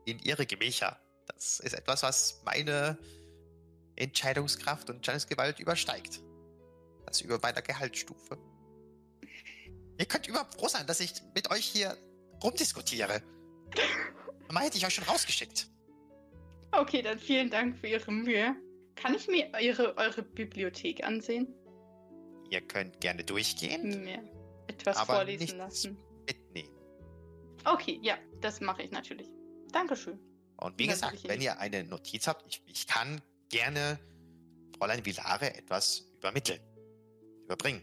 In 0.05 0.19
ihre 0.19 0.45
Gemächer. 0.45 0.99
Das 1.27 1.59
ist 1.59 1.73
etwas, 1.73 2.03
was 2.03 2.41
meine 2.45 2.97
Entscheidungskraft 3.95 4.89
und 4.89 4.97
Entscheidungsgewalt 4.97 5.59
übersteigt. 5.59 6.21
Das 7.05 7.21
über 7.21 7.39
meiner 7.39 7.61
Gehaltsstufe. 7.61 8.37
Ihr 9.97 10.05
könnt 10.05 10.27
überhaupt 10.27 10.55
froh 10.55 10.67
sein, 10.67 10.85
dass 10.87 10.99
ich 10.99 11.13
mit 11.33 11.49
euch 11.51 11.65
hier 11.65 11.97
rumdiskutiere. 12.43 13.21
Mal 14.51 14.65
hätte 14.65 14.77
ich 14.77 14.85
euch 14.85 14.93
schon 14.93 15.05
rausgeschickt. 15.05 15.67
Okay, 16.71 17.01
dann 17.01 17.19
vielen 17.19 17.49
Dank 17.49 17.77
für 17.77 17.87
Ihre 17.87 18.11
Mühe. 18.11 18.55
Kann 18.95 19.13
ich 19.13 19.27
mir 19.27 19.51
ihre, 19.59 19.97
eure 19.97 20.23
Bibliothek 20.23 21.03
ansehen? 21.03 21.53
Ihr 22.49 22.61
könnt 22.61 23.01
gerne 23.01 23.23
durchgehen, 23.23 24.03
Mir 24.03 24.23
etwas 24.67 24.97
aber 24.97 25.15
vorlesen 25.15 25.57
lassen. 25.57 25.97
mitnehmen. 26.25 26.73
Okay, 27.65 27.99
ja, 28.01 28.17
das 28.41 28.61
mache 28.61 28.83
ich 28.83 28.91
natürlich. 28.91 29.29
Dankeschön. 29.71 30.19
Und 30.57 30.79
wie 30.79 30.87
gesagt, 30.87 31.27
wenn 31.27 31.41
ihr 31.41 31.59
eine 31.59 31.83
Notiz 31.83 32.27
habt, 32.27 32.45
ich, 32.47 32.61
ich 32.67 32.87
kann 32.87 33.21
gerne 33.55 33.97
Fräulein 34.77 35.05
Villare 35.05 35.55
etwas 35.55 36.01
übermitteln, 36.17 36.59
überbringen 37.45 37.81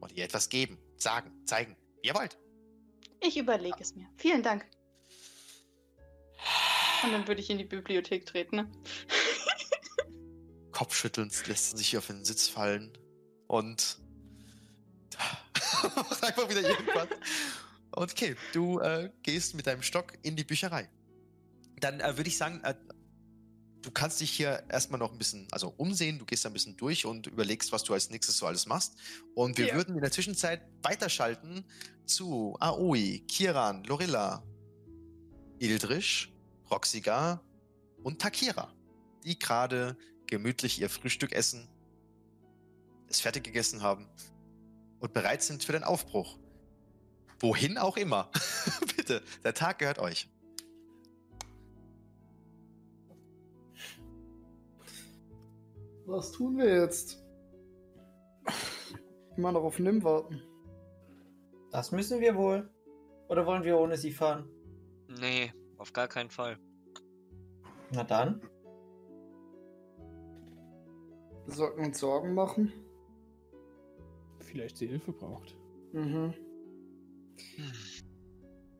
und 0.00 0.12
ihr 0.12 0.24
etwas 0.24 0.48
geben, 0.48 0.78
sagen, 0.96 1.30
zeigen, 1.44 1.76
wie 2.00 2.08
ihr 2.08 2.14
wollt. 2.14 2.38
Ich 3.20 3.36
überlege 3.36 3.76
es 3.80 3.94
mir. 3.94 4.08
Vielen 4.16 4.42
Dank. 4.42 4.64
Und 7.04 7.12
dann 7.12 7.28
würde 7.28 7.42
ich 7.42 7.50
in 7.50 7.58
die 7.58 7.64
Bibliothek 7.64 8.24
treten, 8.24 8.56
ne? 8.56 8.72
Kopfschüttelnd 10.72 11.46
lässt 11.48 11.72
sie 11.72 11.76
sich 11.76 11.98
auf 11.98 12.06
den 12.06 12.24
Sitz 12.24 12.48
fallen 12.48 12.96
und 13.46 13.98
macht 15.82 16.24
einfach 16.24 16.48
wieder 16.48 16.62
irgendwas. 16.62 17.08
Okay, 17.92 18.36
du 18.54 18.80
äh, 18.80 19.10
gehst 19.22 19.54
mit 19.54 19.66
deinem 19.66 19.82
Stock 19.82 20.14
in 20.22 20.36
die 20.36 20.44
Bücherei. 20.44 20.88
Dann 21.78 22.00
äh, 22.00 22.16
würde 22.16 22.28
ich 22.28 22.38
sagen, 22.38 22.62
äh, 22.64 22.74
du 23.82 23.90
kannst 23.90 24.20
dich 24.20 24.30
hier 24.30 24.62
erstmal 24.68 24.98
noch 24.98 25.12
ein 25.12 25.18
bisschen, 25.18 25.46
also 25.50 25.72
umsehen, 25.76 26.18
du 26.18 26.24
gehst 26.26 26.44
ein 26.46 26.52
bisschen 26.52 26.76
durch 26.76 27.06
und 27.06 27.26
überlegst, 27.26 27.72
was 27.72 27.82
du 27.82 27.92
als 27.94 28.10
nächstes 28.10 28.36
so 28.36 28.46
alles 28.46 28.66
machst. 28.66 28.94
Und 29.34 29.58
wir 29.58 29.68
Ja. 29.68 29.74
würden 29.74 29.94
in 29.94 30.00
der 30.02 30.10
Zwischenzeit 30.12 30.62
weiterschalten 30.82 31.64
zu 32.04 32.56
Aoi, 32.60 33.20
Kiran, 33.28 33.84
Lorilla, 33.84 34.42
Ildrisch, 35.58 36.32
Roxiga 36.70 37.42
und 38.02 38.20
Takira, 38.20 38.72
die 39.24 39.38
gerade 39.38 39.96
gemütlich 40.26 40.80
ihr 40.80 40.88
Frühstück 40.90 41.32
essen, 41.32 41.68
es 43.08 43.20
fertig 43.20 43.44
gegessen 43.44 43.82
haben 43.82 44.08
und 45.00 45.12
bereit 45.12 45.42
sind 45.42 45.64
für 45.64 45.72
den 45.72 45.84
Aufbruch. 45.84 46.38
Wohin 47.40 47.78
auch 47.78 47.96
immer. 47.96 48.30
Bitte, 48.96 49.22
der 49.42 49.54
Tag 49.54 49.78
gehört 49.78 49.98
euch. 49.98 50.28
Was 56.10 56.32
tun 56.32 56.58
wir 56.58 56.82
jetzt? 56.82 57.24
Immer 59.36 59.52
noch 59.52 59.62
auf 59.62 59.78
Nim 59.78 60.02
warten. 60.02 60.42
Das 61.70 61.92
müssen 61.92 62.20
wir 62.20 62.34
wohl. 62.34 62.68
Oder 63.28 63.46
wollen 63.46 63.62
wir 63.62 63.78
ohne 63.78 63.96
sie 63.96 64.10
fahren? 64.10 64.50
Nee, 65.06 65.52
auf 65.78 65.92
gar 65.92 66.08
keinen 66.08 66.30
Fall. 66.30 66.58
Na 67.92 68.02
dann. 68.02 68.42
Wir 71.46 71.54
sollten 71.54 71.84
uns 71.84 72.00
Sorgen 72.00 72.34
machen. 72.34 72.72
Vielleicht 74.40 74.78
sie 74.78 74.88
Hilfe 74.88 75.12
braucht. 75.12 75.56
Mhm. 75.92 76.34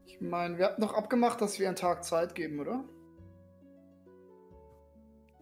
Ich 0.05 0.21
meine, 0.21 0.59
wir 0.59 0.65
hatten 0.65 0.83
doch 0.83 0.95
abgemacht, 0.95 1.41
dass 1.41 1.61
wir 1.61 1.69
einen 1.69 1.77
Tag 1.77 2.05
Zeit 2.05 2.35
geben, 2.35 2.59
oder? 2.59 2.85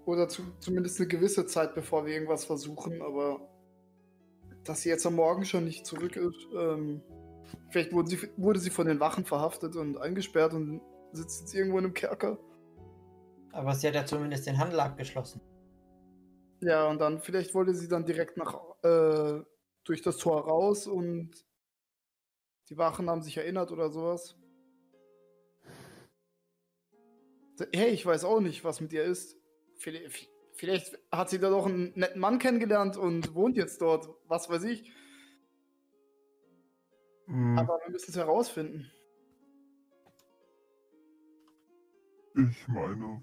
Oder 0.09 0.26
zu, 0.26 0.43
zumindest 0.59 0.98
eine 0.98 1.06
gewisse 1.06 1.44
Zeit, 1.44 1.74
bevor 1.74 2.06
wir 2.06 2.14
irgendwas 2.14 2.47
versuchen, 2.47 3.02
aber 3.02 3.47
dass 4.64 4.80
sie 4.80 4.89
jetzt 4.89 5.05
am 5.05 5.16
Morgen 5.16 5.44
schon 5.44 5.66
nicht 5.66 5.85
zurück 5.85 6.16
ist, 6.16 6.48
ähm, 6.56 7.02
vielleicht 7.68 7.93
wurde 7.93 8.09
sie, 8.09 8.30
wurde 8.39 8.59
sie 8.59 8.70
von 8.70 8.86
den 8.86 9.01
Wachen 9.01 9.26
verhaftet 9.26 9.76
und 9.76 9.98
eingesperrt 9.98 10.55
und 10.55 10.80
sitzt 11.12 11.43
jetzt 11.43 11.55
irgendwo 11.55 11.76
in 11.76 11.85
einem 11.85 11.93
Kerker. 11.93 12.39
Aber 13.52 13.74
sie 13.74 13.86
hat 13.86 13.97
ja 13.97 14.06
zumindest 14.06 14.47
den 14.47 14.56
Handel 14.56 14.80
abgeschlossen. 14.80 15.43
Ja, 16.62 16.89
und 16.89 17.02
dann 17.02 17.20
vielleicht 17.20 17.52
wollte 17.52 17.74
sie 17.74 17.89
dann 17.89 18.06
direkt 18.06 18.39
nach 18.39 18.59
äh, 18.82 19.43
durch 19.85 20.01
das 20.01 20.16
Tor 20.16 20.40
raus 20.40 20.86
und 20.86 21.32
die 22.70 22.78
Wachen 22.78 23.10
haben 23.10 23.20
sich 23.20 23.36
erinnert 23.36 23.72
oder 23.72 23.90
sowas. 23.90 24.36
Hey, 27.74 27.90
ich 27.90 28.06
weiß 28.06 28.24
auch 28.24 28.40
nicht, 28.40 28.64
was 28.64 28.80
mit 28.80 28.94
ihr 28.94 29.05
ist. 29.05 29.38
Vielleicht, 29.78 30.28
vielleicht 30.55 30.98
hat 31.10 31.30
sie 31.30 31.38
da 31.38 31.50
doch 31.50 31.66
einen 31.66 31.92
netten 31.94 32.20
Mann 32.20 32.38
kennengelernt 32.38 32.96
und 32.96 33.34
wohnt 33.34 33.56
jetzt 33.56 33.80
dort. 33.80 34.09
Was 34.26 34.48
weiß 34.50 34.64
ich. 34.64 34.92
Hm, 37.26 37.59
Aber 37.59 37.78
wir 37.84 37.90
müssen 37.90 38.10
es 38.10 38.16
herausfinden. 38.16 38.90
ich 42.34 42.68
meine, 42.68 43.22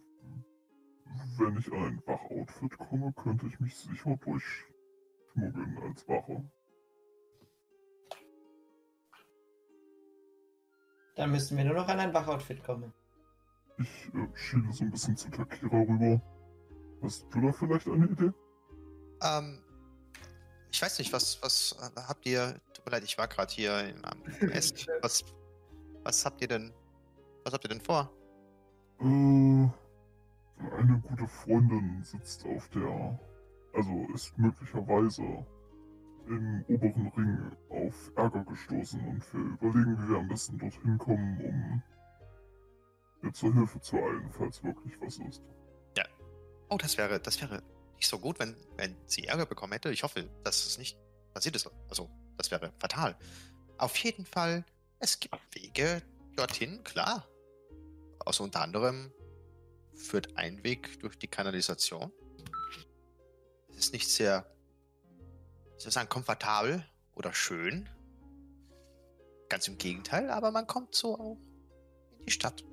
wenn 1.38 1.58
ich 1.58 1.72
an 1.72 1.84
ein 1.84 2.04
Wachoutfit 2.06 2.78
komme, 2.78 3.14
könnte 3.14 3.48
ich 3.48 3.60
mich 3.60 3.76
sicher 3.76 4.18
durchschmuggeln 4.18 5.78
als 5.84 6.08
Wache. 6.08 6.44
Dann 11.16 11.32
müssen 11.32 11.58
wir 11.58 11.64
nur 11.64 11.76
noch 11.76 11.88
an 11.88 12.00
ein 12.00 12.14
Wachoutfit 12.14 12.64
kommen. 12.64 12.94
Ich 13.78 14.14
äh, 14.14 14.28
schiele 14.36 14.72
so 14.72 14.84
ein 14.84 14.92
bisschen 14.92 15.16
zu 15.16 15.30
Takira 15.30 15.78
rüber. 15.82 16.22
Hast 17.06 17.28
du 17.32 17.40
da 17.40 17.52
vielleicht 17.52 17.88
eine 17.88 18.08
Idee? 18.08 18.32
Ähm, 19.22 19.62
ich 20.72 20.82
weiß 20.82 20.98
nicht, 20.98 21.14
was, 21.14 21.40
was 21.44 21.76
äh, 21.80 22.02
habt 22.02 22.26
ihr. 22.26 22.60
Tut 22.74 22.84
mir 22.84 22.94
leid, 22.94 23.04
ich 23.04 23.16
war 23.20 23.28
gerade 23.28 23.54
hier 23.54 23.80
im, 23.90 24.02
Essen. 24.52 24.78
Was, 25.02 25.24
was 26.04 26.26
habt 26.26 26.42
ihr 26.42 26.48
denn. 26.48 26.74
Was 27.44 27.54
habt 27.54 27.64
ihr 27.64 27.70
denn 27.70 27.82
vor? 27.82 28.12
Äh, 29.02 29.06
eine 29.06 31.00
gute 31.08 31.28
Freundin 31.28 32.04
sitzt 32.04 32.44
auf 32.48 32.68
der, 32.70 33.20
also 33.74 34.08
ist 34.16 34.36
möglicherweise 34.40 35.46
im 36.28 36.66
oberen 36.68 37.08
Ring 37.16 37.52
auf 37.70 38.12
Ärger 38.16 38.44
gestoßen 38.46 39.00
und 39.08 39.34
wir 39.34 39.42
überlegen, 39.42 40.02
wie 40.02 40.10
wir 40.10 40.18
am 40.18 40.28
besten 40.28 40.58
dorthin 40.58 40.98
kommen, 40.98 41.40
um 41.40 41.84
ihr 43.22 43.34
zur 43.34 43.54
Hilfe 43.54 43.80
zu 43.80 43.96
eilen, 43.98 44.28
falls 44.32 44.64
wirklich 44.64 45.00
was 45.00 45.20
ist. 45.20 45.44
Oh, 46.70 46.78
das 46.78 46.98
wäre, 46.98 47.20
das 47.20 47.40
wäre 47.42 47.62
nicht 47.96 48.08
so 48.08 48.20
gut, 48.20 48.40
wenn, 48.40 48.56
wenn 48.76 48.96
sie 49.06 49.26
Ärger 49.26 49.46
bekommen 49.46 49.74
hätte. 49.74 49.92
Ich 49.92 50.04
hoffe, 50.04 50.28
dass 50.44 50.66
es 50.66 50.78
nicht 50.78 50.98
passiert 51.34 51.56
ist. 51.56 51.70
Also, 51.90 52.10
das 52.38 52.52
wäre 52.52 52.74
fatal. 52.80 53.16
Auf 53.78 53.96
jeden 53.98 54.26
Fall, 54.26 54.66
es 55.00 55.20
gibt 55.20 55.36
Wege 55.54 56.02
dorthin, 56.36 56.84
klar. 56.84 57.28
Also 58.26 58.44
unter 58.44 58.62
anderem 58.62 59.12
führt 59.94 60.36
ein 60.38 60.64
Weg 60.64 61.00
durch 61.00 61.18
die 61.18 61.28
Kanalisation. 61.28 62.12
Es 63.70 63.78
ist 63.78 63.94
nicht 63.94 64.10
sehr, 64.10 64.46
ich 65.78 65.84
sagen, 65.84 66.10
komfortabel 66.10 66.86
oder 67.14 67.34
schön. 67.34 67.90
Ganz 69.50 69.68
im 69.68 69.78
Gegenteil, 69.78 70.32
aber 70.32 70.52
man 70.52 70.66
kommt 70.66 70.96
so 70.96 71.20
auch 71.20 71.38
in 72.20 72.26
die 72.26 72.32
Stadt. 72.32 72.64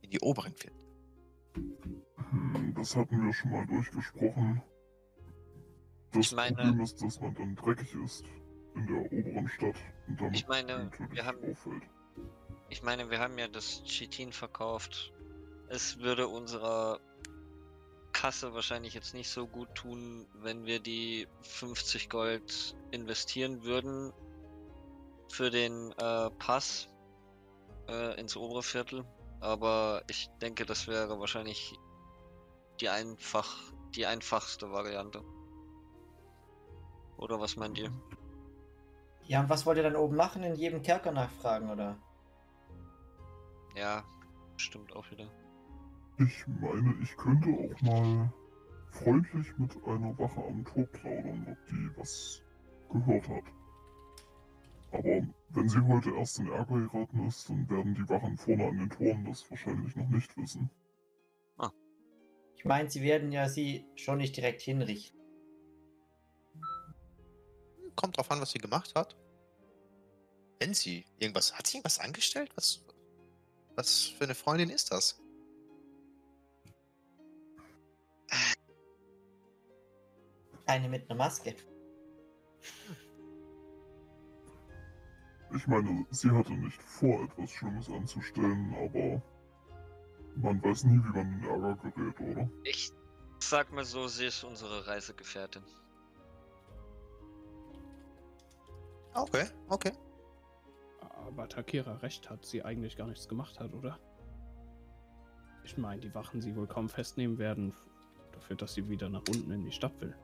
In 0.00 0.10
die 0.10 0.20
oberen 0.20 0.54
Viertel. 0.54 0.83
Hm, 2.34 2.74
das 2.76 2.96
hatten 2.96 3.24
wir 3.24 3.32
schon 3.32 3.50
mal 3.52 3.66
durchgesprochen. 3.66 4.60
Das 6.12 6.26
Ich 6.26 6.32
meine- 6.32 6.56
Problem 6.56 6.80
ist, 6.80 7.00
dass 7.02 7.20
man 7.20 7.34
dann 7.34 7.54
dreckig 7.54 7.94
ist 7.94 8.24
in 8.74 8.86
der 8.86 9.12
oberen 9.12 9.48
Stadt 9.48 9.76
und 10.08 10.20
damit 10.20 10.36
Ich 10.36 10.48
meine, 10.48 10.90
wir 11.10 11.24
haben- 11.24 11.38
auffällt. 11.50 11.82
Ich 12.70 12.82
meine, 12.82 13.08
wir 13.10 13.20
haben 13.20 13.38
ja 13.38 13.46
das 13.46 13.82
Chitin 13.84 14.32
verkauft. 14.32 15.12
Es 15.68 15.98
würde 16.00 16.26
unserer 16.28 16.98
Kasse 18.12 18.52
wahrscheinlich 18.54 18.94
jetzt 18.94 19.14
nicht 19.14 19.28
so 19.28 19.46
gut 19.46 19.72
tun, 19.74 20.26
wenn 20.34 20.64
wir 20.66 20.80
die 20.80 21.26
50 21.42 22.08
Gold 22.10 22.76
investieren 22.90 23.62
würden 23.64 24.12
für 25.30 25.50
den 25.50 25.92
äh, 25.98 26.30
Pass 26.38 26.88
äh, 27.88 28.18
ins 28.20 28.36
obere 28.36 28.62
Viertel. 28.62 29.04
Aber 29.40 30.02
ich 30.08 30.30
denke, 30.40 30.64
das 30.64 30.86
wäre 30.88 31.18
wahrscheinlich 31.20 31.76
die 32.80 32.88
einfach 32.88 33.72
die 33.94 34.06
einfachste 34.06 34.70
Variante. 34.70 35.22
Oder 37.16 37.40
was 37.40 37.56
meint 37.56 37.78
ihr? 37.78 37.90
Ja, 39.26 39.40
und 39.40 39.48
was 39.48 39.64
wollt 39.64 39.78
ihr 39.78 39.84
dann 39.84 39.96
oben 39.96 40.16
machen? 40.16 40.42
In 40.42 40.54
jedem 40.54 40.82
Kerker 40.82 41.12
nachfragen, 41.12 41.70
oder? 41.70 41.96
Ja, 43.76 44.04
stimmt 44.56 44.94
auch 44.94 45.10
wieder. 45.10 45.30
Ich 46.18 46.46
meine, 46.46 46.94
ich 47.02 47.16
könnte 47.16 47.50
auch 47.50 47.82
mal 47.82 48.32
freundlich 48.90 49.56
mit 49.58 49.76
einer 49.86 50.16
Wache 50.18 50.44
am 50.44 50.64
Tor 50.64 50.86
plaudern, 50.86 51.46
ob 51.50 51.66
die 51.66 51.90
was 51.96 52.42
gehört 52.90 53.28
hat. 53.28 53.44
Aber 54.92 55.26
wenn 55.48 55.68
sie 55.68 55.80
heute 55.80 56.10
erst 56.10 56.38
in 56.38 56.52
Ärger 56.52 56.78
geraten 56.78 57.26
ist, 57.26 57.48
dann 57.50 57.68
werden 57.68 57.94
die 57.94 58.08
Wachen 58.08 58.36
vorne 58.36 58.68
an 58.68 58.78
den 58.78 58.90
Toren 58.90 59.24
das 59.24 59.50
wahrscheinlich 59.50 59.96
noch 59.96 60.08
nicht 60.08 60.36
wissen. 60.36 60.70
Ich 62.56 62.64
meine, 62.64 62.90
sie 62.90 63.02
werden 63.02 63.32
ja 63.32 63.48
sie 63.48 63.86
schon 63.96 64.18
nicht 64.18 64.36
direkt 64.36 64.62
hinrichten. 64.62 65.20
Kommt 67.96 68.16
drauf 68.16 68.30
an, 68.30 68.40
was 68.40 68.52
sie 68.52 68.58
gemacht 68.58 68.94
hat. 68.94 69.16
Wenn 70.58 70.74
sie 70.74 71.04
irgendwas, 71.18 71.52
hat 71.56 71.66
sie 71.66 71.76
irgendwas 71.76 71.98
angestellt? 71.98 72.50
Was, 72.56 72.84
was 73.76 74.04
für 74.06 74.24
eine 74.24 74.34
Freundin 74.34 74.70
ist 74.70 74.90
das? 74.92 75.20
Eine 80.66 80.88
mit 80.88 81.10
einer 81.10 81.18
Maske. 81.18 81.54
Ich 85.54 85.66
meine, 85.68 86.06
sie 86.10 86.30
hatte 86.30 86.52
nicht 86.52 86.82
vor, 86.82 87.22
etwas 87.24 87.50
Schlimmes 87.50 87.88
anzustellen, 87.88 88.74
aber 88.74 89.22
man 90.36 90.62
weiß 90.62 90.84
nie, 90.84 90.96
wie 90.96 91.18
man 91.18 91.32
in 91.32 91.44
Ärger 91.44 91.76
gerät, 91.76 92.20
oder? 92.20 92.50
Ich 92.64 92.92
sag 93.38 93.72
mal 93.72 93.84
so, 93.84 94.06
sie 94.08 94.26
ist 94.26 94.44
unsere 94.44 94.86
Reisegefährtin. 94.86 95.62
Okay, 99.14 99.46
okay. 99.68 99.92
Aber 101.00 101.48
Takira 101.48 101.96
recht 101.96 102.28
hat, 102.30 102.44
sie 102.44 102.64
eigentlich 102.64 102.96
gar 102.96 103.06
nichts 103.06 103.28
gemacht 103.28 103.60
hat, 103.60 103.72
oder? 103.72 103.98
Ich 105.64 105.78
meine, 105.78 106.00
die 106.00 106.14
Wachen 106.14 106.40
sie 106.40 106.54
wohl 106.56 106.66
kaum 106.66 106.88
festnehmen 106.88 107.38
werden, 107.38 107.72
dafür, 108.32 108.56
dass 108.56 108.74
sie 108.74 108.88
wieder 108.88 109.08
nach 109.08 109.22
unten 109.28 109.50
in 109.50 109.64
die 109.64 109.72
Stadt 109.72 109.98
will. 110.00 110.14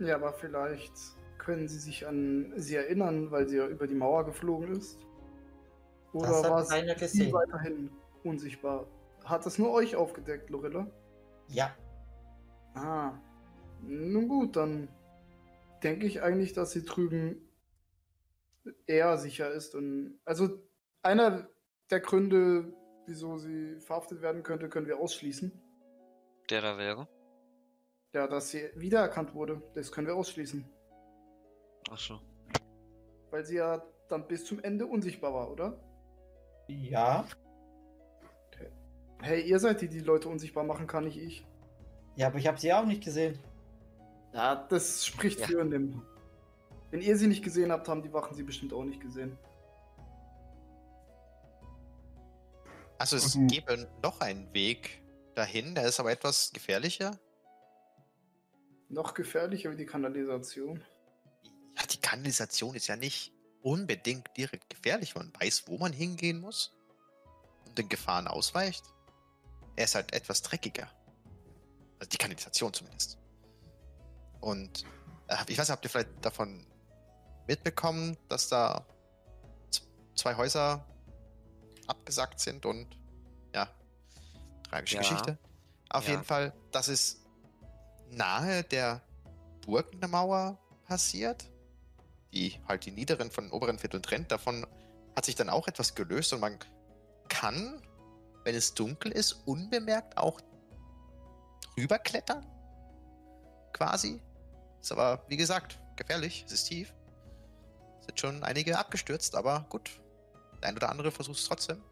Ja, 0.00 0.16
aber 0.16 0.32
vielleicht 0.32 0.92
können 1.38 1.68
sie 1.68 1.78
sich 1.78 2.06
an 2.06 2.52
sie 2.56 2.74
erinnern, 2.74 3.30
weil 3.30 3.48
sie 3.48 3.56
ja 3.56 3.66
über 3.66 3.86
die 3.86 3.94
Mauer 3.94 4.24
geflogen 4.24 4.72
ist. 4.72 4.98
Oder 6.12 6.28
war 6.28 6.64
gesehen. 6.94 7.32
weiterhin 7.32 7.90
unsichtbar? 8.24 8.86
Hat 9.24 9.46
es 9.46 9.58
nur 9.58 9.70
euch 9.72 9.96
aufgedeckt, 9.96 10.50
Lorilla? 10.50 10.86
Ja. 11.48 11.74
Ah. 12.74 13.12
Nun 13.82 14.28
gut, 14.28 14.56
dann 14.56 14.88
denke 15.82 16.06
ich 16.06 16.22
eigentlich, 16.22 16.52
dass 16.52 16.72
sie 16.72 16.84
drüben 16.84 17.48
eher 18.86 19.16
sicher 19.18 19.50
ist. 19.50 19.74
Und 19.74 20.20
also 20.24 20.60
einer 21.02 21.48
der 21.90 22.00
Gründe, 22.00 22.72
wieso 23.06 23.38
sie 23.38 23.80
verhaftet 23.80 24.22
werden 24.22 24.42
könnte, 24.42 24.68
können 24.68 24.86
wir 24.86 24.98
ausschließen. 24.98 25.52
Der 26.50 26.60
da 26.60 26.78
wäre. 26.78 27.08
Ja, 28.14 28.26
dass 28.26 28.50
sie 28.50 28.70
wiedererkannt 28.74 29.34
wurde, 29.34 29.62
das 29.74 29.90
können 29.90 30.06
wir 30.06 30.14
ausschließen. 30.14 30.64
Achso. 31.90 32.20
Weil 33.30 33.44
sie 33.44 33.56
ja 33.56 33.82
dann 34.08 34.28
bis 34.28 34.44
zum 34.44 34.60
Ende 34.60 34.86
unsichtbar 34.86 35.32
war, 35.32 35.50
oder? 35.50 35.82
Ja. 36.80 37.26
Hey, 39.20 39.42
ihr 39.42 39.58
seid 39.60 39.80
die, 39.80 39.88
die 39.88 40.00
Leute 40.00 40.28
unsichtbar 40.28 40.64
machen 40.64 40.86
kann, 40.86 41.04
nicht 41.04 41.16
ich. 41.18 41.46
Ja, 42.16 42.26
aber 42.26 42.38
ich 42.38 42.46
habe 42.46 42.58
sie 42.58 42.72
auch 42.72 42.84
nicht 42.84 43.04
gesehen. 43.04 43.38
Ja, 44.32 44.56
das 44.68 45.06
spricht 45.06 45.40
Ja. 45.40 45.46
für 45.46 45.64
Nim. 45.64 46.02
Wenn 46.90 47.00
ihr 47.02 47.16
sie 47.16 47.26
nicht 47.28 47.42
gesehen 47.44 47.70
habt, 47.72 47.88
haben 47.88 48.02
die 48.02 48.12
Wachen 48.12 48.34
sie 48.34 48.42
bestimmt 48.42 48.72
auch 48.72 48.84
nicht 48.84 49.00
gesehen. 49.00 49.38
Also 52.98 53.16
es 53.16 53.24
Also- 53.24 53.46
gäbe 53.46 53.88
noch 54.02 54.20
einen 54.20 54.52
Weg 54.54 55.02
dahin, 55.34 55.74
der 55.74 55.84
ist 55.86 55.98
aber 56.00 56.12
etwas 56.12 56.52
gefährlicher. 56.52 57.18
Noch 58.88 59.14
gefährlicher 59.14 59.70
wie 59.70 59.76
die 59.76 59.86
Kanalisation. 59.86 60.82
Ja, 61.78 61.86
die 61.90 62.00
Kanalisation 62.00 62.74
ist 62.74 62.86
ja 62.88 62.96
nicht 62.96 63.32
unbedingt 63.62 64.28
direkt 64.36 64.68
gefährlich. 64.70 65.14
Man 65.14 65.32
weiß, 65.40 65.64
wo 65.66 65.78
man 65.78 65.92
hingehen 65.92 66.40
muss 66.40 66.72
und 67.66 67.78
den 67.78 67.88
Gefahren 67.88 68.26
ausweicht. 68.26 68.84
Er 69.76 69.84
ist 69.84 69.94
halt 69.94 70.12
etwas 70.12 70.42
dreckiger. 70.42 70.88
Also 71.98 72.10
die 72.10 72.18
Kanalisation 72.18 72.72
zumindest. 72.72 73.18
Und 74.40 74.84
äh, 75.28 75.36
ich 75.46 75.56
weiß 75.56 75.68
nicht, 75.68 75.70
habt 75.70 75.84
ihr 75.84 75.90
vielleicht 75.90 76.24
davon 76.24 76.66
mitbekommen, 77.46 78.16
dass 78.28 78.48
da 78.48 78.84
zwei 80.14 80.36
Häuser 80.36 80.84
abgesackt 81.86 82.40
sind 82.40 82.66
und 82.66 82.86
ja, 83.54 83.68
tragische 84.68 84.96
Ja. 84.96 85.00
Geschichte. 85.00 85.38
Auf 85.88 86.04
Ja. 86.04 86.10
jeden 86.12 86.24
Fall, 86.24 86.52
das 86.70 86.88
ist 86.88 87.24
nahe 88.10 88.62
der 88.64 89.02
Burg 89.64 89.92
in 89.92 90.00
der 90.00 90.08
Mauer 90.08 90.58
passiert, 90.86 91.46
die 92.32 92.60
halt 92.66 92.86
die 92.86 92.90
niederen 92.90 93.30
von 93.30 93.44
den 93.44 93.52
oberen 93.52 93.78
Vierteln 93.78 94.02
trennt. 94.02 94.32
Davon 94.32 94.66
hat 95.14 95.24
sich 95.24 95.34
dann 95.34 95.50
auch 95.50 95.68
etwas 95.68 95.94
gelöst 95.94 96.32
und 96.32 96.40
man 96.40 96.58
kann, 97.28 97.82
wenn 98.44 98.54
es 98.54 98.74
dunkel 98.74 99.12
ist, 99.12 99.32
unbemerkt 99.46 100.16
auch 100.16 100.40
rüberklettern. 101.76 102.46
Quasi. 103.72 104.20
Ist 104.80 104.92
aber, 104.92 105.24
wie 105.28 105.36
gesagt, 105.36 105.78
gefährlich. 105.96 106.44
Es 106.46 106.52
ist 106.52 106.64
tief. 106.64 106.92
Sind 108.00 108.18
schon 108.18 108.42
einige 108.42 108.78
abgestürzt, 108.78 109.34
aber 109.34 109.66
gut. 109.68 110.00
Der 110.60 110.70
ein 110.70 110.76
oder 110.76 110.90
andere 110.90 111.10
versucht 111.10 111.38
es 111.38 111.44
trotzdem. 111.44 111.82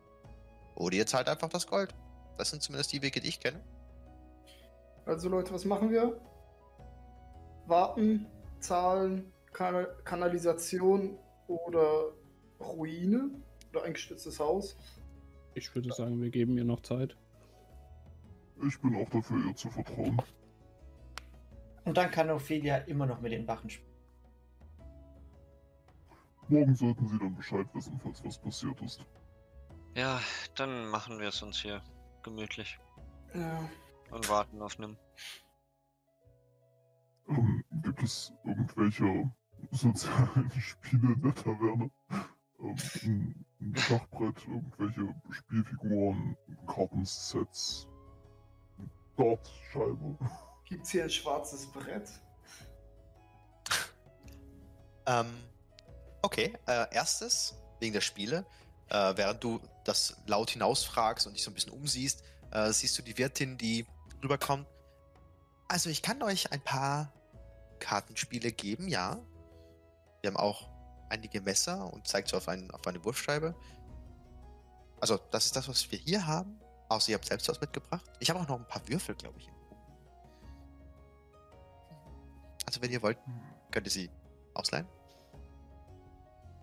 Oder 0.74 0.96
ihr 0.96 1.06
zahlt 1.06 1.28
einfach 1.28 1.48
das 1.48 1.66
Gold. 1.66 1.94
Das 2.38 2.50
sind 2.50 2.62
zumindest 2.62 2.92
die 2.92 3.02
Wege, 3.02 3.20
die 3.20 3.28
ich 3.28 3.40
kenne. 3.40 3.60
Also 5.06 5.28
Leute, 5.28 5.52
was 5.52 5.64
machen 5.64 5.90
wir? 5.90 6.20
Warten, 7.66 8.26
zahlen, 8.60 9.32
kan 9.52 9.86
Kanalisation 10.04 11.18
oder 11.46 12.12
Ruine 12.60 13.30
oder 13.70 13.82
eingestürztes 13.84 14.38
Haus. 14.40 14.76
Ich 15.54 15.74
würde 15.74 15.92
sagen, 15.92 16.20
wir 16.20 16.30
geben 16.30 16.56
ihr 16.56 16.64
noch 16.64 16.80
Zeit. 16.80 17.16
Ich 18.66 18.78
bin 18.80 18.94
auch 18.96 19.08
dafür, 19.10 19.38
ihr 19.46 19.54
zu 19.56 19.70
vertrauen. 19.70 20.20
Und 21.84 21.96
dann 21.96 22.10
kann 22.10 22.30
Ophelia 22.30 22.76
immer 22.78 23.06
noch 23.06 23.20
mit 23.20 23.32
den 23.32 23.48
Wachen 23.48 23.70
sprechen. 23.70 23.90
Morgen 26.48 26.74
sollten 26.74 27.06
sie 27.08 27.18
dann 27.18 27.34
Bescheid 27.36 27.66
wissen, 27.74 27.98
falls 28.02 28.24
was 28.24 28.38
passiert 28.38 28.80
ist. 28.82 29.06
Ja, 29.94 30.20
dann 30.56 30.88
machen 30.88 31.18
wir 31.18 31.28
es 31.28 31.42
uns 31.42 31.60
hier 31.60 31.82
gemütlich 32.22 32.78
Ja. 33.34 33.60
und 34.10 34.28
warten 34.28 34.60
auf 34.60 34.78
Nim. 34.78 34.96
Ähm, 37.28 37.64
gibt 37.82 38.02
es 38.02 38.32
irgendwelche 38.44 39.30
sozialen 39.70 40.50
Spiele 40.60 41.14
in 41.14 41.22
der 41.22 41.34
Taverne? 41.34 41.90
Ähm, 42.60 42.76
ein, 43.02 43.46
ein 43.60 43.76
Schachbrett, 43.76 44.36
irgendwelche 44.46 45.14
Spielfiguren, 45.30 46.36
Kartensets, 46.66 47.86
Dartscheibe. 49.16 50.18
Gibt's 50.64 50.90
hier 50.90 51.04
ein 51.04 51.10
schwarzes 51.10 51.66
Brett? 51.66 52.08
Ähm, 55.06 55.26
okay, 56.22 56.56
äh, 56.66 56.94
erstes, 56.94 57.54
wegen 57.80 57.92
der 57.92 58.00
Spiele, 58.00 58.46
äh, 58.88 59.16
während 59.16 59.42
du 59.42 59.60
das 59.84 60.16
laut 60.26 60.50
hinausfragst 60.50 61.26
und 61.26 61.34
dich 61.34 61.42
so 61.42 61.50
ein 61.50 61.54
bisschen 61.54 61.72
umsiehst, 61.72 62.22
äh, 62.52 62.70
siehst 62.72 62.98
du 62.98 63.02
die 63.02 63.16
Wirtin, 63.18 63.58
die 63.58 63.86
rüberkommt. 64.22 64.66
Also 65.68 65.90
ich 65.90 66.02
kann 66.02 66.22
euch 66.22 66.52
ein 66.52 66.60
paar 66.60 67.12
Kartenspiele 67.78 68.52
geben, 68.52 68.88
ja. 68.88 69.18
Wir 70.20 70.28
haben 70.28 70.36
auch 70.36 70.68
einige 71.08 71.40
Messer 71.40 71.92
und 71.92 72.06
zeigt 72.06 72.28
so 72.28 72.36
auf, 72.36 72.48
ein, 72.48 72.70
auf 72.70 72.86
eine 72.86 73.04
Wurfscheibe. 73.04 73.54
Also 75.00 75.18
das 75.30 75.46
ist 75.46 75.56
das, 75.56 75.68
was 75.68 75.90
wir 75.90 75.98
hier 75.98 76.26
haben. 76.26 76.60
Außer 76.88 77.10
ihr 77.10 77.14
habt 77.14 77.26
selbst 77.26 77.48
was 77.48 77.60
mitgebracht. 77.60 78.04
Ich 78.18 78.30
habe 78.30 78.40
auch 78.40 78.48
noch 78.48 78.58
ein 78.58 78.66
paar 78.66 78.86
Würfel, 78.88 79.14
glaube 79.14 79.38
ich. 79.38 79.50
Also 82.66 82.82
wenn 82.82 82.90
ihr 82.90 83.02
wollt, 83.02 83.18
könnt 83.70 83.86
ihr 83.86 83.90
sie 83.90 84.10
ausleihen. 84.54 84.86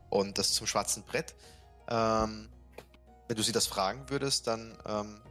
Und 0.10 0.38
das 0.38 0.54
zum 0.54 0.68
schwarzen 0.68 1.04
Brett. 1.04 1.36
Ähm, 1.90 2.50
wenn 3.28 3.36
du 3.36 3.44
sie 3.44 3.52
das 3.52 3.68
fragen 3.68 4.10
würdest, 4.10 4.48
dann. 4.48 4.78
Ähm, 4.86 5.22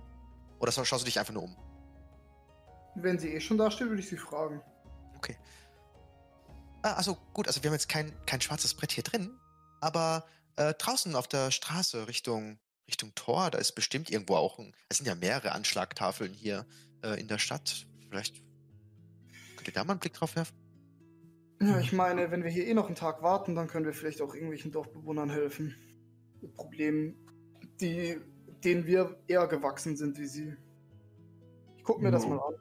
oder 0.59 0.73
schaust 0.73 1.03
du 1.03 1.05
dich 1.05 1.19
einfach 1.19 1.35
nur 1.35 1.45
um? 1.45 1.57
Wenn 2.95 3.19
sie 3.19 3.35
eh 3.35 3.41
schon 3.41 3.59
da 3.59 3.71
steht, 3.71 3.89
würde 3.89 4.01
ich 4.01 4.09
sie 4.09 4.17
fragen. 4.17 4.63
Okay. 5.17 5.37
Ah, 6.87 6.93
also 6.93 7.17
gut, 7.35 7.49
also 7.49 7.65
wir 7.65 7.71
haben 7.71 7.75
jetzt 7.75 7.89
kein, 7.89 8.13
kein 8.27 8.41
schwarzes 8.41 8.73
Brett 8.73 8.93
hier 8.93 9.03
drin, 9.03 9.37
aber 9.81 10.25
äh, 10.55 10.73
draußen 10.73 11.17
auf 11.17 11.27
der 11.27 11.51
Straße 11.51 12.07
Richtung, 12.07 12.61
Richtung 12.87 13.13
Tor, 13.17 13.51
da 13.51 13.59
ist 13.59 13.73
bestimmt 13.73 14.09
irgendwo 14.09 14.37
auch 14.37 14.61
ein. 14.61 14.73
Es 14.89 14.99
sind 14.99 15.07
ja 15.07 15.17
mehrere 15.17 15.51
Anschlagtafeln 15.51 16.33
hier 16.33 16.65
äh, 17.03 17.19
in 17.19 17.27
der 17.27 17.39
Stadt. 17.39 17.89
Vielleicht 18.09 18.37
könnt 19.57 19.67
ihr 19.67 19.73
da 19.75 19.83
mal 19.83 19.95
einen 19.95 19.99
Blick 19.99 20.13
drauf 20.13 20.37
werfen? 20.37 20.57
Ja, 21.61 21.81
ich 21.81 21.93
meine, 21.93 22.31
wenn 22.31 22.45
wir 22.45 22.53
hier 22.53 22.69
eh 22.69 22.75
noch 22.75 22.87
einen 22.87 22.95
Tag 22.95 23.21
warten, 23.21 23.57
dann 23.57 23.67
können 23.67 23.85
wir 23.85 23.93
vielleicht 23.93 24.23
auch 24.23 24.33
irgendwelchen 24.33 24.71
Dorfbewohnern 24.71 25.29
helfen. 25.29 25.75
Mit 26.41 26.55
Problemen, 26.55 27.17
die, 27.81 28.21
denen 28.63 28.87
wir 28.87 29.19
eher 29.27 29.49
gewachsen 29.49 29.97
sind 29.97 30.21
wie 30.21 30.27
sie. 30.27 30.57
Ich 31.79 31.83
guck 31.83 32.01
mir 32.01 32.13
das 32.13 32.23
Ja. 32.23 32.29
mal 32.29 32.39
an. 32.39 32.55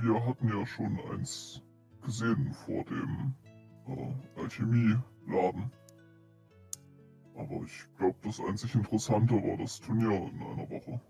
Wir 0.00 0.26
hatten 0.26 0.48
ja 0.48 0.66
schon 0.66 0.98
eins 1.10 1.60
gesehen 2.08 2.54
vor 2.64 2.84
dem 2.84 3.34
äh, 3.86 4.40
Alchemieladen. 4.40 5.70
Aber 7.34 7.62
ich 7.64 7.86
glaube, 7.98 8.16
das 8.22 8.40
einzig 8.40 8.74
Interessante 8.74 9.34
war 9.34 9.58
das 9.58 9.78
Turnier 9.80 10.10
in 10.10 10.42
einer 10.42 10.70
Woche. 10.70 11.00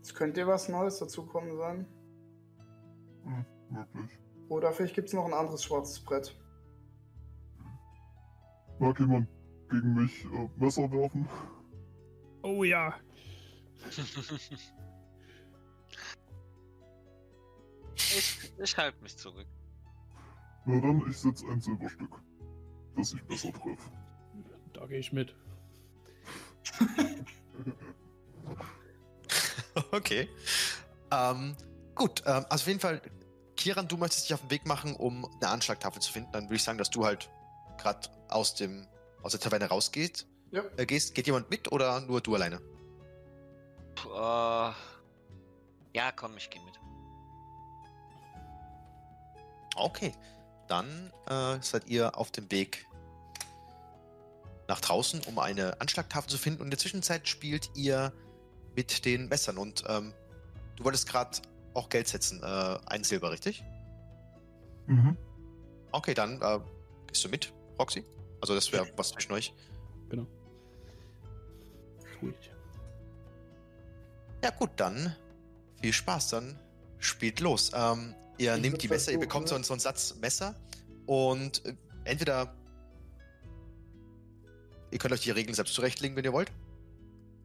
Es 0.00 0.14
könnte 0.14 0.46
was 0.46 0.68
Neues 0.68 0.98
dazukommen 1.00 1.56
sein. 1.56 1.86
Wirklich. 3.70 4.18
Oder 4.48 4.72
vielleicht 4.72 4.94
gibt 4.94 5.08
es 5.08 5.14
noch 5.14 5.26
ein 5.26 5.34
anderes 5.34 5.64
schwarzes 5.64 5.98
Brett. 6.00 6.36
Mag 8.78 8.98
jemand 9.00 9.28
gegen 9.68 9.94
mich 9.94 10.24
äh, 10.26 10.48
Messer 10.56 10.90
werfen? 10.92 11.28
Oh 12.42 12.62
ja. 12.62 12.94
ich 18.16 18.52
ich 18.58 18.76
halte 18.76 19.02
mich 19.02 19.16
zurück. 19.16 19.46
Na 20.64 20.80
dann, 20.80 21.02
ich 21.10 21.18
setze 21.18 21.46
ein 21.46 21.60
Silberstück, 21.60 22.20
dass 22.96 23.14
ich 23.14 23.22
besser 23.24 23.52
treffe. 23.52 23.90
Da 24.72 24.86
gehe 24.86 24.98
ich 24.98 25.12
mit. 25.12 25.34
Okay. 29.90 30.28
Ähm, 31.10 31.56
gut, 31.94 32.22
ähm, 32.26 32.44
also 32.48 32.62
auf 32.62 32.66
jeden 32.66 32.80
Fall, 32.80 33.00
Kiran, 33.56 33.88
du 33.88 33.96
möchtest 33.96 34.24
dich 34.24 34.34
auf 34.34 34.40
den 34.40 34.50
Weg 34.50 34.66
machen, 34.66 34.96
um 34.96 35.24
eine 35.40 35.48
Anschlagtafel 35.50 36.00
zu 36.00 36.12
finden. 36.12 36.30
Dann 36.32 36.44
würde 36.44 36.56
ich 36.56 36.62
sagen, 36.62 36.78
dass 36.78 36.90
du 36.90 37.04
halt 37.04 37.30
gerade 37.78 38.08
aus 38.28 38.54
dem 38.54 38.86
aus 39.22 39.32
der 39.32 39.40
Taverne 39.40 39.66
rausgehst. 39.66 40.26
Ja. 40.50 40.62
Äh, 40.76 40.86
gehst. 40.86 41.14
Geht 41.14 41.26
jemand 41.26 41.48
mit 41.50 41.70
oder 41.72 42.00
nur 42.00 42.20
du 42.20 42.34
alleine? 42.34 42.60
Puh, 43.94 44.10
äh, 44.10 44.72
ja, 45.94 46.12
komm, 46.14 46.36
ich 46.36 46.50
gehe 46.50 46.62
mit. 46.64 46.78
Okay. 49.74 50.12
Dann 50.68 51.12
äh, 51.26 51.58
seid 51.60 51.88
ihr 51.88 52.16
auf 52.16 52.30
dem 52.30 52.50
Weg 52.50 52.86
nach 54.68 54.80
draußen, 54.80 55.22
um 55.26 55.38
eine 55.38 55.80
Anschlagtafel 55.80 56.30
zu 56.30 56.38
finden. 56.38 56.60
Und 56.60 56.66
in 56.66 56.70
der 56.70 56.78
Zwischenzeit 56.78 57.28
spielt 57.28 57.70
ihr 57.74 58.12
mit 58.74 59.04
den 59.04 59.28
Messern. 59.28 59.58
Und 59.58 59.84
ähm, 59.88 60.14
du 60.76 60.84
wolltest 60.84 61.08
gerade 61.08 61.38
auch 61.74 61.88
Geld 61.88 62.08
setzen. 62.08 62.42
Äh, 62.42 62.78
ein 62.86 63.04
Silber, 63.04 63.30
richtig? 63.30 63.62
Mhm. 64.86 65.16
Okay, 65.90 66.14
dann 66.14 66.40
äh, 66.40 66.60
gehst 67.06 67.24
du 67.24 67.28
mit, 67.28 67.52
Roxy. 67.78 68.04
Also 68.40 68.54
das 68.54 68.72
wäre 68.72 68.88
was 68.96 69.10
zwischen 69.10 69.32
euch. 69.32 69.52
Genau. 70.08 70.26
Ich. 72.22 72.50
Ja 74.42 74.50
gut, 74.50 74.70
dann 74.76 75.14
viel 75.80 75.92
Spaß. 75.92 76.30
Dann 76.30 76.58
spielt 76.98 77.40
los. 77.40 77.72
Ähm, 77.74 78.14
ihr 78.38 78.54
Ich 78.56 78.62
nehmt 78.62 78.82
die 78.82 78.88
Messer, 78.88 79.12
ihr 79.12 79.20
bekommt 79.20 79.48
so, 79.48 79.54
einen- 79.54 79.64
so 79.64 79.72
einen 79.74 79.80
Satz 79.80 80.16
Messer 80.20 80.54
und 81.06 81.64
äh, 81.66 81.74
entweder 82.04 82.54
ihr 84.90 84.98
könnt 84.98 85.12
euch 85.14 85.20
die 85.22 85.30
Regeln 85.30 85.54
selbst 85.54 85.74
zurechtlegen, 85.74 86.16
wenn 86.16 86.24
ihr 86.24 86.32
wollt. 86.32 86.50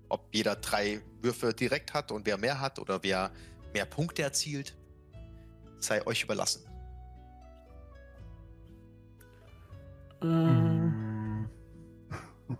Ob 0.09 0.33
jeder 0.33 0.55
drei 0.55 1.01
Würfe 1.21 1.53
direkt 1.53 1.93
hat 1.93 2.11
und 2.11 2.25
wer 2.25 2.37
mehr 2.37 2.59
hat 2.61 2.79
oder 2.79 3.03
wer 3.03 3.31
mehr 3.73 3.85
Punkte 3.85 4.23
erzielt, 4.23 4.75
sei 5.79 6.05
euch 6.07 6.23
überlassen. 6.23 6.63
Äh, 10.21 10.25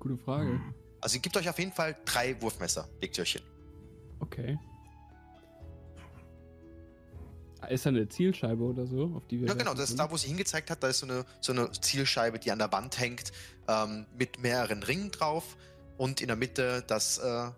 gute 0.00 0.18
Frage. 0.24 0.60
Also 1.00 1.16
ihr 1.16 1.22
gebt 1.22 1.36
euch 1.36 1.48
auf 1.48 1.58
jeden 1.58 1.72
Fall 1.72 1.96
drei 2.04 2.40
Wurfmesser, 2.42 2.88
legt 3.00 3.16
ihr 3.18 3.22
euch 3.22 3.32
hin. 3.32 3.42
Okay. 4.20 4.56
Ist 7.68 7.86
da 7.86 7.90
eine 7.90 8.08
Zielscheibe 8.08 8.62
oder 8.62 8.86
so, 8.86 9.12
auf 9.14 9.26
die 9.26 9.40
wir. 9.40 9.48
Ja, 9.48 9.54
genau, 9.54 9.74
das 9.74 9.90
ist 9.90 9.98
da, 9.98 10.10
wo 10.10 10.16
sie 10.16 10.28
hingezeigt 10.28 10.70
hat, 10.70 10.82
da 10.82 10.88
ist 10.88 10.98
so 10.98 11.06
eine, 11.06 11.24
so 11.40 11.52
eine 11.52 11.70
Zielscheibe, 11.70 12.38
die 12.38 12.50
an 12.50 12.58
der 12.58 12.72
Wand 12.72 12.98
hängt, 12.98 13.32
ähm, 13.68 14.06
mit 14.16 14.40
mehreren 14.40 14.82
Ringen 14.82 15.10
drauf 15.10 15.56
und 15.96 16.20
in 16.20 16.28
der 16.28 16.36
Mitte 16.36 16.82
das 16.86 17.18
äh, 17.18 17.50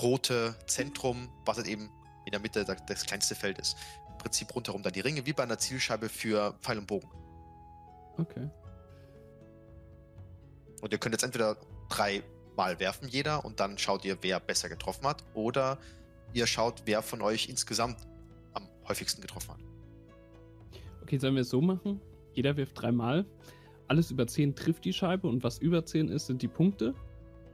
rote 0.00 0.56
Zentrum, 0.66 1.28
was 1.44 1.58
halt 1.58 1.68
eben 1.68 1.90
in 2.26 2.32
der 2.32 2.40
Mitte 2.40 2.64
das, 2.64 2.84
das 2.86 3.04
kleinste 3.04 3.34
Feld 3.34 3.58
ist. 3.58 3.76
Im 4.10 4.18
Prinzip 4.18 4.54
rundherum 4.54 4.82
dann 4.82 4.92
die 4.92 5.00
Ringe, 5.00 5.24
wie 5.26 5.32
bei 5.32 5.42
einer 5.42 5.58
Zielscheibe 5.58 6.08
für 6.08 6.54
Pfeil 6.60 6.78
und 6.78 6.86
Bogen. 6.86 7.08
Okay. 8.18 8.50
Und 10.80 10.92
ihr 10.92 10.98
könnt 10.98 11.14
jetzt 11.14 11.22
entweder 11.22 11.56
drei 11.88 12.22
Mal 12.56 12.80
werfen, 12.80 13.08
jeder, 13.08 13.44
und 13.44 13.60
dann 13.60 13.78
schaut 13.78 14.04
ihr, 14.04 14.18
wer 14.22 14.40
besser 14.40 14.68
getroffen 14.68 15.06
hat, 15.06 15.24
oder 15.34 15.78
ihr 16.32 16.46
schaut, 16.46 16.82
wer 16.84 17.02
von 17.02 17.22
euch 17.22 17.48
insgesamt 17.48 17.98
am 18.02 18.19
häufigsten 18.90 19.22
getroffen 19.22 19.52
hat. 19.52 19.60
Okay, 21.02 21.18
sollen 21.18 21.34
wir 21.34 21.42
es 21.42 21.48
so 21.48 21.60
machen? 21.60 22.00
Jeder 22.34 22.56
wirft 22.56 22.80
dreimal. 22.80 23.26
Alles 23.88 24.10
über 24.10 24.26
10 24.26 24.54
trifft 24.54 24.84
die 24.84 24.92
Scheibe 24.92 25.26
und 25.28 25.42
was 25.42 25.58
über 25.58 25.84
10 25.84 26.08
ist, 26.08 26.26
sind 26.26 26.42
die 26.42 26.48
Punkte. 26.48 26.94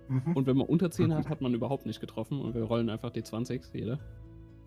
Mhm. 0.09 0.37
Und 0.37 0.47
wenn 0.47 0.57
man 0.57 0.67
unter 0.67 0.91
10 0.91 1.15
hat, 1.15 1.29
hat 1.29 1.41
man 1.41 1.55
überhaupt 1.55 1.87
nicht 1.87 2.01
getroffen 2.01 2.41
und 2.41 2.55
wir 2.55 2.63
rollen 2.65 2.91
einfach 2.91 3.11
die 3.11 3.23
20 3.23 3.63
jeder. 3.73 3.99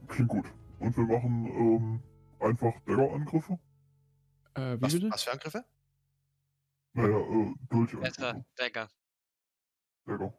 Klingt 0.08 0.30
gut. 0.30 0.46
Und 0.80 0.96
wir 0.96 1.04
machen 1.04 1.46
ähm, 1.48 2.00
einfach 2.40 2.74
Dagger-Angriffe? 2.86 3.60
Äh, 4.56 4.78
wie 4.78 4.82
Was, 4.82 4.94
bitte? 4.94 5.12
was 5.12 5.24
für 5.24 5.32
Angriffe? 5.32 5.66
Naja, 6.94 7.18
äh, 7.20 7.54
durch 7.70 8.00
Besser, 8.00 8.46
Dagger. 8.56 8.90
Dagger. 10.06 10.34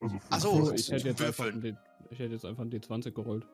Also 0.00 0.18
für 0.18 0.26
Ach 0.30 0.40
so, 0.40 0.64
So, 0.64 0.72
ich 0.72 0.90
hätte 0.90 1.08
jetzt 1.08 1.22
einfach 1.22 1.46
ich 2.10 2.18
hätte 2.18 2.32
jetzt 2.32 2.44
einfach 2.44 2.62
einen 2.62 2.72
D20 2.72 3.12
gerollt. 3.12 3.46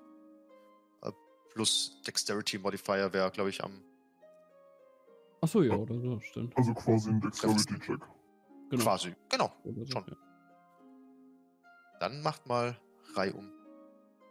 Plus 1.57 2.03
Dexterity 2.07 2.59
Modifier 2.59 3.11
wäre, 3.15 3.31
glaube 3.31 3.49
ich, 3.49 3.65
am 3.65 3.83
Achso, 5.41 5.63
ja, 5.63 5.75
oder 5.75 5.99
so, 5.99 6.21
stimmt. 6.21 6.55
Also 6.55 6.75
quasi 6.75 7.09
ein 7.09 7.21
Dexterity-Check. 7.23 8.01
Genau. 8.69 8.85
quasi. 8.85 9.15
Genau. 9.31 9.51
So, 9.65 9.87
schon. 9.87 10.05
ja. 10.07 10.17
Dann 12.01 12.21
macht 12.21 12.47
mal 12.47 12.79
Reihe 13.15 13.33
um. 13.33 13.51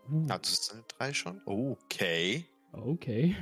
Uh, 0.07 0.27
Ja, 0.27 0.37
das 0.37 0.67
sind 0.67 0.85
drei 0.99 1.13
schon. 1.13 1.41
Okay. 1.45 2.45
okay. 2.73 3.35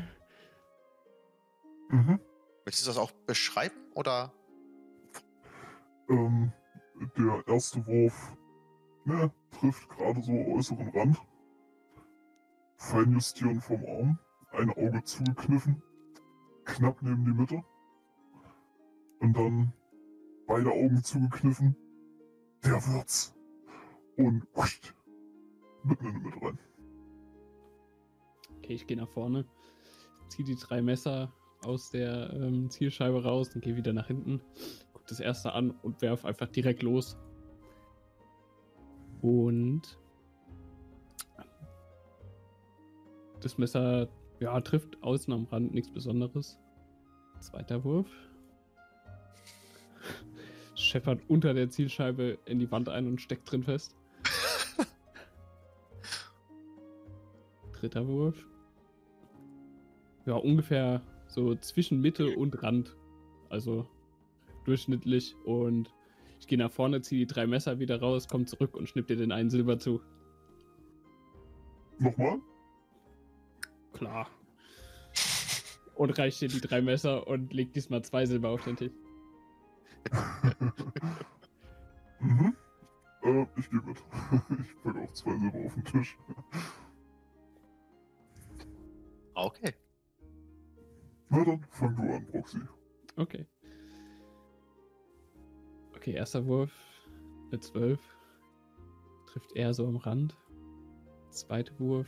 Mhm. 1.90 2.22
Möchtest 2.66 2.88
du 2.88 2.90
das 2.92 2.98
auch 2.98 3.12
beschreiben 3.12 3.76
oder? 3.96 4.32
Ähm, 6.10 6.54
der 7.18 7.44
erste 7.48 7.86
Wurf 7.86 8.38
ne, 9.04 9.30
trifft 9.60 9.90
gerade 9.90 10.22
so 10.22 10.32
äußeren 10.32 10.88
Rand. 10.90 11.18
Feinjustieren 12.84 13.62
vom 13.62 13.86
Arm. 13.86 14.20
Ein 14.52 14.70
Auge 14.70 15.02
zugekniffen. 15.04 15.82
Knapp 16.66 17.02
neben 17.02 17.24
die 17.24 17.32
Mitte. 17.32 17.64
Und 19.20 19.38
dann 19.38 19.74
beide 20.48 20.70
Augen 20.70 21.02
zugekniffen. 21.02 21.78
Der 22.64 22.86
wird's. 22.88 23.36
Und 24.18 24.46
huscht, 24.56 24.94
mitten 25.84 26.06
in 26.06 26.14
die 26.14 26.20
Mitte 26.20 26.42
rein. 26.42 26.60
Okay, 28.58 28.74
ich 28.74 28.86
gehe 28.86 28.98
nach 28.98 29.10
vorne, 29.10 29.46
ziehe 30.28 30.46
die 30.46 30.56
drei 30.56 30.82
Messer 30.82 31.34
aus 31.64 31.90
der 31.90 32.34
ähm, 32.34 32.70
Zielscheibe 32.70 33.24
raus 33.24 33.56
und 33.56 33.62
gehe 33.62 33.76
wieder 33.76 33.94
nach 33.94 34.08
hinten, 34.08 34.42
guck 34.92 35.08
das 35.08 35.20
erste 35.20 35.54
an 35.54 35.72
und 35.72 36.02
werf 36.02 36.26
einfach 36.26 36.48
direkt 36.50 36.84
los. 36.84 37.18
Und 39.22 39.98
das 43.44 43.58
Messer, 43.58 44.08
ja, 44.40 44.60
trifft 44.62 45.02
außen 45.04 45.34
am 45.34 45.46
Rand 45.46 45.74
nichts 45.74 45.92
Besonderes. 45.92 46.60
Zweiter 47.40 47.84
Wurf. 47.84 48.08
Scheppert 50.76 51.22
unter 51.28 51.54
der 51.54 51.70
Zielscheibe 51.70 52.38
in 52.46 52.60
die 52.60 52.72
Wand 52.72 52.90
ein 52.90 53.08
und 53.08 53.22
steckt 53.22 53.52
drin 53.52 53.64
fest. 53.64 53.96
Dritter 57.74 58.08
Wurf. 58.08 58.48
Ja, 60.26 60.36
ungefähr 60.36 61.02
so 61.28 61.56
zwischen 61.56 62.00
Mitte 62.00 62.36
und 62.38 62.64
Rand. 62.64 62.96
Also 63.50 63.86
durchschnittlich. 64.64 65.36
Und 65.46 65.94
ich 66.40 66.48
gehe 66.48 66.58
nach 66.58 66.72
vorne, 66.72 67.02
ziehe 67.02 67.26
die 67.26 67.34
drei 67.34 67.46
Messer 67.46 67.80
wieder 67.80 68.00
raus, 68.00 68.28
komme 68.28 68.46
zurück 68.46 68.76
und 68.76 68.88
schnipp 68.88 69.08
dir 69.08 69.18
den 69.18 69.32
einen 69.32 69.50
Silber 69.50 69.80
zu. 69.80 70.02
Nochmal? 72.00 72.40
Klar. 73.94 74.28
Und 75.96 76.18
reicht 76.18 76.42
dir 76.42 76.48
die 76.48 76.62
drei 76.62 76.82
Messer 76.82 77.28
und 77.28 77.54
leg 77.54 77.72
diesmal 77.74 78.04
zwei 78.04 78.26
Silber 78.26 78.50
auf 78.50 78.64
den 78.64 78.76
Tisch. 78.76 78.92
mhm. 82.20 82.56
Äh, 83.22 83.46
ich 83.56 83.70
gehe 83.70 83.82
mit. 83.82 83.98
ich 84.60 84.84
pack 84.84 84.98
auch 84.98 85.14
zwei 85.14 85.38
Silber 85.38 85.60
auf 85.66 85.74
den 85.76 85.86
Tisch. 85.86 86.18
Okay. 89.36 89.74
Na 91.30 91.44
dann, 91.44 91.66
fang 91.70 91.96
du 91.96 92.02
an, 92.14 92.26
Proxy. 92.28 92.60
Okay. 93.16 93.46
Okay, 95.96 96.12
erster 96.12 96.46
Wurf. 96.46 96.72
Eine 97.50 97.60
12. 97.60 98.00
Trifft 99.28 99.56
eher 99.56 99.74
so 99.74 99.88
am 99.88 99.96
Rand. 99.96 100.36
Zweiter 101.30 101.80
Wurf. 101.80 102.08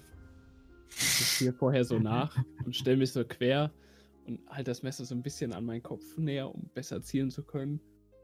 Ich 0.90 1.40
gehe 1.40 1.53
vorher 1.53 1.84
so 1.86 1.99
nach 1.99 2.38
und 2.66 2.76
stelle 2.76 2.98
mich 2.98 3.12
so 3.12 3.24
quer 3.26 3.72
und 4.26 4.40
halte 4.49 4.72
das 4.72 4.84
Messer 4.84 5.06
so 5.06 5.16
ein 5.16 5.22
bisschen 5.22 5.53
an 5.53 5.66
meinen 5.66 5.84
Kopf 5.84 6.18
näher, 6.18 6.53
um 6.53 6.70
besser 6.74 7.02
zielen 7.02 7.32
zu 7.32 7.44
können. 7.44 7.80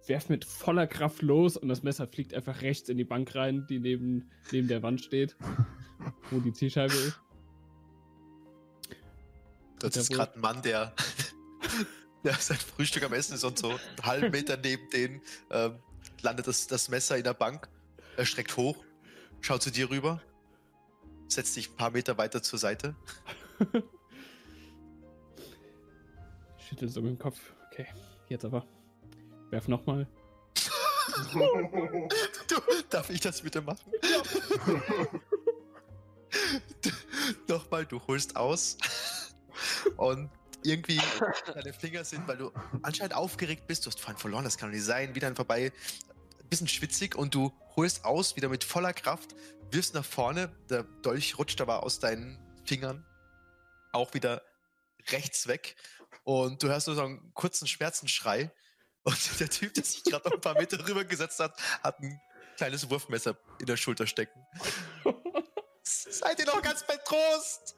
Werf 0.07 0.29
mit 0.29 0.45
voller 0.45 0.88
Kraft 0.88 1.21
los 1.21 1.57
und 1.57 1.69
das 1.69 1.83
Messer 1.83 2.07
fliegt 2.07 2.33
einfach 2.33 2.61
rechts 2.61 2.89
in 2.89 2.97
die 2.97 3.03
Bank 3.03 3.35
rein, 3.35 3.67
die 3.67 3.79
neben, 3.79 4.31
neben 4.51 4.67
der 4.67 4.81
Wand 4.81 5.01
steht, 5.01 5.35
wo 6.31 6.39
die 6.39 6.53
Zielscheibe 6.53 6.93
ist. 6.93 7.19
Das 9.79 9.95
ist 9.95 10.11
gerade 10.11 10.35
ein 10.35 10.41
Mann, 10.41 10.61
der, 10.61 10.93
der 12.23 12.33
sein 12.33 12.57
Frühstück 12.57 13.03
am 13.03 13.13
Essen 13.13 13.35
ist 13.35 13.43
und 13.43 13.57
so 13.59 13.69
einen 13.69 13.79
halben 14.03 14.31
Meter 14.31 14.57
neben 14.57 14.89
denen 14.89 15.21
ähm, 15.49 15.75
landet 16.21 16.47
das, 16.47 16.67
das 16.67 16.89
Messer 16.89 17.17
in 17.17 17.23
der 17.23 17.33
Bank. 17.33 17.67
Er 18.17 18.25
schreckt 18.25 18.57
hoch, 18.57 18.83
schaut 19.41 19.61
zu 19.61 19.71
dir 19.71 19.89
rüber, 19.89 20.21
setzt 21.31 21.55
dich 21.55 21.69
ein 21.69 21.75
paar 21.75 21.91
Meter 21.91 22.17
weiter 22.17 22.41
zur 22.43 22.59
Seite. 22.59 22.95
Schüttel 26.57 26.89
so 26.89 27.01
mit 27.01 27.11
dem 27.11 27.19
Kopf. 27.19 27.39
Okay, 27.71 27.87
jetzt 28.29 28.45
aber. 28.45 28.65
Werf 29.49 29.67
nochmal. 29.67 30.07
Du, 32.47 32.55
darf 32.89 33.09
ich 33.09 33.19
das 33.19 33.41
bitte 33.41 33.61
machen? 33.61 33.91
Nochmal, 37.47 37.85
du 37.85 37.99
holst 38.07 38.35
aus 38.35 38.77
und 39.97 40.29
irgendwie 40.63 41.01
deine 41.53 41.73
Finger 41.73 42.03
sind, 42.03 42.27
weil 42.27 42.37
du 42.37 42.51
anscheinend 42.81 43.15
aufgeregt 43.15 43.67
bist, 43.67 43.85
du 43.85 43.89
hast 43.89 43.99
vorhin 43.99 44.17
verloren, 44.17 44.43
das 44.43 44.57
kann 44.57 44.69
doch 44.69 44.75
nicht 44.75 44.85
sein, 44.85 45.15
wieder 45.15 45.35
vorbei, 45.35 45.73
ein 46.09 46.10
bisschen 46.52 46.68
schwitzig 46.68 47.15
und 47.15 47.34
du 47.34 47.52
holst 47.76 48.06
aus, 48.06 48.36
wieder 48.36 48.49
mit 48.49 48.64
voller 48.64 48.94
Kraft, 48.94 49.34
wirfst 49.72 49.95
nach 49.95 50.06
vorne, 50.06 50.53
der 50.69 50.84
Dolch 50.84 51.40
rutscht 51.40 51.61
aber 51.61 51.82
aus 51.82 51.99
deinen 51.99 52.38
Fingern 52.65 53.06
auch 53.94 54.14
wieder 54.14 54.44
rechts 55.10 55.48
weg 55.48 55.76
und 56.23 56.61
du 56.61 56.68
hörst 56.68 56.88
nur 56.88 56.95
so 56.95 57.03
einen 57.03 57.34
kurzen 57.34 57.68
Schmerzensschrei 57.68 58.52
und 59.03 59.18
der 59.40 59.49
Typ, 59.49 59.73
der 59.73 59.84
sich 59.84 60.03
gerade 60.03 60.28
noch 60.28 60.36
ein 60.36 60.41
paar 60.41 60.56
Meter 60.56 60.86
rüber 60.88 61.06
gesetzt 61.06 61.40
hat, 61.40 61.60
hat 61.82 61.99
ein 61.99 62.19
kleines 62.57 62.90
Wurfmesser 62.90 63.38
in 63.60 63.65
der 63.65 63.78
Schulter 63.78 64.06
stecken. 64.06 64.40
Seid 65.84 66.38
ihr 66.40 66.45
noch 66.45 66.61
ganz 66.61 66.86
bei 66.86 66.98
Trost? 66.98 67.76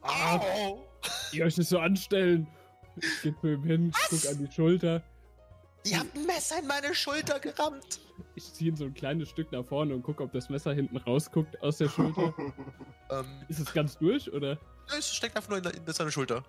Ah. 0.00 0.38
Au! 0.38 0.88
Ihr 1.32 1.44
euch 1.44 1.56
nicht 1.56 1.68
so 1.68 1.78
anstellen. 1.78 2.48
Ich 2.96 3.22
geh 3.22 3.34
zu 3.40 3.46
ihm 3.48 3.64
hin, 3.64 3.92
guck 4.08 4.26
an 4.26 4.38
die 4.38 4.52
Schulter. 4.52 5.02
Ihr 5.86 5.98
habt 5.98 6.16
ein 6.16 6.26
Messer 6.26 6.60
in 6.60 6.66
meine 6.66 6.94
Schulter 6.94 7.38
gerammt. 7.38 8.00
Ich 8.36 8.52
ziehe 8.52 8.70
ihn 8.70 8.76
so 8.76 8.84
ein 8.84 8.94
kleines 8.94 9.28
Stück 9.28 9.52
nach 9.52 9.64
vorne 9.64 9.94
und 9.94 10.02
gucke, 10.02 10.22
ob 10.22 10.32
das 10.32 10.48
Messer 10.48 10.72
hinten 10.72 10.96
rausguckt 10.96 11.60
aus 11.62 11.78
der 11.78 11.88
Schulter. 11.88 12.34
Ähm, 13.10 13.26
Ist 13.48 13.60
es 13.60 13.70
ganz 13.74 13.98
durch, 13.98 14.32
oder? 14.32 14.58
es 14.96 15.14
steckt 15.14 15.36
einfach 15.36 15.50
nur 15.50 15.58
in, 15.58 15.64
in 15.86 15.92
seiner 15.92 16.10
Schulter. 16.10 16.42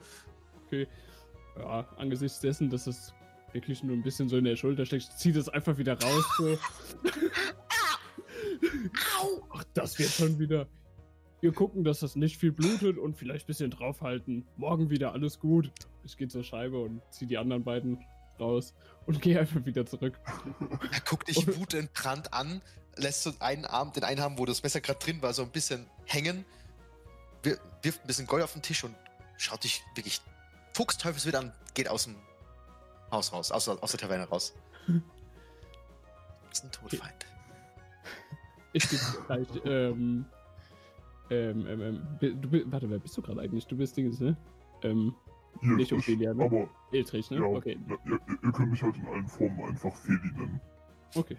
Ja, 1.57 1.85
angesichts 1.97 2.39
dessen, 2.39 2.69
dass 2.69 2.87
es 2.87 3.13
wirklich 3.51 3.83
nur 3.83 3.93
ein 3.93 4.03
bisschen 4.03 4.29
so 4.29 4.37
in 4.37 4.45
der 4.45 4.55
Schulter 4.55 4.85
steckt, 4.85 5.11
zieht 5.19 5.35
es 5.35 5.49
einfach 5.49 5.77
wieder 5.77 6.01
raus. 6.01 6.23
So. 6.37 6.57
Ach, 9.53 9.63
das 9.73 9.99
wird 9.99 10.11
schon 10.11 10.39
wieder. 10.39 10.65
Wir 11.41 11.51
gucken, 11.51 11.83
dass 11.83 11.99
das 11.99 12.15
nicht 12.15 12.37
viel 12.37 12.53
blutet 12.53 12.97
und 12.97 13.17
vielleicht 13.17 13.45
ein 13.45 13.47
bisschen 13.47 13.69
draufhalten. 13.69 14.47
Morgen 14.55 14.89
wieder 14.89 15.11
alles 15.11 15.39
gut. 15.39 15.71
Ich 16.05 16.15
gehe 16.15 16.29
zur 16.29 16.43
Scheibe 16.45 16.79
und 16.79 17.01
ziehe 17.11 17.27
die 17.27 17.37
anderen 17.37 17.65
beiden 17.65 17.99
raus 18.39 18.73
und 19.05 19.21
gehe 19.21 19.39
einfach 19.39 19.63
wieder 19.65 19.85
zurück. 19.85 20.19
Er 20.91 20.99
guckt 21.01 21.27
dich 21.27 21.47
wutentbrannt 21.57 22.33
an, 22.33 22.61
lässt 22.95 23.23
so 23.23 23.33
einen 23.39 23.65
Arm, 23.65 23.91
den 23.93 24.03
einen 24.03 24.19
Arm, 24.21 24.37
wo 24.37 24.45
das 24.45 24.63
Messer 24.63 24.81
gerade 24.81 24.99
drin 24.99 25.21
war, 25.21 25.33
so 25.33 25.43
ein 25.43 25.51
bisschen 25.51 25.87
hängen, 26.05 26.45
wir- 27.43 27.59
wirft 27.81 28.03
ein 28.03 28.07
bisschen 28.07 28.25
Gold 28.27 28.43
auf 28.43 28.53
den 28.53 28.61
Tisch 28.61 28.83
und 28.83 28.95
schaut 29.37 29.63
dich 29.63 29.83
wirklich 29.95 30.21
fuchsteufelswild 30.73 31.35
an, 31.35 31.53
geht 31.73 31.87
aus 31.89 32.05
dem 32.05 32.15
Haus 33.11 33.31
raus, 33.31 33.51
aus, 33.51 33.69
aus 33.69 33.91
der 33.91 33.99
Taverne 33.99 34.23
raus. 34.27 34.53
Das 36.49 36.59
ist 36.59 36.63
ein 36.65 36.71
Todfeind. 36.71 37.25
Ich 38.73 38.89
gebe 38.89 39.01
gleich, 39.27 39.47
ähm, 39.65 40.25
ähm, 41.29 41.67
ähm, 41.67 41.81
ähm, 41.81 42.41
du, 42.41 42.71
warte, 42.71 42.89
wer 42.89 42.99
bist 42.99 43.15
du 43.17 43.21
gerade 43.21 43.41
eigentlich? 43.41 43.65
Du 43.67 43.77
bist 43.77 43.95
Dinges, 43.95 44.19
ne? 44.19 44.35
Ähm, 44.83 45.15
Hier, 45.61 45.75
Nicht 45.75 45.93
Ophelia, 45.93 46.33
ne? 46.33 46.43
Aber 46.43 46.69
Eltrich, 46.91 47.31
ne? 47.31 47.37
ja, 47.37 47.43
Okay, 47.43 47.77
ja, 47.87 47.97
ihr, 48.05 48.19
ihr 48.43 48.51
könnt 48.51 48.71
mich 48.71 48.83
halt 48.83 48.95
in 48.97 49.05
allen 49.07 49.27
Formen 49.27 49.59
einfach 49.63 49.95
Feli 49.95 50.31
nennen. 50.35 50.61
okay. 51.15 51.37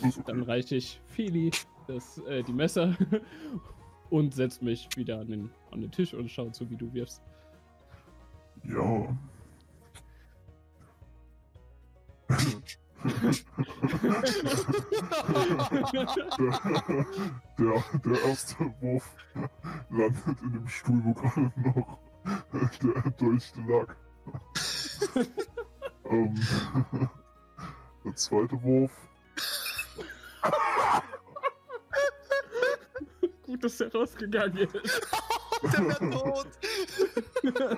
Okay. 0.00 0.22
Dann 0.26 0.42
reiche 0.42 0.76
ich 0.76 1.00
Feli 1.06 1.50
das, 1.86 2.18
äh, 2.28 2.42
die 2.42 2.52
Messer 2.52 2.96
und 4.10 4.34
setz 4.34 4.60
mich 4.60 4.88
wieder 4.96 5.20
an 5.20 5.28
den, 5.28 5.50
an 5.70 5.80
den 5.80 5.90
Tisch 5.90 6.14
und 6.14 6.30
schau 6.30 6.48
zu, 6.50 6.68
wie 6.70 6.76
du 6.76 6.92
wirfst. 6.94 7.22
Ja. 8.64 9.16
der, 17.58 17.84
der 18.04 18.24
erste 18.24 18.74
Wurf 18.80 19.16
landet 19.90 20.40
in 20.42 20.52
dem 20.52 20.68
Stuhl, 20.68 21.04
wo 21.04 21.12
gerade 21.14 21.52
noch 21.56 21.98
der 22.24 23.10
Dolch 23.12 23.52
lag. 23.68 23.94
ähm, 26.04 26.34
der 28.04 28.16
zweite 28.16 28.62
Wurf. 28.62 28.92
Gut, 33.42 33.64
dass 33.64 33.80
er 33.80 33.92
rausgegangen 33.92 34.58
ist. 34.58 35.00
Der 35.62 35.88
wäre 35.88 36.10
tot! 36.10 36.48
ja, 37.42 37.76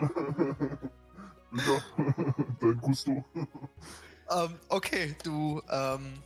dein 2.60 2.80
Gusto. 2.80 3.24
ähm, 4.30 4.58
okay, 4.68 5.14
du 5.22 5.60
ähm, 5.68 6.22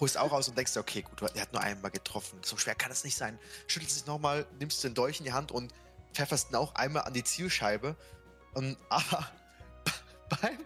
holst 0.00 0.18
auch 0.18 0.32
aus 0.32 0.48
und 0.48 0.56
denkst 0.56 0.72
dir, 0.74 0.80
okay, 0.80 1.02
gut, 1.02 1.22
er 1.22 1.42
hat 1.42 1.52
nur 1.52 1.62
einmal 1.62 1.90
getroffen. 1.90 2.38
So 2.42 2.56
schwer 2.56 2.74
kann 2.74 2.92
es 2.92 3.04
nicht 3.04 3.16
sein. 3.16 3.38
Schüttelst 3.66 3.96
dich 3.96 4.06
nochmal, 4.06 4.46
nimmst 4.58 4.82
den 4.84 4.94
Dolch 4.94 5.18
in 5.18 5.24
die 5.24 5.32
Hand 5.32 5.52
und 5.52 5.72
pfefferst 6.14 6.50
ihn 6.50 6.56
auch 6.56 6.74
einmal 6.74 7.02
an 7.02 7.12
die 7.12 7.24
Zielscheibe. 7.24 7.96
Und, 8.54 8.78
aber 8.88 9.28
beim 10.40 10.58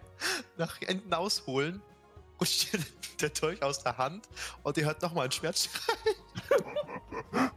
nach 0.57 0.77
hinten 0.77 1.13
ausholen 1.13 1.81
rutscht 2.39 2.73
dir 2.73 2.79
der 3.21 3.29
Dolch 3.29 3.61
aus 3.61 3.83
der 3.83 3.97
Hand 3.97 4.29
und 4.63 4.77
ihr 4.77 4.85
hört 4.85 5.01
nochmal 5.01 5.23
einen 5.23 5.31
Schmerzschrei. 5.31 5.93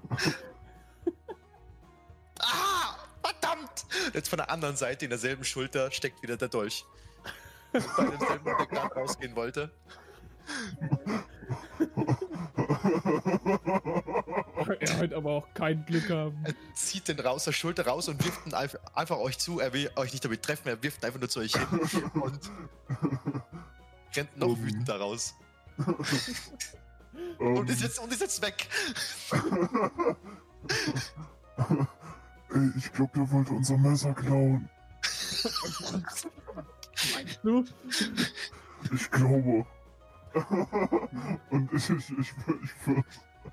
ah, 2.40 2.96
verdammt! 3.22 3.84
Jetzt 4.12 4.28
von 4.28 4.38
der 4.38 4.50
anderen 4.50 4.76
Seite 4.76 5.04
in 5.04 5.10
derselben 5.10 5.44
Schulter 5.44 5.92
steckt 5.92 6.22
wieder 6.22 6.36
der 6.36 6.48
Dolch. 6.48 6.84
Bei 7.72 7.80
demselben, 8.04 8.44
der 8.44 8.66
gerade 8.66 8.94
rausgehen 8.94 9.36
wollte. 9.36 9.70
er 14.80 15.00
wird 15.00 15.12
aber 15.14 15.30
auch 15.30 15.54
kein 15.54 15.84
Glück 15.84 16.10
haben. 16.10 16.42
Er 16.44 16.54
zieht 16.74 17.08
den 17.08 17.20
raus 17.20 17.44
der 17.44 17.52
Schulter 17.52 17.86
raus 17.86 18.08
und 18.08 18.24
wirft 18.24 18.46
ihn 18.46 18.54
einfach, 18.54 18.78
einfach 18.94 19.18
euch 19.18 19.38
zu. 19.38 19.60
Er 19.60 19.72
will 19.72 19.90
euch 19.96 20.12
nicht 20.12 20.24
damit 20.24 20.42
treffen, 20.42 20.68
er 20.68 20.82
wirft 20.82 21.04
einfach 21.04 21.20
nur 21.20 21.28
zu 21.28 21.40
euch 21.40 21.52
hin 21.52 21.66
und 22.14 22.40
rennt 24.14 24.36
noch 24.36 24.48
Um. 24.48 24.64
wütend 24.64 24.88
da 24.88 24.96
raus. 24.96 25.34
Ähm, 25.78 25.96
Und 27.56 27.68
ist 27.68 27.82
jetzt, 27.82 27.98
und 27.98 28.12
ist 28.12 28.20
jetzt 28.20 28.40
weg. 28.40 28.68
Ey, 32.54 32.70
ich 32.76 32.92
glaube, 32.92 33.12
der 33.14 33.30
wollte 33.30 33.52
unser 33.52 33.76
Messer 33.76 34.14
klauen. 34.14 34.68
Du? 37.42 37.64
Ich 38.94 39.10
glaube. 39.10 39.66
Und 41.50 41.72
ich, 41.72 41.90
ich, 41.90 42.10
ich, 42.10 42.32
ich 42.62 42.86
würde 42.86 43.04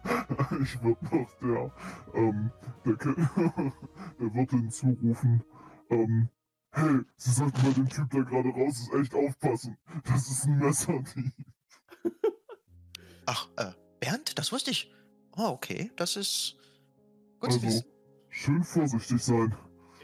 ich 0.64 0.82
würd 0.84 1.02
noch 1.04 1.30
der, 1.42 1.72
ähm, 2.16 2.52
der, 2.86 2.96
der 2.96 4.34
wird 4.36 4.50
hinzurufen, 4.52 5.44
ähm, 5.90 6.30
hey, 6.72 7.00
Sie 7.18 7.32
sollten 7.32 7.62
bei 7.64 7.72
dem 7.72 7.90
Typ, 7.90 8.10
der 8.12 8.24
gerade 8.24 8.50
raus 8.50 8.80
ist, 8.80 8.94
echt 8.94 9.14
aufpassen. 9.16 9.78
Das 10.06 10.30
ist 10.30 10.46
ein 10.46 10.58
Messerdieb. 10.58 11.34
Ach, 13.26 13.50
äh, 13.58 13.72
Bernd, 14.00 14.38
das 14.40 14.52
wusste 14.52 14.72
ich. 14.72 14.92
Oh, 15.38 15.50
okay, 15.50 15.92
das 15.96 16.16
ist 16.16 16.56
gut 17.40 17.52
zu 17.52 17.58
Also, 17.60 17.68
wissen. 17.68 17.86
schön 18.30 18.64
vorsichtig 18.64 19.24
sein. 19.24 19.56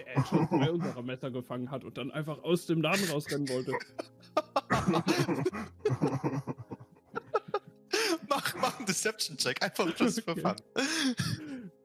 Er 0.05 0.23
schon 0.25 0.47
zwei 0.47 0.71
unserer 0.71 1.01
Messer 1.01 1.31
gefangen 1.31 1.71
hat 1.71 1.83
und 1.83 1.97
dann 1.97 2.11
einfach 2.11 2.43
aus 2.43 2.67
dem 2.67 2.81
Laden 2.81 3.09
rausrennen 3.09 3.49
wollte. 3.49 3.73
mach, 8.29 8.55
mach 8.55 8.77
einen 8.77 8.85
Deception-Check, 8.85 9.61
einfach 9.63 9.87
just 9.99 10.21
for 10.21 10.35
fun. 10.35 10.55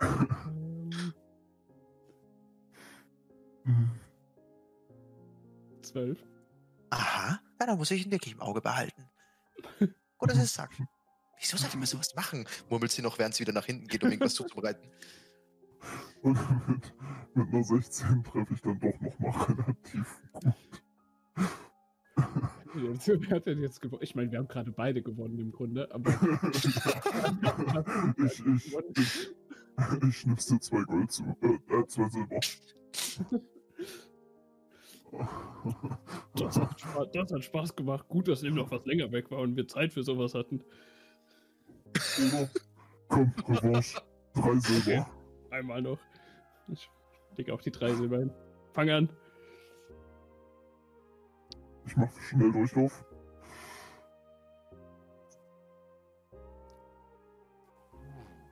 Ähm, 0.01 1.15
Hm. 3.65 3.90
12. 5.82 6.19
Aha, 6.90 7.40
ja, 7.61 7.66
da 7.66 7.77
muss 7.77 7.90
ich 7.90 8.05
ihn 8.05 8.11
wirklich 8.11 8.35
im 8.35 8.40
Auge 8.40 8.61
behalten. 8.61 9.09
Gut, 9.78 10.31
dass 10.31 10.39
es 10.39 10.55
sagt. 10.55 10.81
Wieso 11.39 11.57
sollte 11.57 11.77
man 11.78 11.86
sowas 11.86 12.15
machen? 12.15 12.47
Murmelt 12.69 12.93
sie 12.93 13.02
noch, 13.02 13.19
während 13.19 13.35
sie 13.35 13.40
wieder 13.40 13.52
nach 13.52 13.65
hinten 13.65 13.86
geht, 13.86 14.02
um 14.02 14.11
irgendwas 14.11 14.35
zuzubereiten. 14.35 14.90
Und 16.23 16.35
mit, 16.69 16.94
mit 17.35 17.48
einer 17.48 17.65
16 17.65 18.24
treffe 18.24 18.55
ich 18.55 18.61
dann 18.61 18.78
doch 18.81 19.01
nochmal 19.01 19.47
relativ 19.47 20.20
gut. 20.32 20.55
Wer 22.74 23.30
hat 23.36 23.47
denn 23.47 23.60
jetzt 23.60 23.80
gewonnen? 23.80 24.02
Ich 24.02 24.14
meine, 24.14 24.30
wir 24.30 24.38
haben 24.38 24.48
gerade 24.48 24.70
beide 24.70 25.02
gewonnen 25.02 25.38
im 25.38 25.52
Grunde, 25.52 25.92
aber. 25.92 26.10
ich, 28.24 28.47
ich, 28.47 28.76
ich, 28.97 29.30
ich 30.09 30.16
schnipp's 30.16 30.47
dir 30.47 30.60
zwei 30.60 30.82
Gold 30.84 31.10
zu. 31.10 31.36
Äh, 31.42 31.59
äh 31.74 31.86
zwei 31.86 32.09
Silber. 32.09 32.40
Das 36.36 36.60
hat, 36.60 36.80
Spaß, 36.80 37.09
das 37.12 37.32
hat 37.32 37.44
Spaß 37.44 37.76
gemacht. 37.76 38.09
Gut, 38.09 38.28
dass 38.28 38.42
eben 38.42 38.56
noch 38.56 38.70
was 38.70 38.84
länger 38.86 39.10
weg 39.10 39.30
war 39.30 39.40
und 39.40 39.56
wir 39.56 39.66
Zeit 39.66 39.92
für 39.92 40.02
sowas 40.02 40.34
hatten. 40.34 40.62
Komm, 43.09 43.32
Revanche. 43.48 44.01
Drei 44.34 44.59
Silber. 44.60 45.10
Einmal 45.51 45.82
noch. 45.82 45.98
Ich 46.68 46.88
leg 47.36 47.51
auch 47.51 47.60
die 47.60 47.72
drei 47.72 47.92
Silber 47.94 48.18
hin. 48.18 48.30
Fang 48.72 48.90
an. 48.90 49.09
Ich 51.90 51.96
mach 51.96 52.20
schnell 52.20 52.52
Durchlauf. 52.52 53.04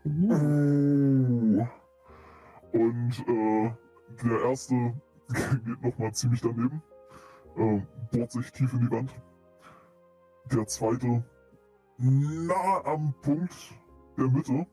Uh. 0.04 1.64
Und 2.72 3.24
äh, 3.28 3.72
der 4.24 4.42
erste 4.42 4.74
geht 5.64 5.82
nochmal 5.82 6.12
ziemlich 6.12 6.40
daneben. 6.40 6.82
Äh, 7.56 7.80
bohrt 8.10 8.32
sich 8.32 8.50
tief 8.50 8.72
in 8.72 8.80
die 8.80 8.90
Wand. 8.90 9.14
Der 10.52 10.66
zweite 10.66 11.24
nah 11.98 12.84
am 12.86 13.14
Punkt 13.22 13.54
der 14.16 14.26
Mitte. 14.26 14.66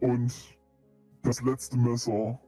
Und 0.00 0.58
das 1.22 1.40
letzte 1.40 1.78
Messer 1.78 2.38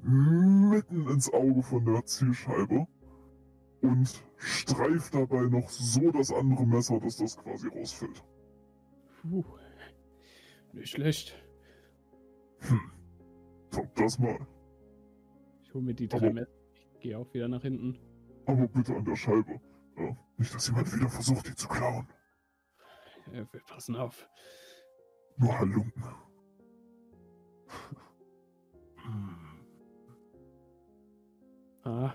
mitten 0.00 1.06
ins 1.06 1.30
Auge 1.34 1.62
von 1.62 1.84
der 1.84 2.06
Zielscheibe 2.06 2.86
und 3.82 4.24
streift 4.38 5.14
dabei 5.14 5.42
noch 5.42 5.68
so 5.68 6.10
das 6.10 6.32
andere 6.32 6.66
Messer, 6.66 6.98
dass 7.00 7.16
das 7.16 7.36
quasi 7.36 7.68
rausfällt. 7.68 8.24
Puh. 9.22 9.44
Nicht 10.72 10.90
schlecht. 10.90 11.34
Hm. 12.60 12.80
Top 13.70 13.94
das 13.96 14.18
mal. 14.18 14.38
Ich 15.62 15.74
hole 15.74 15.84
mir 15.84 15.94
die 15.94 16.08
drei 16.08 16.18
Aber- 16.18 16.32
Messer. 16.32 16.50
Ich 16.94 17.00
gehe 17.00 17.18
auch 17.18 17.32
wieder 17.34 17.48
nach 17.48 17.62
hinten. 17.62 17.98
Aber 18.46 18.66
bitte 18.68 18.94
an 18.96 19.04
der 19.04 19.16
Scheibe. 19.16 19.60
Ja, 19.96 20.16
nicht, 20.36 20.54
dass 20.54 20.68
jemand 20.68 20.94
wieder 20.94 21.08
versucht, 21.08 21.46
die 21.48 21.54
zu 21.54 21.68
klauen. 21.68 22.08
Ja, 23.32 23.46
wir 23.52 23.60
passen 23.60 23.94
auf. 23.96 24.28
Nur 25.36 25.58
Halunken. 25.58 26.02
Ah. 31.84 32.14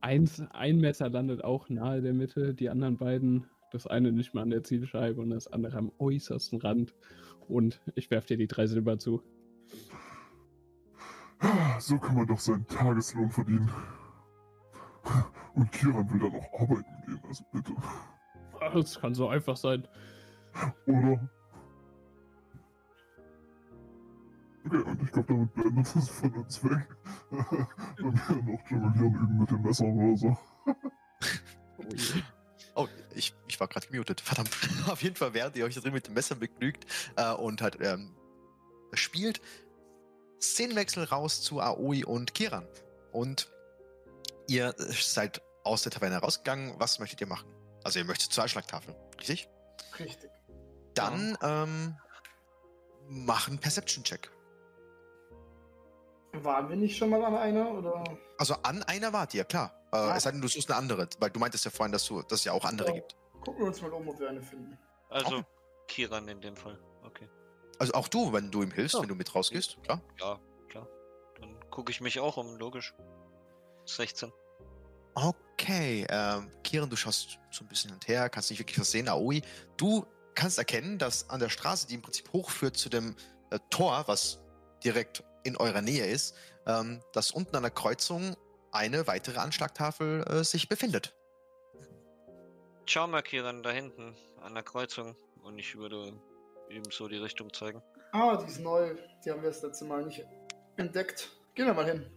Eins, 0.00 0.42
ein 0.52 0.78
Messer 0.78 1.10
landet 1.10 1.44
auch 1.44 1.68
nahe 1.68 2.00
der 2.00 2.14
Mitte, 2.14 2.54
die 2.54 2.70
anderen 2.70 2.96
beiden, 2.96 3.46
das 3.70 3.86
eine 3.86 4.12
nicht 4.12 4.34
mal 4.34 4.42
an 4.42 4.50
der 4.50 4.62
Zielscheibe 4.62 5.20
und 5.20 5.30
das 5.30 5.46
andere 5.46 5.76
am 5.78 5.92
äußersten 5.98 6.60
Rand. 6.60 6.94
Und 7.48 7.80
ich 7.94 8.10
werfe 8.10 8.28
dir 8.28 8.36
die 8.36 8.46
drei 8.46 8.66
Silber 8.66 8.98
zu. 8.98 9.22
So 11.78 11.98
kann 11.98 12.16
man 12.16 12.26
doch 12.26 12.38
seinen 12.38 12.66
Tageslohn 12.66 13.30
verdienen. 13.30 13.70
Und 15.54 15.72
Kiran 15.72 16.10
will 16.12 16.20
dann 16.20 16.34
auch 16.34 16.60
arbeiten 16.60 17.02
gehen, 17.06 17.20
also 17.26 17.44
bitte. 17.52 17.72
Das 18.74 19.00
kann 19.00 19.14
so 19.14 19.28
einfach 19.28 19.56
sein. 19.56 19.88
Oder? 20.86 21.30
Okay, 24.70 24.82
und 24.88 25.02
ich 25.02 25.10
glaube, 25.10 25.26
damit 25.32 25.54
blendet 25.54 25.96
es 25.96 26.08
von 26.08 26.32
uns 26.32 26.62
weg. 26.62 26.86
Wenn 27.30 28.14
wir 28.14 28.52
noch 28.52 28.70
jonglieren 28.70 29.14
üben 29.14 29.38
mit 29.40 29.50
dem 29.50 29.62
Messer 29.62 29.84
oder 29.84 30.16
so. 30.16 30.38
Oh 30.66 31.84
je. 31.96 32.22
Oh, 32.76 32.86
ich, 33.14 33.34
ich 33.48 33.58
war 33.58 33.66
gerade 33.66 33.88
gemutet. 33.88 34.20
Verdammt. 34.20 34.56
Auf 34.88 35.02
jeden 35.02 35.16
Fall, 35.16 35.34
während 35.34 35.56
ihr 35.56 35.64
euch 35.64 35.74
da 35.74 35.80
drin 35.80 35.92
mit 35.92 36.06
dem 36.06 36.14
Messer 36.14 36.36
begnügt 36.36 36.86
äh, 37.16 37.32
und 37.32 37.62
halt 37.62 37.78
ähm, 37.80 38.14
spielt, 38.92 39.40
Szenenwechsel 40.40 41.02
raus 41.02 41.42
zu 41.42 41.60
Aoi 41.60 42.04
und 42.04 42.32
Kiran. 42.32 42.66
Und 43.10 43.50
ihr 44.46 44.72
seid 44.78 45.42
aus 45.64 45.82
der 45.82 45.90
Taverne 45.90 46.18
rausgegangen. 46.18 46.74
Was 46.78 47.00
möchtet 47.00 47.20
ihr 47.20 47.26
machen? 47.26 47.52
Also 47.82 47.98
ihr 47.98 48.04
möchtet 48.04 48.32
zur 48.32 48.44
Einschlagtafel, 48.44 48.94
richtig? 49.18 49.48
Richtig. 49.98 50.30
Dann 50.94 51.36
ähm, 51.42 51.96
machen 53.08 53.58
Perception-Check. 53.58 54.30
Waren 56.32 56.68
wir 56.68 56.76
nicht 56.76 56.96
schon 56.96 57.10
mal 57.10 57.24
an 57.24 57.34
einer? 57.36 57.70
Oder? 57.72 58.04
Also 58.38 58.54
an 58.62 58.82
einer 58.84 59.12
wart 59.12 59.34
ihr, 59.34 59.44
klar. 59.44 59.72
Äh, 59.92 59.96
Ah. 59.96 60.16
Es 60.16 60.22
sei 60.22 60.30
denn, 60.30 60.40
du 60.40 60.46
suchst 60.48 60.70
eine 60.70 60.78
andere, 60.78 61.08
weil 61.18 61.30
du 61.30 61.40
meintest 61.40 61.64
ja 61.64 61.70
vorhin, 61.70 61.90
dass, 61.92 62.04
du, 62.06 62.22
dass 62.22 62.40
es 62.40 62.44
ja 62.44 62.52
auch 62.52 62.64
andere 62.64 62.88
Ja. 62.88 62.94
gibt. 62.94 63.16
Gucken 63.44 63.58
wir 63.60 63.66
uns 63.66 63.82
mal 63.82 63.92
um, 63.92 64.06
ob 64.08 64.18
wir 64.20 64.28
eine 64.28 64.40
finden. 64.42 64.78
Also 65.08 65.36
Okay. 65.38 65.44
Kiran 65.88 66.28
in 66.28 66.40
dem 66.40 66.54
Fall. 66.56 66.78
Okay. 67.04 67.28
Also 67.80 67.94
auch 67.94 68.06
du, 68.06 68.32
wenn 68.32 68.50
du 68.52 68.62
ihm 68.62 68.70
hilfst, 68.70 68.94
Ja. 68.94 69.00
wenn 69.02 69.08
du 69.08 69.14
mit 69.16 69.34
rausgehst, 69.34 69.82
klar. 69.82 70.00
Ja, 70.20 70.38
klar. 70.68 70.86
Dann 71.40 71.58
gucke 71.70 71.90
ich 71.90 72.00
mich 72.00 72.20
auch 72.20 72.36
um, 72.36 72.56
logisch. 72.56 72.94
16. 73.86 74.32
Okay, 75.14 76.06
ähm, 76.08 76.50
Kiran, 76.62 76.88
du 76.88 76.96
schaust 76.96 77.38
so 77.50 77.64
ein 77.64 77.68
bisschen 77.68 77.88
hin 77.90 77.94
und 77.96 78.06
her, 78.08 78.28
kannst 78.30 78.50
nicht 78.50 78.60
wirklich 78.60 78.78
was 78.78 78.90
sehen. 78.92 79.08
Aoi, 79.08 79.42
du 79.76 80.06
kannst 80.36 80.58
erkennen, 80.58 80.98
dass 80.98 81.28
an 81.28 81.40
der 81.40 81.48
Straße, 81.48 81.88
die 81.88 81.94
im 81.94 82.02
Prinzip 82.02 82.32
hochführt 82.32 82.76
zu 82.76 82.88
dem 82.88 83.16
äh, 83.50 83.58
Tor, 83.70 84.04
was 84.06 84.38
direkt 84.84 85.24
in 85.44 85.56
eurer 85.56 85.82
Nähe 85.82 86.06
ist, 86.06 86.34
ähm, 86.66 87.02
dass 87.12 87.30
unten 87.30 87.56
an 87.56 87.62
der 87.62 87.70
Kreuzung 87.70 88.36
eine 88.72 89.06
weitere 89.06 89.38
Anschlagtafel 89.38 90.24
äh, 90.28 90.44
sich 90.44 90.68
befindet. 90.68 91.14
Schau 92.86 93.06
mal, 93.06 93.22
Kiran, 93.22 93.62
da 93.62 93.70
hinten 93.70 94.14
an 94.42 94.54
der 94.54 94.62
Kreuzung. 94.62 95.16
Und 95.42 95.58
ich 95.58 95.76
würde 95.76 96.12
ihm 96.70 96.82
so 96.90 97.08
die 97.08 97.16
Richtung 97.16 97.52
zeigen. 97.52 97.82
Ah, 98.12 98.36
die 98.36 98.50
ist 98.50 98.60
neu. 98.60 98.94
Die 99.24 99.30
haben 99.30 99.42
wir 99.42 99.50
das 99.50 99.62
letzte 99.62 99.84
Mal 99.84 100.04
nicht 100.04 100.24
entdeckt. 100.76 101.30
Gehen 101.54 101.66
wir 101.66 101.74
mal 101.74 101.86
hin. 101.86 102.10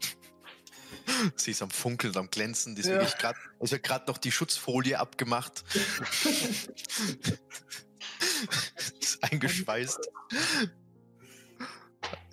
Sie 1.36 1.50
ist 1.50 1.62
am 1.62 1.70
Funkeln, 1.70 2.12
und 2.12 2.18
am 2.18 2.30
Glänzen, 2.30 2.74
die 2.74 2.82
ist 2.82 2.88
Ja. 2.88 2.94
wirklich 2.94 3.16
grad, 3.18 3.36
es 3.60 3.72
wird 3.72 3.82
gerade 3.82 4.06
noch 4.06 4.18
die 4.18 4.32
Schutzfolie 4.32 4.98
abgemacht. 4.98 5.64
ist 9.00 9.22
eingeschweißt. 9.22 10.10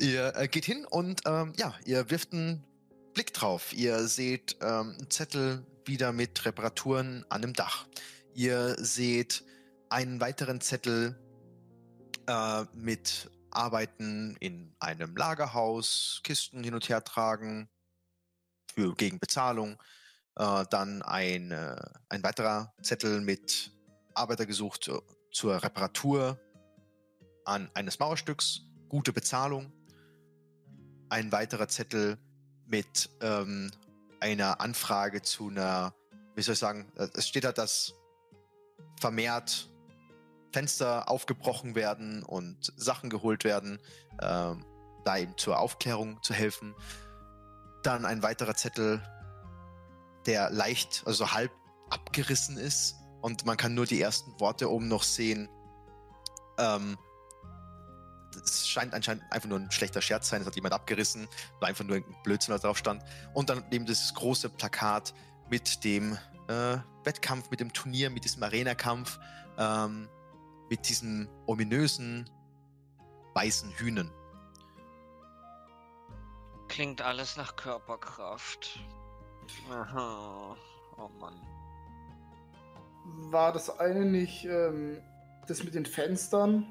Ihr 0.02 0.36
äh, 0.36 0.48
geht 0.48 0.66
hin 0.66 0.84
und 0.90 1.22
ähm, 1.28 1.54
ja, 1.58 1.76
ihr 1.86 2.10
wirft 2.10 2.34
einen 2.34 2.66
Blick 3.14 3.36
drauf. 3.36 3.72
Ihr 3.72 4.08
seht 4.08 4.58
ähm, 4.60 4.96
einen 4.98 5.12
Zettel 5.12 5.64
wieder 5.86 6.12
mit 6.12 6.44
Reparaturen 6.44 7.24
an 7.30 7.44
dem 7.44 7.54
Dach. 7.54 7.86
Ihr 8.34 8.76
seht 8.80 9.44
einen 9.90 10.20
weiteren 10.20 10.60
Zettel 10.60 11.16
äh, 12.26 12.64
mit 12.74 13.30
Arbeiten 13.52 14.36
in 14.40 14.76
einem 14.80 15.16
Lagerhaus, 15.16 16.22
Kisten 16.24 16.64
hin 16.64 16.74
und 16.74 16.90
her 16.90 17.04
tragen, 17.04 17.70
für, 18.74 18.96
gegen 18.96 19.20
Bezahlung. 19.20 19.78
Äh, 20.36 20.66
dann 20.72 21.04
ein, 21.04 21.52
äh, 21.52 21.76
ein 22.10 22.24
weiterer 22.24 22.74
Zettel 22.82 23.22
mit 23.22 23.72
Arbeiter 24.16 24.48
gesucht 24.48 24.90
zur 25.32 25.64
Reparatur 25.64 26.40
an 27.46 27.70
eines 27.76 28.00
Mauerstücks, 28.00 28.62
gute 28.90 29.14
Bezahlung. 29.14 29.72
Ein 31.12 31.34
weiterer 31.34 31.68
Zettel 31.68 32.18
mit 32.68 33.10
ähm, 33.20 33.70
einer 34.22 34.62
Anfrage 34.62 35.22
zu 35.22 35.50
einer, 35.50 35.94
wie 36.36 36.42
soll 36.42 36.54
ich 36.54 36.60
sagen, 36.60 36.90
äh, 36.96 37.10
es 37.16 37.28
steht 37.28 37.44
da, 37.44 37.52
dass 37.52 37.96
vermehrt 38.98 39.70
Fenster 40.54 41.10
aufgebrochen 41.10 41.76
werden 41.76 42.24
und 42.24 42.72
Sachen 42.78 43.10
geholt 43.10 43.44
werden, 43.44 43.82
ähm, 44.22 44.66
da 45.04 45.18
eben 45.18 45.38
zur 45.38 45.60
Aufklärung 45.60 46.24
zu 46.24 46.34
helfen. 46.34 46.76
Dann 47.84 48.06
ein 48.06 48.24
weiterer 48.24 48.56
Zettel, 48.56 49.04
der 50.26 50.50
leicht, 50.50 51.04
also 51.06 51.34
halb 51.34 51.52
abgerissen 51.90 52.56
ist 52.56 52.96
und 53.20 53.46
man 53.46 53.58
kann 53.58 53.74
nur 53.74 53.86
die 53.86 54.00
ersten 54.00 54.40
Worte 54.40 54.72
oben 54.72 54.88
noch 54.88 55.04
sehen. 55.04 55.50
Ähm, 56.58 56.98
es 58.36 58.68
scheint 58.68 58.94
anscheinend 58.94 59.24
einfach 59.32 59.50
nur 59.50 59.60
ein 59.60 59.72
schlechter 59.72 60.02
Scherz 60.02 60.30
sein, 60.30 60.42
es 60.42 60.48
hat 60.48 60.56
jemand 60.56 60.74
abgerissen, 60.74 61.28
weil 61.60 61.70
einfach 61.70 61.84
nur 61.84 61.98
irgendein 61.98 62.22
Blödsinn 62.24 62.54
da 62.54 62.60
drauf 62.60 62.78
stand. 62.78 63.04
Und 63.34 63.50
dann 63.50 63.64
eben 63.72 63.86
dieses 63.86 64.14
große 64.14 64.50
Plakat 64.50 65.14
mit 65.50 65.84
dem 65.84 66.18
äh, 66.48 66.78
Wettkampf, 67.04 67.50
mit 67.50 67.60
dem 67.60 67.74
Turnier, 67.74 68.10
mit 68.10 68.24
diesem 68.24 68.44
Arena-Kampf, 68.44 69.20
ähm, 69.58 70.08
mit 70.70 70.88
diesen 70.88 71.30
ominösen 71.46 72.30
weißen 73.34 73.72
Hühnern. 73.72 74.12
Klingt 76.68 77.02
alles 77.02 77.36
nach 77.36 77.56
Körperkraft. 77.58 78.80
Aha. 79.70 80.56
Oh 80.98 81.10
Mann. 81.20 81.36
War 83.32 83.52
das 83.52 83.80
eine 83.80 84.06
nicht 84.06 84.46
ähm, 84.46 85.02
das 85.48 85.64
mit 85.64 85.74
den 85.74 85.86
Fenstern? 85.86 86.66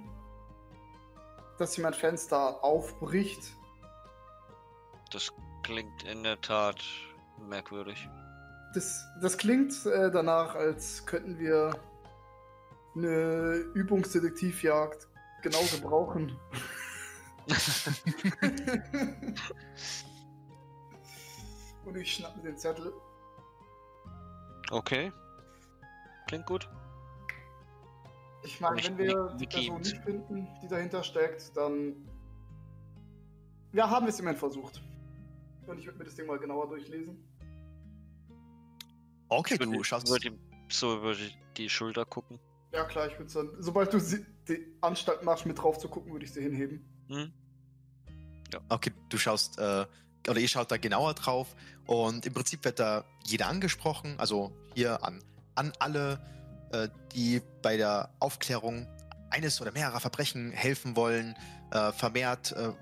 Dass 1.61 1.77
jemand 1.77 1.95
Fenster 1.95 2.65
aufbricht? 2.65 3.53
Das 5.13 5.31
klingt 5.63 6.05
in 6.05 6.23
der 6.23 6.41
Tat 6.41 6.83
merkwürdig. 7.39 8.09
Das, 8.73 9.05
das 9.21 9.37
klingt 9.37 9.85
äh, 9.85 10.11
danach, 10.11 10.55
als 10.55 11.05
könnten 11.05 11.39
wir 11.39 11.79
eine 12.97 13.57
Übungsdetektivjagd 13.75 15.07
genauso 15.43 15.83
brauchen. 15.83 16.35
Und 21.85 21.95
ich 21.95 22.15
schnapp 22.15 22.35
mir 22.39 22.45
den 22.45 22.57
Zettel. 22.57 22.91
Okay. 24.71 25.13
Klingt 26.27 26.47
gut. 26.47 26.71
Ich 28.43 28.61
meine, 28.61 28.81
Ich- 28.81 28.89
wenn 28.89 28.99
wir 28.99 29.37
die 29.39 29.47
Person 29.47 29.81
nicht 29.81 29.97
finden, 30.03 30.49
die 30.63 30.69
dahinter 30.69 31.03
steckt, 31.03 31.57
dann. 31.57 31.95
Ja, 33.73 33.89
haben 33.89 34.07
wir 34.07 34.11
es 34.11 34.19
immerhin 34.19 34.39
versucht. 34.39 34.83
Und 35.67 35.79
ich 35.79 35.87
würde 35.87 35.99
mir 35.99 36.05
das 36.05 36.15
Ding 36.17 36.27
mal 36.27 36.39
genauer 36.39 36.69
durchlesen. 36.69 37.17
Okay, 39.29 39.57
du 39.59 39.83
schaust. 39.85 40.09
Würde 40.09 40.29
ihm 40.29 40.39
so 40.69 40.97
über 40.99 41.15
die- 41.15 41.33
die 41.57 41.69
Schulter 41.69 42.05
gucken. 42.05 42.39
Ja, 42.73 42.85
klar, 42.85 43.07
ich 43.09 43.19
würde 43.19 43.33
dann. 43.33 43.51
Sobald 43.63 43.93
du 43.93 44.01
sie, 44.01 44.25
die 44.49 44.67
Anstalt 44.81 45.23
machst, 45.23 45.47
mit 45.47 45.59
drauf 45.61 45.79
zu 45.79 45.89
gucken, 45.89 46.13
würde 46.13 46.25
ich 46.25 46.33
sie 46.33 46.43
hinheben. 46.43 46.85
Hm? 47.09 47.33
Okay, 48.69 48.91
du 49.09 49.19
schaust, 49.19 49.59
äh, 49.59 49.87
oder 50.29 50.41
ihr 50.41 50.49
schaut 50.49 50.71
da 50.73 50.77
genauer 50.77 51.15
drauf 51.15 51.55
und 51.87 52.27
im 52.27 52.33
Prinzip 52.35 52.65
wird 52.65 52.81
da 52.81 53.05
jeder 53.25 53.47
angesprochen, 53.47 54.15
also 54.19 54.53
hier 54.75 55.03
an, 55.05 55.23
an 55.55 55.73
alle, 55.79 56.21
die 57.15 57.43
bei 57.63 57.77
der 57.77 58.11
Aufklärung 58.19 58.87
eines 59.31 59.61
oder 59.61 59.73
mehrerer 59.73 60.01
Verbrechen 60.01 60.51
helfen 60.53 60.97
wollen. 60.97 61.37
Äh, 61.71 61.93
vermehrt 61.93 62.53
äh, 62.53 62.73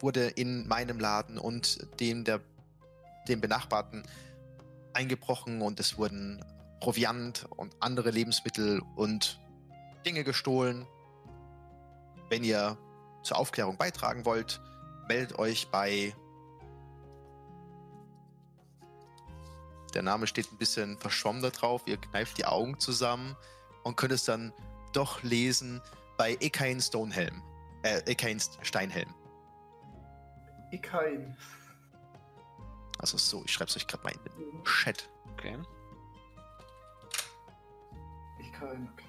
wurde 0.00 0.28
in 0.28 0.66
meinem 0.66 0.98
Laden 0.98 1.38
und 1.38 1.86
dem 2.00 2.24
der 2.24 2.40
dem 3.28 3.40
benachbarten 3.40 4.02
eingebrochen 4.92 5.62
und 5.62 5.80
es 5.80 5.96
wurden 5.96 6.44
Proviant 6.80 7.46
und 7.56 7.74
andere 7.80 8.10
Lebensmittel 8.10 8.82
und 8.96 9.40
Dinge 10.04 10.24
gestohlen. 10.24 10.86
Wenn 12.28 12.44
ihr 12.44 12.76
zur 13.22 13.38
Aufklärung 13.38 13.76
beitragen 13.76 14.24
wollt, 14.24 14.60
meldet 15.08 15.38
euch 15.38 15.68
bei. 15.70 16.14
Der 19.94 20.02
Name 20.02 20.26
steht 20.26 20.50
ein 20.52 20.58
bisschen 20.58 20.98
verschwommen 20.98 21.40
da 21.42 21.50
drauf. 21.50 21.82
Ihr 21.86 21.96
kneift 21.96 22.36
die 22.38 22.44
Augen 22.46 22.78
zusammen 22.80 23.36
und 23.84 23.96
könnt 23.96 24.12
es 24.12 24.24
dann 24.24 24.52
doch 24.92 25.22
lesen 25.22 25.80
bei 26.18 26.34
Ekain 26.40 26.80
Stonehelm. 26.80 27.42
Äh, 27.82 27.98
Ekain 28.10 28.40
Steinhelm. 28.62 29.14
Ikain. 30.72 31.36
Also 32.98 33.18
so, 33.18 33.42
ich 33.44 33.52
schreibe 33.52 33.68
es 33.70 33.76
euch 33.76 33.86
gerade 33.86 34.02
mal 34.04 34.12
in 34.12 34.24
den 34.24 34.64
Chat. 34.64 35.08
Okay. 35.32 35.58
Ikain, 38.40 38.88
okay. 38.92 39.04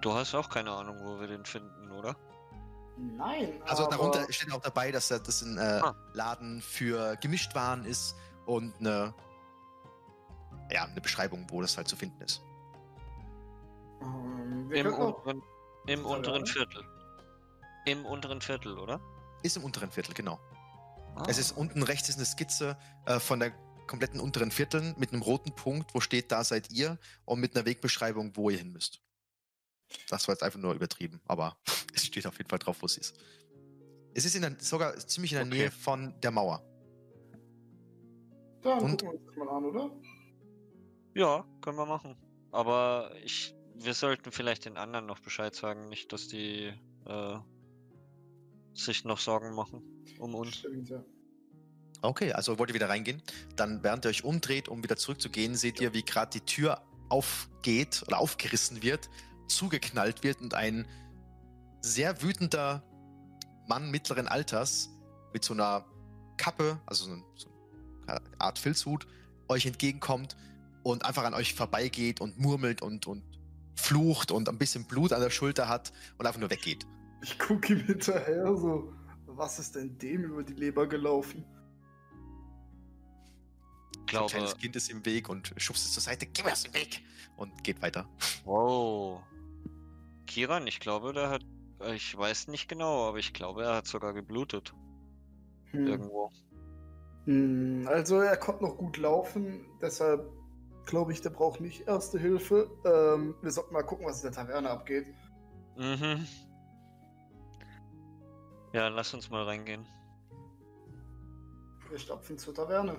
Du 0.00 0.14
hast 0.14 0.34
auch 0.34 0.48
keine 0.48 0.70
Ahnung, 0.70 0.96
wo 1.04 1.20
wir 1.20 1.26
den 1.26 1.44
finden, 1.44 1.90
oder? 1.92 2.16
Nein, 2.96 3.62
Also 3.66 3.84
aber 3.84 3.96
darunter 3.96 4.32
steht 4.32 4.52
auch 4.52 4.60
dabei, 4.60 4.92
dass 4.92 5.10
er- 5.10 5.20
das 5.20 5.42
ein 5.42 5.56
äh, 5.58 5.80
Ah. 5.82 5.94
Laden 6.12 6.60
für 6.60 7.16
Gemischtwaren 7.16 7.84
ist 7.84 8.14
und 8.50 8.74
eine, 8.80 9.14
ja, 10.72 10.84
eine 10.84 11.00
Beschreibung, 11.00 11.46
wo 11.50 11.60
das 11.60 11.76
halt 11.76 11.86
zu 11.86 11.94
finden 11.94 12.20
ist. 12.22 12.42
Ähm, 14.02 14.70
Im 14.72 14.86
unteren, 14.92 15.42
im 15.86 16.04
unteren. 16.04 16.46
Viertel. 16.46 16.84
Im 17.86 18.04
unteren 18.04 18.40
Viertel, 18.40 18.76
oder? 18.76 19.00
Ist 19.44 19.56
im 19.56 19.62
unteren 19.62 19.92
Viertel, 19.92 20.14
genau. 20.14 20.40
Ah. 21.14 21.24
Es 21.28 21.38
ist 21.38 21.52
unten 21.52 21.84
rechts 21.84 22.08
ist 22.08 22.16
eine 22.16 22.26
Skizze 22.26 22.76
äh, 23.06 23.20
von 23.20 23.38
der 23.38 23.52
kompletten 23.86 24.20
unteren 24.20 24.50
Vierteln 24.50 24.94
mit 24.98 25.12
einem 25.12 25.22
roten 25.22 25.54
Punkt, 25.54 25.94
wo 25.94 26.00
steht, 26.00 26.32
da 26.32 26.42
seid 26.42 26.72
ihr 26.72 26.98
und 27.24 27.38
mit 27.40 27.54
einer 27.54 27.64
Wegbeschreibung, 27.66 28.36
wo 28.36 28.50
ihr 28.50 28.58
hin 28.58 28.72
müsst. 28.72 29.00
Das 30.08 30.26
war 30.26 30.34
jetzt 30.34 30.42
einfach 30.42 30.58
nur 30.58 30.74
übertrieben, 30.74 31.20
aber 31.26 31.56
es 31.94 32.04
steht 32.04 32.26
auf 32.26 32.36
jeden 32.38 32.50
Fall 32.50 32.58
drauf, 32.58 32.78
wo 32.80 32.86
es 32.86 32.96
ist. 32.96 33.16
Es 34.12 34.24
ist 34.24 34.34
in 34.34 34.42
der, 34.42 34.56
sogar 34.58 34.96
ziemlich 34.98 35.32
in 35.32 35.38
der 35.38 35.46
Okay. 35.46 35.56
Nähe 35.56 35.70
von 35.70 36.20
der 36.20 36.32
Mauer. 36.32 36.69
Dann 38.62 38.80
und- 38.80 39.02
gucken 39.02 39.08
wir 39.08 39.12
uns 39.18 39.26
das 39.26 39.36
mal 39.36 39.48
an, 39.48 39.64
oder? 39.64 39.90
Ja, 41.14 41.44
können 41.60 41.76
wir 41.76 41.86
machen. 41.86 42.16
Aber 42.52 43.12
ich, 43.24 43.54
wir 43.74 43.94
sollten 43.94 44.30
vielleicht 44.32 44.64
den 44.64 44.76
anderen 44.76 45.06
noch 45.06 45.18
Bescheid 45.20 45.54
sagen, 45.54 45.88
nicht, 45.88 46.12
dass 46.12 46.28
die 46.28 46.72
äh, 47.06 47.38
sich 48.74 49.04
noch 49.04 49.18
Sorgen 49.18 49.54
machen 49.54 49.82
um 50.18 50.34
uns. 50.34 50.56
Stimmt, 50.56 50.88
ja. 50.88 51.02
Okay, 52.02 52.32
also 52.32 52.58
wollt 52.58 52.70
ihr 52.70 52.74
wieder 52.74 52.88
reingehen? 52.88 53.22
Dann, 53.56 53.82
während 53.82 54.04
ihr 54.04 54.08
euch 54.10 54.24
umdreht, 54.24 54.68
um 54.68 54.82
wieder 54.82 54.96
zurückzugehen, 54.96 55.54
seht 55.54 55.80
ihr, 55.80 55.92
wie 55.92 56.02
gerade 56.02 56.30
die 56.30 56.44
Tür 56.44 56.80
aufgeht 57.08 58.02
oder 58.06 58.18
aufgerissen 58.18 58.82
wird, 58.82 59.10
zugeknallt 59.48 60.22
wird 60.22 60.40
und 60.40 60.54
ein 60.54 60.86
sehr 61.82 62.22
wütender 62.22 62.82
Mann 63.68 63.90
mittleren 63.90 64.28
Alters 64.28 64.90
mit 65.32 65.44
so 65.44 65.52
einer 65.54 65.84
Kappe, 66.36 66.80
also 66.86 67.16
so, 67.34 67.49
Art 68.38 68.58
Filzhut, 68.58 69.06
euch 69.48 69.66
entgegenkommt 69.66 70.36
und 70.82 71.04
einfach 71.04 71.24
an 71.24 71.34
euch 71.34 71.54
vorbeigeht 71.54 72.20
und 72.20 72.38
murmelt 72.38 72.82
und, 72.82 73.06
und 73.06 73.22
flucht 73.74 74.30
und 74.30 74.48
ein 74.48 74.58
bisschen 74.58 74.84
Blut 74.84 75.12
an 75.12 75.20
der 75.20 75.30
Schulter 75.30 75.68
hat 75.68 75.92
und 76.18 76.26
einfach 76.26 76.40
nur 76.40 76.50
weggeht. 76.50 76.86
Ich 77.22 77.38
gucke 77.38 77.74
ihm 77.74 77.80
hinterher 77.80 78.56
so. 78.56 78.92
Was 79.26 79.58
ist 79.58 79.76
denn 79.76 79.96
dem 79.98 80.24
über 80.24 80.42
die 80.42 80.54
Leber 80.54 80.86
gelaufen? 80.86 81.44
Ich 83.92 83.96
So 83.96 84.00
ein 84.00 84.06
glaube, 84.06 84.30
kleines 84.30 84.56
Kind 84.56 84.76
ist 84.76 84.90
im 84.90 85.04
Weg 85.06 85.28
und 85.28 85.52
schubst 85.56 85.86
es 85.86 85.92
zur 85.92 86.02
Seite, 86.02 86.26
geh 86.26 86.42
mir 86.42 86.52
aus 86.52 86.62
dem 86.62 86.74
Weg 86.74 87.02
und 87.36 87.62
geht 87.62 87.80
weiter. 87.80 88.08
wow. 88.44 89.22
Kiran, 90.26 90.66
ich 90.66 90.80
glaube, 90.80 91.12
der 91.12 91.30
hat, 91.30 91.44
ich 91.94 92.16
weiß 92.16 92.48
nicht 92.48 92.68
genau, 92.68 93.08
aber 93.08 93.18
ich 93.18 93.32
glaube, 93.32 93.64
er 93.64 93.76
hat 93.76 93.86
sogar 93.86 94.12
geblutet. 94.12 94.72
Hm. 95.72 95.86
Irgendwo. 95.86 96.30
Hm, 97.26 97.86
also 97.88 98.20
er 98.20 98.36
konnte 98.36 98.64
noch 98.64 98.76
gut 98.76 98.96
laufen, 98.96 99.66
deshalb 99.80 100.30
glaube 100.86 101.12
ich, 101.12 101.20
der 101.20 101.30
braucht 101.30 101.60
nicht 101.60 101.86
Erste 101.86 102.18
Hilfe. 102.18 102.70
Ähm, 102.84 103.34
wir 103.42 103.50
sollten 103.50 103.72
mal 103.72 103.82
gucken, 103.82 104.06
was 104.06 104.24
in 104.24 104.32
der 104.32 104.32
Taverne 104.32 104.70
abgeht. 104.70 105.06
Mhm. 105.76 106.26
Ja, 108.72 108.88
lass 108.88 109.14
uns 109.14 109.30
mal 109.30 109.44
reingehen. 109.44 109.86
Wir 111.88 111.98
stapfen 111.98 112.38
zur 112.38 112.54
Taverne. 112.54 112.96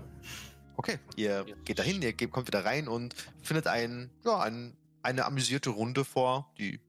Okay, 0.78 1.00
ihr 1.16 1.46
Ja. 1.48 1.56
geht 1.66 1.80
dahin, 1.80 2.02
ihr 2.02 2.14
kommt 2.30 2.48
wieder 2.48 2.64
rein 2.66 2.88
und 2.88 3.14
findet 3.42 3.68
ein, 3.68 4.10
ja, 4.26 4.40
ein, 4.42 4.76
eine 5.04 5.26
amüsierte 5.26 5.70
Runde 5.70 6.06
vor, 6.06 6.52
die 6.58 6.80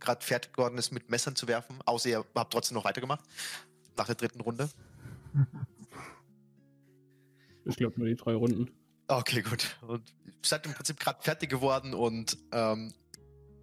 gerade 0.00 0.24
fertig 0.24 0.52
geworden 0.52 0.78
ist, 0.78 0.90
mit 0.92 1.10
Messern 1.10 1.34
zu 1.36 1.48
werfen. 1.48 1.78
Außer 1.86 2.08
ihr 2.08 2.24
habt 2.34 2.52
trotzdem 2.52 2.76
noch 2.76 2.84
weitergemacht. 2.84 3.24
Nach 3.96 4.06
der 4.06 4.14
dritten 4.14 4.40
Runde. 4.40 4.70
Ich 7.66 7.76
glaube 7.76 7.98
nur 7.98 8.08
die 8.08 8.14
drei 8.14 8.34
Runden. 8.34 8.70
Okay, 9.08 9.42
gut. 9.42 9.76
Und 9.86 10.02
ihr 10.24 10.32
seid 10.42 10.64
im 10.66 10.72
Prinzip 10.72 10.98
gerade 10.98 11.22
fertig 11.22 11.50
geworden 11.50 11.94
und 11.94 12.38
ähm, 12.52 12.92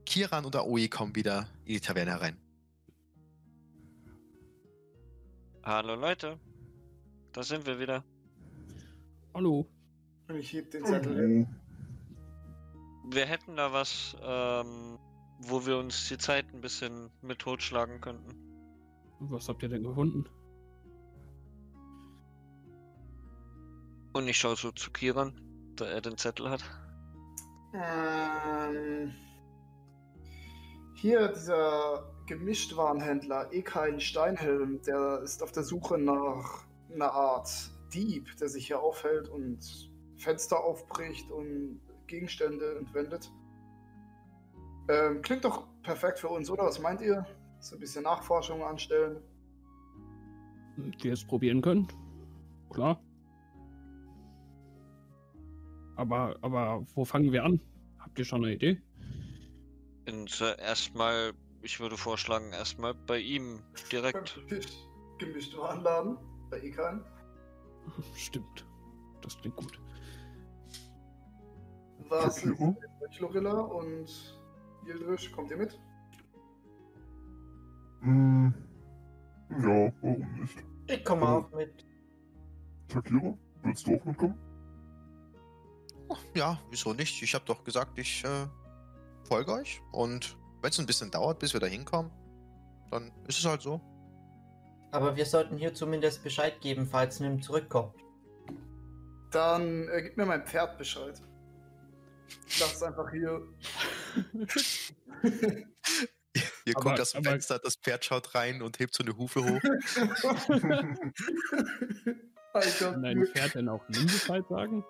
Kiran 0.05 0.45
und 0.45 0.55
Aoi 0.55 0.87
kommen 0.89 1.15
wieder 1.15 1.47
in 1.65 1.73
die 1.73 1.79
Taverne 1.79 2.11
herein. 2.11 2.37
Hallo 5.63 5.95
Leute. 5.95 6.37
Da 7.31 7.43
sind 7.43 7.65
wir 7.65 7.79
wieder. 7.79 8.03
Hallo. 9.33 9.65
Und 10.27 10.35
ich 10.35 10.51
heb 10.53 10.69
den 10.71 10.85
Zettel 10.85 11.15
hin. 11.15 11.47
Wir 13.09 13.25
hätten 13.25 13.55
da 13.55 13.71
was, 13.71 14.15
ähm, 14.21 14.99
wo 15.39 15.65
wir 15.65 15.77
uns 15.77 16.09
die 16.09 16.17
Zeit 16.17 16.45
ein 16.53 16.61
bisschen 16.61 17.09
mit 17.21 17.39
totschlagen 17.39 18.01
könnten. 18.01 18.35
Was 19.19 19.47
habt 19.47 19.63
ihr 19.63 19.69
denn 19.69 19.83
gefunden? 19.83 20.25
Und 24.13 24.27
ich 24.27 24.37
schaue 24.37 24.55
so 24.55 24.71
zu 24.71 24.91
Kiran, 24.91 25.33
da 25.75 25.85
er 25.85 26.01
den 26.01 26.17
Zettel 26.17 26.49
hat. 26.49 26.63
Ähm, 27.73 29.13
hier 30.93 31.27
dieser 31.29 32.13
Gemischtwarenhändler 32.27 33.51
Ekain 33.51 33.99
Steinhelm, 33.99 34.81
der 34.83 35.21
ist 35.23 35.41
auf 35.41 35.51
der 35.51 35.63
Suche 35.63 35.97
nach 35.97 36.65
einer 36.93 37.11
Art 37.11 37.49
Dieb, 37.93 38.35
der 38.37 38.49
sich 38.49 38.67
hier 38.67 38.79
aufhält 38.79 39.27
und 39.27 39.91
Fenster 40.17 40.63
aufbricht 40.63 41.29
und 41.31 41.81
Gegenstände 42.07 42.77
entwendet. 42.77 43.31
Ähm, 44.89 45.21
klingt 45.21 45.45
doch 45.45 45.67
perfekt 45.81 46.19
für 46.19 46.29
uns, 46.29 46.49
oder? 46.49 46.63
Was 46.65 46.79
meint 46.79 47.01
ihr? 47.01 47.25
So 47.59 47.75
ein 47.75 47.79
bisschen 47.79 48.03
Nachforschung 48.03 48.63
anstellen. 48.63 49.21
Die 51.01 51.09
es 51.09 51.25
probieren 51.25 51.61
können? 51.61 51.87
Klar. 52.69 53.01
Aber, 55.95 56.35
aber 56.41 56.85
wo 56.95 57.05
fangen 57.05 57.31
wir 57.31 57.43
an? 57.43 57.59
Habt 57.99 58.17
ihr 58.19 58.25
schon 58.25 58.43
eine 58.43 58.53
Idee? 58.53 58.81
Und 60.07 60.41
äh, 60.41 60.59
erstmal, 60.61 61.33
ich 61.61 61.79
würde 61.79 61.97
vorschlagen, 61.97 62.51
erstmal 62.51 62.93
bei 62.93 63.19
ihm 63.19 63.59
direkt. 63.91 64.39
Gemischt, 64.47 64.73
gemischt 65.19 65.57
Warenladen 65.57 66.17
bei 66.49 66.59
Ekan. 66.61 67.05
Stimmt. 68.15 68.65
Das 69.21 69.37
klingt 69.37 69.55
gut. 69.55 69.79
Was 72.09 72.37
ist 72.37 72.43
Shakiro? 72.43 72.75
mit 73.01 73.19
Lorilla 73.19 73.59
und 73.61 74.39
Yildrish? 74.85 75.31
Kommt 75.31 75.51
ihr 75.51 75.57
mit? 75.57 75.79
Hm, 78.01 78.53
ja, 79.49 79.93
warum 80.01 80.39
nicht? 80.41 80.63
Ich 80.87 81.05
komme 81.05 81.27
auch 81.27 81.51
mit. 81.51 81.85
Shakira, 82.91 83.37
willst 83.63 83.87
du 83.87 83.95
auch 83.95 84.05
mitkommen? 84.05 84.42
Ja, 86.35 86.59
wieso 86.69 86.93
nicht? 86.93 87.21
Ich 87.21 87.33
habe 87.35 87.45
doch 87.45 87.63
gesagt, 87.63 87.97
ich 87.97 88.23
äh, 88.23 88.47
folge 89.27 89.51
euch. 89.53 89.81
Und 89.91 90.37
wenn 90.61 90.69
es 90.69 90.79
ein 90.79 90.85
bisschen 90.85 91.11
dauert, 91.11 91.39
bis 91.39 91.53
wir 91.53 91.59
da 91.59 91.67
hinkommen, 91.67 92.11
dann 92.91 93.11
ist 93.27 93.39
es 93.39 93.45
halt 93.45 93.61
so. 93.61 93.81
Aber 94.91 95.15
wir 95.15 95.25
sollten 95.25 95.57
hier 95.57 95.73
zumindest 95.73 96.23
Bescheid 96.23 96.59
geben, 96.61 96.85
falls 96.85 97.19
Nim 97.19 97.41
zurückkommt. 97.41 97.95
Dann 99.31 99.87
äh, 99.89 100.03
gib 100.03 100.17
mir 100.17 100.25
mein 100.25 100.45
Pferd 100.45 100.77
Bescheid. 100.77 101.19
Lass 102.59 102.75
es 102.75 102.83
einfach 102.83 103.09
hier. 103.11 103.41
Ihr 106.65 106.77
Aber- 106.77 106.83
guckt 106.89 106.99
aus 107.01 107.11
dem 107.11 107.19
aber- 107.19 107.31
Fenster, 107.31 107.59
das 107.59 107.75
Pferd 107.75 108.05
schaut 108.05 108.33
rein 108.35 108.61
und 108.61 108.79
hebt 108.79 108.93
so 108.95 109.03
eine 109.03 109.15
Hufe 109.17 109.43
hoch. 109.43 109.59
Alter, 112.53 112.91
Kann 112.91 113.01
dein 113.03 113.25
Pferd 113.25 113.55
denn 113.55 113.69
auch 113.69 113.87
Nim 113.89 114.05
Bescheid 114.05 114.43
sagen? 114.49 114.83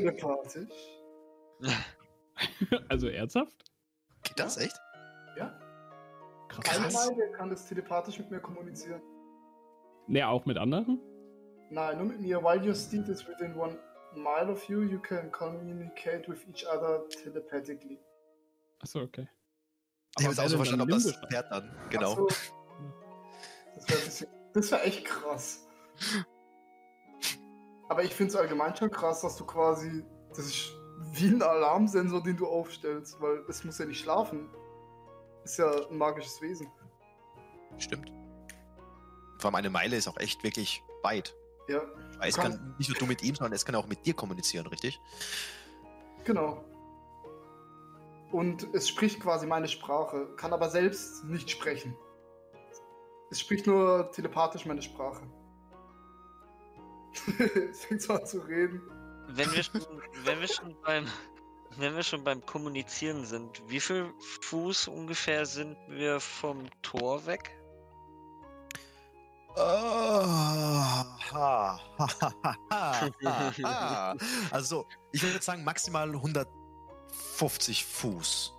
Telepathisch. 0.00 1.00
also 2.88 3.08
ernsthaft? 3.08 3.64
Geht 4.22 4.38
das 4.38 4.56
echt? 4.58 4.78
Ja? 5.36 5.58
Krass. 6.48 6.78
Einmal, 6.78 7.14
der 7.16 7.32
kann 7.32 7.50
das 7.50 7.66
telepathisch 7.66 8.18
mit 8.18 8.30
mir 8.30 8.40
kommunizieren. 8.40 9.00
Ne, 10.06 10.26
auch 10.26 10.44
mit 10.46 10.58
anderen? 10.58 11.00
Nein, 11.70 11.98
nur 11.98 12.06
mit 12.06 12.20
mir. 12.20 12.42
While 12.42 12.64
your 12.64 12.74
steed 12.74 13.08
is 13.08 13.26
within 13.26 13.56
one 13.56 13.76
mile 14.14 14.50
of 14.50 14.68
you, 14.68 14.82
you 14.82 15.00
can 15.00 15.30
communicate 15.32 16.28
with 16.28 16.46
each 16.48 16.64
other 16.66 17.08
telepathically. 17.08 17.98
Achso, 18.80 19.00
okay. 19.00 19.28
Ich 20.18 20.26
habe 20.26 20.40
auch 20.40 20.48
so 20.48 20.56
verstanden, 20.56 20.82
ob 20.82 20.88
das? 20.88 21.12
Pferd 21.28 21.50
dann. 21.50 21.74
Genau. 21.90 22.14
So. 22.14 22.28
Das 23.74 23.88
wäre 23.88 24.00
bisschen... 24.00 24.28
Das 24.54 24.70
wär 24.70 24.86
echt 24.86 25.04
krass. 25.04 25.66
Aber 27.88 28.02
ich 28.04 28.14
finde 28.14 28.30
es 28.32 28.36
allgemein 28.36 28.74
schon 28.76 28.90
krass, 28.90 29.20
dass 29.22 29.36
du 29.36 29.44
quasi. 29.44 30.04
Das 30.30 30.40
ist 30.40 30.72
wie 31.12 31.28
ein 31.28 31.42
Alarmsensor, 31.42 32.22
den 32.22 32.36
du 32.36 32.46
aufstellst, 32.46 33.20
weil 33.20 33.44
es 33.48 33.64
muss 33.64 33.78
ja 33.78 33.84
nicht 33.86 34.00
schlafen. 34.00 34.48
Ist 35.44 35.58
ja 35.58 35.70
ein 35.88 35.96
magisches 35.96 36.40
Wesen. 36.42 36.68
Stimmt. 37.78 38.10
Vor 39.38 39.48
allem 39.48 39.54
eine 39.56 39.70
Meile 39.70 39.96
ist 39.96 40.08
auch 40.08 40.16
echt 40.18 40.42
wirklich 40.42 40.82
weit. 41.02 41.34
Ja, 41.68 41.80
Weil 42.18 42.28
es 42.28 42.36
Kann- 42.36 42.52
kann 42.52 42.74
nicht 42.78 42.88
nur 42.88 42.98
du 42.98 43.06
mit 43.06 43.22
ihm, 43.22 43.34
sondern 43.34 43.52
es 43.52 43.64
kann 43.64 43.74
auch 43.74 43.86
mit 43.86 44.04
dir 44.06 44.14
kommunizieren, 44.14 44.66
richtig? 44.68 45.00
genau. 46.24 46.64
Und 48.32 48.66
es 48.74 48.88
spricht 48.88 49.20
quasi 49.20 49.46
meine 49.46 49.68
Sprache, 49.68 50.26
kann 50.36 50.52
aber 50.52 50.68
selbst 50.68 51.24
nicht 51.24 51.48
sprechen. 51.50 51.96
Es 53.30 53.40
spricht 53.40 53.66
nur 53.66 54.10
telepathisch 54.12 54.66
meine 54.66 54.82
Sprache. 54.82 55.22
Es 57.70 57.84
fängt 57.86 58.02
so 58.02 58.14
an 58.14 58.26
zu 58.26 58.38
reden. 58.40 58.80
Wenn 59.28 59.52
wir 59.52 59.62
schon, 59.62 59.80
wenn 60.24 60.40
wir 60.40 60.48
schon 60.48 60.76
beim, 60.82 61.06
wenn 61.76 61.94
wir 61.96 62.02
schon 62.02 62.22
beim 62.24 62.44
Kommunizieren 62.46 63.24
sind, 63.26 63.62
wie 63.68 63.80
viel 63.80 64.12
Fuß 64.42 64.88
ungefähr 64.88 65.44
sind 65.46 65.76
wir 65.88 66.20
vom 66.20 66.68
Tor 66.82 67.26
weg? 67.26 67.50
Ah, 69.58 71.04
ha, 71.32 71.80
ha, 71.98 73.10
ha. 73.62 74.14
Also, 74.50 74.86
ich 75.12 75.22
würde 75.22 75.42
sagen, 75.42 75.64
maximal 75.64 76.08
150 76.10 77.84
Fuß. 77.86 78.52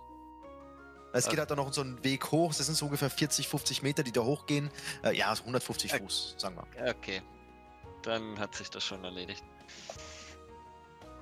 Es 1.12 1.24
geht 1.24 1.30
Also- 1.30 1.38
halt 1.38 1.50
dann 1.52 1.56
noch 1.58 1.72
so 1.72 1.80
einen 1.82 2.02
Weg 2.04 2.30
hoch. 2.32 2.52
Das 2.54 2.66
sind 2.66 2.74
so 2.74 2.86
ungefähr 2.86 3.10
40, 3.10 3.48
50 3.48 3.82
Meter, 3.82 4.02
die 4.02 4.12
da 4.12 4.22
hochgehen. 4.22 4.70
Äh, 5.02 5.16
ja, 5.16 5.34
so 5.34 5.42
150 5.44 5.94
Okay. 5.94 6.02
Fuß, 6.02 6.34
sagen 6.36 6.56
wir. 6.56 6.90
Okay, 6.90 7.22
dann 8.02 8.38
hat 8.38 8.54
sich 8.54 8.70
das 8.70 8.84
schon 8.84 9.04
erledigt. 9.04 9.44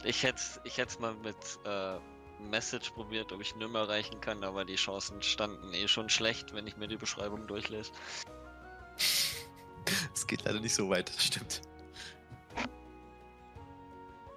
Ich 0.04 0.22
hätte 0.22 0.42
ich 0.64 0.78
hätt's 0.78 0.98
mal 0.98 1.14
mit 1.14 1.36
äh, 1.64 1.98
Message 2.38 2.90
probiert, 2.90 3.32
ob 3.32 3.40
ich 3.40 3.56
Nim 3.56 3.74
erreichen 3.74 4.20
kann, 4.20 4.44
aber 4.44 4.64
die 4.64 4.76
Chancen 4.76 5.22
standen 5.22 5.72
eh 5.72 5.88
schon 5.88 6.08
schlecht, 6.08 6.52
wenn 6.54 6.66
ich 6.66 6.76
mir 6.76 6.86
die 6.88 6.96
Beschreibung 6.96 7.46
durchlese. 7.46 7.92
Es 10.12 10.26
geht 10.26 10.44
leider 10.44 10.58
nicht 10.58 10.74
so 10.74 10.88
weit, 10.90 11.08
das 11.08 11.24
stimmt. 11.26 11.62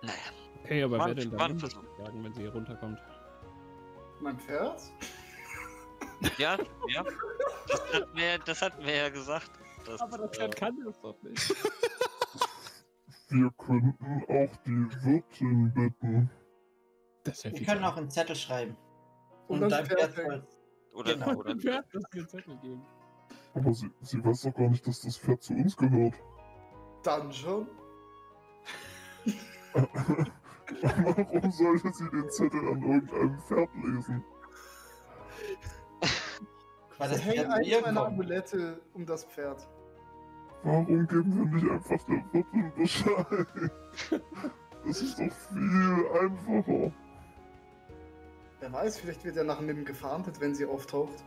Naja, 0.04 0.14
Okay, 0.70 0.84
aber 0.84 1.00
War 1.00 1.08
wer 1.08 1.16
denn 1.16 1.32
da 1.32 1.38
sagen, 1.40 2.24
wenn 2.24 2.32
sie 2.32 2.42
hier 2.42 2.54
runterkommt? 2.54 3.00
Mein 4.20 4.38
Pferd? 4.38 4.80
ja, 6.38 6.60
ja. 6.88 7.04
Das 7.68 7.94
hatten 7.94 8.16
wir, 8.16 8.38
das 8.38 8.62
hatten 8.62 8.86
wir 8.86 8.96
ja 8.96 9.10
gesagt. 9.10 9.50
dass, 9.84 10.00
äh, 10.38 10.50
kann 10.50 10.78
das 10.86 11.02
doch 11.02 11.16
nicht. 11.24 11.56
Wir 13.30 13.52
könnten 13.58 14.24
auch 14.28 14.56
die 14.66 15.06
Wirtin 15.06 15.72
bitten. 15.74 16.30
Wir 17.24 17.66
können 17.66 17.84
auch 17.84 17.96
einen 17.98 18.10
Zettel 18.10 18.36
schreiben. 18.36 18.76
Und 19.48 19.64
Und, 19.64 19.70
dein 19.72 19.86
Pferd 19.86 20.14
soll. 20.16 20.48
Oder, 20.94 21.14
Genau. 21.14 21.36
oder 21.36 21.56
Pferd, 21.56 21.86
das 21.94 22.04
mir 22.12 22.20
einen 22.20 22.30
Zettel 22.30 22.58
geben. 22.58 22.86
Aber 23.54 23.74
sie, 23.74 23.92
sie 24.02 24.24
weiß 24.24 24.42
doch 24.44 24.54
gar 24.56 24.70
nicht, 24.70 24.86
dass 24.88 25.02
das 25.02 25.18
Pferd 25.18 25.44
zu 25.44 25.54
uns 25.54 25.78
gehört. 25.78 26.16
Dann 27.04 27.32
schon. 27.32 27.68
Warum 30.82 31.52
sollte 31.52 31.94
sie 31.94 32.10
den 32.10 32.30
Zettel 32.32 32.60
an 32.68 32.82
irgendeinem 32.82 33.40
Pferd 33.40 33.70
lesen? 33.76 34.24
Weil 36.98 37.10
das 37.10 37.24
hey, 37.24 37.34
Pferd 37.38 37.50
meiner 37.82 38.02
kommt. 38.02 38.14
Amulette 38.14 38.82
um 38.94 39.06
das 39.06 39.24
Pferd. 39.26 39.68
Warum 40.64 41.08
geben 41.08 41.52
wir 41.52 41.62
nicht 41.62 41.72
einfach 41.72 42.06
der 42.06 42.24
Wirtin 42.34 42.74
Bescheid? 42.76 43.72
Das 44.86 45.02
ist 45.02 45.20
doch 45.20 45.32
viel 45.52 46.06
einfacher. 46.22 46.92
Wer 48.60 48.74
weiß, 48.74 49.00
vielleicht 49.00 49.24
wird 49.24 49.38
er 49.38 49.46
nach 49.46 49.62
Nim 49.62 49.86
gefahndet, 49.86 50.40
wenn 50.42 50.54
sie 50.54 50.66
auftaucht. 50.66 51.24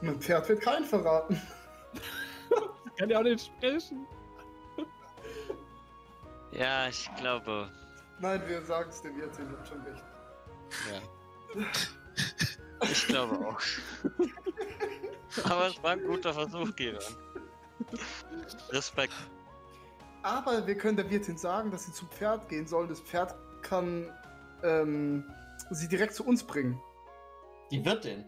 Mein 0.00 0.20
Pferd 0.20 0.48
wird 0.48 0.60
keinen 0.60 0.84
verraten. 0.84 1.40
Kann 2.98 3.10
ja 3.10 3.18
auch 3.18 3.22
nicht 3.22 3.46
sprechen. 3.46 4.06
Ja, 6.52 6.88
ich 6.88 7.10
glaube. 7.16 7.70
Nein, 8.20 8.42
wir 8.46 8.62
sagen 8.62 8.90
es 8.90 9.02
dem 9.02 9.18
jetzt, 9.18 9.38
ihr 9.38 9.48
habt 9.48 9.68
schon 9.68 9.80
recht. 9.82 10.04
Ja. 10.90 11.00
Ich 12.82 13.06
glaube 13.06 13.34
auch. 13.46 13.60
Aber 15.44 15.66
es 15.66 15.82
war 15.82 15.90
ein 15.92 16.04
guter 16.04 16.32
Versuch, 16.32 16.74
Geran. 16.76 17.02
Respekt. 18.70 19.12
Aber 20.22 20.66
wir 20.66 20.76
können 20.76 20.96
der 20.96 21.10
Wirtin 21.10 21.36
sagen, 21.36 21.70
dass 21.70 21.84
sie 21.84 21.92
zum 21.92 22.08
Pferd 22.08 22.48
gehen 22.48 22.66
soll. 22.66 22.88
Das 22.88 23.00
Pferd 23.00 23.34
kann 23.62 24.10
ähm, 24.62 25.24
sie 25.70 25.88
direkt 25.88 26.14
zu 26.14 26.24
uns 26.26 26.42
bringen. 26.44 26.80
Die 27.70 27.84
Wirtin. 27.84 28.24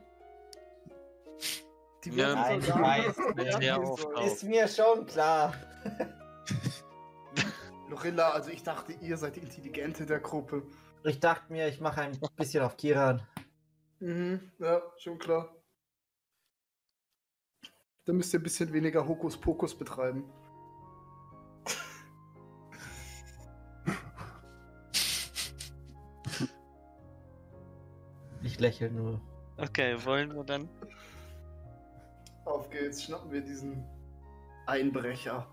Die 2.04 2.10
Ja, 2.10 2.28
Wirtin 2.28 2.34
Nein, 2.34 2.46
soll 2.46 2.58
ich 2.58 2.66
sagen, 2.66 2.84
weiß, 2.84 4.04
auch. 4.16 4.26
Ist 4.26 4.42
mir 4.44 4.68
schon 4.68 5.06
klar. 5.06 5.54
Lorilla, 7.88 8.30
also 8.30 8.50
ich 8.50 8.62
dachte, 8.62 8.92
ihr 9.00 9.16
seid 9.16 9.36
die 9.36 9.40
Intelligente 9.40 10.06
der 10.06 10.20
Gruppe. 10.20 10.62
Ich 11.04 11.20
dachte 11.20 11.52
mir, 11.52 11.68
ich 11.68 11.80
mache 11.80 12.02
ein 12.02 12.18
bisschen 12.36 12.62
auf 12.62 12.76
Kiran. 12.76 13.22
Mhm, 14.00 14.52
ja, 14.58 14.82
schon 14.98 15.18
klar. 15.18 15.55
Dann 18.06 18.16
müsst 18.16 18.32
ihr 18.32 18.40
ein 18.40 18.42
bisschen 18.44 18.72
weniger 18.72 19.06
Hokuspokus 19.06 19.74
betreiben. 19.76 20.24
Ich 28.42 28.58
lächle 28.60 28.90
nur. 28.90 29.20
Okay, 29.56 29.96
wollen 30.04 30.34
wir 30.34 30.44
dann? 30.44 30.68
Auf 32.44 32.70
geht's, 32.70 33.02
schnappen 33.04 33.32
wir 33.32 33.40
diesen 33.40 33.82
Einbrecher. 34.66 35.46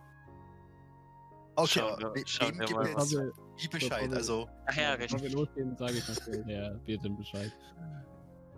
Okay, 1.55 1.79
Schauen 1.79 1.99
wir- 2.15 2.27
schauen 2.27 2.49
wem 2.49 2.59
wir 2.59 2.65
gibt 2.65 2.79
mal, 2.79 2.95
was- 2.95 3.11
wie 3.57 3.67
Bescheid? 3.67 4.09
wir- 4.09 4.17
Also, 4.17 4.49
Ach 4.65 4.75
ja, 4.75 4.95
Bevor 4.95 5.19
wir 5.19 5.25
richtig. 5.25 5.33
losgehen, 5.33 5.77
sage 5.77 5.93
ich 5.93 6.07
noch 6.09 6.45
der 6.47 6.79
Wirtin 6.85 7.17
Bescheid. 7.17 7.51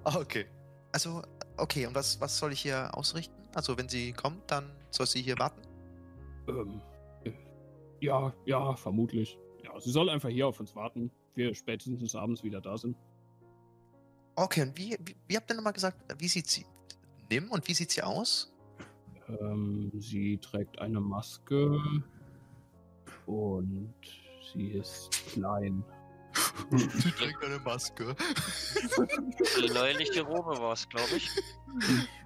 ah, 0.06 0.16
okay. 0.18 0.46
Also, 0.94 1.22
okay, 1.58 1.86
und 1.88 1.96
was, 1.96 2.20
was 2.22 2.38
soll 2.38 2.54
ich 2.54 2.62
hier 2.62 2.90
ausrichten? 2.98 3.35
Also, 3.56 3.78
wenn 3.78 3.88
sie 3.88 4.12
kommt, 4.12 4.52
dann 4.52 4.70
soll 4.92 5.08
sie 5.08 5.22
hier 5.22 5.40
warten? 5.40 5.62
Ähm, 6.50 6.82
äh, 7.24 7.32
ja, 8.02 8.34
ja, 8.46 8.76
vermutlich. 8.76 9.40
Ja, 9.64 9.80
sie 9.80 9.92
soll 9.92 10.10
einfach 10.10 10.30
hier 10.30 10.48
auf 10.48 10.60
uns 10.60 10.76
warten. 10.76 11.10
Wir 11.34 11.56
spätestens 11.56 12.16
abends 12.16 12.44
wieder 12.44 12.60
da 12.60 12.78
sind. 12.78 12.98
Okay, 14.36 14.64
und 14.64 14.78
wie, 14.78 14.98
wie, 15.06 15.16
wie 15.28 15.38
habt 15.38 15.50
ihr 15.50 15.56
nochmal 15.56 15.72
gesagt, 15.72 15.98
wie 16.20 16.28
sieht 16.28 16.48
sie? 16.48 16.66
Nimm 17.32 17.50
und 17.50 17.66
wie 17.68 17.74
sieht 17.74 17.92
sie 17.92 18.04
aus? 18.04 18.54
Ähm, 19.40 19.90
sie 19.96 20.38
trägt 20.38 20.78
eine 20.80 21.00
Maske 21.00 21.80
und 23.26 23.94
sie 24.54 24.68
ist 24.72 25.10
klein. 25.32 25.84
Sie 26.70 27.12
trägt 27.12 27.42
eine 27.46 27.60
Maske. 27.60 28.14
Bläuliche 29.56 30.22
Robe 30.22 30.60
war 30.60 30.74
es, 30.74 30.88
glaube 30.90 31.16
ich. 31.16 31.30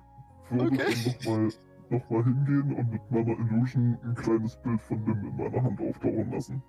Ich 0.51 0.57
würde 0.57 0.76
Okay. 0.76 0.93
dann 0.93 1.03
nochmal 1.13 1.53
noch 1.89 2.09
mal 2.09 2.23
hingehen 2.23 2.76
und 2.76 2.91
mit 2.91 3.11
meiner 3.11 3.38
Illusion 3.39 3.97
ein 4.03 4.15
kleines 4.15 4.55
Bild 4.57 4.81
von 4.81 5.03
Nim 5.03 5.27
in 5.27 5.35
meiner 5.38 5.63
Hand 5.63 5.80
auftauchen 5.81 6.31
lassen. 6.31 6.63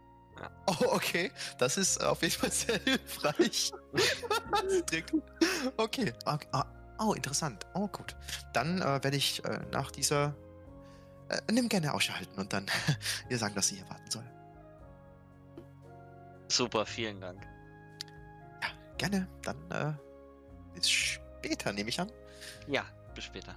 Oh, 0.66 0.86
okay. 0.93 1.31
Das 1.59 1.77
ist 1.77 2.02
auf 2.02 2.23
jeden 2.23 2.35
Fall 2.35 2.51
sehr 2.51 2.78
hilfreich. 2.85 3.73
Okay. 5.77 6.12
okay. 6.24 6.44
ah, 6.52 6.65
Oh, 6.98 7.12
interessant. 7.15 7.66
Oh, 7.74 7.89
gut. 7.89 8.15
Dann 8.52 8.81
äh, 8.82 9.02
werde 9.02 9.16
ich 9.16 9.43
äh, 9.44 9.61
nach 9.73 9.90
dieser. 9.90 10.35
Äh, 11.28 11.40
nimm 11.52 11.69
gerne 11.69 11.93
Ausschau 11.94 12.15
halten 12.15 12.39
und 12.39 12.52
dann 12.52 12.66
ihr 13.31 13.39
sagen, 13.39 13.55
dass 13.55 13.69
sie 13.69 13.77
hier 13.77 13.89
warten 13.89 14.11
soll. 14.11 14.24
Super, 16.48 16.85
vielen 16.86 17.20
Dank. 17.20 17.47
Gerne. 18.98 19.27
Dann 19.43 19.70
äh, 19.70 19.93
bis 20.74 20.90
später, 20.90 21.73
nehme 21.73 21.89
ich 21.89 21.98
an. 22.01 22.11
Ja, 22.66 22.85
bis 23.15 23.24
später. 23.24 23.55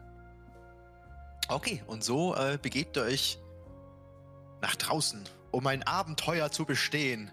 Okay, 1.49 1.83
und 1.87 2.03
so 2.03 2.35
äh, 2.35 2.57
begebt 2.61 2.97
ihr 2.97 3.03
euch 3.03 3.39
nach 4.61 4.75
draußen, 4.75 5.23
um 5.51 5.67
ein 5.67 5.83
Abenteuer 5.83 6.51
zu 6.51 6.65
bestehen. 6.65 7.31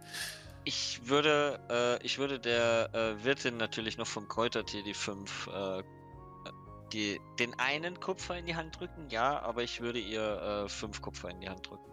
Ich 0.64 1.00
würde, 1.04 1.60
äh, 1.70 2.04
ich 2.04 2.18
würde 2.18 2.38
der 2.38 2.90
äh, 2.92 3.24
Wirtin 3.24 3.56
natürlich 3.56 3.96
noch 3.96 4.06
vom 4.06 4.28
Kräutertee 4.28 4.82
die 4.82 4.94
fünf, 4.94 5.46
äh, 5.46 5.82
die, 6.92 7.20
den 7.38 7.58
einen 7.58 7.98
Kupfer 8.00 8.36
in 8.36 8.46
die 8.46 8.56
Hand 8.56 8.78
drücken, 8.78 9.08
ja, 9.08 9.40
aber 9.40 9.62
ich 9.62 9.80
würde 9.80 10.00
ihr 10.00 10.64
äh, 10.64 10.68
fünf 10.68 11.00
Kupfer 11.00 11.30
in 11.30 11.40
die 11.40 11.48
Hand 11.48 11.68
drücken. 11.68 11.90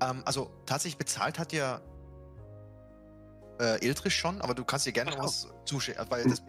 Ähm, 0.00 0.22
also 0.26 0.50
tatsächlich 0.66 0.98
bezahlt 0.98 1.38
hat 1.38 1.52
ja 1.52 1.80
äh, 3.60 3.86
Iltrich 3.86 4.16
schon, 4.16 4.40
aber 4.42 4.54
du 4.54 4.64
kannst 4.64 4.86
dir 4.86 4.92
gerne 4.92 5.12
Ach, 5.12 5.18
noch 5.18 5.24
was 5.24 5.48
zuschicken, 5.64 6.04
weil 6.10 6.22
Dann, 6.22 6.30
das 6.30 6.42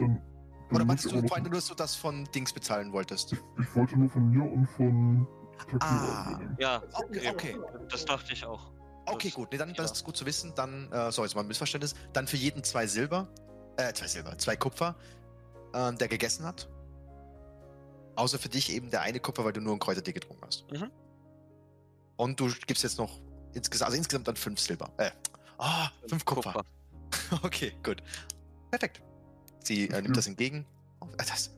Oder 0.69 0.79
dann 0.79 0.87
meinst 0.87 1.05
du 1.05 1.09
vor 1.09 1.17
allem 1.17 1.43
noch, 1.43 1.51
nur, 1.51 1.51
dass 1.59 1.67
du 1.67 1.75
das 1.75 1.95
von 1.95 2.25
Dings 2.33 2.51
bezahlen 2.53 2.91
wolltest? 2.91 3.33
ich, 3.33 3.39
ich 3.59 3.75
wollte 3.75 3.97
nur 3.97 4.09
von 4.09 4.29
mir 4.29 4.43
und 4.43 4.65
von 4.67 5.27
Takira 5.57 5.79
Ah. 5.79 6.39
Ja, 6.59 6.83
Okay, 6.93 7.29
okay. 7.29 7.57
das 7.89 8.05
dachte 8.05 8.33
ich 8.33 8.45
auch. 8.45 8.71
Okay, 9.05 9.27
Das- 9.27 9.35
gut. 9.35 9.51
Nee, 9.51 9.57
dann 9.57 9.69
ja. 9.69 9.75
das 9.75 9.91
ist 9.91 10.03
gut 10.03 10.17
zu 10.17 10.25
wissen. 10.25 10.53
Dann, 10.55 10.91
äh, 10.91 11.11
sorry, 11.11 11.27
jetzt 11.27 11.35
mal 11.35 11.41
ein 11.41 11.47
Missverständnis. 11.47 11.93
Dann 12.13 12.27
für 12.27 12.37
jeden 12.37 12.63
zwei 12.63 12.87
Silber, 12.87 13.27
äh, 13.77 13.93
zwei 13.93 14.07
Silber, 14.07 14.37
zwei 14.37 14.55
Kupfer, 14.55 14.95
ähm, 15.73 15.97
der 15.97 16.07
gegessen 16.07 16.45
hat. 16.45 16.67
Außer 18.15 18.39
für 18.39 18.49
dich 18.49 18.71
eben 18.73 18.89
der 18.89 19.01
eine 19.01 19.19
Kupfer, 19.19 19.45
weil 19.45 19.53
du 19.53 19.61
nur 19.61 19.73
einen 19.73 19.79
Kräutertee 19.79 20.13
getrunken 20.13 20.43
hast. 20.45 20.65
Mhm. 20.71 20.89
Und 22.17 22.39
du 22.39 22.49
gibst 22.65 22.81
jetzt 22.83 22.97
noch 22.97 23.19
insgesamt, 23.53 23.87
also 23.89 23.97
insgesamt 23.97 24.27
dann 24.27 24.35
fünf 24.37 24.59
Silber. 24.59 24.89
Äh, 24.97 25.11
ah, 25.57 25.89
fünf 26.07 26.25
Kupfer. 26.25 26.63
Okay, 27.43 27.73
gut. 27.83 28.01
Perfekt. 28.71 29.01
Sie 29.65 29.89
äh, 29.89 29.97
Mhm. 29.97 30.03
nimmt 30.03 30.17
das 30.17 30.27
entgegen. 30.27 30.65
Oh, 31.01 31.05
äh, 31.13 31.17
das, 31.17 31.51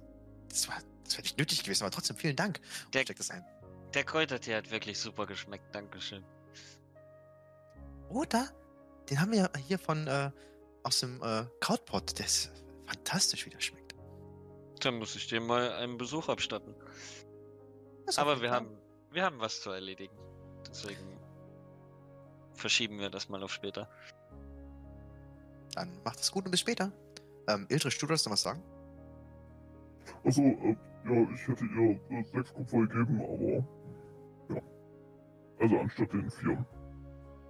das 0.50 0.68
war, 0.68 0.76
das 1.04 1.14
wäre 1.14 1.24
nicht 1.24 1.38
nötig 1.38 1.64
gewesen, 1.64 1.84
aber 1.84 1.92
trotzdem 1.92 2.16
vielen 2.18 2.36
Dank. 2.36 2.60
Der- 2.94 3.02
Steck 3.02 3.18
das 3.18 3.30
ein. 3.32 3.46
Der 3.94 4.04
Kräutertee 4.04 4.56
hat 4.56 4.70
wirklich 4.72 5.00
super 5.00 5.26
geschmeckt, 5.26 5.74
Dankeschön. 5.74 6.24
Oder? 8.10 8.50
Den 9.10 9.22
haben 9.22 9.32
wir 9.32 9.50
hier 9.68 9.80
von 9.80 10.06
äh, 10.08 10.30
aus 10.84 11.00
dem 11.00 11.22
äh, 11.24 11.46
Krautpott. 11.62 12.18
Der 12.20 12.26
ist 12.26 12.52
fantastisch, 12.86 13.46
wie 13.46 13.50
der 13.50 13.62
schmeckt. 13.62 13.96
Dann 14.82 14.96
muss 15.00 15.16
ich 15.16 15.28
dir 15.28 15.40
mal 15.42 15.72
einen 15.74 15.98
Besuch 15.98 16.28
abstatten. 16.30 16.76
Aber 18.18 18.42
wir 18.42 18.52
haben, 18.52 18.70
wir 19.12 19.24
haben 19.24 19.40
was 19.40 19.62
zu 19.62 19.70
erledigen. 19.72 20.16
Deswegen 20.70 21.18
verschieben 22.54 23.00
wir 23.00 23.10
das 23.10 23.30
mal 23.30 23.42
auf 23.44 23.52
später. 23.54 23.90
Dann 25.74 26.02
macht 26.04 26.20
es 26.20 26.32
gut 26.32 26.46
und 26.46 26.52
bis 26.52 26.60
später. 26.60 26.92
Ähm, 27.48 27.66
Ildrich, 27.70 27.98
du 27.98 28.08
darfst 28.08 28.26
noch 28.26 28.34
was 28.34 28.42
sagen? 28.42 28.62
Also, 30.24 30.42
äh, 30.42 30.76
ja, 31.06 31.28
ich 31.34 31.48
hätte 31.48 31.66
ihr 31.66 32.00
äh, 32.10 32.24
sechs 32.24 32.54
Kupfer 32.54 32.80
gegeben, 32.80 33.22
aber. 33.22 34.56
Ja. 34.56 34.62
Also 35.60 35.80
anstatt 35.80 36.14
den 36.14 36.30
vier. 36.30 36.66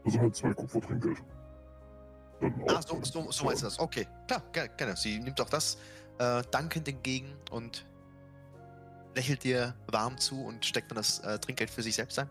Also 0.05 0.19
halt 0.19 0.35
zwei 0.35 0.53
Kupfer 0.53 0.81
Trinkgeld. 0.81 1.17
Ah, 2.67 2.81
so, 2.81 2.99
so, 3.01 3.31
so 3.31 3.45
meinst 3.45 3.63
du 3.63 3.65
das. 3.65 3.79
Okay, 3.79 4.07
klar, 4.27 4.43
gerne. 4.51 4.69
gerne. 4.77 4.95
Sie 4.95 5.19
nimmt 5.19 5.41
auch 5.41 5.49
das 5.49 5.77
äh, 6.19 6.43
dankend 6.51 6.87
entgegen 6.87 7.33
und 7.51 7.87
lächelt 9.15 9.43
dir 9.43 9.73
warm 9.91 10.17
zu 10.17 10.43
und 10.43 10.63
steckt 10.63 10.91
dann 10.91 10.97
das 10.97 11.19
äh, 11.19 11.39
Trinkgeld 11.39 11.71
für 11.71 11.81
sich 11.81 11.95
selbst 11.95 12.19
ein. 12.19 12.29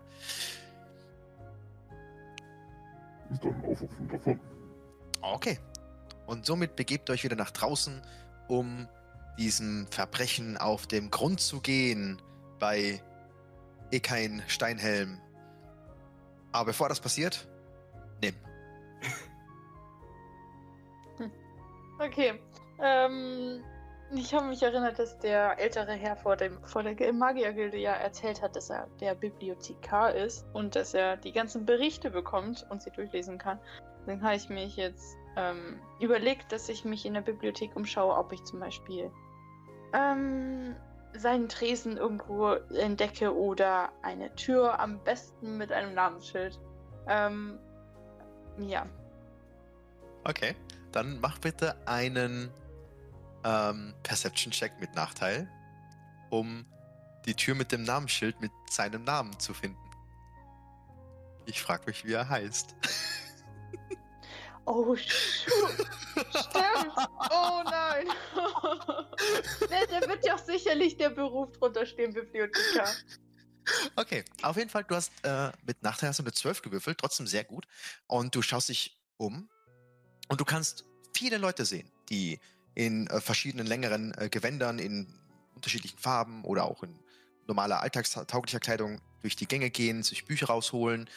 Und 3.30 3.44
dann 3.44 3.64
aufrufen 3.64 4.08
davon. 4.08 4.40
Okay. 5.20 5.58
Und 6.26 6.46
somit 6.46 6.76
begebt 6.76 7.08
euch 7.10 7.24
wieder 7.24 7.36
nach 7.36 7.50
draußen, 7.50 8.02
um 8.48 8.88
diesem 9.38 9.86
Verbrechen 9.88 10.56
auf 10.56 10.86
dem 10.86 11.10
Grund 11.10 11.40
zu 11.40 11.60
gehen 11.60 12.20
bei 12.58 13.00
Ekain 13.90 14.42
Steinhelm. 14.46 15.20
Aber 16.52 16.66
bevor 16.66 16.88
das 16.88 17.00
passiert, 17.00 17.46
nimm. 18.22 18.34
Okay. 21.98 22.38
Ähm, 22.78 23.64
ich 24.14 24.34
habe 24.34 24.46
mich 24.46 24.62
erinnert, 24.62 24.98
dass 24.98 25.18
der 25.18 25.58
ältere 25.58 25.94
Herr 25.94 26.14
vor, 26.14 26.36
dem, 26.36 26.62
vor 26.62 26.82
der 26.82 27.12
Magiergilde 27.12 27.78
ja 27.78 27.92
erzählt 27.92 28.42
hat, 28.42 28.54
dass 28.54 28.70
er 28.70 28.86
der 29.00 29.14
Bibliothekar 29.14 30.14
ist 30.14 30.44
und 30.52 30.76
dass 30.76 30.92
er 30.94 31.16
die 31.16 31.32
ganzen 31.32 31.64
Berichte 31.64 32.10
bekommt 32.10 32.66
und 32.70 32.82
sie 32.82 32.90
durchlesen 32.90 33.38
kann. 33.38 33.58
Dann 34.06 34.22
habe 34.22 34.36
ich 34.36 34.48
mich 34.48 34.76
jetzt 34.76 35.16
ähm, 35.36 35.80
überlegt, 36.00 36.50
dass 36.52 36.68
ich 36.68 36.84
mich 36.84 37.06
in 37.06 37.14
der 37.14 37.20
Bibliothek 37.20 37.76
umschaue, 37.76 38.16
ob 38.16 38.32
ich 38.32 38.42
zum 38.44 38.60
Beispiel 38.60 39.10
ähm, 39.92 40.74
seinen 41.14 41.48
Tresen 41.48 41.96
irgendwo 41.96 42.52
entdecke 42.74 43.34
oder 43.34 43.92
eine 44.02 44.34
Tür 44.34 44.80
am 44.80 45.02
besten 45.04 45.56
mit 45.56 45.72
einem 45.72 45.94
Namensschild. 45.94 46.58
Ähm, 47.08 47.58
ja. 48.58 48.86
Okay. 50.24 50.54
Dann 50.92 51.20
mach 51.20 51.38
bitte 51.38 51.76
einen 51.86 52.50
ähm, 53.44 53.94
Perception-Check 54.02 54.80
mit 54.80 54.94
Nachteil, 54.94 55.48
um 56.30 56.64
die 57.26 57.34
Tür 57.34 57.54
mit 57.54 57.70
dem 57.72 57.82
Namensschild 57.82 58.40
mit 58.40 58.52
seinem 58.70 59.04
Namen 59.04 59.38
zu 59.38 59.52
finden. 59.52 59.78
Ich 61.44 61.60
frage 61.60 61.84
mich, 61.86 62.04
wie 62.04 62.14
er 62.14 62.28
heißt. 62.28 62.74
Oh. 64.66 64.96
Stimmt. 64.96 65.86
Oh 67.30 67.62
nein. 67.64 68.06
ne, 69.70 69.86
der 69.90 70.08
wird 70.08 70.24
ja 70.26 70.34
auch 70.34 70.44
sicherlich 70.44 70.96
der 70.96 71.10
Beruf 71.10 71.52
drunter 71.52 71.86
stehen, 71.86 72.12
Bibliothekar. 72.12 72.88
Okay, 73.96 74.24
auf 74.42 74.56
jeden 74.56 74.70
Fall, 74.70 74.84
du 74.84 74.94
hast 74.94 75.12
äh, 75.22 75.50
mit 75.66 75.82
Nachteil 75.82 76.08
hast 76.08 76.18
du 76.18 76.22
eine 76.22 76.32
12 76.32 76.62
gewürfelt, 76.62 76.98
trotzdem 76.98 77.26
sehr 77.26 77.44
gut. 77.44 77.66
Und 78.06 78.34
du 78.34 78.42
schaust 78.42 78.68
dich 78.68 78.96
um 79.16 79.48
und 80.28 80.40
du 80.40 80.44
kannst 80.44 80.84
viele 81.14 81.38
Leute 81.38 81.64
sehen, 81.64 81.90
die 82.08 82.38
in 82.74 83.06
äh, 83.08 83.20
verschiedenen 83.20 83.66
längeren 83.66 84.14
äh, 84.18 84.28
Gewändern, 84.28 84.78
in 84.78 85.12
unterschiedlichen 85.54 85.98
Farben 85.98 86.44
oder 86.44 86.64
auch 86.64 86.82
in 86.82 86.98
normaler 87.46 87.80
alltagstauglicher 87.80 88.60
Kleidung 88.60 89.00
durch 89.22 89.36
die 89.36 89.46
Gänge 89.46 89.70
gehen, 89.70 90.02
sich 90.02 90.24
Bücher 90.26 90.46
rausholen, 90.46 91.08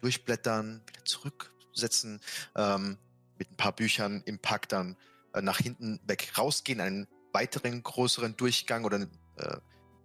durchblättern, 0.00 0.82
wieder 0.86 1.04
zurücksetzen, 1.78 2.20
ähm, 2.56 2.98
mit 3.38 3.50
ein 3.50 3.56
paar 3.56 3.72
Büchern 3.72 4.22
im 4.26 4.38
Pack 4.38 4.68
dann 4.68 4.96
äh, 5.32 5.40
nach 5.40 5.58
hinten 5.58 6.00
weg 6.06 6.32
rausgehen, 6.36 6.80
einen 6.80 7.06
weiteren 7.32 7.82
größeren 7.82 8.36
Durchgang 8.36 8.84
oder 8.84 9.00
äh, 9.00 9.56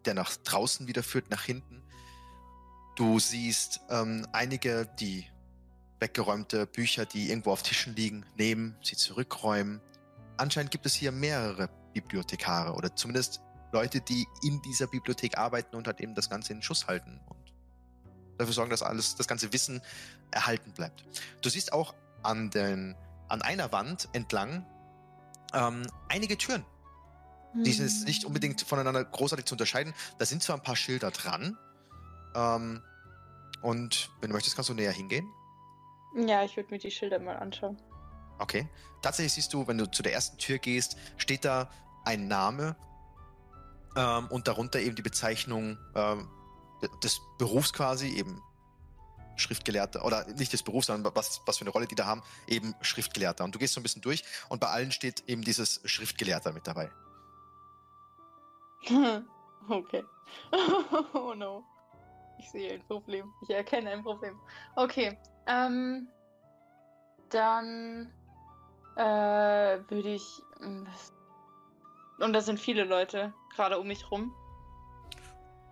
der 0.05 0.13
nach 0.13 0.35
draußen 0.35 0.87
wieder 0.87 1.03
führt, 1.03 1.29
nach 1.29 1.43
hinten. 1.43 1.81
Du 2.95 3.19
siehst 3.19 3.81
ähm, 3.89 4.27
einige, 4.33 4.87
die 4.99 5.25
weggeräumte 5.99 6.67
Bücher, 6.67 7.05
die 7.05 7.29
irgendwo 7.29 7.51
auf 7.51 7.63
Tischen 7.63 7.95
liegen, 7.95 8.25
nehmen, 8.37 8.75
sie 8.83 8.95
zurückräumen. 8.95 9.81
Anscheinend 10.37 10.71
gibt 10.71 10.85
es 10.85 10.93
hier 10.93 11.11
mehrere 11.11 11.69
Bibliothekare 11.93 12.73
oder 12.73 12.95
zumindest 12.95 13.41
Leute, 13.71 14.01
die 14.01 14.27
in 14.43 14.61
dieser 14.61 14.85
Bibliothek 14.87 15.37
arbeiten 15.37 15.75
und 15.75 15.87
halt 15.87 16.01
eben 16.01 16.13
das 16.13 16.29
Ganze 16.29 16.53
in 16.53 16.61
Schuss 16.61 16.85
halten 16.85 17.19
dafür 18.38 18.53
sorgen, 18.53 18.69
dass 18.69 18.84
alles, 18.84 19.15
das 19.15 19.27
ganze 19.27 19.53
Wissen 19.53 19.81
erhalten 20.31 20.72
bleibt. 20.72 21.05
Du 21.41 21.49
siehst 21.49 21.73
auch 21.73 21.93
an, 22.23 22.49
den, 22.49 22.95
an 23.27 23.41
einer 23.41 23.72
Wand 23.72 24.10
entlang 24.14 24.65
ähm, 25.53 25.84
einige 26.10 26.38
Türen. 26.38 26.65
Die 27.55 27.72
sind 27.72 27.85
jetzt 27.85 28.07
nicht 28.07 28.26
unbedingt 28.26 28.61
voneinander 28.61 29.03
großartig 29.03 29.45
zu 29.45 29.53
unterscheiden. 29.53 29.93
Da 30.18 30.26
sind 30.26 30.41
zwar 30.41 30.55
ein 30.55 30.64
paar 30.64 30.76
Schilder 30.76 31.11
dran. 31.11 31.55
Ähm, 32.34 32.81
und 33.61 34.10
wenn 34.22 34.30
du 34.30 34.34
möchtest, 34.34 34.55
kannst 34.55 34.69
du 34.69 34.73
näher 34.73 34.91
hingehen. 34.91 35.30
Ja, 36.15 36.43
ich 36.43 36.55
würde 36.57 36.72
mir 36.72 36.80
die 36.80 36.89
Schilder 36.89 37.19
mal 37.19 37.35
anschauen. 37.35 37.80
Okay. 38.39 38.68
Tatsächlich 39.03 39.34
siehst 39.34 39.53
du, 39.53 39.68
wenn 39.68 39.77
du 39.77 39.89
zu 39.89 40.01
der 40.01 40.14
ersten 40.14 40.38
Tür 40.38 40.57
gehst, 40.57 40.97
steht 41.18 41.45
da 41.45 41.69
ein 42.05 42.27
Name 42.27 42.76
ähm, 43.95 44.27
und 44.27 44.47
darunter 44.47 44.80
eben 44.80 44.95
die 44.95 45.01
Bezeichnung 45.01 45.77
ähm, 45.95 46.27
des 47.03 47.22
Berufs 47.38 47.73
quasi, 47.73 48.10
eben 48.10 48.41
Schriftgelehrter, 49.35 50.05
oder 50.05 50.26
nicht 50.34 50.53
des 50.53 50.64
Berufs, 50.64 50.88
sondern 50.88 51.14
was, 51.15 51.41
was 51.45 51.57
für 51.57 51.64
eine 51.64 51.72
Rolle 51.72 51.88
die 51.88 51.95
da 51.95 52.05
haben, 52.05 52.22
eben 52.47 52.76
Schriftgelehrter. 52.81 53.43
Und 53.43 53.55
du 53.55 53.60
gehst 53.60 53.73
so 53.73 53.80
ein 53.80 53.84
bisschen 53.84 54.01
durch 54.01 54.23
und 54.49 54.60
bei 54.60 54.68
allen 54.68 54.91
steht 54.91 55.23
eben 55.27 55.41
dieses 55.41 55.81
Schriftgelehrter 55.85 56.51
mit 56.53 56.68
dabei. 56.68 56.91
okay. 59.69 60.03
oh 61.14 61.34
no. 61.35 61.64
Ich 62.39 62.49
sehe 62.51 62.73
ein 62.73 62.84
Problem. 62.88 63.31
Ich 63.43 63.49
erkenne 63.49 63.91
ein 63.91 64.03
Problem. 64.03 64.39
Okay. 64.76 65.18
Ähm. 65.47 66.07
Dann 67.30 68.11
äh, 68.95 69.01
würde 69.89 70.10
ich. 70.14 70.41
was- 70.60 71.14
Und 72.19 72.34
da 72.34 72.41
sind 72.41 72.60
viele 72.60 72.84
Leute 72.84 73.34
gerade 73.55 73.80
um 73.80 73.88
mich 73.88 74.11
rum. 74.11 74.35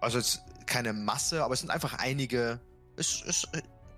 Also 0.01 0.17
jetzt 0.17 0.41
keine 0.65 0.93
Masse, 0.93 1.43
aber 1.43 1.53
es 1.53 1.61
sind 1.61 1.69
einfach 1.69 1.99
einige. 1.99 2.59
Es, 2.97 3.23
es 3.25 3.47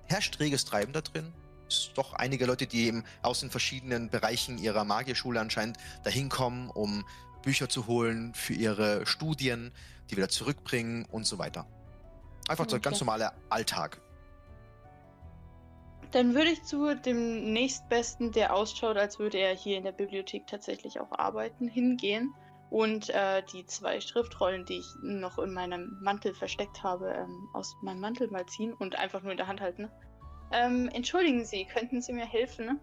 herrscht 0.05 0.39
reges 0.39 0.65
Treiben 0.65 0.93
da 0.93 1.01
drin. 1.01 1.33
Es 1.67 1.85
sind 1.85 1.97
doch 1.97 2.13
einige 2.13 2.45
Leute, 2.45 2.67
die 2.67 2.85
eben 2.85 3.03
aus 3.21 3.39
den 3.39 3.49
verschiedenen 3.49 4.09
Bereichen 4.09 4.57
ihrer 4.57 4.83
Magierschule 4.83 5.39
anscheinend 5.39 5.77
dahin 6.03 6.29
kommen, 6.29 6.69
um 6.69 7.05
Bücher 7.41 7.69
zu 7.69 7.87
holen 7.87 8.33
für 8.35 8.53
ihre 8.53 9.05
Studien, 9.05 9.71
die 10.09 10.17
wieder 10.17 10.29
zurückbringen 10.29 11.05
und 11.05 11.25
so 11.25 11.39
weiter. 11.39 11.65
Einfach 12.47 12.69
so 12.69 12.75
ein 12.75 12.81
ganz 12.81 12.99
normaler 12.99 13.33
Alltag. 13.49 14.01
Dann 16.11 16.35
würde 16.35 16.51
ich 16.51 16.63
zu 16.63 16.95
dem 16.95 17.53
nächstbesten, 17.53 18.31
der 18.33 18.53
ausschaut, 18.53 18.97
als 18.97 19.17
würde 19.17 19.39
er 19.39 19.55
hier 19.55 19.77
in 19.77 19.83
der 19.83 19.93
Bibliothek 19.93 20.45
tatsächlich 20.45 20.99
auch 20.99 21.11
arbeiten, 21.11 21.67
hingehen 21.67 22.33
und 22.73 23.11
äh, 23.11 23.43
die 23.53 23.67
zwei 23.67 24.01
Schriftrollen, 24.01 24.65
die 24.65 24.79
ich 24.79 24.95
noch 25.03 25.37
in 25.37 25.53
meinem 25.53 25.95
Mantel 26.01 26.33
versteckt 26.33 26.81
habe, 26.81 27.07
ähm, 27.11 27.47
aus 27.53 27.77
meinem 27.83 27.99
Mantel 27.99 28.31
mal 28.31 28.47
ziehen 28.47 28.73
und 28.73 28.95
einfach 28.95 29.21
nur 29.21 29.29
in 29.31 29.37
der 29.37 29.45
Hand 29.47 29.61
halten. 29.61 29.91
Ähm, 30.51 30.89
entschuldigen 30.91 31.45
Sie, 31.45 31.65
könnten 31.65 32.01
Sie 32.01 32.13
mir 32.13 32.25
helfen? 32.25 32.79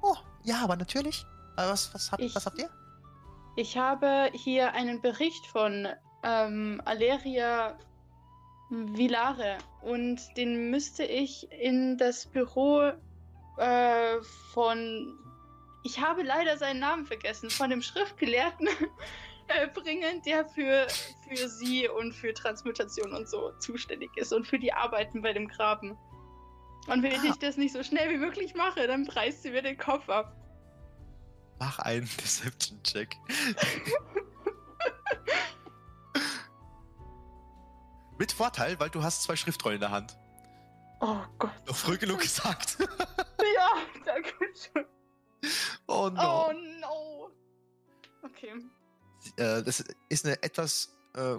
Oh, 0.00 0.14
ja, 0.44 0.60
aber 0.62 0.76
natürlich. 0.76 1.26
Äh, 1.56 1.62
Was, 1.68 1.92
was, 1.92 2.12
habt, 2.12 2.22
Ich- 2.22 2.36
was 2.36 2.46
habt 2.46 2.56
ihr? 2.60 2.70
Ich 3.56 3.76
habe 3.76 4.30
hier 4.32 4.72
einen 4.74 5.00
Bericht 5.02 5.44
von 5.46 5.88
ähm, 6.22 6.80
Aleria 6.84 7.76
Villare 8.70 9.58
und 9.82 10.20
den 10.36 10.70
müsste 10.70 11.02
ich 11.02 11.50
in 11.50 11.98
das 11.98 12.26
Büro 12.26 12.92
äh, 13.56 14.22
von. 14.52 15.16
Ich 15.82 16.00
habe 16.00 16.22
leider 16.22 16.56
seinen 16.58 16.80
Namen 16.80 17.06
vergessen, 17.06 17.48
von 17.50 17.70
dem 17.70 17.80
Schriftgelehrten 17.82 18.68
äh, 19.48 19.66
bringen, 19.68 20.20
der 20.22 20.44
für, 20.46 20.86
für 21.28 21.48
sie 21.48 21.88
und 21.88 22.12
für 22.12 22.34
Transmutation 22.34 23.12
und 23.14 23.28
so 23.28 23.52
zuständig 23.58 24.10
ist 24.16 24.32
und 24.32 24.46
für 24.46 24.58
die 24.58 24.72
Arbeiten 24.72 25.22
bei 25.22 25.32
dem 25.32 25.48
Graben. 25.48 25.96
Und 26.86 27.02
wenn 27.02 27.12
Ah. 27.12 27.24
ich 27.28 27.36
das 27.36 27.56
nicht 27.56 27.72
so 27.72 27.82
schnell 27.82 28.10
wie 28.10 28.18
möglich 28.18 28.54
mache, 28.54 28.86
dann 28.86 29.06
preist 29.06 29.42
sie 29.42 29.50
mir 29.50 29.62
den 29.62 29.78
Kopf 29.78 30.08
ab. 30.08 30.34
Mach 31.58 31.78
einen 31.80 32.08
Deception-Check. 32.20 33.16
Mit 38.18 38.32
Vorteil, 38.32 38.78
weil 38.78 38.90
du 38.90 39.02
hast 39.02 39.22
zwei 39.22 39.36
Schriftrollen 39.36 39.76
in 39.76 39.80
der 39.80 39.90
Hand. 39.90 40.16
Oh 41.00 41.16
Gott. 41.38 41.52
Noch 41.66 41.76
früh 41.76 41.96
genug 41.96 42.20
gesagt. 42.20 42.76
Ja, 42.78 43.72
danke 44.04 44.32
schön. 44.54 44.84
Oh 45.86 46.10
no. 46.10 46.48
Oh 46.48 46.52
no. 46.80 47.30
Okay. 48.22 48.54
Äh, 49.36 49.62
das 49.62 49.84
ist 50.08 50.26
eine 50.26 50.42
etwas 50.42 50.96
äh, 51.14 51.36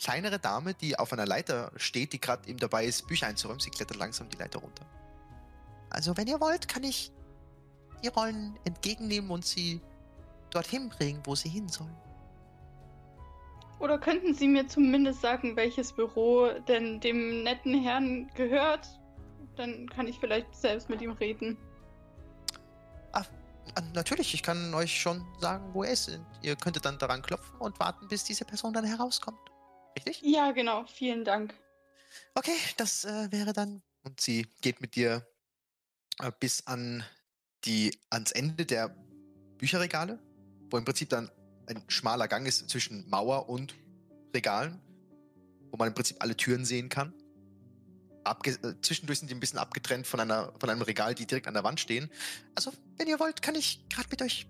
kleinere 0.00 0.38
Dame, 0.38 0.74
die 0.74 0.98
auf 0.98 1.12
einer 1.12 1.26
Leiter 1.26 1.72
steht, 1.76 2.12
die 2.12 2.20
gerade 2.20 2.48
eben 2.48 2.58
dabei 2.58 2.84
ist, 2.84 3.06
Bücher 3.06 3.26
einzuräumen. 3.26 3.60
Sie 3.60 3.70
klettert 3.70 3.96
langsam 3.96 4.28
die 4.28 4.36
Leiter 4.36 4.60
runter. 4.60 4.86
Also, 5.90 6.16
wenn 6.16 6.26
ihr 6.26 6.40
wollt, 6.40 6.68
kann 6.68 6.84
ich 6.84 7.12
die 8.02 8.08
Rollen 8.08 8.58
entgegennehmen 8.64 9.30
und 9.30 9.44
sie 9.44 9.80
dorthin 10.50 10.88
bringen, 10.88 11.22
wo 11.24 11.34
sie 11.34 11.48
hin 11.48 11.68
sollen. 11.68 11.96
Oder 13.78 13.98
könnten 13.98 14.32
Sie 14.32 14.48
mir 14.48 14.66
zumindest 14.66 15.20
sagen, 15.20 15.54
welches 15.54 15.92
Büro 15.92 16.48
denn 16.66 16.98
dem 17.00 17.42
netten 17.42 17.82
Herrn 17.82 18.30
gehört? 18.34 18.88
Dann 19.56 19.88
kann 19.88 20.06
ich 20.06 20.18
vielleicht 20.18 20.54
selbst 20.54 20.88
mit 20.88 21.02
ihm 21.02 21.12
reden. 21.12 21.58
Natürlich, 23.94 24.34
ich 24.34 24.42
kann 24.42 24.72
euch 24.74 25.00
schon 25.00 25.24
sagen, 25.40 25.74
wo 25.74 25.82
er 25.82 25.92
ist. 25.92 26.08
Und 26.08 26.26
Ihr 26.42 26.56
könntet 26.56 26.84
dann 26.84 26.98
daran 26.98 27.22
klopfen 27.22 27.58
und 27.58 27.78
warten, 27.78 28.08
bis 28.08 28.24
diese 28.24 28.44
Person 28.44 28.72
dann 28.72 28.84
herauskommt. 28.84 29.38
Richtig? 29.96 30.20
Ja, 30.22 30.52
genau. 30.52 30.84
Vielen 30.86 31.24
Dank. 31.24 31.54
Okay, 32.34 32.56
das 32.76 33.04
äh, 33.04 33.30
wäre 33.30 33.52
dann. 33.52 33.82
Und 34.02 34.20
sie 34.20 34.46
geht 34.60 34.80
mit 34.80 34.94
dir 34.94 35.26
äh, 36.20 36.30
bis 36.38 36.66
an 36.66 37.04
die 37.64 37.98
ans 38.10 38.32
Ende 38.32 38.64
der 38.64 38.88
Bücherregale, 39.58 40.18
wo 40.70 40.78
im 40.78 40.84
Prinzip 40.84 41.08
dann 41.08 41.30
ein 41.66 41.82
schmaler 41.88 42.28
Gang 42.28 42.46
ist 42.46 42.68
zwischen 42.70 43.08
Mauer 43.08 43.48
und 43.48 43.74
Regalen, 44.34 44.80
wo 45.70 45.76
man 45.76 45.88
im 45.88 45.94
Prinzip 45.94 46.18
alle 46.20 46.36
Türen 46.36 46.64
sehen 46.64 46.88
kann. 46.88 47.12
Abge 48.26 48.52
äh, 48.62 48.74
zwischendurch 48.82 49.20
sind 49.20 49.30
die 49.30 49.34
ein 49.34 49.40
bisschen 49.40 49.58
abgetrennt 49.58 50.06
von, 50.06 50.20
einer, 50.20 50.52
von 50.58 50.70
einem 50.70 50.82
Regal, 50.82 51.14
die 51.14 51.26
direkt 51.26 51.46
an 51.46 51.54
der 51.54 51.64
Wand 51.64 51.80
stehen. 51.80 52.10
Also, 52.54 52.72
wenn 52.98 53.08
ihr 53.08 53.18
wollt, 53.20 53.42
kann 53.42 53.54
ich 53.54 53.86
gerade 53.88 54.08
mit 54.10 54.22
euch 54.22 54.46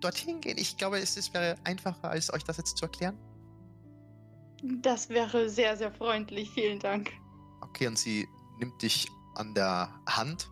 dorthin 0.00 0.40
gehen. 0.40 0.58
Ich 0.58 0.76
glaube, 0.76 0.98
es 0.98 1.16
ist, 1.16 1.34
wäre 1.34 1.56
einfacher, 1.64 2.10
als 2.10 2.32
euch 2.32 2.44
das 2.44 2.56
jetzt 2.56 2.76
zu 2.76 2.84
erklären. 2.84 3.18
Das 4.62 5.08
wäre 5.08 5.48
sehr, 5.48 5.76
sehr 5.76 5.92
freundlich. 5.92 6.50
Vielen 6.50 6.78
Dank. 6.80 7.12
Okay, 7.60 7.86
und 7.86 7.98
sie 7.98 8.28
nimmt 8.58 8.80
dich 8.82 9.08
an 9.34 9.54
der 9.54 9.88
Hand 10.08 10.50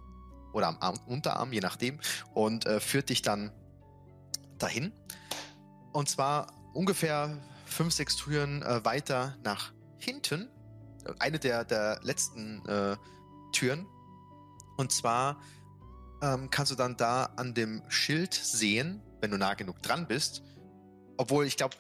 oder 0.53 0.69
am 0.69 0.79
Arm, 0.81 0.99
Unterarm, 1.07 1.53
je 1.53 1.61
nachdem, 1.61 2.01
und 2.35 2.67
äh, 2.67 2.81
führt 2.81 3.11
dich 3.11 3.23
dann 3.23 3.53
dahin. 4.59 4.93
Und 5.93 6.09
zwar 6.09 6.53
ungefähr 6.73 7.37
fünf, 7.67 7.93
sechs 7.93 8.17
Türen 8.17 8.63
äh, 8.63 8.85
weiter 8.85 9.37
nach 9.43 9.73
hinten. 9.99 10.49
Eine 11.19 11.39
der, 11.39 11.65
der 11.65 12.01
letzten 12.03 12.65
äh, 12.67 12.97
Türen. 13.53 13.87
Und 14.77 14.93
zwar 14.93 15.41
ähm, 16.23 16.51
kannst 16.51 16.73
du 16.73 16.77
dann 16.77 16.97
da 16.97 17.25
an 17.37 17.55
dem 17.55 17.83
Schild 17.89 18.35
sehen, 18.35 19.03
wenn 19.21 19.31
du 19.31 19.39
nah 19.39 19.55
genug 19.55 19.83
dran 19.83 20.07
bist. 20.07 20.43
Obwohl, 21.17 21.47
ich 21.47 21.57
glaube, 21.57 21.77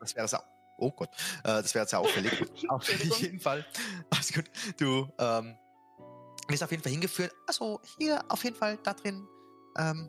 das 0.00 0.16
wäre 0.16 0.28
sau. 0.28 0.42
Oh 0.78 0.92
Gott, 0.92 1.10
äh, 1.42 1.62
das 1.62 1.74
wäre 1.74 1.86
sehr 1.86 1.98
auffällig. 1.98 2.44
Auf 2.68 2.88
jeden 3.20 3.40
Fall. 3.40 3.66
Alles 4.10 4.32
gut. 4.32 4.44
Du 4.78 5.08
ähm, 5.18 5.56
wirst 6.48 6.62
auf 6.62 6.70
jeden 6.70 6.82
Fall 6.82 6.92
hingeführt. 6.92 7.32
Also 7.46 7.80
hier 7.98 8.24
auf 8.28 8.44
jeden 8.44 8.56
Fall 8.56 8.78
da 8.84 8.94
drin. 8.94 9.26
Ähm, 9.76 10.08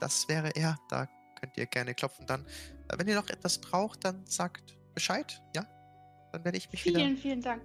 das 0.00 0.28
wäre 0.28 0.50
er. 0.54 0.78
Da 0.88 1.08
könnt 1.40 1.56
ihr 1.56 1.66
gerne 1.66 1.94
klopfen 1.94 2.26
dann. 2.26 2.46
Äh, 2.88 2.98
wenn 2.98 3.08
ihr 3.08 3.16
noch 3.16 3.28
etwas 3.28 3.60
braucht, 3.60 4.04
dann 4.04 4.24
sagt 4.26 4.76
Bescheid. 4.94 5.42
Ja? 5.54 5.66
Dann 6.34 6.44
werde 6.44 6.58
ich 6.58 6.68
mich 6.72 6.84
wieder. 6.84 6.98
Vielen, 6.98 7.16
vielen 7.16 7.40
Dank. 7.40 7.62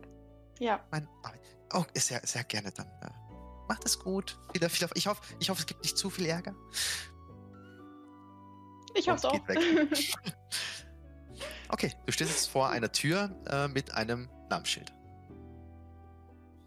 Ja, 0.60 0.86
Mein. 0.92 1.08
Oh, 1.74 1.84
sehr, 1.96 2.22
sehr 2.24 2.44
gerne 2.44 2.72
dann. 2.72 2.86
Äh, 3.02 3.10
macht 3.68 3.84
es 3.84 3.98
gut. 3.98 4.38
Viel, 4.54 4.70
viel, 4.70 4.88
ich, 4.94 5.08
hoffe, 5.08 5.22
ich 5.40 5.50
hoffe, 5.50 5.62
es 5.62 5.66
gibt 5.66 5.82
nicht 5.82 5.98
zu 5.98 6.12
viel 6.12 6.28
Ärger. 6.28 6.54
ich 8.94 9.10
hoffe 9.10 9.28
auch. 9.28 9.34
geht 9.34 9.48
weg. 9.48 9.58
Okay, 11.72 11.94
du 12.08 12.12
stehst 12.12 12.32
jetzt 12.32 12.50
vor 12.50 12.70
einer 12.70 12.92
Tür 12.92 13.30
äh, 13.48 13.68
mit 13.68 13.94
einem 13.94 14.28
Namensschild. 14.50 14.92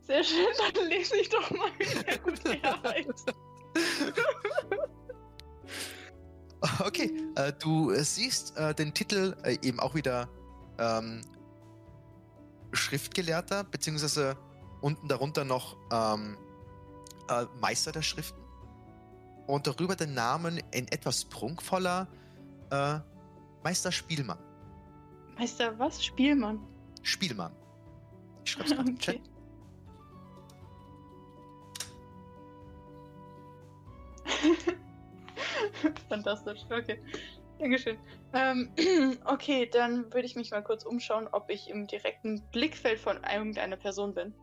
Sehr 0.00 0.22
schön, 0.22 0.46
dann 0.74 0.88
lese 0.88 1.16
ich 1.16 1.28
doch 1.28 1.50
mal, 1.50 1.70
wie 1.78 2.04
der 2.04 2.18
gute 2.22 2.52
Herr 2.52 2.80
heißt. 2.84 3.34
Okay, 6.78 7.12
äh, 7.34 7.52
du 7.58 7.90
äh, 7.90 8.04
siehst 8.04 8.56
äh, 8.56 8.72
den 8.74 8.94
Titel 8.94 9.36
äh, 9.42 9.58
eben 9.62 9.80
auch 9.80 9.96
wieder 9.96 10.28
ähm, 10.78 11.20
Schriftgelehrter, 12.72 13.64
beziehungsweise 13.64 14.36
unten 14.80 15.08
darunter 15.08 15.44
noch 15.44 15.76
ähm, 15.90 16.36
äh, 17.28 17.44
Meister 17.60 17.92
der 17.92 18.02
Schriften. 18.02 18.40
Und 19.46 19.66
darüber 19.66 19.96
den 19.96 20.14
Namen 20.14 20.60
in 20.70 20.88
etwas 20.88 21.24
prunkvoller 21.24 22.08
äh, 22.70 22.98
Meister 23.62 23.92
Spielmann. 23.92 24.38
Meister, 25.38 25.78
was? 25.78 26.04
Spielmann. 26.04 26.60
Spielmann. 27.02 27.52
Ich 28.44 28.52
schreib's 28.52 28.70
gerade 28.70 28.90
im 28.90 28.98
Chat. 28.98 29.16
Okay. 29.16 29.32
Fantastisch, 36.08 36.60
okay. 36.70 37.00
Dankeschön. 37.58 37.98
Ähm, 38.32 38.70
okay, 39.24 39.66
dann 39.66 40.04
würde 40.12 40.26
ich 40.26 40.34
mich 40.36 40.50
mal 40.50 40.62
kurz 40.62 40.84
umschauen, 40.84 41.28
ob 41.30 41.48
ich 41.50 41.68
im 41.70 41.86
direkten 41.86 42.42
Blickfeld 42.50 42.98
von 42.98 43.22
irgendeiner 43.24 43.76
Person 43.76 44.14
bin. 44.14 44.34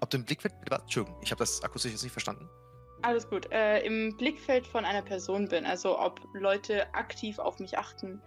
Ob 0.00 0.10
du 0.10 0.18
im 0.18 0.24
Blickfeld. 0.24 0.54
Entschuldigung, 0.70 1.18
ich 1.22 1.30
habe 1.32 1.40
das 1.40 1.62
akustisch 1.62 1.90
jetzt 1.92 2.02
nicht 2.04 2.12
verstanden. 2.12 2.48
Alles 3.02 3.28
gut. 3.28 3.50
Äh, 3.52 3.80
Im 3.84 4.16
Blickfeld 4.16 4.66
von 4.66 4.84
einer 4.84 5.02
Person 5.02 5.48
bin, 5.48 5.64
also 5.66 5.98
ob 5.98 6.20
Leute 6.34 6.92
aktiv 6.94 7.38
auf 7.38 7.58
mich 7.58 7.78
achten. 7.78 8.20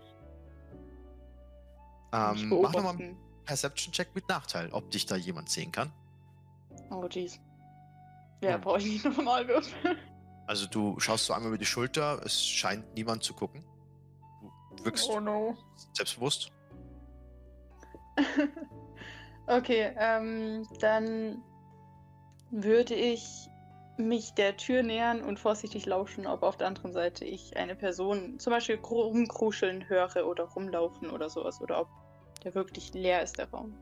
Ähm, 2.13 2.49
mach 2.61 2.73
nochmal 2.73 2.95
einen 2.95 3.17
Perception-Check 3.45 4.13
mit 4.15 4.27
Nachteil, 4.27 4.69
ob 4.71 4.89
dich 4.91 5.05
da 5.05 5.15
jemand 5.15 5.49
sehen 5.49 5.71
kann. 5.71 5.91
Oh, 6.89 7.05
jeez. 7.09 7.39
Ja, 8.41 8.55
Hm. 8.55 8.61
brauche 8.61 8.77
ich 8.79 8.85
nicht 8.85 9.05
nochmal 9.17 9.47
würfeln. 9.47 9.97
Also 10.51 10.67
du 10.67 10.99
schaust 10.99 11.27
so 11.27 11.31
einmal 11.31 11.47
über 11.47 11.57
die 11.57 11.65
Schulter, 11.65 12.21
es 12.25 12.45
scheint 12.45 12.93
niemand 12.93 13.23
zu 13.23 13.33
gucken. 13.33 13.63
Du 14.75 14.83
wirkst 14.83 15.07
Oh 15.09 15.21
no. 15.21 15.55
selbstbewusst. 15.93 16.51
okay, 19.47 19.93
ähm, 19.97 20.67
dann 20.81 21.41
würde 22.49 22.95
ich 22.95 23.47
mich 23.95 24.33
der 24.33 24.57
Tür 24.57 24.83
nähern 24.83 25.23
und 25.23 25.39
vorsichtig 25.39 25.85
lauschen, 25.85 26.27
ob 26.27 26.43
auf 26.43 26.57
der 26.57 26.67
anderen 26.67 26.91
Seite 26.91 27.23
ich 27.23 27.55
eine 27.55 27.73
Person 27.77 28.37
zum 28.37 28.51
Beispiel 28.51 28.75
kru- 28.75 29.03
rumkruscheln 29.03 29.87
höre 29.87 30.27
oder 30.27 30.43
rumlaufen 30.43 31.09
oder 31.11 31.29
sowas 31.29 31.61
oder 31.61 31.79
ob 31.79 31.87
der 32.43 32.53
wirklich 32.55 32.93
leer 32.93 33.23
ist, 33.23 33.37
der 33.37 33.49
Raum. 33.51 33.73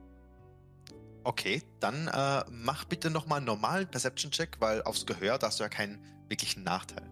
Okay, 1.24 1.64
dann 1.80 2.08
äh, 2.10 2.44
mach 2.52 2.86
bitte 2.86 3.10
nochmal 3.10 3.38
einen 3.38 3.48
normalen 3.48 3.88
Perception-Check, 3.88 4.58
weil 4.62 4.84
aufs 4.84 5.08
Gehör 5.08 5.40
da 5.40 5.48
hast 5.48 5.60
du 5.60 5.64
ja 5.64 5.70
keinen 5.70 6.06
wirklichen 6.30 6.64
Nachteil. 6.64 7.10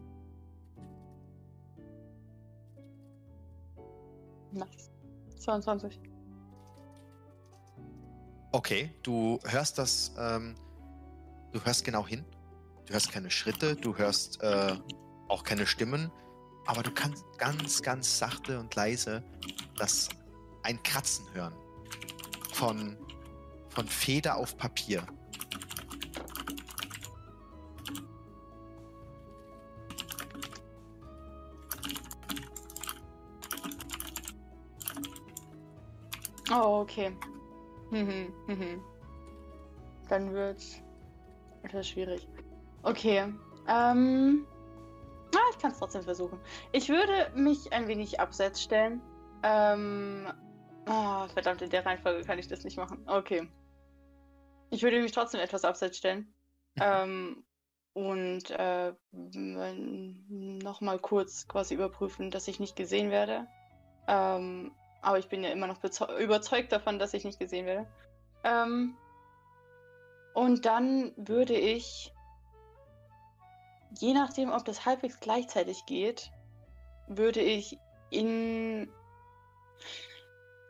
Nice. 4.52 4.92
22. 5.40 6.00
Okay, 8.52 8.92
du 9.04 9.40
hörst 9.44 9.78
das, 9.78 10.14
ähm, 10.18 10.56
du 11.52 11.64
hörst 11.64 11.84
genau 11.84 12.08
hin. 12.08 12.26
Du 12.86 12.94
hörst 12.94 13.12
keine 13.12 13.30
Schritte, 13.30 13.76
du 13.76 13.98
hörst 13.98 14.42
äh, 14.42 14.76
auch 15.28 15.44
keine 15.44 15.68
Stimmen, 15.68 16.10
aber 16.66 16.84
du 16.84 16.92
kannst 16.92 17.26
ganz, 17.38 17.82
ganz 17.82 18.18
sachte 18.18 18.60
und 18.60 18.74
leise 18.76 19.24
das 19.78 20.10
ein 20.64 20.82
Kratzen 20.84 21.26
hören. 21.34 21.54
Von, 22.54 22.98
von 23.70 23.88
Feder 23.88 24.38
auf 24.38 24.58
Papier. 24.58 25.06
Oh, 36.52 36.82
okay. 36.82 37.16
Mhm, 37.92 38.34
mhm. 38.48 38.82
Dann 40.10 40.34
wird's 40.34 40.82
etwas 41.64 41.88
schwierig. 41.88 42.28
Okay. 42.84 43.34
Ähm. 43.68 44.46
Ah, 45.36 45.50
ich 45.52 45.60
kann 45.60 45.72
es 45.72 45.80
trotzdem 45.80 46.04
versuchen. 46.04 46.40
Ich 46.72 46.88
würde 46.88 47.32
mich 47.36 47.74
ein 47.74 47.88
wenig 47.88 48.20
abseits 48.20 48.62
stellen. 48.62 49.02
Ähm. 49.44 50.32
Ah, 50.86 51.28
verdammt, 51.28 51.62
in 51.62 51.70
der 51.70 51.86
Reihenfolge 51.86 52.24
kann 52.24 52.40
ich 52.40 52.48
das 52.48 52.64
nicht 52.64 52.78
machen. 52.78 53.04
Okay. 53.08 53.50
Ich 54.70 54.84
würde 54.84 55.02
mich 55.02 55.12
trotzdem 55.12 55.42
etwas 55.42 55.66
abseits 55.66 55.98
stellen. 55.98 56.34
ähm. 56.80 57.44
Und 57.94 58.52
äh, 58.52 58.94
nochmal 59.12 61.00
kurz 61.00 61.48
quasi 61.48 61.74
überprüfen, 61.74 62.30
dass 62.30 62.48
ich 62.48 62.60
nicht 62.60 62.76
gesehen 62.76 63.10
werde. 63.10 63.48
Ähm, 64.08 64.72
aber 65.08 65.20
ich 65.20 65.30
bin 65.30 65.42
ja 65.42 65.52
immer 65.52 65.68
noch 65.68 65.82
überzeugt 66.20 66.74
davon, 66.74 67.00
dass 67.00 67.14
ich 67.14 67.24
nicht 67.24 67.40
gesehen 67.40 67.66
werde. 67.66 67.88
Ähm, 68.44 68.98
und 70.34 70.66
dann 70.66 71.14
würde 71.16 71.54
ich, 71.54 72.14
je 73.98 74.14
nachdem, 74.14 74.52
ob 74.52 74.66
das 74.66 74.86
halbwegs 74.86 75.22
gleichzeitig 75.22 75.86
geht, 75.86 76.30
würde 77.08 77.40
ich 77.40 77.80
in 78.10 78.92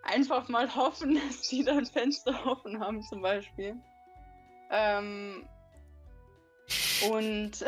einfach 0.03 0.49
mal 0.49 0.75
hoffen, 0.75 1.15
dass 1.27 1.41
die 1.49 1.63
dann 1.63 1.87
Fenster 1.87 2.45
offen 2.45 2.79
haben, 2.79 3.01
zum 3.01 3.23
Beispiel. 3.23 3.75
Ähm, 4.69 5.49
und 7.09 7.53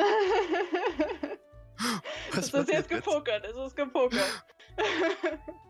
es 2.38 2.53
ist 2.53 2.69
jetzt 2.69 2.89
gepokert, 2.89 3.43
es 3.43 3.57
ist 3.57 3.75
gepokert. 3.75 4.45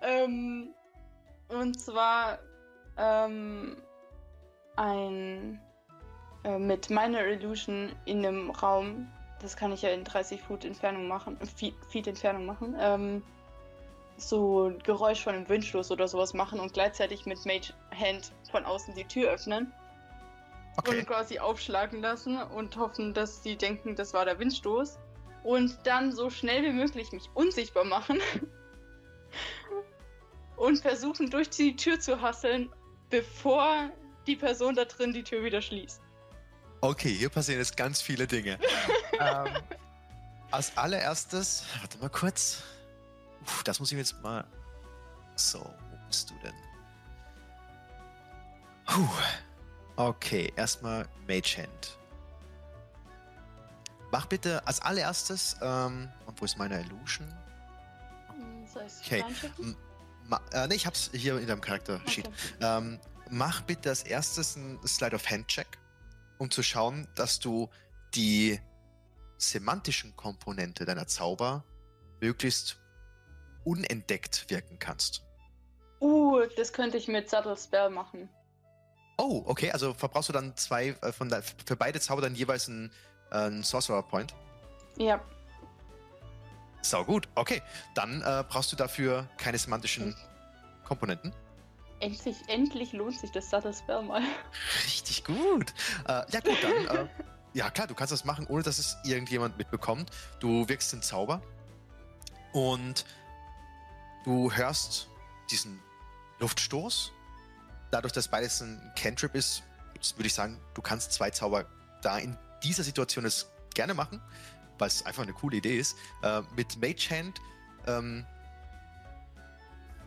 ähm, 0.00 0.74
und 1.48 1.80
zwar 1.80 2.38
ähm, 2.96 3.76
ein 4.76 5.60
äh, 6.44 6.58
mit 6.58 6.90
meiner 6.90 7.24
Illusion 7.26 7.92
in 8.04 8.24
einem 8.24 8.50
Raum, 8.50 9.10
das 9.40 9.56
kann 9.56 9.72
ich 9.72 9.82
ja 9.82 9.90
in 9.90 10.04
30 10.04 10.42
Fuß 10.42 10.64
Entfernung 10.64 11.08
machen, 11.08 11.38
äh, 11.40 11.46
Feet, 11.46 11.74
Feet 11.90 12.06
Entfernung 12.06 12.46
machen, 12.46 12.76
ähm, 12.78 13.22
so 14.16 14.68
ein 14.68 14.78
Geräusch 14.80 15.22
von 15.22 15.34
einem 15.34 15.48
Windstoß 15.48 15.90
oder 15.90 16.06
sowas 16.06 16.34
machen 16.34 16.60
und 16.60 16.72
gleichzeitig 16.74 17.26
mit 17.26 17.44
Mage 17.46 17.72
Hand 17.98 18.32
von 18.50 18.64
außen 18.64 18.94
die 18.94 19.04
Tür 19.04 19.30
öffnen 19.30 19.72
Okay. 20.76 20.98
und 20.98 21.06
quasi 21.06 21.38
aufschlagen 21.38 22.00
lassen 22.00 22.40
und 22.40 22.76
hoffen, 22.76 23.12
dass 23.12 23.42
sie 23.42 23.56
denken, 23.56 23.96
das 23.96 24.14
war 24.14 24.24
der 24.24 24.38
Windstoß. 24.38 24.98
Und 25.42 25.78
dann 25.84 26.12
so 26.12 26.30
schnell 26.30 26.62
wie 26.62 26.72
möglich 26.72 27.12
mich 27.12 27.28
unsichtbar 27.34 27.84
machen 27.84 28.18
und 30.60 30.78
versuchen, 30.78 31.30
durch 31.30 31.48
die 31.48 31.74
Tür 31.74 31.98
zu 31.98 32.20
hasseln, 32.20 32.70
bevor 33.08 33.90
die 34.26 34.36
Person 34.36 34.74
da 34.74 34.84
drin 34.84 35.12
die 35.12 35.24
Tür 35.24 35.42
wieder 35.42 35.62
schließt. 35.62 36.02
Okay, 36.82 37.12
hier 37.14 37.30
passieren 37.30 37.60
jetzt 37.60 37.76
ganz 37.76 38.02
viele 38.02 38.26
Dinge. 38.26 38.58
ähm, 39.18 39.48
als 40.50 40.76
allererstes, 40.76 41.64
warte 41.80 41.98
mal 41.98 42.10
kurz. 42.10 42.62
Uff, 43.42 43.62
das 43.64 43.80
muss 43.80 43.90
ich 43.90 43.94
mir 43.94 44.02
jetzt 44.02 44.22
mal. 44.22 44.46
So, 45.34 45.60
wo 45.60 46.06
bist 46.06 46.28
du 46.28 46.34
denn? 46.44 46.54
Puh. 48.84 49.08
Okay, 49.96 50.52
erstmal 50.56 51.08
Mage 51.26 51.56
Hand. 51.58 51.98
Mach 54.12 54.26
bitte 54.26 54.66
als 54.66 54.80
allererstes, 54.82 55.56
ähm, 55.62 56.08
und 56.26 56.40
wo 56.40 56.44
ist 56.44 56.58
meine 56.58 56.80
Illusion? 56.80 57.28
Hm, 58.28 58.66
Okay. 59.02 59.24
Ma 60.30 60.40
äh, 60.52 60.68
ne, 60.68 60.74
ich 60.76 60.86
hab's 60.86 61.10
hier 61.12 61.38
in 61.38 61.48
deinem 61.48 61.60
Charakter 61.60 62.00
Sheet. 62.06 62.28
Okay. 62.28 62.36
Ähm, 62.60 63.00
mach 63.30 63.62
bitte 63.62 63.88
als 63.88 64.04
erstes 64.04 64.56
einen 64.56 64.78
Slide 64.86 65.16
of 65.16 65.28
Hand 65.28 65.48
Check, 65.48 65.66
um 66.38 66.50
zu 66.50 66.62
schauen, 66.62 67.08
dass 67.16 67.40
du 67.40 67.68
die 68.14 68.60
semantischen 69.38 70.14
Komponente 70.14 70.84
deiner 70.84 71.08
Zauber 71.08 71.64
möglichst 72.20 72.78
unentdeckt 73.64 74.48
wirken 74.50 74.78
kannst. 74.78 75.24
Uh, 76.00 76.42
das 76.56 76.72
könnte 76.72 76.96
ich 76.96 77.08
mit 77.08 77.28
Subtle 77.28 77.56
Spell 77.56 77.90
machen. 77.90 78.28
Oh, 79.18 79.42
okay, 79.46 79.70
also 79.72 79.92
verbrauchst 79.92 80.28
du 80.28 80.32
dann 80.32 80.56
zwei 80.56 80.96
äh, 81.02 81.12
von 81.12 81.28
der, 81.28 81.42
für 81.42 81.76
beide 81.76 82.00
Zauber 82.00 82.22
dann 82.22 82.36
jeweils 82.36 82.68
einen, 82.68 82.92
äh, 83.32 83.34
einen 83.34 83.62
Sorcerer 83.64 84.02
Point. 84.04 84.34
Ja, 84.96 85.20
Sau 86.82 87.04
gut, 87.04 87.28
okay. 87.34 87.62
Dann 87.94 88.22
äh, 88.22 88.44
brauchst 88.48 88.72
du 88.72 88.76
dafür 88.76 89.28
keine 89.36 89.58
semantischen 89.58 90.16
Komponenten. 90.84 91.32
endlich, 92.00 92.36
endlich 92.48 92.92
lohnt 92.92 93.18
sich 93.18 93.30
das 93.30 93.50
Subtle 93.50 93.72
Spell 93.72 94.02
mal. 94.02 94.22
Richtig 94.84 95.24
gut. 95.24 95.72
Äh, 96.08 96.22
ja 96.30 96.40
gut, 96.40 96.56
dann. 96.62 97.06
Äh, 97.06 97.08
ja 97.52 97.70
klar, 97.70 97.86
du 97.86 97.94
kannst 97.94 98.12
das 98.12 98.24
machen, 98.24 98.46
ohne 98.46 98.62
dass 98.62 98.78
es 98.78 98.96
irgendjemand 99.04 99.58
mitbekommt. 99.58 100.10
Du 100.38 100.68
wirkst 100.68 100.92
den 100.92 101.02
Zauber 101.02 101.42
und 102.52 103.04
du 104.24 104.52
hörst 104.52 105.08
diesen 105.50 105.80
Luftstoß. 106.38 107.12
Dadurch, 107.90 108.12
dass 108.12 108.28
beides 108.28 108.60
ein 108.60 108.80
Cantrip 108.96 109.34
ist, 109.34 109.62
würde 110.16 110.28
ich 110.28 110.34
sagen, 110.34 110.60
du 110.74 110.82
kannst 110.82 111.12
zwei 111.12 111.30
Zauber 111.30 111.66
da 112.02 112.18
in 112.18 112.36
dieser 112.62 112.84
Situation 112.84 113.24
es 113.24 113.50
gerne 113.74 113.94
machen, 113.94 114.20
weil 114.80 114.88
es 114.88 115.04
einfach 115.04 115.22
eine 115.22 115.32
coole 115.32 115.58
Idee 115.58 115.78
ist. 115.78 115.96
Äh, 116.22 116.42
mit 116.56 116.80
Mage 116.80 117.08
Hand 117.10 117.40
ähm, 117.86 118.24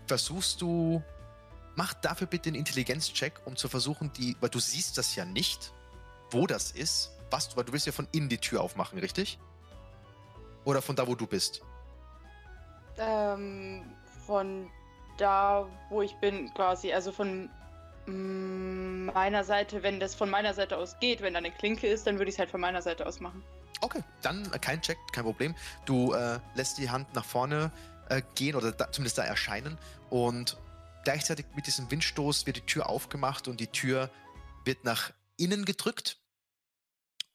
versuchst 0.07 0.61
du 0.61 1.01
Mach 1.75 1.93
dafür 1.95 2.27
bitte 2.27 2.49
einen 2.49 2.57
Intelligenzcheck, 2.57 3.33
um 3.45 3.55
zu 3.55 3.67
versuchen, 3.67 4.11
die, 4.13 4.37
weil 4.39 4.49
du 4.49 4.59
siehst 4.59 4.97
das 4.97 5.15
ja 5.15 5.25
nicht, 5.25 5.73
wo 6.29 6.45
das 6.45 6.71
ist, 6.71 7.11
was 7.31 7.49
du, 7.49 7.57
weil 7.57 7.63
du 7.63 7.73
willst 7.73 7.87
ja 7.87 7.91
von 7.91 8.07
innen 8.11 8.29
die 8.29 8.37
Tür 8.37 8.61
aufmachen, 8.61 8.99
richtig? 8.99 9.39
Oder 10.65 10.81
von 10.81 10.95
da, 10.95 11.07
wo 11.07 11.15
du 11.15 11.25
bist? 11.25 11.61
Ähm, 12.97 13.83
von 14.27 14.69
da, 15.17 15.67
wo 15.89 16.03
ich 16.03 16.13
bin, 16.17 16.53
quasi. 16.53 16.93
Also 16.93 17.11
von 17.11 17.49
meiner 18.05 19.43
Seite, 19.43 19.81
wenn 19.81 19.99
das 19.99 20.13
von 20.13 20.29
meiner 20.29 20.53
Seite 20.53 20.77
aus 20.77 20.99
geht, 20.99 21.21
wenn 21.21 21.33
da 21.33 21.39
eine 21.39 21.51
Klinke 21.51 21.87
ist, 21.87 22.05
dann 22.05 22.17
würde 22.17 22.29
ich 22.29 22.35
es 22.35 22.39
halt 22.39 22.51
von 22.51 22.61
meiner 22.61 22.81
Seite 22.81 23.07
aus 23.07 23.19
machen. 23.19 23.43
Okay, 23.83 24.01
dann 24.21 24.49
äh, 24.53 24.59
kein 24.59 24.81
Check, 24.81 24.97
kein 25.11 25.25
Problem. 25.25 25.55
Du 25.85 26.13
äh, 26.13 26.39
lässt 26.55 26.77
die 26.77 26.89
Hand 26.89 27.13
nach 27.15 27.25
vorne 27.25 27.69
äh, 28.07 28.21
gehen 28.33 28.55
oder 28.55 28.71
da, 28.71 28.89
zumindest 28.89 29.17
da 29.17 29.25
erscheinen 29.25 29.77
und 30.09 30.57
gleichzeitig 31.03 31.45
mit 31.53 31.67
diesem 31.67 31.91
Windstoß 31.91 32.45
wird 32.45 32.55
die 32.57 32.65
Tür 32.65 32.87
aufgemacht 32.87 33.49
und 33.49 33.59
die 33.59 33.67
Tür 33.67 34.09
wird 34.63 34.85
nach 34.85 35.11
innen 35.35 35.65
gedrückt 35.65 36.17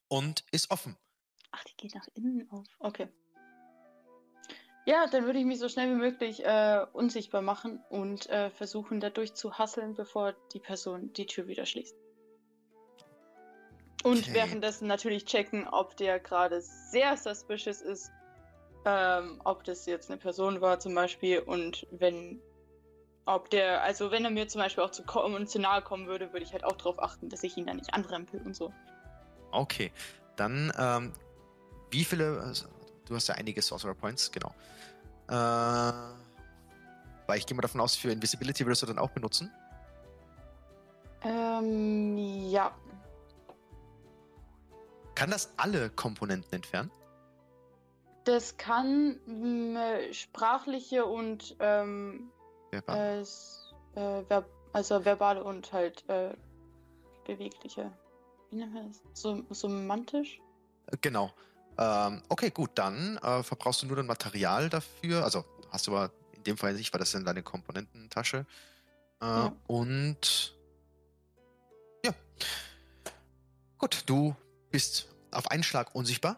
und 0.08 0.42
ist 0.50 0.70
offen. 0.70 0.96
Ach, 1.50 1.62
die 1.64 1.76
geht 1.76 1.94
nach 1.94 2.08
innen 2.14 2.50
auf. 2.50 2.66
Okay. 2.78 3.08
Ja, 4.86 5.06
dann 5.06 5.26
würde 5.26 5.38
ich 5.38 5.44
mich 5.44 5.58
so 5.58 5.68
schnell 5.68 5.90
wie 5.90 6.00
möglich 6.00 6.42
äh, 6.46 6.86
unsichtbar 6.94 7.42
machen 7.42 7.78
und 7.90 8.26
äh, 8.30 8.48
versuchen, 8.48 9.00
dadurch 9.00 9.34
zu 9.34 9.58
hasseln, 9.58 9.94
bevor 9.94 10.32
die 10.54 10.60
Person 10.60 11.12
die 11.12 11.26
Tür 11.26 11.46
wieder 11.46 11.66
schließt. 11.66 11.94
Und 14.04 14.28
Okay. 14.28 14.34
währenddessen 14.34 14.86
natürlich 14.86 15.24
checken, 15.24 15.66
ob 15.66 15.96
der 15.96 16.20
gerade 16.20 16.60
sehr 16.60 17.16
suspicious 17.16 17.80
ist. 17.80 18.10
Ähm, 18.84 19.40
ob 19.44 19.64
das 19.64 19.86
jetzt 19.86 20.08
eine 20.08 20.18
Person 20.18 20.60
war 20.60 20.78
zum 20.78 20.94
Beispiel 20.94 21.40
und 21.40 21.86
wenn 21.90 22.40
ob 23.26 23.50
der, 23.50 23.82
also 23.82 24.10
wenn 24.10 24.24
er 24.24 24.30
mir 24.30 24.48
zum 24.48 24.62
Beispiel 24.62 24.82
auch 24.82 24.90
zu, 24.90 25.02
kommen, 25.02 25.46
zu 25.46 25.58
nahe 25.58 25.82
kommen 25.82 26.06
würde, 26.06 26.32
würde 26.32 26.44
ich 26.44 26.52
halt 26.52 26.64
auch 26.64 26.76
darauf 26.76 27.02
achten, 27.02 27.28
dass 27.28 27.42
ich 27.42 27.56
ihn 27.58 27.66
da 27.66 27.74
nicht 27.74 27.92
anrempel 27.92 28.40
und 28.40 28.56
so. 28.56 28.72
Okay, 29.50 29.92
dann 30.36 30.72
ähm, 30.78 31.12
wie 31.90 32.04
viele? 32.04 32.40
also, 32.40 32.66
Du 33.06 33.14
hast 33.14 33.26
ja 33.26 33.34
einige 33.34 33.62
Sorcerer 33.62 33.94
Points, 33.94 34.30
genau. 34.30 34.54
Äh, 35.28 35.32
weil 37.26 37.38
ich 37.38 37.46
gehe 37.46 37.56
mal 37.56 37.62
davon 37.62 37.80
aus, 37.80 37.96
für 37.96 38.10
Invisibility 38.10 38.66
würdest 38.66 38.82
du 38.82 38.86
dann 38.86 38.98
auch 38.98 39.10
benutzen. 39.10 39.50
Ähm, 41.22 42.16
ja. 42.50 42.74
Kann 45.18 45.30
das 45.32 45.52
alle 45.56 45.90
Komponenten 45.90 46.52
entfernen? 46.54 46.92
Das 48.22 48.56
kann 48.56 49.18
mh, 49.26 50.12
sprachliche 50.12 51.04
und 51.04 51.56
ähm, 51.58 52.30
Verbal? 52.70 53.24
äh, 53.96 54.00
äh, 54.00 54.24
ver 54.26 54.44
also 54.72 55.04
verbale 55.04 55.42
und 55.42 55.72
halt 55.72 56.08
äh, 56.08 56.36
bewegliche. 57.24 57.90
Wie 58.50 58.56
nennt 58.56 58.72
man 58.74 58.92
das? 58.92 59.02
So, 59.12 59.44
semantisch? 59.50 60.40
Äh, 60.86 60.96
Genau. 61.00 61.32
Ähm, 61.78 62.22
okay, 62.28 62.50
gut, 62.50 62.70
dann 62.76 63.16
äh, 63.16 63.42
verbrauchst 63.42 63.82
du 63.82 63.86
nur 63.86 63.96
dann 63.96 64.06
Material 64.06 64.68
dafür. 64.68 65.24
Also 65.24 65.44
hast 65.72 65.88
du 65.88 65.96
aber 65.96 66.12
in 66.32 66.44
dem 66.44 66.56
Fall 66.56 66.74
nicht, 66.74 66.92
weil 66.94 67.00
das 67.00 67.08
ist 67.08 67.14
in 67.16 67.24
deine 67.24 67.42
Komponententasche. 67.42 68.46
Äh, 69.20 69.24
Ja. 69.24 69.52
Und 69.66 70.56
ja. 72.04 72.12
Gut, 73.78 74.04
du 74.06 74.36
bist 74.70 75.08
auf 75.30 75.50
einen 75.50 75.62
Schlag 75.62 75.94
unsichtbar. 75.94 76.36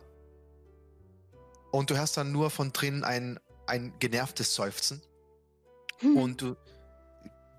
Und 1.70 1.90
du 1.90 1.96
hörst 1.96 2.16
dann 2.16 2.32
nur 2.32 2.50
von 2.50 2.72
drinnen 2.72 3.04
ein, 3.04 3.38
ein 3.66 3.96
genervtes 3.98 4.54
Seufzen. 4.54 5.02
Hm. 5.98 6.16
Und 6.16 6.40
du 6.42 6.56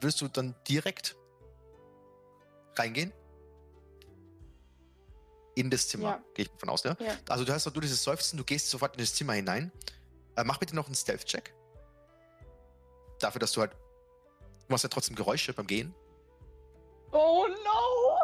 wirst 0.01 0.19
du 0.21 0.27
dann 0.27 0.55
direkt 0.67 1.15
reingehen? 2.75 3.13
In 5.55 5.69
das 5.69 5.87
Zimmer, 5.89 6.09
Ja. 6.09 6.23
gehe 6.33 6.45
ich 6.45 6.51
von 6.57 6.69
aus, 6.69 6.83
ne? 6.83 6.97
Ja. 6.99 7.17
Also 7.29 7.45
du 7.45 7.53
hast 7.53 7.67
doch 7.67 7.73
nur 7.73 7.81
dieses 7.81 8.03
Seufzen, 8.03 8.37
du 8.37 8.43
gehst 8.43 8.69
sofort 8.69 8.95
in 8.95 9.01
das 9.01 9.13
Zimmer 9.13 9.33
hinein. 9.33 9.71
Äh, 10.35 10.43
mach 10.43 10.57
bitte 10.57 10.75
noch 10.75 10.85
einen 10.85 10.95
Stealth-Check. 10.95 11.53
Dafür, 13.19 13.39
dass 13.39 13.51
du 13.51 13.61
halt. 13.61 13.73
Du 13.73 14.67
machst 14.69 14.83
ja 14.83 14.89
trotzdem 14.89 15.15
Geräusche 15.15 15.53
beim 15.53 15.67
Gehen. 15.67 15.93
Oh 17.11 17.45
no! 17.47 18.20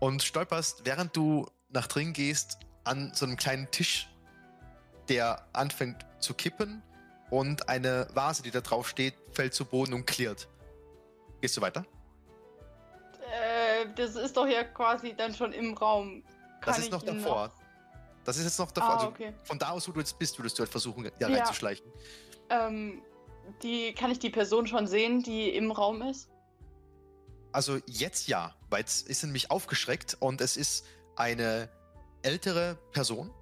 Und 0.00 0.22
stolperst, 0.22 0.84
während 0.84 1.16
du 1.16 1.46
nach 1.70 1.86
drin 1.86 2.12
gehst, 2.12 2.58
an 2.84 3.12
so 3.14 3.26
einem 3.26 3.36
kleinen 3.36 3.70
Tisch, 3.70 4.08
der 5.08 5.46
anfängt 5.52 6.06
zu 6.20 6.34
kippen. 6.34 6.82
Und 7.30 7.68
eine 7.68 8.08
Vase, 8.14 8.42
die 8.42 8.50
da 8.50 8.60
drauf 8.60 8.88
steht, 8.88 9.14
fällt 9.32 9.52
zu 9.52 9.64
Boden 9.64 9.92
und 9.92 10.06
klirrt. 10.06 10.48
Gehst 11.40 11.56
du 11.56 11.60
weiter? 11.60 11.84
äh, 13.28 13.86
das 13.94 14.16
ist 14.16 14.36
doch 14.36 14.46
ja 14.46 14.64
quasi 14.64 15.14
dann 15.14 15.34
schon 15.34 15.52
im 15.52 15.74
Raum. 15.74 16.22
Das 16.64 16.76
Kann 16.76 16.84
ist 16.84 16.92
noch 16.92 17.02
davor. 17.02 17.52
Das 18.24 18.36
ist 18.36 18.44
jetzt 18.44 18.58
noch 18.58 18.70
davor. 18.70 18.90
Ah, 18.90 18.94
also 18.96 19.08
okay. 19.08 19.32
von 19.44 19.58
da 19.58 19.70
aus, 19.70 19.88
wo 19.88 19.92
du 19.92 20.00
jetzt 20.00 20.18
bist, 20.18 20.38
würdest 20.38 20.58
du 20.58 20.62
halt 20.62 20.70
versuchen, 20.70 21.04
ja, 21.04 21.28
Ja. 21.28 21.28
reinzuschleichen. 21.28 21.86
Ähm, 22.50 23.02
die, 23.62 23.94
kann 23.94 24.10
ich 24.10 24.18
die 24.18 24.30
Person 24.30 24.66
schon 24.66 24.86
sehen, 24.86 25.22
die 25.22 25.50
im 25.50 25.70
Raum 25.70 26.02
ist? 26.02 26.28
Also 27.58 27.80
jetzt 27.86 28.28
ja, 28.28 28.54
weil 28.70 28.82
jetzt 28.82 29.08
ist 29.08 29.24
nämlich 29.24 29.50
aufgeschreckt 29.50 30.16
und 30.20 30.40
es 30.40 30.56
ist 30.56 30.86
eine 31.16 31.68
ältere 32.22 32.78
Person, 32.92 33.34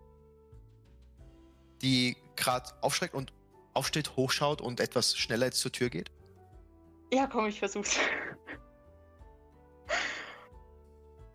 die 1.82 2.16
gerade 2.34 2.72
aufschreckt 2.80 3.12
und 3.12 3.34
aufsteht, 3.74 4.16
hochschaut 4.16 4.62
und 4.62 4.80
etwas 4.80 5.18
schneller 5.18 5.44
jetzt 5.44 5.60
zur 5.60 5.70
Tür 5.70 5.90
geht. 5.90 6.10
Ja, 7.12 7.26
komm, 7.26 7.44
ich 7.44 7.58
versuch's. 7.58 7.98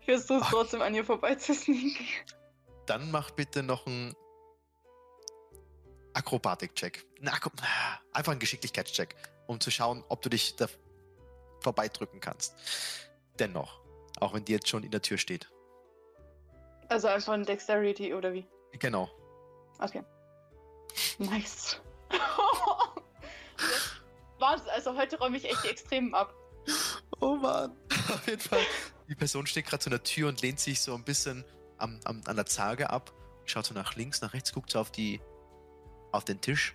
Ich 0.00 0.06
versuch's 0.06 0.42
Ach. 0.46 0.50
trotzdem 0.50 0.82
an 0.82 0.92
ihr 0.92 1.04
vorbeizusneaken. 1.04 2.04
Dann 2.86 3.12
mach 3.12 3.30
bitte 3.30 3.62
noch 3.62 3.86
einen 3.86 4.12
Akrobatik-Check. 6.14 7.06
Ein 7.20 7.28
Akro 7.28 7.52
Einfach 8.12 8.32
einen 8.32 8.40
Geschicklichkeitscheck, 8.40 9.14
um 9.46 9.60
zu 9.60 9.70
schauen, 9.70 10.02
ob 10.08 10.20
du 10.22 10.28
dich 10.28 10.56
da 10.56 10.66
vorbeidrücken 11.62 12.20
kannst. 12.20 12.54
Dennoch, 13.38 13.80
auch 14.20 14.34
wenn 14.34 14.44
die 14.44 14.52
jetzt 14.52 14.68
schon 14.68 14.82
in 14.82 14.90
der 14.90 15.02
Tür 15.02 15.18
steht. 15.18 15.50
Also 16.88 17.08
einfach 17.08 17.32
ein 17.32 17.44
Dexterity 17.44 18.12
oder 18.14 18.32
wie? 18.32 18.46
Genau. 18.78 19.10
Okay. 19.78 20.04
Nice. 21.18 21.80
Wahnsinn, 24.38 24.68
also 24.70 24.96
heute 24.96 25.18
räume 25.18 25.36
ich 25.38 25.44
echt 25.44 25.64
die 25.64 25.68
Extremen 25.68 26.14
ab. 26.14 26.34
Oh 27.20 27.36
Mann. 27.36 27.76
Auf 28.12 28.26
jeden 28.26 28.40
Fall. 28.40 28.60
Die 29.08 29.14
Person 29.14 29.46
steht 29.46 29.66
gerade 29.66 29.82
zu 29.82 29.90
einer 29.90 30.02
Tür 30.02 30.28
und 30.28 30.42
lehnt 30.42 30.60
sich 30.60 30.80
so 30.80 30.94
ein 30.94 31.04
bisschen 31.04 31.44
am, 31.78 32.00
am, 32.04 32.22
an 32.26 32.36
der 32.36 32.46
Zarge 32.46 32.90
ab. 32.90 33.12
Schaut 33.44 33.66
so 33.66 33.74
nach 33.74 33.96
links, 33.96 34.20
nach 34.20 34.34
rechts, 34.34 34.52
guckt 34.52 34.70
so 34.70 34.78
auf 34.78 34.90
die 34.90 35.20
auf 36.12 36.24
den 36.24 36.40
Tisch. 36.40 36.74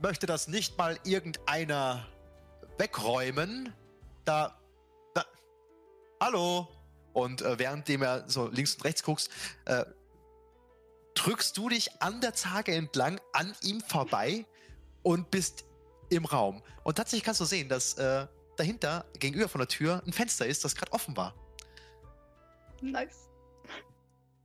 Möchte 0.00 0.26
das 0.26 0.48
nicht 0.48 0.76
mal 0.78 0.98
irgendeiner 1.04 2.06
wegräumen? 2.78 3.72
Da. 4.24 4.58
da 5.14 5.24
hallo? 6.20 6.68
Und 7.12 7.42
äh, 7.42 7.58
währenddem 7.58 8.02
er 8.02 8.28
so 8.28 8.48
links 8.48 8.74
und 8.74 8.84
rechts 8.84 9.02
guckst, 9.02 9.30
äh, 9.64 9.84
drückst 11.14 11.56
du 11.56 11.68
dich 11.68 12.02
an 12.02 12.20
der 12.20 12.34
Zarge 12.34 12.74
entlang 12.74 13.20
an 13.32 13.54
ihm 13.62 13.80
vorbei 13.80 14.44
und 15.02 15.30
bist 15.30 15.64
im 16.10 16.24
Raum. 16.24 16.62
Und 16.84 16.96
tatsächlich 16.96 17.24
kannst 17.24 17.40
du 17.40 17.44
sehen, 17.44 17.68
dass 17.68 17.94
äh, 17.94 18.26
dahinter, 18.56 19.06
gegenüber 19.18 19.48
von 19.48 19.60
der 19.60 19.68
Tür, 19.68 20.02
ein 20.06 20.12
Fenster 20.12 20.46
ist, 20.46 20.64
das 20.64 20.74
gerade 20.74 20.92
offen 20.92 21.16
war. 21.16 21.34
Nice. 22.80 23.28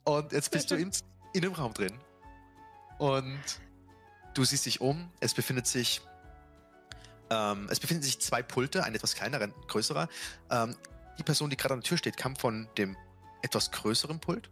Und 0.04 0.32
jetzt 0.32 0.52
bist 0.52 0.72
du 0.72 0.76
in, 0.76 0.92
in 1.34 1.42
dem 1.42 1.54
Raum 1.54 1.74
drin. 1.74 1.94
Und 2.98 3.42
du 4.34 4.44
siehst 4.44 4.66
dich 4.66 4.82
um. 4.82 5.12
Es 5.20 5.34
befindet 5.34 5.68
sich. 5.68 6.02
Ähm, 7.32 7.68
es 7.72 7.80
befinden 7.80 8.04
sich 8.04 8.20
zwei 8.20 8.44
Pulte, 8.44 8.84
ein 8.84 8.94
etwas 8.94 9.16
kleinerer, 9.16 9.46
ein 9.46 9.54
größerer. 9.68 10.10
Ähm, 10.52 10.76
die 11.18 11.24
Person, 11.24 11.50
die 11.50 11.58
gerade 11.58 11.74
an 11.74 11.80
der 11.80 11.88
Tür 11.88 11.98
steht, 11.98 12.18
kam 12.18 12.36
von 12.36 12.68
dem 12.78 12.98
etwas 13.42 13.72
größeren 13.72 14.20
Pult. 14.20 14.50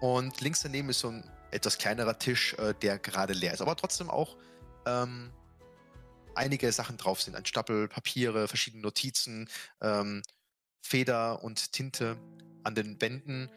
Und 0.00 0.40
links 0.40 0.62
daneben 0.62 0.88
ist 0.88 1.00
so 1.00 1.08
ein 1.08 1.30
etwas 1.50 1.76
kleinerer 1.76 2.18
Tisch, 2.18 2.54
äh, 2.54 2.74
der 2.74 2.98
gerade 2.98 3.34
leer 3.34 3.52
ist. 3.52 3.60
Aber 3.60 3.76
trotzdem 3.76 4.08
auch 4.08 4.36
ähm, 4.86 5.30
einige 6.34 6.72
Sachen 6.72 6.96
drauf 6.96 7.20
sind. 7.20 7.36
Ein 7.36 7.44
Stapel 7.44 7.88
Papiere, 7.88 8.48
verschiedene 8.48 8.82
Notizen, 8.82 9.48
ähm, 9.82 10.22
Feder 10.80 11.42
und 11.42 11.72
Tinte. 11.72 12.16
An 12.64 12.74
den 12.74 13.00
Wänden 13.00 13.50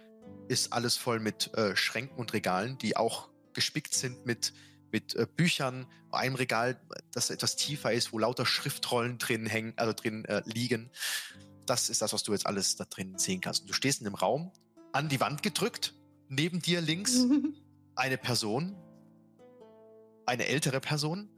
ist 0.50 0.74
alles 0.74 0.98
voll 0.98 1.20
mit 1.20 1.54
äh, 1.56 1.76
Schränken 1.78 2.18
und 2.18 2.34
Regalen, 2.34 2.78
die 2.78 2.98
auch 2.98 3.30
gespickt 3.54 3.94
sind 3.94 4.26
mit, 4.26 4.54
mit 4.92 5.16
äh, 5.16 5.26
Büchern. 5.36 5.88
Einem 6.12 6.36
Regal, 6.36 6.80
das 7.14 7.30
etwas 7.30 7.56
tiefer 7.56 7.94
ist, 7.94 8.12
wo 8.12 8.20
lauter 8.20 8.46
Schriftrollen 8.46 9.18
drin 9.18 9.46
hängen, 9.46 9.74
also 9.78 9.94
drin 9.94 10.26
äh, 10.26 10.42
liegen. 10.46 10.90
Das 11.66 11.90
ist 11.90 12.02
das, 12.02 12.12
was 12.12 12.24
du 12.24 12.34
jetzt 12.34 12.46
alles 12.46 12.76
da 12.76 12.86
drin 12.86 13.18
sehen 13.18 13.40
kannst. 13.40 13.62
Und 13.62 13.70
du 13.70 13.74
stehst 13.74 14.02
in 14.02 14.08
einem 14.08 14.16
Raum, 14.16 14.52
an 14.92 15.08
die 15.08 15.20
Wand 15.20 15.42
gedrückt, 15.42 15.94
neben 16.28 16.62
dir 16.62 16.82
links 16.82 17.26
eine 17.96 18.18
Person, 18.18 18.76
eine 20.26 20.48
ältere 20.48 20.82
Person. 20.82 21.30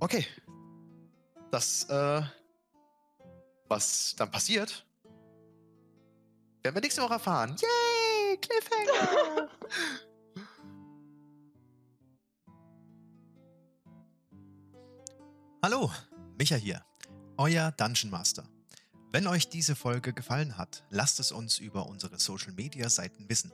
Okay. 0.00 0.26
Das, 1.50 1.84
äh, 1.88 2.22
was 3.68 4.16
dann 4.16 4.30
passiert, 4.30 4.86
werden 6.62 6.74
wir 6.74 6.80
nächste 6.82 7.02
Woche 7.02 7.14
erfahren. 7.14 7.56
Yay! 7.60 8.36
Cliffhanger! 8.38 9.48
Hallo, 15.64 15.90
Micha 16.36 16.56
hier, 16.56 16.84
euer 17.38 17.72
Dungeon 17.72 18.10
Master. 18.10 18.46
Wenn 19.12 19.26
euch 19.26 19.48
diese 19.48 19.74
Folge 19.74 20.12
gefallen 20.12 20.58
hat, 20.58 20.84
lasst 20.90 21.20
es 21.20 21.32
uns 21.32 21.58
über 21.58 21.86
unsere 21.86 22.18
Social 22.18 22.52
Media 22.52 22.90
Seiten 22.90 23.30
wissen. 23.30 23.50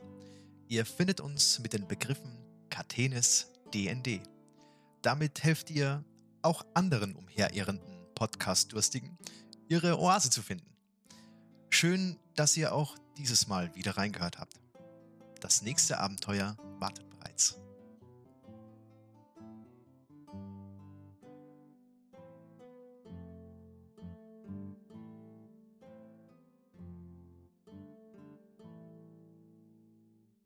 Ihr 0.67 0.85
findet 0.85 1.21
uns 1.21 1.59
mit 1.59 1.71
den 1.71 1.87
Begriffen 1.87 2.37
Katenis 2.69 3.47
DND. 3.73 4.19
Damit 5.01 5.41
helft 5.45 5.69
ihr 5.69 6.03
auch 6.41 6.65
anderen 6.73 7.15
umherirrenden 7.15 8.05
Podcast-Durstigen 8.13 9.17
ihre 9.69 9.97
Oase 9.97 10.29
zu 10.29 10.41
finden. 10.41 10.75
Schön, 11.69 12.19
dass 12.35 12.57
ihr 12.57 12.73
auch 12.73 12.97
dieses 13.15 13.47
Mal 13.47 13.73
wieder 13.73 13.95
reingehört 13.95 14.37
habt. 14.37 14.59
Das 15.39 15.61
nächste 15.61 15.97
Abenteuer 16.01 16.57
wartet 16.77 17.09
bereits. 17.09 17.55